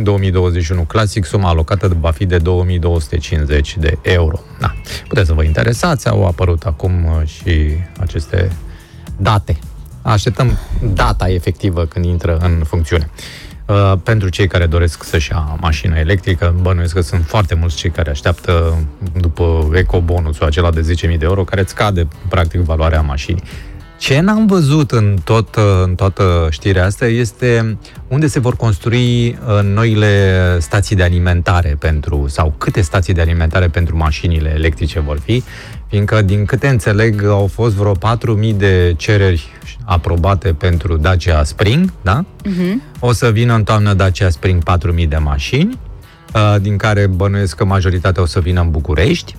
2021 0.04 0.82
Classic, 0.82 1.26
suma 1.26 1.49
alocată 1.49 1.97
va 1.99 2.12
fi 2.12 2.26
de 2.26 2.38
2250 2.38 3.78
de 3.78 3.97
euro. 4.02 4.39
Da, 4.60 4.74
puteți 5.08 5.28
să 5.28 5.34
vă 5.34 5.43
interesați, 5.43 6.08
au 6.08 6.26
apărut 6.26 6.64
acum 6.64 7.24
și 7.26 7.76
aceste 7.99 8.52
date. 9.18 9.60
Așteptăm 10.02 10.58
data 10.93 11.30
efectivă 11.30 11.86
când 11.86 12.06
intră 12.06 12.38
în 12.38 12.64
funcțiune. 12.66 13.10
Uh, 13.72 13.94
pentru 14.04 14.30
cei 14.30 14.48
care 14.48 14.66
doresc 14.66 15.04
să-și 15.04 15.32
ia 15.32 15.58
mașină 15.60 15.98
electrică, 15.98 16.56
bănuiesc 16.62 16.94
că 16.94 17.02
sunt 17.02 17.26
foarte 17.26 17.56
mulți 17.56 17.76
cei 17.76 17.90
care 17.90 18.10
așteaptă 18.10 18.78
după 19.20 19.70
ecobonusul 19.74 20.46
acela 20.46 20.72
de 20.72 20.82
10.000 20.82 21.18
de 21.18 21.26
euro, 21.26 21.44
care 21.44 21.62
îți 21.62 21.70
scade 21.70 22.08
practic 22.30 22.60
valoarea 22.60 23.02
mașinii. 23.02 23.44
Ce 23.98 24.20
n-am 24.20 24.46
văzut 24.46 24.92
în, 24.92 25.18
tot, 25.24 25.56
în 25.84 25.96
toată 25.96 26.48
știrea 26.50 26.86
asta 26.86 27.06
este 27.06 27.78
unde 28.08 28.28
se 28.28 28.40
vor 28.40 28.56
construi 28.56 29.28
uh, 29.28 29.64
noile 29.64 30.58
stații 30.60 30.96
de 30.96 31.04
alimentare 31.04 31.76
pentru, 31.80 32.28
sau 32.28 32.54
câte 32.58 32.82
stații 32.82 33.14
de 33.14 33.22
alimentare 33.22 33.68
pentru 33.68 33.98
mașinile 33.98 34.54
electrice 34.56 35.00
vor 35.00 35.20
fi, 35.20 35.44
fiindcă, 35.92 36.22
din 36.22 36.46
câte 36.46 36.68
înțeleg, 36.68 37.24
au 37.26 37.48
fost 37.48 37.76
vreo 37.76 37.96
4.000 37.96 38.56
de 38.56 38.94
cereri 38.98 39.52
aprobate 39.86 40.54
pentru 40.54 40.98
Dacia 40.98 41.44
Spring, 41.44 41.94
da? 42.02 42.26
Uh-huh. 42.26 43.00
O 43.00 43.12
să 43.12 43.32
vină 43.32 43.56
în 43.56 43.64
toamnă 43.64 43.94
Dacia 43.94 44.30
Spring 44.30 44.64
4.000 44.98 45.08
de 45.08 45.18
mașini, 45.18 45.80
uh, 46.34 46.56
din 46.62 46.78
care 46.78 47.08
bănuiesc 47.08 47.56
că 47.56 47.66
majoritatea 47.66 48.22
o 48.22 48.26
să 48.26 48.39
vină 48.39 48.62
în 48.62 48.70
București. 48.70 49.36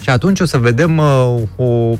Și 0.00 0.10
atunci 0.10 0.40
o 0.40 0.44
să 0.44 0.58
vedem 0.58 0.98
uh, 0.98 1.36
o 1.56 1.96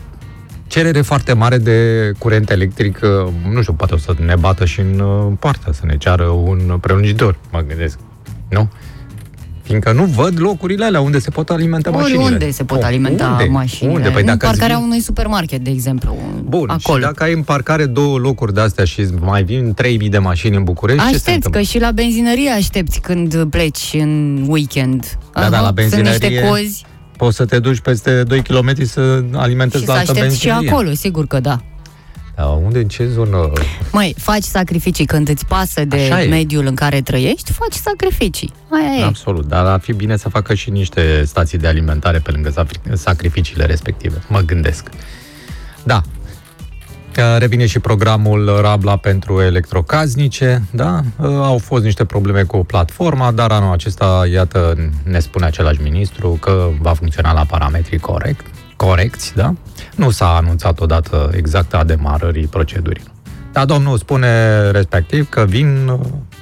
cerere 0.66 1.00
foarte 1.00 1.32
mare 1.32 1.58
de 1.58 2.10
curent 2.18 2.50
electric, 2.50 3.00
uh, 3.02 3.32
nu 3.52 3.60
știu, 3.60 3.72
poate 3.72 3.94
o 3.94 3.98
să 3.98 4.14
ne 4.24 4.34
bată 4.36 4.64
și 4.64 4.80
în 4.80 5.02
poartă, 5.38 5.72
să 5.72 5.82
ne 5.84 5.96
ceară 5.96 6.24
un 6.24 6.78
prelungitor, 6.80 7.38
mă 7.52 7.60
gândesc. 7.68 7.98
Nu? 8.48 8.70
Fiindcă 9.70 9.92
nu 9.92 10.04
văd 10.04 10.40
locurile 10.40 10.84
alea 10.84 11.00
unde 11.00 11.18
se 11.18 11.30
pot 11.30 11.50
alimenta 11.50 11.88
Ori 11.90 11.98
mașinile. 11.98 12.24
unde 12.24 12.50
se 12.50 12.64
pot 12.64 12.82
alimenta 12.82 13.28
unde? 13.28 13.44
mașinile. 13.44 13.96
Unde? 13.96 14.08
Păi 14.08 14.20
în 14.20 14.26
dacă 14.26 14.46
parcarea 14.46 14.76
vin... 14.76 14.84
unui 14.84 15.00
supermarket, 15.00 15.60
de 15.60 15.70
exemplu. 15.70 16.16
Bun, 16.44 16.68
acolo. 16.70 16.98
și 16.98 17.04
dacă 17.04 17.22
ai 17.22 17.32
în 17.32 17.42
parcare 17.42 17.86
două 17.86 18.18
locuri 18.18 18.54
de 18.54 18.60
astea 18.60 18.84
și 18.84 19.06
mai 19.20 19.42
vin 19.42 19.74
3000 19.74 20.08
de 20.08 20.18
mașini 20.18 20.56
în 20.56 20.64
București, 20.64 21.02
ce 21.02 21.08
se 21.08 21.14
Aștepți, 21.14 21.34
întâmplă? 21.34 21.60
că 21.60 21.66
și 21.66 21.78
la 21.78 21.90
benzinărie 21.90 22.50
aștepți 22.50 23.00
când 23.00 23.44
pleci 23.50 23.90
în 23.92 24.44
weekend. 24.48 25.18
Da, 25.34 25.48
da, 25.50 25.60
la 25.60 25.70
benzinărie 25.70 26.10
Sunt 26.12 26.30
niște 26.30 26.46
cozi 26.46 26.84
Poți 27.16 27.36
să 27.36 27.44
te 27.44 27.58
duci 27.58 27.80
peste 27.80 28.22
2 28.22 28.42
km 28.42 28.84
să 28.84 29.22
alimentezi 29.32 29.82
și 29.82 29.88
la 29.88 29.94
să 29.94 29.98
altă 30.00 30.10
aștepți 30.12 30.38
și 30.40 30.46
benzinărie. 30.46 30.70
acolo, 30.70 30.94
sigur 30.94 31.26
că 31.26 31.40
da. 31.40 31.60
Da, 32.40 32.46
unde, 32.46 32.78
în 32.78 32.88
ce 32.88 33.06
zonă? 33.06 33.52
Măi, 33.92 34.14
faci 34.18 34.42
sacrificii 34.42 35.04
când 35.04 35.28
îți 35.28 35.46
pasă 35.46 35.84
de 35.84 35.96
Așa 35.96 36.22
e. 36.22 36.28
mediul 36.28 36.66
în 36.66 36.74
care 36.74 37.00
trăiești, 37.00 37.52
faci 37.52 37.72
sacrificii. 37.72 38.52
Aia 38.70 39.00
e. 39.00 39.04
Absolut, 39.04 39.46
dar 39.46 39.64
ar 39.66 39.80
fi 39.80 39.92
bine 39.92 40.16
să 40.16 40.28
facă 40.28 40.54
și 40.54 40.70
niște 40.70 41.24
stații 41.24 41.58
de 41.58 41.66
alimentare 41.66 42.18
pe 42.18 42.30
lângă 42.30 42.50
safri- 42.50 42.92
sacrificiile 42.92 43.64
respective. 43.64 44.22
Mă 44.28 44.40
gândesc. 44.40 44.88
Da. 45.82 46.02
Că 47.12 47.36
Revine 47.38 47.66
și 47.66 47.78
programul 47.78 48.58
Rabla 48.60 48.96
pentru 48.96 49.40
electrocaznice, 49.42 50.62
da? 50.70 51.00
Au 51.22 51.58
fost 51.58 51.84
niște 51.84 52.04
probleme 52.04 52.42
cu 52.42 52.64
platforma, 52.64 53.30
dar 53.30 53.50
anul 53.50 53.72
acesta, 53.72 54.22
iată, 54.32 54.90
ne 55.04 55.18
spune 55.18 55.46
același 55.46 55.82
ministru 55.82 56.38
că 56.40 56.68
va 56.80 56.92
funcționa 56.92 57.32
la 57.32 57.44
parametrii 57.44 57.98
corect, 57.98 58.46
corecți, 58.76 59.34
da? 59.34 59.54
Nu 59.96 60.10
s-a 60.10 60.36
anunțat 60.36 60.80
odată 60.80 61.30
exactă 61.34 61.76
a 61.76 61.84
demarării 61.84 62.46
procedurii. 62.46 63.02
Dar 63.52 63.64
domnul 63.64 63.98
spune 63.98 64.60
respectiv 64.70 65.28
că 65.28 65.44
vin 65.44 65.88
uh, 65.88 66.00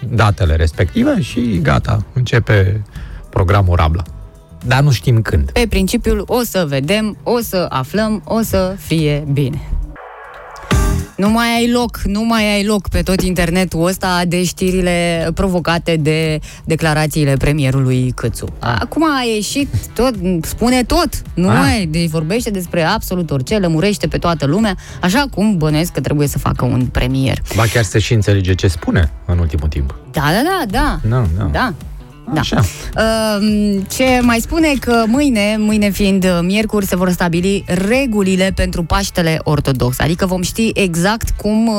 datele 0.08 0.56
respective 0.56 1.20
și 1.20 1.58
gata, 1.62 2.04
începe 2.12 2.84
programul 3.30 3.76
Rabla. 3.76 4.02
Dar 4.66 4.82
nu 4.82 4.90
știm 4.90 5.22
când. 5.22 5.50
Pe 5.50 5.66
principiul 5.68 6.24
o 6.26 6.40
să 6.42 6.64
vedem, 6.68 7.16
o 7.22 7.38
să 7.40 7.66
aflăm, 7.68 8.22
o 8.24 8.40
să 8.40 8.74
fie 8.78 9.26
bine. 9.32 9.60
Nu 11.18 11.30
mai 11.30 11.46
ai 11.56 11.70
loc, 11.70 12.00
nu 12.04 12.24
mai 12.24 12.54
ai 12.54 12.64
loc 12.64 12.88
pe 12.88 13.02
tot 13.02 13.20
internetul 13.22 13.86
ăsta 13.86 14.22
de 14.26 14.44
știrile 14.44 15.28
provocate 15.34 15.96
de 15.96 16.38
declarațiile 16.64 17.32
premierului 17.36 18.12
Câțu. 18.14 18.46
Acum 18.58 19.04
a 19.04 19.22
ieșit 19.34 19.68
tot, 19.94 20.14
spune 20.42 20.82
tot, 20.82 21.08
nu 21.34 21.48
Ah. 21.48 21.56
mai, 21.58 21.86
deci 21.90 22.08
vorbește 22.08 22.50
despre 22.50 22.82
absolut 22.82 23.30
orice, 23.30 23.58
lămurește 23.58 24.06
pe 24.06 24.18
toată 24.18 24.46
lumea, 24.46 24.76
așa 25.02 25.24
cum 25.34 25.56
bănuiesc 25.56 25.92
că 25.92 26.00
trebuie 26.00 26.26
să 26.28 26.38
facă 26.38 26.64
un 26.64 26.86
premier. 26.86 27.38
Ba 27.56 27.62
chiar 27.72 27.84
se 27.84 27.98
și 27.98 28.12
înțelege 28.12 28.54
ce 28.54 28.68
spune 28.68 29.12
în 29.26 29.38
ultimul 29.38 29.68
timp. 29.68 29.94
Da, 30.12 30.20
da, 30.20 30.42
da, 30.42 30.64
da. 30.70 31.08
Da, 31.08 31.26
da. 31.38 31.44
Da. 31.52 31.74
Da. 32.32 32.40
Așa. 32.40 32.60
Uh, 32.96 33.80
Ce 33.88 34.18
mai 34.22 34.40
spune 34.40 34.72
că 34.80 35.04
mâine, 35.06 35.56
mâine 35.58 35.90
fiind 35.90 36.24
uh, 36.24 36.38
miercuri, 36.42 36.86
se 36.86 36.96
vor 36.96 37.10
stabili 37.10 37.64
regulile 37.66 38.52
pentru 38.54 38.82
Paștele 38.82 39.40
Ortodox. 39.42 40.00
Adică 40.00 40.26
vom 40.26 40.42
ști 40.42 40.70
exact 40.74 41.30
cum 41.30 41.66
uh, 41.66 41.74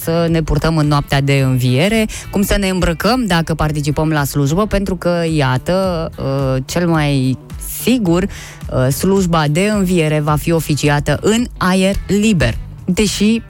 să 0.00 0.26
ne 0.30 0.42
purtăm 0.42 0.76
în 0.76 0.86
noaptea 0.86 1.20
de 1.20 1.42
înviere, 1.44 2.06
cum 2.30 2.42
să 2.42 2.56
ne 2.58 2.68
îmbrăcăm 2.68 3.24
dacă 3.26 3.54
participăm 3.54 4.08
la 4.10 4.24
slujbă, 4.24 4.66
pentru 4.66 4.96
că, 4.96 5.22
iată, 5.32 6.10
uh, 6.18 6.62
cel 6.64 6.88
mai 6.88 7.38
sigur, 7.82 8.22
uh, 8.22 8.88
slujba 8.92 9.44
de 9.50 9.70
înviere 9.74 10.20
va 10.20 10.36
fi 10.36 10.52
oficiată 10.52 11.18
în 11.22 11.46
aer 11.56 11.94
liber. 12.06 12.54
Deși 12.84 13.42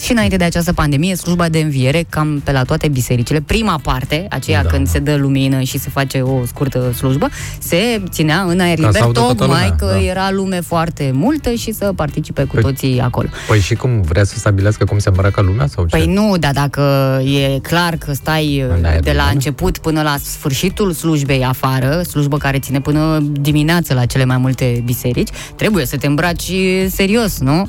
și 0.00 0.12
înainte 0.12 0.36
de 0.36 0.44
această 0.44 0.72
pandemie, 0.72 1.14
slujba 1.14 1.48
de 1.48 1.58
înviere, 1.58 2.04
cam 2.08 2.40
pe 2.44 2.52
la 2.52 2.62
toate 2.62 2.88
bisericile, 2.88 3.40
prima 3.40 3.80
parte, 3.82 4.26
aceea 4.30 4.62
Da. 4.62 4.68
când 4.68 4.88
se 4.88 4.98
dă 4.98 5.14
lumină 5.16 5.60
și 5.60 5.78
se 5.78 5.90
face 5.90 6.20
o 6.20 6.46
scurtă 6.46 6.92
slujbă, 6.96 7.28
se 7.58 8.02
ținea 8.10 8.40
în 8.40 8.60
aer 8.60 8.76
Ca 8.78 8.82
să 8.82 8.86
liber, 8.86 9.02
audă 9.02 9.18
toată 9.20 9.34
tocmai 9.34 9.60
lumea, 9.62 9.76
că 9.76 9.86
da. 9.86 10.02
era 10.04 10.30
lume 10.30 10.60
foarte 10.60 11.10
multă 11.14 11.52
și 11.52 11.72
să 11.72 11.92
participe 11.96 12.44
cu 12.44 12.56
Păi- 12.56 12.60
toții 12.62 13.00
acolo. 13.00 13.28
Păi 13.48 13.60
și 13.60 13.74
cum? 13.74 14.00
Vrea 14.00 14.24
să 14.24 14.34
stabilească 14.38 14.84
cum 14.84 14.98
se 14.98 15.08
îmbracă 15.08 15.40
lumea 15.42 15.66
sau 15.66 15.86
ce? 15.86 15.96
Păi 15.96 16.06
nu, 16.06 16.36
dar 16.38 16.52
dacă 16.52 16.82
e 17.24 17.58
clar 17.58 17.96
că 17.96 18.12
stai 18.12 18.64
În 18.78 18.84
aer 18.84 19.00
de 19.00 19.10
la 19.12 19.16
liber? 19.18 19.32
început 19.34 19.78
până 19.78 20.02
la 20.02 20.16
sfârșitul 20.22 20.92
slujbei 20.92 21.44
afară, 21.44 22.02
slujbă 22.02 22.36
care 22.36 22.58
ține 22.58 22.80
până 22.80 23.18
dimineață 23.40 23.94
la 23.94 24.04
cele 24.06 24.24
mai 24.24 24.36
multe 24.36 24.82
biserici, 24.84 25.28
trebuie 25.56 25.86
să 25.86 25.96
te 25.96 26.06
îmbraci 26.06 26.52
serios, 26.88 27.38
nu? 27.38 27.68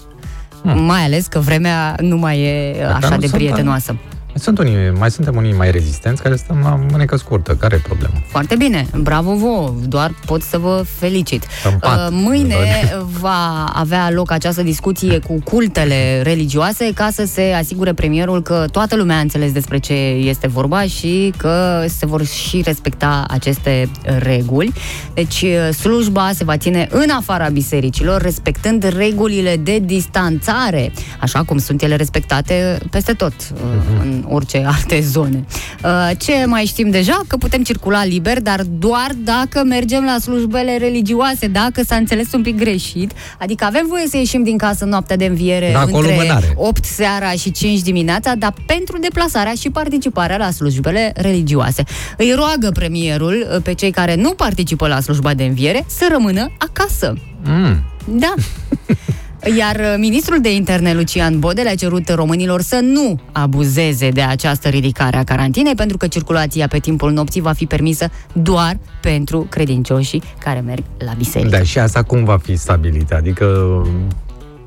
Mai 0.63 1.03
ales 1.03 1.27
că 1.27 1.39
vremea 1.39 1.95
nu 1.99 2.17
mai 2.17 2.39
e 2.39 2.75
Dar 2.79 2.91
așa 2.91 3.09
nu 3.09 3.17
de 3.17 3.27
sunt, 3.27 3.41
prietenoasă. 3.41 3.91
Mai 3.91 4.12
Sunt 4.35 4.57
unii, 4.57 4.91
mai 4.97 5.11
suntem 5.11 5.35
unii 5.35 5.53
mai 5.53 5.71
rezistenți 5.71 6.21
care 6.21 6.35
stăm 6.35 6.59
la 6.63 6.79
mânecă 6.91 7.15
scurtă. 7.17 7.55
Care 7.55 7.75
e 7.75 7.81
problema? 7.83 8.13
Foarte 8.27 8.55
bine, 8.55 8.87
bravo 9.01 9.35
vouă, 9.35 9.73
doar 9.87 10.15
pot 10.25 10.41
să 10.41 10.57
vă 10.57 10.83
felicit. 10.99 11.45
În 11.71 11.77
pat. 11.79 11.97
Uh, 11.97 12.07
Mâine 12.11 12.55
va 13.21 13.71
avea 13.73 14.11
loc 14.11 14.31
această 14.31 14.63
discuție 14.63 15.19
cu 15.19 15.41
cultele 15.43 16.21
religioase 16.21 16.91
ca 16.93 17.09
să 17.11 17.25
se 17.25 17.53
asigure 17.57 17.93
premierul 17.93 18.41
că 18.41 18.65
toată 18.71 18.95
lumea 18.95 19.17
a 19.17 19.19
înțeles 19.19 19.51
despre 19.51 19.77
ce 19.77 19.93
este 20.03 20.47
vorba 20.47 20.81
și 20.81 21.33
că 21.37 21.85
se 21.87 22.05
vor 22.05 22.25
și 22.25 22.61
respecta 22.65 23.25
aceste 23.27 23.89
reguli. 24.19 24.73
Deci 25.13 25.41
uh, 25.41 25.73
slujba 25.73 26.31
se 26.33 26.43
va 26.43 26.57
ține 26.57 26.87
în 26.91 27.09
afara 27.09 27.49
bisericilor, 27.49 28.21
respectând 28.21 28.83
regulile 28.83 29.55
de 29.55 29.79
distanțare, 29.79 30.91
așa 31.19 31.43
cum 31.43 31.57
sunt 31.57 31.81
ele 31.81 31.95
respectate 31.95 32.77
peste 32.89 33.13
tot, 33.13 33.33
uh, 33.53 33.59
în 34.01 34.22
orice 34.29 34.63
alte 34.65 35.01
zone. 35.01 35.45
Uh, 35.83 36.09
Ce 36.17 36.45
mai 36.45 36.65
știm 36.65 36.89
deja? 36.89 37.21
Că 37.27 37.37
putem 37.37 37.63
circula 37.63 38.05
liber, 38.05 38.41
dar 38.41 38.61
doar 38.61 39.11
dacă 39.17 39.63
mergem 39.63 40.03
la 40.03 40.17
slujbele 40.19 40.77
religioase, 40.77 41.47
dacă 41.47 41.83
s-a 41.83 41.95
înțeles 41.95 42.31
un 42.31 42.41
pic 42.41 42.57
greșit. 42.57 43.11
Adică 43.39 43.65
avem 43.65 43.85
voie 43.87 44.07
să 44.07 44.17
ieșim 44.17 44.43
din 44.43 44.57
casă 44.57 44.83
în 44.83 44.89
noaptea 44.89 45.15
de 45.15 45.25
înviere 45.25 45.71
Da, 45.71 45.79
cu 45.85 45.95
o 45.95 45.97
între 45.97 46.13
lumânare. 46.13 46.53
8 46.55 46.85
seara 46.85 47.31
și 47.31 47.51
5 47.51 47.81
dimineața, 47.81 48.35
dar 48.35 48.53
pentru 48.65 48.99
deplasarea 48.99 49.53
și 49.53 49.69
participarea 49.69 50.37
la 50.37 50.51
slujbele 50.51 51.11
religioase. 51.15 51.83
Îi 52.17 52.33
roagă 52.35 52.69
premierul 52.73 53.47
uh, 53.53 53.61
pe 53.63 53.73
cei 53.73 53.91
care 53.91 54.15
nu 54.15 54.29
participă 54.29 54.87
la 54.87 54.99
slujba 54.99 55.33
de 55.33 55.43
înviere 55.43 55.85
să 55.87 56.07
rămână 56.11 56.51
acasă. 56.57 57.13
Mm. 57.43 57.83
Da. 58.05 58.33
Iar 59.57 59.75
uh, 59.75 59.93
ministrul 59.97 60.41
de 60.41 60.53
interne, 60.55 60.93
Lucian 60.93 61.39
Bodel, 61.39 61.67
a 61.67 61.75
cerut 61.75 62.09
românilor 62.13 62.61
să 62.61 62.79
nu 62.83 63.19
abuzeze 63.31 64.09
de 64.09 64.21
această 64.21 64.67
ridicare 64.69 65.17
a 65.17 65.23
carantinei, 65.23 65.75
pentru 65.75 65.97
că 65.97 66.07
circulația 66.07 66.67
pe 66.67 66.79
timpul 66.79 67.11
nopții 67.11 67.41
va 67.41 67.51
fi 67.53 67.65
permisă 67.65 68.09
doar 68.33 68.77
pentru 69.01 69.45
credincioșii 69.49 70.23
care 70.39 70.59
merg 70.59 70.83
la 71.05 71.11
biserică. 71.17 71.57
Da, 71.57 71.63
și 71.63 71.79
asta 71.79 72.03
cum 72.03 72.23
va 72.23 72.37
fi 72.37 72.55
stabilită? 72.55 73.15
Adică 73.15 73.45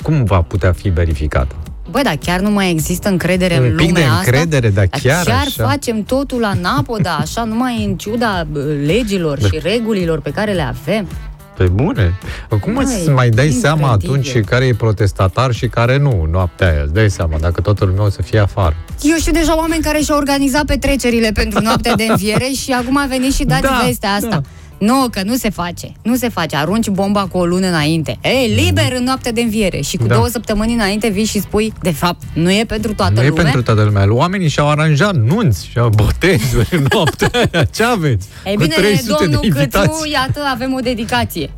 cum 0.03 0.25
va 0.25 0.43
putea 0.43 0.73
fi 0.73 0.89
verificată? 0.89 1.55
Băi, 1.91 2.03
dar 2.03 2.17
chiar 2.17 2.41
nu 2.41 2.51
mai 2.51 2.71
există 2.71 3.09
încredere 3.09 3.59
Un 3.59 3.65
în 3.65 3.77
pic 3.77 3.93
de 3.93 4.01
lumea 4.01 4.17
încredere, 4.17 4.67
asta? 4.67 4.81
dar 4.81 5.01
chiar 5.01 5.25
chiar 5.25 5.45
așa? 5.47 5.69
facem 5.69 6.03
totul 6.03 6.41
la 6.41 6.53
napoda, 6.61 7.17
așa, 7.21 7.45
numai 7.45 7.85
în 7.85 7.97
ciuda 7.97 8.47
bă, 8.51 8.59
legilor 8.87 9.39
Da. 9.41 9.47
și 9.47 9.59
regulilor 9.63 10.21
pe 10.21 10.31
care 10.31 10.53
le 10.53 10.63
avem. 10.63 11.09
Pe 11.57 11.65
bune? 11.65 12.15
Cum 12.61 12.73
Mai, 12.73 12.85
îți 12.85 13.09
mai 13.09 13.15
dai 13.15 13.27
incredibil. 13.29 13.61
seama 13.61 13.91
atunci 13.93 14.41
care 14.41 14.65
e 14.67 14.75
protestatar 14.75 15.53
și 15.53 15.67
care 15.69 15.99
nu, 15.99 16.29
noaptea 16.31 16.69
aia? 16.73 16.83
Îți 16.83 16.93
dai 16.93 17.11
seama 17.11 17.37
dacă 17.41 17.61
toată 17.61 17.85
lumea 17.85 18.03
o 18.05 18.09
să 18.11 18.23
fie 18.23 18.39
afară. 18.39 18.77
Eu 19.03 19.17
știu 19.17 19.33
deja 19.33 19.57
oameni 19.57 19.83
care 19.83 20.01
și-au 20.01 20.19
organizat 20.19 20.65
petrecerile 20.65 21.31
pentru 21.35 21.61
noaptea 21.63 21.95
de 21.95 22.07
înviere 22.11 22.45
și 22.63 22.73
acum 22.73 22.97
a 22.97 23.07
venit 23.09 23.35
și 23.35 23.45
dați 23.45 23.63
Da, 23.63 23.83
vestea 23.87 24.11
asta. 24.11 24.29
da. 24.29 24.41
Nu, 24.79 25.07
că 25.11 25.21
nu 25.25 25.35
se 25.35 25.51
face. 25.51 25.93
Nu 26.03 26.17
se 26.17 26.29
face. 26.29 26.57
Arunci 26.57 26.89
bomba 26.89 27.27
cu 27.27 27.39
o 27.39 27.45
lună 27.45 27.67
înainte. 27.67 28.19
Ei, 28.23 28.53
liber 28.65 28.93
în 28.97 29.05
noaptea 29.05 29.33
de 29.33 29.41
înviere. 29.41 29.81
Și 29.81 29.97
cu 29.97 30.07
Da. 30.07 30.15
două 30.15 30.27
săptămâni 30.29 30.73
înainte 30.75 31.09
vii 31.09 31.25
și 31.25 31.41
spui, 31.41 31.73
de 31.83 31.91
fapt, 31.93 32.23
nu 32.33 32.51
e 32.53 32.65
pentru 32.67 32.95
toată 32.95 33.13
nu 33.15 33.23
e 33.23 33.29
lumea. 33.29 33.43
pentru 33.43 33.63
toată 33.63 33.83
lumea. 33.83 34.15
Oamenii 34.15 34.49
și-au 34.49 34.69
aranjat 34.71 35.15
nunți 35.15 35.69
și-au 35.71 35.89
botezuri 35.89 36.69
în 36.71 36.87
noaptea 36.93 37.31
aia. 37.53 37.65
Ce 37.65 37.85
aveți? 37.85 38.29
Ei 38.45 38.55
Cu 38.55 38.61
bine, 38.63 38.75
300 38.75 39.15
domnul 39.19 39.41
de 39.41 39.47
invitați. 39.47 39.89
Câțu, 39.89 40.09
iată, 40.13 40.41
avem 40.53 40.73
o 40.73 40.79
dedicație. 40.81 41.51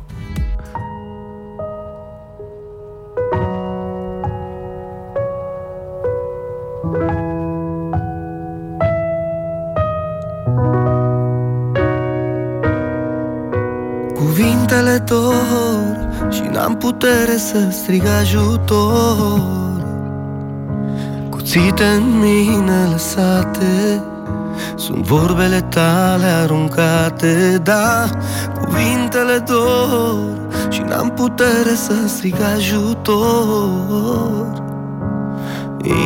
Putere 16.99 17.37
să 17.37 17.67
strig 17.71 18.03
ajutor. 18.19 19.41
Cuțite 21.29 21.83
în 21.83 22.19
mine 22.19 22.87
lăsate 22.91 24.01
Sunt 24.75 25.05
vorbele 25.07 25.61
tale 25.61 26.25
aruncate. 26.25 27.59
Da, 27.63 28.09
cuvintele 28.61 29.43
dor 29.47 30.17
și 30.69 30.81
n-am 30.81 31.09
putere 31.09 31.75
să 31.75 31.93
strig 32.07 32.35
ajutor. 32.55 33.87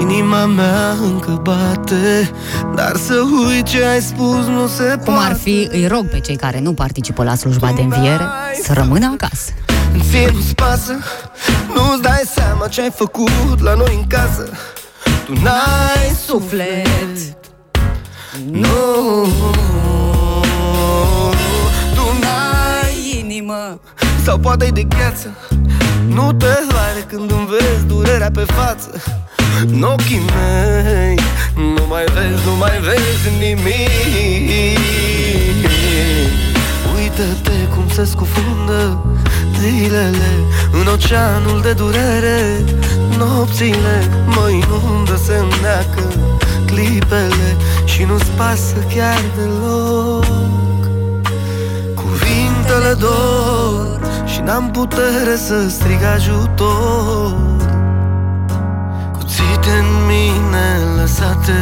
Inima 0.02 0.46
mea 0.46 0.92
încă 1.04 1.40
bate 1.44 2.32
Dar 2.76 2.96
să 2.96 3.14
uit 3.48 3.64
ce 3.64 3.86
ai 3.86 4.02
spus 4.02 4.46
nu 4.46 4.68
se 4.68 4.84
poate 4.84 5.04
Cum 5.04 5.18
ar 5.18 5.36
fi, 5.36 5.68
îi 5.72 5.88
rog 5.88 6.10
pe 6.10 6.20
cei 6.20 6.36
care 6.36 6.60
nu 6.60 6.74
participă 6.74 7.24
la 7.24 7.36
slujba 7.36 7.72
de 7.76 7.82
înviere 7.82 8.24
să 8.64 8.74
rămână 8.74 9.12
acasă. 9.14 9.52
Ție 10.10 10.30
nu-ți 10.34 10.56
pasă 10.56 10.98
Nu-ți 11.74 12.02
dai 12.02 12.22
seama 12.36 12.68
ce 12.68 12.82
ai 12.82 12.92
făcut 12.96 13.60
la 13.60 13.74
noi 13.74 13.96
în 13.96 14.08
casă. 14.08 14.50
Tu 15.26 15.34
n-ai 15.34 16.16
suflet. 16.26 17.18
Nu. 18.52 19.28
Tu 21.96 22.06
n-ai 22.22 23.20
Inimă. 23.20 23.80
Sau 24.24 24.38
poate 24.38 24.70
de 24.74 24.84
gheață. 24.84 25.38
Nu 26.08 26.34
te 26.34 26.46
doare 26.70 27.06
când 27.08 27.32
îmi 27.32 27.48
vezi 27.48 27.86
durerea 27.86 28.32
pe 28.32 28.46
față. 28.46 29.02
În 29.68 29.82
ochii 29.84 30.22
mei 30.36 31.20
Nu 31.56 31.86
mai 31.88 32.04
vezi, 32.04 32.46
nu 32.46 32.56
mai 32.56 32.80
vezi 32.80 33.30
nimic 33.40 35.03
Uită-te 37.18 37.68
cum 37.76 37.88
se 37.90 38.04
scufundă 38.04 39.06
zilele 39.60 40.32
În 40.72 40.88
oceanul 40.88 41.62
de 41.62 41.74
durere. 41.74 42.64
Nopțile 43.18 44.10
mă 44.26 44.50
inundă, 44.50 45.16
se 45.26 45.34
înneacă 45.34 46.04
clipele 46.66 47.58
Și 47.86 48.04
nu-ți 48.04 48.32
pasă 48.32 48.76
chiar 48.96 49.22
deloc. 49.36 50.88
Cuvintele 51.96 52.94
dor 53.00 54.00
și 54.26 54.42
n-am 54.42 54.72
putere 54.72 55.36
să 55.36 55.68
strig 55.70 56.04
ajutor. 56.16 57.36
Cuțite 59.18 59.72
în 59.80 60.06
mine 60.08 61.02
lăsate 61.02 61.54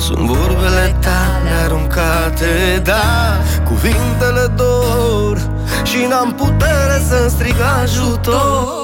Sunt 0.00 0.18
vorbele 0.18 0.96
tale 1.00 1.50
aruncate 1.64 2.80
Da, 2.82 3.36
cuvintele 3.64 4.46
dor 4.56 5.50
Și 5.82 6.06
n-am 6.08 6.32
putere 6.32 7.02
să 7.08 7.28
strig 7.28 7.54
ajutor. 7.82 8.78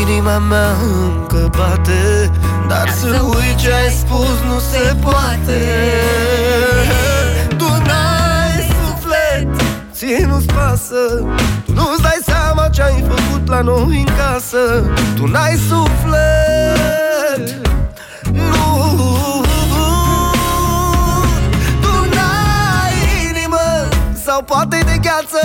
Inima 0.00 0.38
mea 0.38 0.70
încă 0.70 1.50
bate 1.56 2.30
Dar 2.68 2.88
să 3.00 3.20
uit 3.24 3.56
ce 3.56 3.72
ai 3.72 3.90
spus 3.90 4.36
nu 4.48 4.58
se 4.58 4.94
poate. 5.00 5.60
Tu 7.56 7.64
n-ai 7.64 8.68
suflet 8.78 9.48
Ție 9.92 10.26
nu-ți 10.28 10.46
pasă. 10.46 11.24
Tu 11.64 11.72
nu-ți 11.72 12.02
dai 12.02 12.18
seama 12.24 12.68
ce 12.68 12.82
ai 12.82 13.04
făcut 13.08 13.48
la 13.48 13.60
noi 13.60 14.04
în 14.06 14.14
casă. 14.16 14.90
Tu 15.16 15.26
n-ai 15.26 15.56
suflet 15.68 17.66
Sau 24.36 24.44
poate 24.44 24.78
de 24.90 24.96
gheață. 25.06 25.42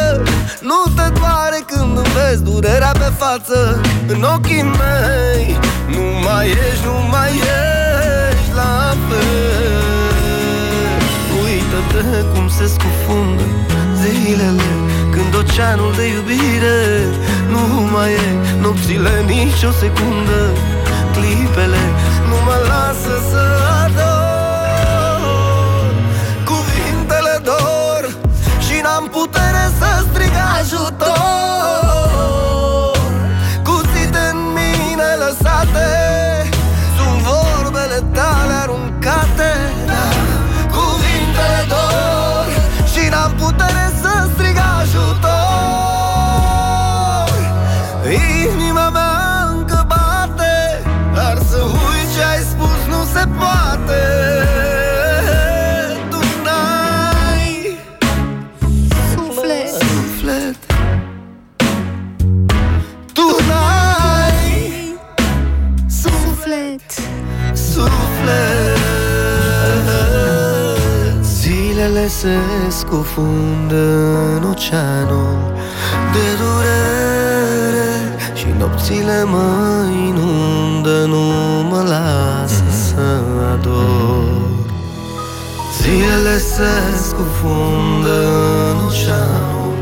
Nu 0.70 0.80
te 0.96 1.08
doare 1.20 1.60
când 1.72 1.98
îmi 1.98 2.12
vezi 2.16 2.44
durerea 2.44 2.92
pe 2.92 3.10
față. 3.22 3.82
În 4.08 4.22
ochii 4.36 4.64
mei 4.80 5.60
Nu 5.96 6.04
mai 6.26 6.48
ești, 6.48 6.86
nu 6.86 6.96
mai 7.14 7.32
ești 7.32 8.52
la 8.56 8.96
fel. 9.08 11.02
Uită-te 11.44 12.06
cum 12.34 12.50
se 12.58 12.66
scufundă 12.76 13.44
zilele 14.02 14.72
Când 15.12 15.32
oceanul 15.42 15.94
de 15.96 16.06
iubire 16.08 16.80
Nu 17.52 17.64
mai 17.94 18.12
e. 18.12 18.30
Nopțile 18.62 19.14
nici 19.26 19.64
o 19.70 19.72
secundă 19.84 20.40
Clipele 21.14 21.84
nu 22.30 22.36
mă 22.46 22.58
lasă 22.72 23.14
să 23.30 23.44
ador 23.84 24.11
se 72.22 72.40
scufundă 72.70 73.86
în 74.36 74.44
oceanul 74.50 75.54
de 76.14 76.28
durere 76.42 78.18
Și 78.34 78.46
nopțile 78.60 79.24
mă 79.24 79.86
inundă, 80.08 81.06
nu 81.06 81.24
mă 81.70 81.82
lasă 81.82 82.64
să 82.70 83.22
ador. 83.54 84.24
Zilele 85.82 86.38
se 86.38 86.74
scufundă 87.08 88.18
în 88.72 88.86
oceanul 88.88 89.74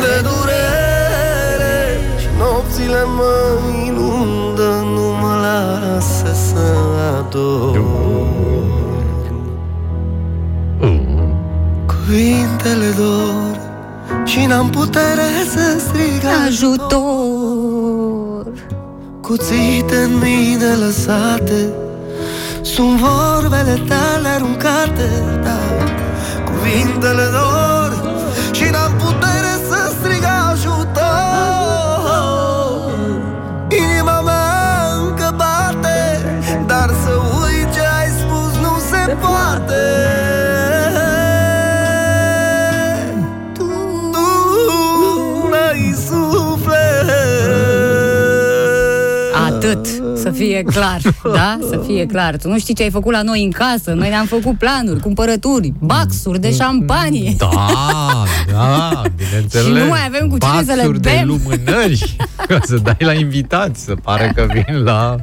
de 0.00 0.28
durere 0.28 2.00
Și 2.18 2.28
nopțile 2.38 3.04
mă 3.04 3.34
inundă, 3.86 4.84
nu 4.94 5.06
mă 5.20 5.34
lasă 5.42 6.34
să 6.34 6.64
ador 7.18 8.03
Cuvintele 12.64 12.94
dor 12.96 13.60
și 14.24 14.46
n-am 14.46 14.70
putere 14.70 15.28
să 15.50 15.78
strig 15.78 16.24
Ajutor. 16.46 18.46
Cuțite 19.20 19.96
în 19.96 20.18
mine 20.18 20.74
lăsate 20.84 21.72
Sunt 22.62 23.00
vorbele 23.00 23.80
tale 23.88 24.28
aruncate 24.28 25.22
da. 25.42 25.58
Cuvintele 26.44 27.22
dor 27.30 27.73
Să 50.24 50.30
fie 50.30 50.62
clar, 50.62 51.00
da? 51.34 51.58
Să 51.68 51.82
fie 51.86 52.06
clar. 52.06 52.36
Tu 52.36 52.48
nu 52.48 52.58
știi 52.58 52.74
ce 52.74 52.82
ai 52.82 52.90
făcut 52.90 53.12
la 53.12 53.22
noi 53.22 53.44
în 53.44 53.50
casă. 53.50 53.92
Noi 53.92 54.08
ne-am 54.08 54.26
făcut 54.26 54.58
planuri, 54.58 55.00
cumpărături, 55.00 55.72
baxuri 55.78 56.40
de 56.40 56.52
șampanie. 56.52 57.34
Da, 57.38 57.48
da, 58.52 59.02
bineînțeles. 59.16 59.66
Și 59.66 59.72
nu 59.72 59.88
mai 59.88 60.00
avem 60.06 60.28
cu 60.28 60.38
cine 60.38 60.62
să 60.64 60.72
le 60.72 60.74
Baxuri 60.76 61.00
de 61.00 61.10
bem. 61.14 61.26
lumânări, 61.26 62.16
ca 62.48 62.58
să 62.62 62.76
dai 62.76 62.96
la 62.98 63.12
invitați, 63.12 63.84
să 63.84 63.94
pare 64.02 64.32
că 64.34 64.46
vin 64.52 64.82
la 64.82 65.16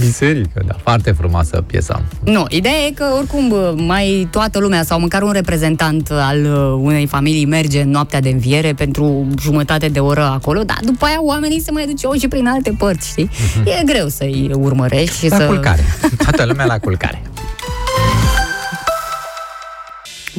biserică. 0.00 0.62
Da, 0.66 0.76
foarte 0.82 1.10
frumoasă 1.10 1.62
piesa. 1.66 2.02
Nu, 2.24 2.44
ideea 2.48 2.74
e 2.88 2.90
că 2.90 3.04
oricum 3.16 3.48
bă, 3.48 3.74
mai 3.76 4.28
toată 4.30 4.58
lumea 4.58 4.82
sau 4.82 5.00
măcar 5.00 5.22
un 5.22 5.32
reprezentant 5.32 6.10
al 6.10 6.44
uh, 6.44 6.78
unei 6.82 7.06
familii 7.06 7.44
merge 7.46 7.80
în 7.80 7.90
noaptea 7.90 8.20
de 8.20 8.28
înviere 8.28 8.72
pentru 8.72 9.26
jumătate 9.40 9.88
de 9.88 9.98
oră 9.98 10.22
acolo, 10.24 10.62
dar 10.62 10.78
după 10.84 11.04
aia 11.04 11.22
oamenii 11.22 11.60
se 11.60 11.70
mai 11.70 11.86
duceau 11.86 12.12
și 12.12 12.28
prin 12.28 12.46
alte 12.46 12.74
părți, 12.78 13.08
știi? 13.08 13.30
E 13.64 13.84
greu 13.84 14.08
să-i 14.08 14.50
urmărești 14.54 15.18
și 15.18 15.28
La 15.28 15.36
să... 15.36 15.44
culcare. 15.46 15.84
Toată 16.22 16.44
lumea 16.44 16.64
la 16.66 16.78
culcare. 16.78 17.22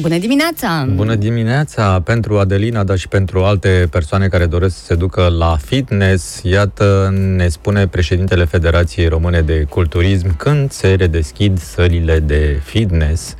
Bună 0.00 0.18
dimineața! 0.18 0.88
Bună 0.94 1.14
dimineața 1.14 2.00
pentru 2.00 2.38
Adelina, 2.38 2.84
dar 2.84 2.96
și 2.96 3.08
pentru 3.08 3.44
alte 3.44 3.88
persoane 3.90 4.28
care 4.28 4.46
doresc 4.46 4.76
să 4.76 4.84
se 4.84 4.94
ducă 4.94 5.28
la 5.38 5.56
fitness. 5.64 6.40
Iată, 6.42 7.14
ne 7.36 7.48
spune 7.48 7.86
președintele 7.86 8.44
Federației 8.44 9.06
Române 9.08 9.40
de 9.40 9.66
Culturism 9.68 10.36
când 10.36 10.70
se 10.70 10.94
redeschid 10.94 11.58
sălile 11.58 12.18
de 12.18 12.60
fitness. 12.64 13.34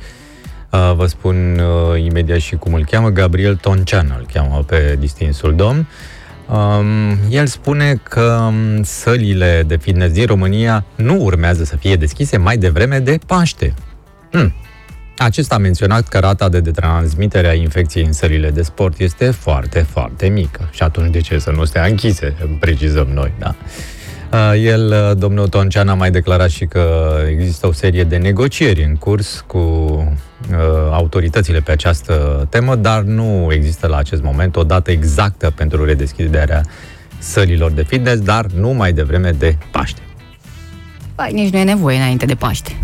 Uh, 0.71 0.93
Vă 0.95 1.05
spun 1.05 1.59
uh, 1.59 2.03
imediat 2.03 2.39
și 2.39 2.55
cum 2.55 2.73
îl 2.73 2.85
cheamă, 2.85 3.09
Gabriel 3.09 3.55
Toncean 3.55 4.15
îl 4.19 4.25
cheamă 4.33 4.63
pe 4.67 4.95
distinsul 4.99 5.55
domn. 5.55 5.87
Um, 6.49 7.17
el 7.29 7.45
spune 7.47 7.99
că 8.03 8.47
um, 8.47 8.83
sălile 8.83 9.63
de 9.67 9.77
fitness 9.77 10.13
din 10.13 10.25
România 10.25 10.85
nu 10.95 11.21
urmează 11.21 11.63
să 11.63 11.75
fie 11.75 11.95
deschise 11.95 12.37
mai 12.37 12.57
devreme 12.57 12.99
de 12.99 13.19
Paște. 13.25 13.73
Hmm. 14.31 14.53
Acesta 15.23 15.55
a 15.55 15.57
menționat 15.57 16.07
că 16.07 16.19
rata 16.19 16.49
de 16.49 16.71
transmitere 16.71 17.47
a 17.47 17.53
infecției 17.53 18.05
în 18.05 18.13
sălile 18.13 18.49
de 18.49 18.61
sport 18.61 18.99
este 18.99 19.31
foarte, 19.31 19.79
foarte 19.79 20.27
mică. 20.27 20.69
Și 20.71 20.83
atunci 20.83 21.11
de 21.11 21.19
ce 21.19 21.37
să 21.37 21.51
nu 21.51 21.65
stea 21.65 21.85
închise, 21.85 22.35
precizăm 22.59 23.07
noi, 23.07 23.33
da? 23.39 23.55
Uh, 24.33 24.63
El, 24.63 24.87
uh, 24.87 25.17
domnul 25.17 25.47
Toncean, 25.47 25.87
a 25.87 25.93
mai 25.93 26.11
declarat 26.11 26.49
și 26.49 26.65
că 26.65 27.15
există 27.29 27.67
o 27.67 27.71
serie 27.71 28.03
de 28.03 28.17
negocieri 28.17 28.83
în 28.83 28.95
curs 28.95 29.43
cu 29.47 29.57
uh, 29.57 30.57
autoritățile 30.91 31.59
pe 31.59 31.71
această 31.71 32.47
temă, 32.49 32.75
dar 32.75 33.01
nu 33.01 33.47
există 33.51 33.87
la 33.87 33.97
acest 33.97 34.21
moment 34.21 34.55
o 34.55 34.63
dată 34.63 34.91
exactă 34.91 35.51
pentru 35.55 35.85
redeschiderea 35.85 36.61
sălilor 37.17 37.71
de 37.71 37.83
fitness, 37.83 38.21
dar 38.21 38.45
nu 38.45 38.69
mai 38.69 38.93
devreme 38.93 39.31
de 39.31 39.57
Paște. 39.71 40.01
Păi, 41.15 41.29
nici 41.33 41.53
nu 41.53 41.59
e 41.59 41.63
nevoie 41.63 41.97
înainte 41.97 42.25
de 42.25 42.35
Paște. 42.35 42.75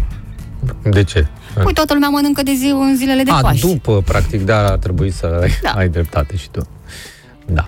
De 0.83 1.03
ce? 1.03 1.27
Păi 1.63 1.73
toată 1.73 1.93
lumea 1.93 2.09
mănâncă 2.09 2.43
de 2.43 2.51
zi 2.53 2.67
în 2.79 2.95
zilele 2.97 3.23
de 3.23 3.31
A, 3.31 3.39
Paște. 3.39 3.67
după, 3.67 4.01
practic, 4.05 4.45
da, 4.45 4.65
ar 4.71 4.77
trebui 4.77 5.11
să 5.11 5.39
Da. 5.39 5.47
da. 5.71 5.79
ai 5.79 5.89
dreptate 5.89 6.35
și 6.35 6.49
tu. 6.49 6.67
Da. 7.45 7.65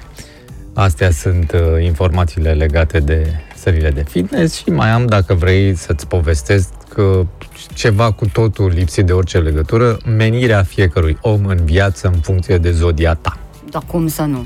Astea 0.74 1.12
sunt 1.12 1.52
uh, 1.52 1.84
informațiile 1.84 2.52
legate 2.52 3.00
de 3.00 3.28
sările 3.56 3.90
de 3.92 4.06
fitness 4.10 4.56
și 4.58 4.70
mai 4.70 4.90
am, 4.90 5.06
dacă 5.06 5.34
vrei, 5.34 5.76
să-ți 5.76 6.08
povestesc 6.08 6.68
că 6.94 7.26
ceva 7.74 8.12
cu 8.12 8.26
totul 8.28 8.72
lipsit 8.76 9.06
de 9.06 9.12
orice 9.14 9.38
legătură, 9.38 9.98
menirea 10.18 10.64
fiecărui 10.64 11.18
om 11.22 11.46
în 11.46 11.60
viață 11.66 12.08
în 12.08 12.20
funcție 12.20 12.58
de 12.58 12.72
zodia 12.72 13.14
ta, 13.14 13.38
Dar 13.72 13.84
cum 13.88 14.08
să 14.08 14.22
nu? 14.22 14.46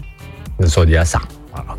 de 0.57 0.65
zodia 0.65 1.03
sa. 1.03 1.21
mă 1.51 1.63
rog. 1.67 1.77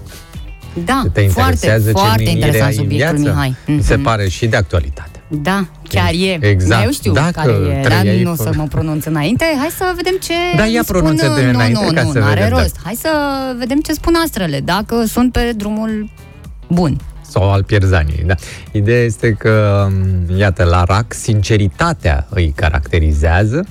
Da, 0.84 1.02
Te 1.12 1.20
interesează 1.20 1.90
foarte, 1.90 1.98
foarte 2.06 2.22
ce 2.22 2.28
menirea 2.30 2.46
interesant 2.46 2.70
ai 2.70 2.76
în 2.76 2.82
subiectul, 2.82 3.16
viață? 3.18 3.30
Mihai. 3.34 3.56
Mi 3.66 3.82
se 3.82 3.94
Mhm. 3.94 4.02
pare 4.04 4.28
și 4.28 4.46
de 4.46 4.56
actualitate. 4.56 5.22
Da, 5.28 5.66
chiar 5.94 6.12
e. 6.12 6.38
Exact. 6.48 6.84
Eu 6.84 6.90
știu 6.90 7.12
Dacă 7.12 7.30
care 7.34 7.52
e, 7.52 7.80
dar 7.82 7.92
trăiai 8.00 8.22
nu 8.22 8.30
o 8.30 8.34
să 8.34 8.42
fără- 8.42 8.56
mă 8.56 8.66
pronunț 8.66 9.04
înainte. 9.04 9.44
Hai 9.58 9.68
să 9.76 9.92
vedem 9.96 10.14
ce 10.22 10.32
Da, 10.56 10.64
ia 10.66 10.82
spun... 10.82 10.96
pronunță-te 11.00 11.42
nu, 11.42 11.48
înainte 11.48 11.84
nu, 11.84 11.92
ca 11.92 12.02
nu, 12.02 12.12
să 12.12 12.18
n-are 12.18 12.34
vedem, 12.40 12.56
da. 12.56 12.60
rost. 12.62 12.76
Hai 12.84 12.94
să 12.94 13.10
vedem 13.58 13.80
ce 13.80 13.92
spun 13.92 14.14
astrele, 14.24 14.60
dacă 14.60 15.04
sunt 15.06 15.32
pe 15.32 15.52
drumul 15.56 16.08
bun. 16.68 17.00
sau 17.30 17.52
al 17.52 17.62
pierzaniei. 17.64 18.22
Da. 18.26 18.34
Ideea 18.72 19.04
este 19.04 19.30
că, 19.32 19.86
m, 20.28 20.38
iată, 20.38 20.64
la 20.64 20.84
RAC, 20.84 21.12
sinceritatea 21.12 22.26
îi 22.30 22.52
caracterizează, 22.56 23.66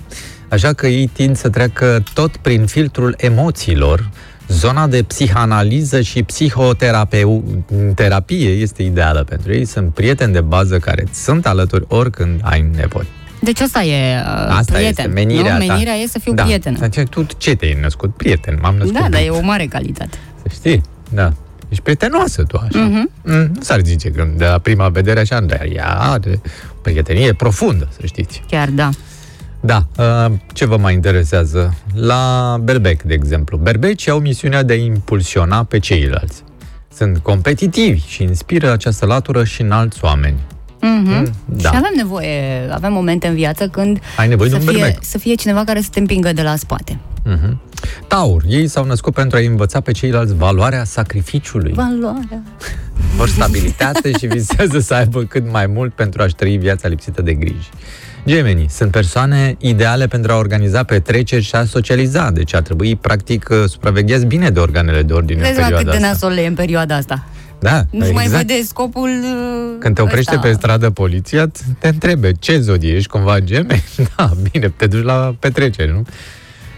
așa 0.49 0.73
că 0.73 0.87
ei 0.87 1.07
tind 1.13 1.37
să 1.37 1.49
treacă 1.49 2.03
tot 2.13 2.35
prin 2.37 2.65
filtrul 2.65 3.15
emoțiilor. 3.17 4.09
Zona 4.47 4.87
de 4.87 5.03
psihanaliză 5.03 6.01
și 6.01 6.23
psihoterapie 6.23 8.49
este 8.49 8.83
ideală 8.83 9.23
pentru 9.23 9.53
ei. 9.53 9.65
Sunt 9.65 9.93
prieteni 9.93 10.33
de 10.33 10.41
bază 10.41 10.77
care 10.79 11.03
îți 11.09 11.23
sunt 11.23 11.45
alături 11.45 11.85
oricând 11.87 12.39
ai 12.43 12.69
nevoie. 12.75 13.05
Deci 13.41 13.59
asta 13.59 13.83
e 13.83 14.19
uh, 14.19 14.25
Asta 14.49 14.73
prieten. 14.73 14.89
este 14.89 15.03
menirea 15.07 15.57
nu? 15.57 15.65
ta. 15.65 15.73
Menirea 15.73 15.93
e 15.93 16.07
să 16.07 16.19
fiu 16.19 16.33
da. 16.33 16.43
prieten. 16.43 16.77
Deci, 16.89 17.07
tu 17.09 17.25
ce 17.37 17.55
te-ai 17.55 17.77
născut? 17.81 18.15
Prieten. 18.15 18.57
M-am 18.61 18.75
născut. 18.75 18.93
Da, 18.93 18.99
dar 18.99 19.11
e 19.11 19.15
prieten. 19.23 19.43
o 19.43 19.45
mare 19.45 19.65
calitate. 19.65 20.17
Să 20.41 20.47
știi? 20.53 20.81
Da. 21.09 21.33
Ești 21.69 21.83
prietenoasă 21.83 22.43
tu, 22.43 22.57
așa. 22.57 22.79
Mhm. 22.79 23.09
Mm, 23.23 23.51
nu 23.53 23.61
s-ar 23.61 23.79
zice 23.83 24.09
că 24.09 24.27
de 24.37 24.45
la 24.45 24.57
prima 24.57 24.89
vedere 24.89 25.19
așa, 25.19 25.41
dar 25.41 25.65
ea 25.75 25.87
are 25.99 26.41
o 26.71 26.75
prietenie 26.81 27.33
profundă, 27.33 27.87
să 27.99 28.05
știți. 28.05 28.41
Chiar 28.49 28.69
da. 28.69 28.89
Da, 29.65 29.85
uh, 29.97 30.31
ce 30.53 30.65
vă 30.65 30.77
mai 30.77 30.93
interesează? 30.93 31.73
La 31.93 32.57
berbec, 32.61 33.01
de 33.01 33.13
exemplu. 33.13 33.57
Berbecii 33.57 34.11
au 34.11 34.19
misiunea 34.19 34.63
de 34.63 34.73
a 34.73 34.75
impulsiona 34.75 35.63
pe 35.63 35.79
ceilalți. 35.79 36.43
Sunt 36.95 37.17
competitivi 37.17 38.07
și 38.07 38.23
inspiră 38.23 38.71
această 38.71 39.05
latură 39.05 39.43
și 39.43 39.61
în 39.61 39.71
alți 39.71 39.99
oameni. 40.03 40.39
Mhm. 40.81 41.33
da. 41.45 41.69
Și 41.69 41.75
avem 41.75 41.91
nevoie, 41.95 42.69
avem 42.71 42.93
momente 42.93 43.27
în 43.27 43.35
viață 43.35 43.67
când 43.67 43.99
Ai 44.17 44.27
nevoie 44.27 44.49
de 44.49 44.55
să, 44.55 44.61
un 44.61 44.67
fie, 44.67 44.81
berbec. 44.81 45.03
să 45.03 45.17
fie 45.17 45.35
cineva 45.35 45.63
care 45.63 45.81
să 45.81 45.87
te 45.91 45.99
împingă 45.99 46.33
de 46.33 46.41
la 46.41 46.55
spate. 46.55 46.99
Mhm. 47.25 47.61
Taur, 48.07 48.43
ei 48.47 48.67
s-au 48.67 48.85
născut 48.85 49.13
pentru 49.13 49.37
a 49.37 49.41
învăța 49.41 49.79
pe 49.79 49.91
ceilalți 49.91 50.35
valoarea 50.35 50.83
sacrificiului. 50.83 51.73
Valoarea. 51.73 52.41
vor 53.17 53.29
stabilitate 53.29 54.11
și 54.17 54.25
visează 54.25 54.79
să 54.79 54.93
aibă 54.93 55.23
cât 55.23 55.51
mai 55.51 55.67
mult 55.67 55.93
pentru 55.93 56.21
a-și 56.21 56.35
trăi 56.35 56.57
viața 56.57 56.87
lipsită 56.87 57.21
de 57.21 57.33
griji. 57.33 57.69
Gemenii 58.25 58.69
sunt 58.69 58.91
persoane 58.91 59.55
ideale 59.59 60.07
pentru 60.07 60.31
a 60.31 60.35
organiza 60.37 60.83
petreceri 60.83 61.43
și 61.43 61.55
a 61.55 61.65
socializa, 61.65 62.31
deci 62.31 62.53
ar 62.55 62.61
trebui, 62.61 62.95
practic, 62.95 63.47
uh, 63.51 63.63
supravegheați 63.69 64.25
bine 64.25 64.49
de 64.49 64.59
organele 64.59 65.01
de 65.01 65.13
ordine 65.13 65.39
în 65.39 65.45
Vezi 65.47 65.59
mă, 65.59 65.65
cât 65.65 65.75
perioada 65.75 65.97
de 65.99 66.05
asta. 66.05 66.25
nasol 66.27 66.37
e 66.43 66.47
în 66.47 66.53
perioada 66.53 66.95
asta. 66.95 67.25
Da, 67.59 67.83
Nu 67.89 68.07
mai 68.13 68.23
exact. 68.23 68.47
vede 68.47 68.61
scopul 68.63 69.09
uh, 69.09 69.75
Când 69.79 69.95
te 69.95 70.01
oprește 70.01 70.35
ăsta. 70.35 70.47
pe 70.47 70.53
stradă 70.53 70.89
poliția, 70.89 71.51
te 71.79 71.87
întrebe 71.87 72.31
ce 72.39 72.59
zodie 72.59 72.93
ești, 72.95 73.09
cumva 73.09 73.39
gemeni? 73.39 73.83
Da, 74.17 74.31
bine, 74.51 74.69
te 74.75 74.87
duci 74.87 75.03
la 75.03 75.35
petrecere, 75.39 75.91
nu? 75.91 76.05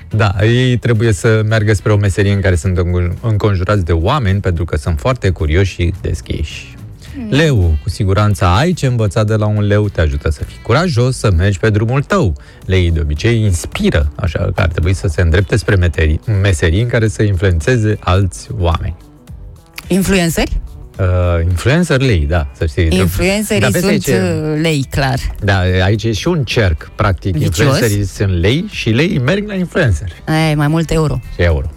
Da, 0.09 0.35
ei 0.41 0.77
trebuie 0.77 1.11
să 1.11 1.41
meargă 1.47 1.73
spre 1.73 1.91
o 1.91 1.97
meserie 1.97 2.31
în 2.33 2.41
care 2.41 2.55
sunt 2.55 2.77
înco- 2.79 3.19
înconjurați 3.21 3.85
de 3.85 3.91
oameni 3.91 4.39
pentru 4.39 4.65
că 4.65 4.77
sunt 4.77 4.99
foarte 4.99 5.29
curioși 5.29 5.73
și 5.73 5.93
deschiși. 6.01 6.74
Leu, 7.29 7.77
cu 7.83 7.89
siguranță 7.89 8.45
ai 8.45 8.73
ce 8.73 8.85
învăța 8.85 9.23
de 9.23 9.35
la 9.35 9.45
un 9.45 9.61
leu, 9.67 9.89
te 9.89 10.01
ajută 10.01 10.29
să 10.29 10.43
fii 10.43 10.59
curajos, 10.61 11.17
să 11.17 11.31
mergi 11.31 11.59
pe 11.59 11.69
drumul 11.69 12.03
tău. 12.03 12.33
Leii 12.65 12.91
de 12.91 12.99
obicei 12.99 13.41
inspiră, 13.41 14.11
așa 14.15 14.39
că 14.55 14.61
ar 14.61 14.67
trebui 14.67 14.93
să 14.93 15.07
se 15.07 15.21
îndrepte 15.21 15.55
spre 15.55 15.75
meterii, 15.75 16.19
meserii 16.41 16.81
în 16.81 16.87
care 16.87 17.07
să 17.07 17.23
influențeze 17.23 17.97
alți 17.99 18.47
oameni. 18.59 18.95
Influenceri? 19.87 20.59
Uh, 20.99 21.05
influencer 21.43 22.01
lei, 22.01 22.25
da, 22.29 22.47
să 22.57 22.65
știi. 22.65 22.87
Influencerii 22.91 23.61
Dar 23.61 23.71
vezi 23.71 23.85
sunt 23.85 24.03
aici- 24.07 24.21
uh, 24.21 24.59
lei, 24.61 24.85
clar. 24.89 25.19
Da, 25.43 25.59
aici 25.59 26.03
e 26.03 26.11
și 26.11 26.27
un 26.27 26.43
cerc, 26.43 26.91
practic. 26.95 27.35
Vicios? 27.35 27.57
Influencerii 27.57 28.05
sunt 28.05 28.39
lei 28.39 28.65
și 28.69 28.89
lei 28.89 29.19
merg 29.19 29.47
la 29.47 29.53
influenceri. 29.53 30.13
Ai, 30.27 30.55
mai 30.55 30.67
mult 30.67 30.91
euro. 30.91 31.19
Și 31.35 31.41
euro, 31.41 31.65
da. 31.65 31.71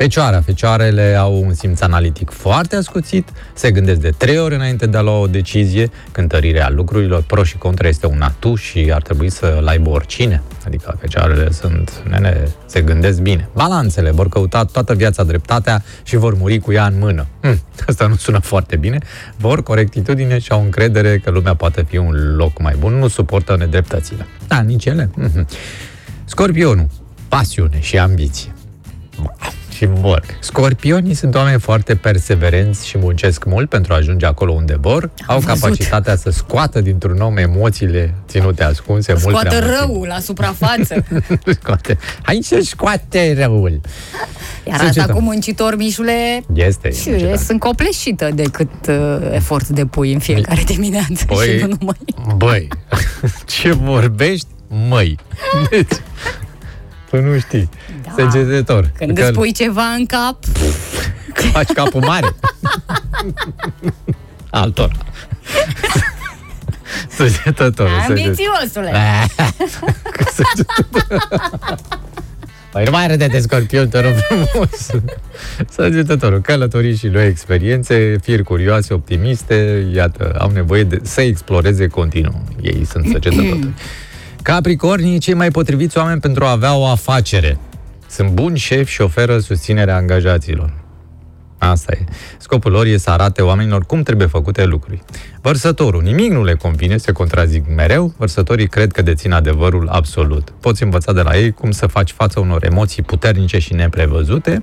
Fecioara. 0.00 0.40
Fecioarele 0.40 1.14
au 1.14 1.42
un 1.42 1.54
simț 1.54 1.80
analitic 1.80 2.30
foarte 2.30 2.76
ascuțit, 2.76 3.28
se 3.54 3.70
gândesc 3.70 4.00
de 4.00 4.10
trei 4.10 4.38
ori 4.38 4.54
înainte 4.54 4.86
de 4.86 4.96
a 4.96 5.00
lua 5.00 5.18
o 5.18 5.26
decizie, 5.26 5.90
cântărirea 6.12 6.70
lucrurilor, 6.70 7.22
pro 7.22 7.42
și 7.42 7.56
contra 7.58 7.88
este 7.88 8.06
un 8.06 8.22
atu 8.22 8.54
și 8.54 8.90
ar 8.94 9.02
trebui 9.02 9.30
să-l 9.30 9.66
aibă 9.66 9.90
oricine. 9.90 10.42
Adică 10.66 10.96
fecioarele 11.00 11.50
sunt, 11.50 12.02
nene, 12.08 12.48
se 12.66 12.82
gândesc 12.82 13.20
bine. 13.20 13.48
Balanțele 13.54 14.10
vor 14.10 14.28
căuta 14.28 14.64
toată 14.64 14.94
viața 14.94 15.24
dreptatea 15.24 15.82
și 16.02 16.16
vor 16.16 16.34
muri 16.34 16.58
cu 16.58 16.72
ea 16.72 16.86
în 16.86 16.98
mână. 16.98 17.26
Hm, 17.40 17.62
asta 17.88 18.06
nu 18.06 18.16
sună 18.16 18.38
foarte 18.38 18.76
bine. 18.76 18.98
Vor 19.36 19.62
corectitudine 19.62 20.38
și 20.38 20.52
au 20.52 20.62
încredere 20.62 21.18
că 21.18 21.30
lumea 21.30 21.54
poate 21.54 21.84
fi 21.88 21.96
un 21.96 22.36
loc 22.36 22.60
mai 22.60 22.74
bun, 22.78 22.94
nu 22.94 23.08
suportă 23.08 23.56
nedreptățile. 23.56 24.26
Da, 24.48 24.60
nici 24.60 24.84
ele. 24.84 25.10
Mhm. 25.14 25.46
Scorpionul. 26.24 26.86
Pasiune 27.28 27.80
și 27.80 27.98
ambiție 27.98 28.52
și 29.80 29.86
vor. 29.92 30.22
Scorpionii 30.40 31.14
sunt 31.14 31.34
oameni 31.34 31.60
foarte 31.60 31.94
perseverenți 31.94 32.86
și 32.86 32.98
muncesc 32.98 33.44
mult 33.44 33.68
pentru 33.68 33.92
a 33.92 33.96
ajunge 33.96 34.26
acolo 34.26 34.52
unde 34.52 34.76
vor. 34.80 35.10
Au 35.26 35.38
văzut. 35.38 35.60
capacitatea 35.60 36.16
să 36.16 36.30
scoată 36.30 36.80
dintr-un 36.80 37.20
om 37.20 37.36
emoțiile 37.36 38.14
ținute 38.28 38.64
ascunse 38.64 39.12
mult 39.12 39.22
Scoată 39.36 39.48
prea 39.48 39.60
mult 39.68 39.78
răul 39.80 40.06
la 40.06 40.18
suprafață. 40.18 40.94
timp. 41.08 41.40
scoate. 41.62 41.98
Hai 42.22 42.38
să 42.42 42.60
scoate 42.62 43.34
răul. 43.38 43.80
Iar 44.66 44.76
Să 44.78 44.84
asta 44.84 45.00
cităm. 45.00 45.14
cu 45.16 45.22
muncitor, 45.22 45.76
Mișule, 45.76 46.42
Este. 46.54 46.90
și 46.92 47.08
muncitor. 47.08 47.30
eu 47.30 47.36
sunt 47.36 47.60
copleșită 47.60 48.28
de 48.34 48.42
cât 48.42 48.70
uh, 48.88 49.18
efort 49.32 49.68
depui 49.68 50.12
în 50.12 50.18
fiecare 50.18 50.62
dimineață 50.66 51.24
Păi, 51.26 51.58
și 51.58 51.64
nu 51.64 51.74
numai. 51.78 51.96
Băi, 52.36 52.68
ce 53.60 53.72
vorbești, 53.72 54.46
măi? 54.88 55.18
Deci, 55.70 55.92
tu 57.10 57.20
nu 57.20 57.38
știi. 57.38 57.68
Da. 58.02 58.30
Săgetător. 58.30 58.90
Când 58.96 59.18
Că 59.18 59.22
îți 59.22 59.32
pui 59.32 59.52
ceva 59.52 59.82
în 59.82 60.06
cap, 60.06 60.36
faci 61.52 61.72
capul 61.72 62.00
mare. 62.00 62.34
Altor. 64.50 64.92
Săgetător. 67.08 67.88
ambițiosule. 68.08 68.92
Păi 72.72 72.84
nu 72.84 72.90
mai 72.90 73.06
râde 73.06 73.26
de 73.26 73.38
scorpion, 73.38 73.88
te 73.88 74.00
rog 74.00 74.12
frumos. 74.12 74.90
Săgetătorul, 75.68 76.40
călătorii 76.40 76.96
și 76.96 77.08
lui 77.08 77.22
experiențe, 77.22 78.16
firi 78.22 78.42
curioase, 78.42 78.94
optimiste, 78.94 79.86
iată, 79.94 80.34
au 80.38 80.50
nevoie 80.50 80.84
de 80.84 81.00
să 81.02 81.20
exploreze 81.20 81.86
continuu. 81.86 82.44
Ei 82.62 82.84
sunt 82.90 83.06
săgetători. 83.06 83.68
Capricornii, 84.42 85.18
cei 85.18 85.34
mai 85.34 85.50
potriviți 85.50 85.98
oameni 85.98 86.20
pentru 86.20 86.44
a 86.44 86.50
avea 86.50 86.74
o 86.74 86.86
afacere. 86.86 87.58
Sunt 88.08 88.30
buni 88.30 88.58
șefi 88.58 88.92
și 88.92 89.00
oferă 89.00 89.38
susținerea 89.38 89.96
angajaților. 89.96 90.72
Asta 91.58 91.92
e. 91.92 92.04
Scopul 92.38 92.72
lor 92.72 92.86
e 92.86 92.96
să 92.96 93.10
arate 93.10 93.42
oamenilor 93.42 93.84
cum 93.86 94.02
trebuie 94.02 94.26
făcute 94.26 94.64
lucruri. 94.64 95.02
Vărsătorul, 95.40 96.02
nimic 96.02 96.30
nu 96.30 96.44
le 96.44 96.54
convine, 96.54 96.96
se 96.96 97.12
contrazic 97.12 97.64
mereu. 97.74 98.14
Vărsătorii 98.16 98.68
cred 98.68 98.92
că 98.92 99.02
dețin 99.02 99.32
adevărul 99.32 99.88
absolut. 99.88 100.52
Poți 100.60 100.82
învăța 100.82 101.12
de 101.12 101.22
la 101.22 101.36
ei 101.36 101.52
cum 101.52 101.70
să 101.70 101.86
faci 101.86 102.10
față 102.10 102.40
unor 102.40 102.64
emoții 102.64 103.02
puternice 103.02 103.58
și 103.58 103.74
neprevăzute. 103.74 104.62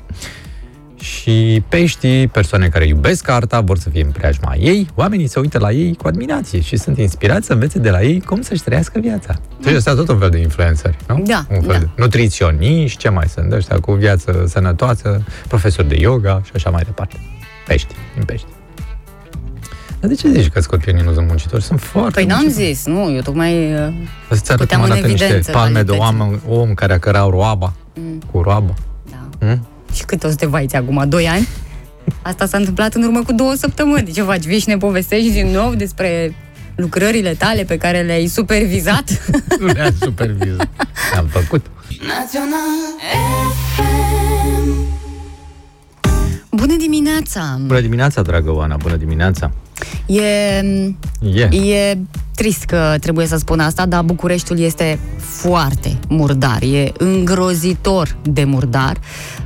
Și 1.00 1.64
peștii, 1.70 2.28
persoane 2.28 2.68
care 2.68 2.88
iubesc 2.88 3.30
arta, 3.30 3.62
vor 3.62 3.78
să 3.78 3.90
fie 3.90 4.04
în 4.04 4.12
preajma 4.12 4.56
ei, 4.56 4.88
oamenii 4.96 5.28
se 5.28 5.40
uită 5.40 5.60
la 5.60 5.72
ei 5.72 5.96
cu 5.96 6.08
admirație 6.08 6.60
și 6.62 6.78
sunt 6.78 6.98
inspirați 6.98 7.46
să 7.46 7.54
învețe 7.54 7.80
de 7.80 7.90
la 7.90 8.02
ei 8.04 8.22
cum 8.22 8.42
să-și 8.42 8.64
trăiască 8.64 9.00
viața. 9.00 9.36
Deci 9.62 9.76
ăsta 9.76 9.94
tot 9.96 10.08
un 10.10 10.18
fel 10.18 10.30
de 10.30 10.38
influenceri, 10.38 10.98
nu? 11.08 11.22
Da, 11.26 11.46
un 11.52 11.62
fel 11.62 11.72
da. 11.74 11.78
de 11.80 11.88
nutriționiști, 11.96 12.98
ce 12.98 13.10
mai 13.10 13.28
sunt 13.28 13.52
ăștia 13.52 13.80
cu 13.80 13.92
viață 13.92 14.44
sănătoasă, 14.48 15.24
profesori 15.48 15.88
de 15.88 15.96
yoga 16.00 16.42
și 16.46 16.52
așa 16.56 16.70
mai 16.70 16.84
departe. 16.86 17.16
Pești, 17.68 17.94
din 18.16 18.24
pești. 18.24 18.46
Dar 20.00 20.10
de 20.10 20.16
ce 20.16 20.30
zici 20.32 20.50
că 20.50 20.60
scorpionii 20.62 21.04
nu 21.04 21.14
sunt 21.14 21.28
muncitori? 21.28 21.64
Sunt 21.64 21.80
foarte 21.80 22.14
Păi 22.14 22.26
n-am 22.26 22.40
muncitori. 22.42 22.74
zis, 22.74 22.86
nu, 22.86 23.12
eu 23.16 23.22
tocmai... 23.22 23.74
uh, 23.74 23.94
Să-ți 24.30 24.52
arăt 24.52 24.62
Puteam 24.62 24.80
cum 24.82 24.90
în 24.90 24.96
arată 24.96 25.08
niște 25.08 25.24
evidență 25.26 25.52
palme 25.52 25.82
de 25.84 25.98
calitățile. 25.98 26.40
om, 26.48 26.60
om 26.60 26.74
care 26.74 26.94
a 26.94 27.00
cărat 27.00 27.30
roaba, 27.30 27.74
Mm. 28.00 28.22
cu 28.32 28.42
roabă. 28.42 28.74
Da. 29.10 29.48
Mm? 29.48 29.68
Și 29.98 30.06
cât 30.06 30.24
o 30.24 30.30
să 30.30 30.36
te 30.36 30.46
vaiți 30.46 30.76
acum? 30.76 31.04
Doi 31.08 31.28
ani? 31.28 31.48
Asta 32.22 32.46
s-a 32.46 32.58
întâmplat 32.58 32.94
în 32.94 33.04
urmă 33.04 33.24
cu 33.24 33.34
două 33.34 33.54
săptămâni. 33.54 34.12
Ce 34.12 34.22
faci? 34.22 34.44
Vii 34.44 34.60
și 34.60 34.68
ne 34.68 34.78
povestești 34.78 35.32
din 35.32 35.48
nou 35.48 35.74
despre 35.76 36.36
lucrările 36.76 37.34
tale 37.34 37.64
pe 37.64 37.78
care 37.78 38.02
le-ai 38.02 38.28
supervizat? 38.28 39.30
Nu 39.60 39.66
le-am 39.76 39.94
supervizat. 40.00 40.70
Am 41.18 41.26
făcut. 41.26 41.66
Bună 46.52 46.76
dimineața! 46.78 47.60
Bună 47.66 47.80
dimineața, 47.80 48.22
dragă 48.22 48.52
Oana, 48.52 48.76
bună 48.76 48.96
dimineața. 48.96 49.52
E, 50.06 50.22
E. 51.22 51.56
e 51.56 51.98
trist 52.36 52.64
că 52.64 52.96
trebuie 53.00 53.26
să 53.26 53.38
spun 53.38 53.60
asta, 53.60 53.86
dar 53.86 54.04
Bucureștiul 54.04 54.60
este 54.60 55.00
foarte 55.18 55.98
murdar, 56.10 56.62
e 56.62 56.92
îngrozitor 56.98 58.16
de 58.24 58.44
murdar. 58.44 58.98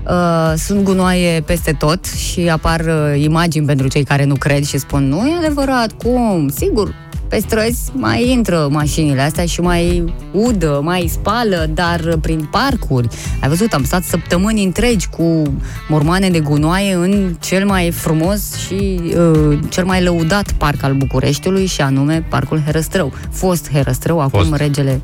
Uh, 0.08 0.54
sunt 0.58 0.84
gunoaie 0.84 1.42
peste 1.42 1.72
tot 1.72 2.06
și 2.06 2.50
apar 2.50 2.80
uh, 2.80 3.24
imagini 3.24 3.66
pentru 3.66 3.88
cei 3.88 4.04
care 4.04 4.24
nu 4.24 4.36
cred 4.36 4.64
și 4.64 4.78
spun 4.78 5.08
nu 5.08 5.28
e 5.28 5.38
adevărat, 5.46 5.92
cum? 5.92 6.52
Sigur, 6.56 6.96
pe 7.32 7.40
străzi 7.40 7.92
mai 7.94 8.30
intră 8.30 8.68
mașinile 8.72 9.22
astea 9.22 9.46
și 9.46 9.62
mai 9.62 10.14
udă, 10.32 10.80
mai 10.84 11.08
spală, 11.12 11.70
dar 11.74 12.18
prin 12.22 12.48
parcuri. 12.52 13.08
Ai 13.42 13.50
văzut, 13.50 13.74
am 13.74 13.84
stat 13.84 14.04
săptămâni 14.04 14.64
întregi 14.64 15.08
cu 15.08 15.44
mormane 15.88 16.30
de 16.30 16.40
gunoaie 16.40 16.94
în 16.94 17.36
cel 17.40 17.66
mai 17.66 17.92
frumos 17.92 18.56
și 18.56 19.02
uh, 19.18 19.60
cel 19.70 19.86
mai 19.86 20.04
lăudat 20.04 20.52
parc 20.52 20.84
al 20.84 20.94
Bucureștiului 20.94 21.66
și 21.66 21.82
anume 21.82 22.26
Parcul 22.30 22.62
Herăstrău. 22.66 23.14
Fost 23.30 23.72
Herăstrău, 23.72 24.20
acum 24.20 24.44
Fost. 24.44 24.56
regele 24.62 25.02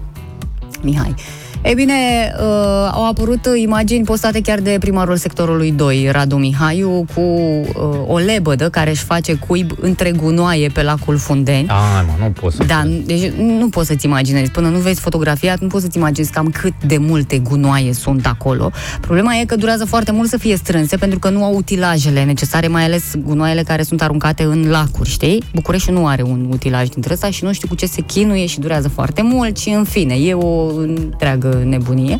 Mihai. 0.82 1.16
Ei 1.64 1.74
bine, 1.76 1.94
uh, 2.40 2.90
au 2.92 3.08
apărut 3.08 3.48
imagini 3.56 4.04
postate 4.04 4.42
chiar 4.42 4.60
de 4.60 4.76
primarul 4.80 5.16
sectorului 5.16 5.72
2, 5.72 6.10
Radu 6.12 6.36
Mihaiu, 6.36 7.06
cu 7.16 7.22
uh, 7.22 7.64
o 8.08 8.18
lebădă 8.18 8.70
care 8.70 8.90
își 8.90 9.04
face 9.04 9.34
cuib 9.34 9.72
între 9.80 10.12
gunoaie 10.12 10.68
pe 10.68 10.84
lacul 10.84 11.18
Fundeni. 11.18 11.68
Ai, 11.68 12.06
mă, 12.06 12.26
nu 12.26 12.32
pot 12.32 12.54
să... 12.54 12.64
Da, 12.64 12.84
deci 13.06 13.32
nu 13.38 13.70
poți 13.70 13.88
să-ți 13.88 14.06
imaginezi. 14.06 14.52
Până 14.52 14.68
nu 14.68 14.78
vezi 14.78 15.00
fotografia, 15.00 15.58
nu 15.60 15.68
poți 15.68 15.84
să-ți 15.84 15.98
imaginezi 15.98 16.32
cam 16.32 16.50
cât 16.50 16.74
de 16.86 16.98
multe 16.98 17.38
gunoaie 17.38 17.94
sunt 17.94 18.26
acolo. 18.26 18.72
Problema 19.02 19.36
e 19.36 19.46
că 19.46 19.56
durează 19.56 19.86
foarte 19.86 20.12
mult 20.12 20.30
să 20.30 20.38
fie 20.38 20.56
strânse, 20.56 20.98
pentru 20.98 21.20
că 21.20 21.30
nu 21.30 21.44
au 21.44 21.56
utilajele 21.56 22.24
necesare, 22.24 22.68
mai 22.68 22.84
ales 22.84 23.04
gunoaiele 23.18 23.64
care 23.64 23.84
sunt 23.84 24.02
aruncate 24.02 24.44
în 24.44 24.70
lacuri, 24.70 25.10
știi? 25.10 25.44
Bucureștiul 25.54 25.96
nu 25.96 26.08
are 26.08 26.22
un 26.22 26.48
utilaj 26.50 26.88
dintre 26.88 27.14
ăsta 27.14 27.30
și 27.30 27.44
nu 27.44 27.54
știu 27.54 27.68
cu 27.68 27.76
ce 27.76 27.86
se 27.86 28.02
chinuie 28.02 28.46
și 28.46 28.60
durează 28.60 28.90
foarte 28.90 29.22
mult 29.22 29.58
și, 29.58 29.70
în 29.70 29.84
fine, 29.84 30.16
e 30.16 30.34
o 30.34 30.76
întreagă 30.76 31.47
nebunie. 31.64 32.20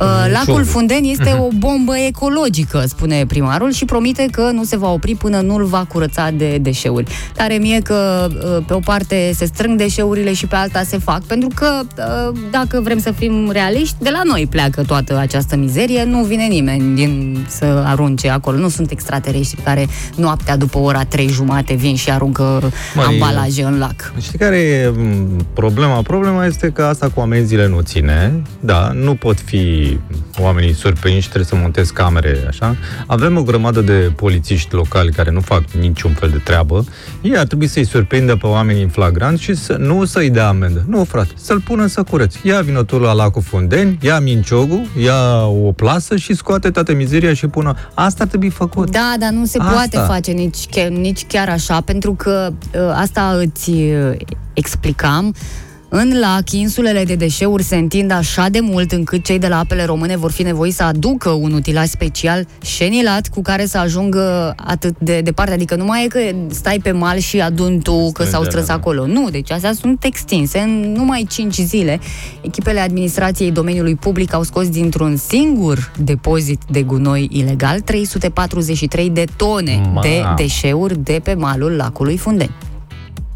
Uh, 0.00 0.32
Lacul 0.32 0.54
ciudă. 0.54 0.64
Fundeni 0.64 1.10
este 1.10 1.36
o 1.46 1.48
bombă 1.58 1.96
ecologică, 1.96 2.84
spune 2.86 3.26
primarul, 3.26 3.72
și 3.72 3.84
promite 3.84 4.26
că 4.30 4.50
nu 4.52 4.64
se 4.64 4.76
va 4.76 4.92
opri 4.92 5.14
până 5.14 5.40
nu-l 5.40 5.64
va 5.64 5.84
curăța 5.88 6.30
de 6.30 6.58
deșeuri. 6.58 7.06
Tare 7.34 7.54
mie 7.54 7.80
că 7.80 8.28
uh, 8.28 8.64
pe 8.66 8.72
o 8.74 8.78
parte 8.78 9.32
se 9.34 9.44
strâng 9.44 9.78
deșeurile 9.78 10.32
și 10.32 10.46
pe 10.46 10.56
alta 10.56 10.82
se 10.82 10.98
fac, 10.98 11.22
pentru 11.22 11.48
că 11.54 11.80
uh, 11.82 12.38
dacă 12.50 12.80
vrem 12.80 12.98
să 13.00 13.10
fim 13.10 13.50
realiști, 13.50 13.96
de 14.00 14.10
la 14.10 14.20
noi 14.24 14.46
pleacă 14.50 14.82
toată 14.82 15.18
această 15.18 15.56
mizerie, 15.56 16.04
nu 16.04 16.22
vine 16.22 16.46
nimeni 16.46 16.94
din 16.94 17.38
să 17.48 17.82
arunce 17.86 18.30
acolo. 18.30 18.58
Nu 18.58 18.68
sunt 18.68 18.90
extraterestri 18.90 19.60
care 19.60 19.86
noaptea 20.16 20.56
după 20.56 20.78
ora 20.78 21.04
trei 21.04 21.28
jumate 21.28 21.74
vin 21.74 21.94
și 21.96 22.10
aruncă 22.10 22.70
Măi, 22.94 23.04
ambalaje 23.04 23.62
în 23.62 23.78
lac. 23.78 24.12
Știi 24.20 24.38
care 24.38 24.56
e 24.56 24.88
m, 24.88 25.46
problema? 25.52 26.02
Problema 26.02 26.46
este 26.46 26.70
că 26.70 26.82
asta 26.82 27.08
cu 27.14 27.20
amenziile 27.20 27.68
nu 27.68 27.80
ține. 27.80 28.42
Da, 28.60 28.90
nu 28.94 29.14
pot 29.14 29.40
fi 29.40 29.98
oamenii 30.38 30.74
surprinși, 30.74 31.26
trebuie 31.26 31.44
să 31.44 31.56
montezi 31.56 31.92
camere, 31.92 32.44
așa. 32.48 32.76
Avem 33.06 33.36
o 33.36 33.42
grămadă 33.42 33.80
de 33.80 34.12
polițiști 34.16 34.74
locali 34.74 35.12
care 35.12 35.30
nu 35.30 35.40
fac 35.40 35.62
niciun 35.80 36.12
fel 36.12 36.28
de 36.28 36.38
treabă. 36.44 36.84
Ei 37.22 37.36
ar 37.36 37.46
trebui 37.46 37.66
să-i 37.66 37.84
surprindă 37.84 38.36
pe 38.36 38.46
oamenii 38.46 38.82
în 38.82 38.88
flagrant 38.88 39.38
și 39.38 39.54
să, 39.54 39.76
nu 39.76 40.04
să-i 40.04 40.30
dea 40.30 40.48
amendă. 40.48 40.84
Nu, 40.88 41.04
frate, 41.04 41.30
să-l 41.36 41.60
pună 41.60 41.86
să 41.86 42.02
cureți. 42.02 42.46
Ia 42.46 42.60
vinătul 42.60 43.00
la 43.00 43.12
lacul 43.12 43.42
Fundeni, 43.42 43.98
ia 44.00 44.20
minciogul, 44.20 44.86
ia 45.02 45.46
o 45.46 45.72
plasă 45.72 46.16
și 46.16 46.34
scoate 46.34 46.70
toată 46.70 46.94
mizeria 46.94 47.34
și 47.34 47.46
pună. 47.46 47.76
Asta 47.94 48.22
ar 48.22 48.28
trebui 48.28 48.50
făcut. 48.50 48.90
Da, 48.90 49.14
dar 49.18 49.30
nu 49.30 49.44
se 49.44 49.58
Asta. 49.58 49.72
poate 49.72 49.98
face 50.12 50.30
nici, 50.30 50.66
chiar, 50.70 50.88
nici 50.88 51.26
chiar 51.26 51.48
așa, 51.48 51.80
pentru 51.80 52.14
că 52.14 52.50
uh, 52.74 52.80
asta 52.94 53.36
îți 53.40 53.70
uh, 53.70 54.16
explicam. 54.52 55.34
În 55.90 56.18
lac, 56.18 56.50
insulele 56.50 57.04
de 57.04 57.14
deșeuri 57.14 57.62
se 57.62 57.76
întind 57.76 58.10
așa 58.10 58.48
de 58.48 58.60
mult 58.60 58.92
încât 58.92 59.24
cei 59.24 59.38
de 59.38 59.48
la 59.48 59.58
apele 59.58 59.84
române 59.84 60.16
vor 60.16 60.30
fi 60.30 60.42
nevoiți 60.42 60.76
să 60.76 60.82
aducă 60.82 61.30
un 61.30 61.52
utilaj 61.52 61.86
special 61.88 62.46
șenilat 62.62 63.28
cu 63.28 63.42
care 63.42 63.66
să 63.66 63.78
ajungă 63.78 64.54
atât 64.56 64.98
de 64.98 65.20
departe. 65.20 65.52
Adică 65.52 65.74
nu 65.76 65.84
mai 65.84 66.04
e 66.04 66.06
că 66.06 66.18
stai 66.50 66.78
pe 66.82 66.90
mal 66.90 67.18
și 67.18 67.40
adun 67.40 67.80
tu 67.80 67.92
că 67.92 68.24
s-au 68.24 68.42
Strângerea, 68.42 68.48
strâns 68.50 68.66
da. 68.66 68.74
acolo. 68.74 69.06
Nu, 69.06 69.30
deci 69.30 69.50
astea 69.50 69.72
sunt 69.72 70.04
extinse 70.04 70.58
în 70.58 70.92
numai 70.92 71.26
5 71.28 71.54
zile. 71.54 72.00
Echipele 72.40 72.80
administrației 72.80 73.50
domeniului 73.50 73.94
public 73.94 74.34
au 74.34 74.42
scos 74.42 74.68
dintr-un 74.68 75.16
singur 75.16 75.92
depozit 75.98 76.60
de 76.70 76.82
gunoi 76.82 77.28
ilegal 77.32 77.80
343 77.80 79.10
de 79.10 79.24
tone 79.36 79.80
Mamă. 79.84 80.00
de 80.02 80.22
deșeuri 80.36 80.98
de 80.98 81.20
pe 81.22 81.34
malul 81.34 81.70
lacului 81.72 82.16
Fundeni. 82.16 82.54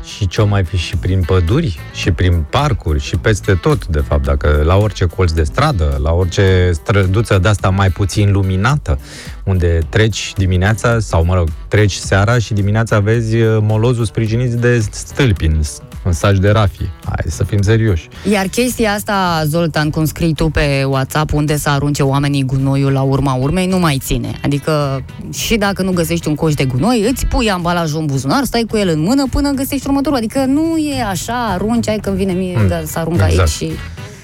Și 0.04 0.26
ce 0.28 0.42
mai 0.42 0.64
fi 0.64 0.76
și 0.76 0.96
prin 0.96 1.22
păduri, 1.22 1.78
și 1.92 2.10
prin 2.10 2.44
parcuri, 2.50 3.00
și 3.00 3.16
peste 3.16 3.54
tot, 3.54 3.86
de 3.86 3.98
fapt, 3.98 4.22
dacă 4.22 4.62
la 4.64 4.76
orice 4.76 5.06
colț 5.06 5.30
de 5.30 5.42
stradă, 5.42 5.98
la 6.02 6.12
orice 6.12 6.70
străduță 6.72 7.38
de 7.38 7.48
asta 7.48 7.70
mai 7.70 7.90
puțin 7.90 8.32
luminată, 8.32 8.98
unde 9.44 9.78
treci 9.88 10.32
dimineața, 10.36 10.98
sau 10.98 11.24
mă 11.24 11.34
rog, 11.34 11.48
treci 11.68 11.94
seara 11.94 12.38
și 12.38 12.54
dimineața 12.54 13.00
vezi 13.00 13.36
uh, 13.36 13.58
molozul 13.60 14.04
sprijiniți 14.04 14.56
de 14.56 14.78
stâlpi 14.90 15.46
în, 15.46 15.60
în 16.04 16.12
saj 16.12 16.38
de 16.38 16.50
rafie. 16.50 16.90
Hai 17.04 17.24
să 17.26 17.44
fim 17.44 17.62
serioși. 17.62 18.08
Iar 18.30 18.46
chestia 18.46 18.92
asta, 18.92 19.42
Zoltan, 19.46 19.90
cum 19.90 20.04
scrii 20.04 20.34
tu 20.34 20.48
pe 20.48 20.84
WhatsApp, 20.86 21.32
unde 21.32 21.56
să 21.56 21.68
arunce 21.68 22.02
oamenii 22.02 22.44
gunoiul 22.44 22.92
la 22.92 23.02
urma 23.02 23.34
urmei, 23.34 23.66
nu 23.66 23.78
mai 23.78 23.98
ține. 24.04 24.30
Adică 24.44 25.04
și 25.32 25.56
dacă 25.56 25.82
nu 25.82 25.92
găsești 25.92 26.28
un 26.28 26.34
coș 26.34 26.54
de 26.54 26.64
gunoi, 26.64 27.08
îți 27.10 27.26
pui 27.26 27.50
ambalajul 27.50 28.00
în 28.00 28.06
buzunar, 28.06 28.44
stai 28.44 28.66
cu 28.70 28.76
el 28.76 28.88
în 28.88 29.00
mână 29.00 29.24
până 29.30 29.50
găsești 29.50 29.86
următorul. 29.86 30.18
Adică 30.18 30.44
nu 30.44 30.76
e 30.76 31.02
așa, 31.02 31.46
arunci, 31.46 31.88
ai 31.88 31.98
când 31.98 32.16
vine 32.16 32.32
mie 32.32 32.56
Mm, 32.56 32.62
mm, 32.62 32.86
să 32.86 32.98
arunc 32.98 33.20
exact. 33.20 33.38
aici 33.38 33.48
și... 33.48 33.70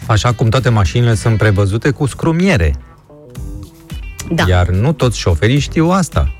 Așa 0.06 0.32
cum 0.32 0.48
toate 0.48 0.68
mașinile 0.68 1.14
sunt 1.14 1.38
prevăzute 1.38 1.90
cu 1.90 2.06
scrumiere. 2.06 2.74
Da. 4.30 4.44
Iar 4.48 4.68
nu 4.68 4.92
toți 4.92 5.18
șoferii 5.18 5.58
știu 5.58 5.88
asta. 5.90 6.32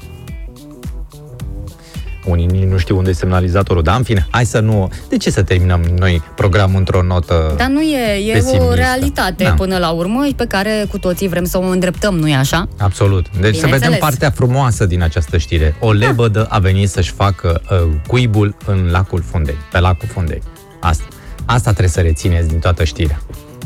Unii 2.28 2.46
nici 2.46 2.62
nu 2.64 2.76
știu 2.78 2.96
unde 2.96 3.10
e 3.10 3.12
semnalizatorul, 3.12 3.82
dar 3.82 3.96
în 3.96 4.02
fine, 4.02 4.26
hai 4.30 4.44
să 4.46 4.60
nu... 4.60 4.90
De 5.09 5.16
ce 5.16 5.30
să 5.30 5.42
terminăm 5.42 5.80
noi 5.98 6.22
programul 6.36 6.78
într-o 6.78 7.02
notă 7.02 7.55
Dar 7.56 7.66
nu 7.68 7.80
e, 7.80 8.28
e 8.28 8.30
o 8.30 8.32
pesimistă? 8.34 8.74
realitate 8.74 9.44
Da. 9.44 9.50
până 9.50 9.78
la 9.78 9.90
urmă 9.90 10.26
pe 10.36 10.44
care 10.46 10.84
cu 10.90 10.98
toții 10.98 11.28
vrem 11.28 11.44
să 11.44 11.59
o 11.59 11.62
îndreptăm, 11.62 12.14
nu-i 12.18 12.34
așa? 12.34 12.68
Absolut. 12.78 13.22
Deci 13.24 13.32
să 13.32 13.40
Bineînțeles. 13.40 13.80
vedem 13.80 13.98
partea 13.98 14.30
frumoasă 14.30 14.86
din 14.86 15.02
această 15.02 15.36
știre. 15.38 15.74
O 15.80 15.92
lebădă 15.92 16.46
a 16.50 16.59
venit 16.59 16.88
să-și 16.88 17.12
facă 17.12 17.60
uh, 17.70 17.88
cuibul 18.06 18.56
în 18.66 18.88
lacul 18.90 19.22
Fundei, 19.30 19.56
pe 19.72 19.78
lacul 19.80 20.09
Fundei. 20.12 20.42
Asta. 20.80 21.05
Asta 21.44 21.68
trebuie 21.70 21.88
să 21.88 22.00
rețineți 22.00 22.48
din 22.48 22.59
toată 22.59 22.84
știrea. 22.84 23.20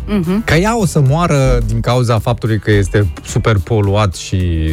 Mhm. 0.06 0.44
Că 0.44 0.54
ea 0.54 0.78
o 0.78 0.86
să 0.86 1.00
moară 1.00 1.58
din 1.66 1.80
cauza 1.80 2.18
faptului 2.18 2.58
că 2.58 2.70
este 2.70 3.12
super 3.26 3.56
poluat 3.64 4.14
și 4.14 4.70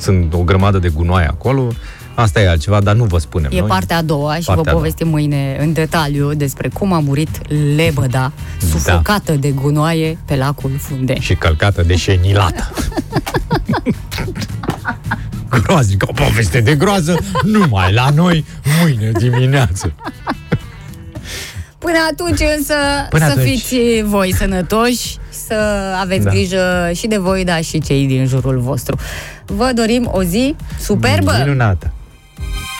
sunt 0.00 0.34
o 0.34 0.38
grămadă 0.42 0.78
de 0.78 0.88
gunoaie 0.88 1.26
acolo, 1.26 1.68
asta 2.16 2.40
e 2.40 2.48
altceva, 2.48 2.80
dar 2.80 2.94
nu 2.94 3.04
vă 3.04 3.18
spunem 3.18 3.50
E 3.54 3.58
noi. 3.58 3.68
partea 3.68 3.96
a 3.96 4.02
doua 4.02 4.34
și 4.34 4.44
Partea 4.44 4.52
a 4.54 4.56
vă 4.56 4.62
doua. 4.62 4.76
povestim 4.76 5.08
mâine 5.08 5.56
în 5.60 5.72
detaliu 5.72 6.34
despre 6.34 6.68
cum 6.68 6.92
a 6.92 6.98
murit 6.98 7.40
lebăda 7.76 8.32
sufocată 8.70 9.32
de 9.32 9.50
gunoaie 9.50 10.18
pe 10.24 10.36
lacul 10.36 10.70
Fundeni. 10.78 11.20
Și 11.20 11.34
călcată 11.34 11.82
de 11.82 11.96
șenilată. 11.96 12.70
Groaznică, 15.50 16.06
o 16.08 16.12
poveste 16.12 16.60
de 16.60 16.74
groază, 16.74 17.18
numai 17.44 17.92
la 17.92 18.08
noi, 18.14 18.44
mâine 18.82 19.10
dimineață. 19.18 19.92
Până 21.78 21.96
atunci 22.10 22.40
însă 22.58 22.74
Până 23.10 23.24
să 23.24 23.30
atunci. 23.30 23.48
fiți 23.48 24.02
voi 24.04 24.34
sănătoși, 24.34 25.16
să 25.46 25.54
aveți 26.00 26.24
Da. 26.24 26.30
grijă 26.30 26.90
și 26.94 27.06
de 27.06 27.16
voi, 27.16 27.44
dar 27.44 27.62
și 27.62 27.80
cei 27.80 28.06
din 28.06 28.26
jurul 28.26 28.58
vostru. 28.58 28.96
Vă 29.46 29.70
dorim 29.74 30.08
o 30.12 30.22
zi 30.22 30.54
superbă! 30.80 31.32
Minunată! 31.38 31.90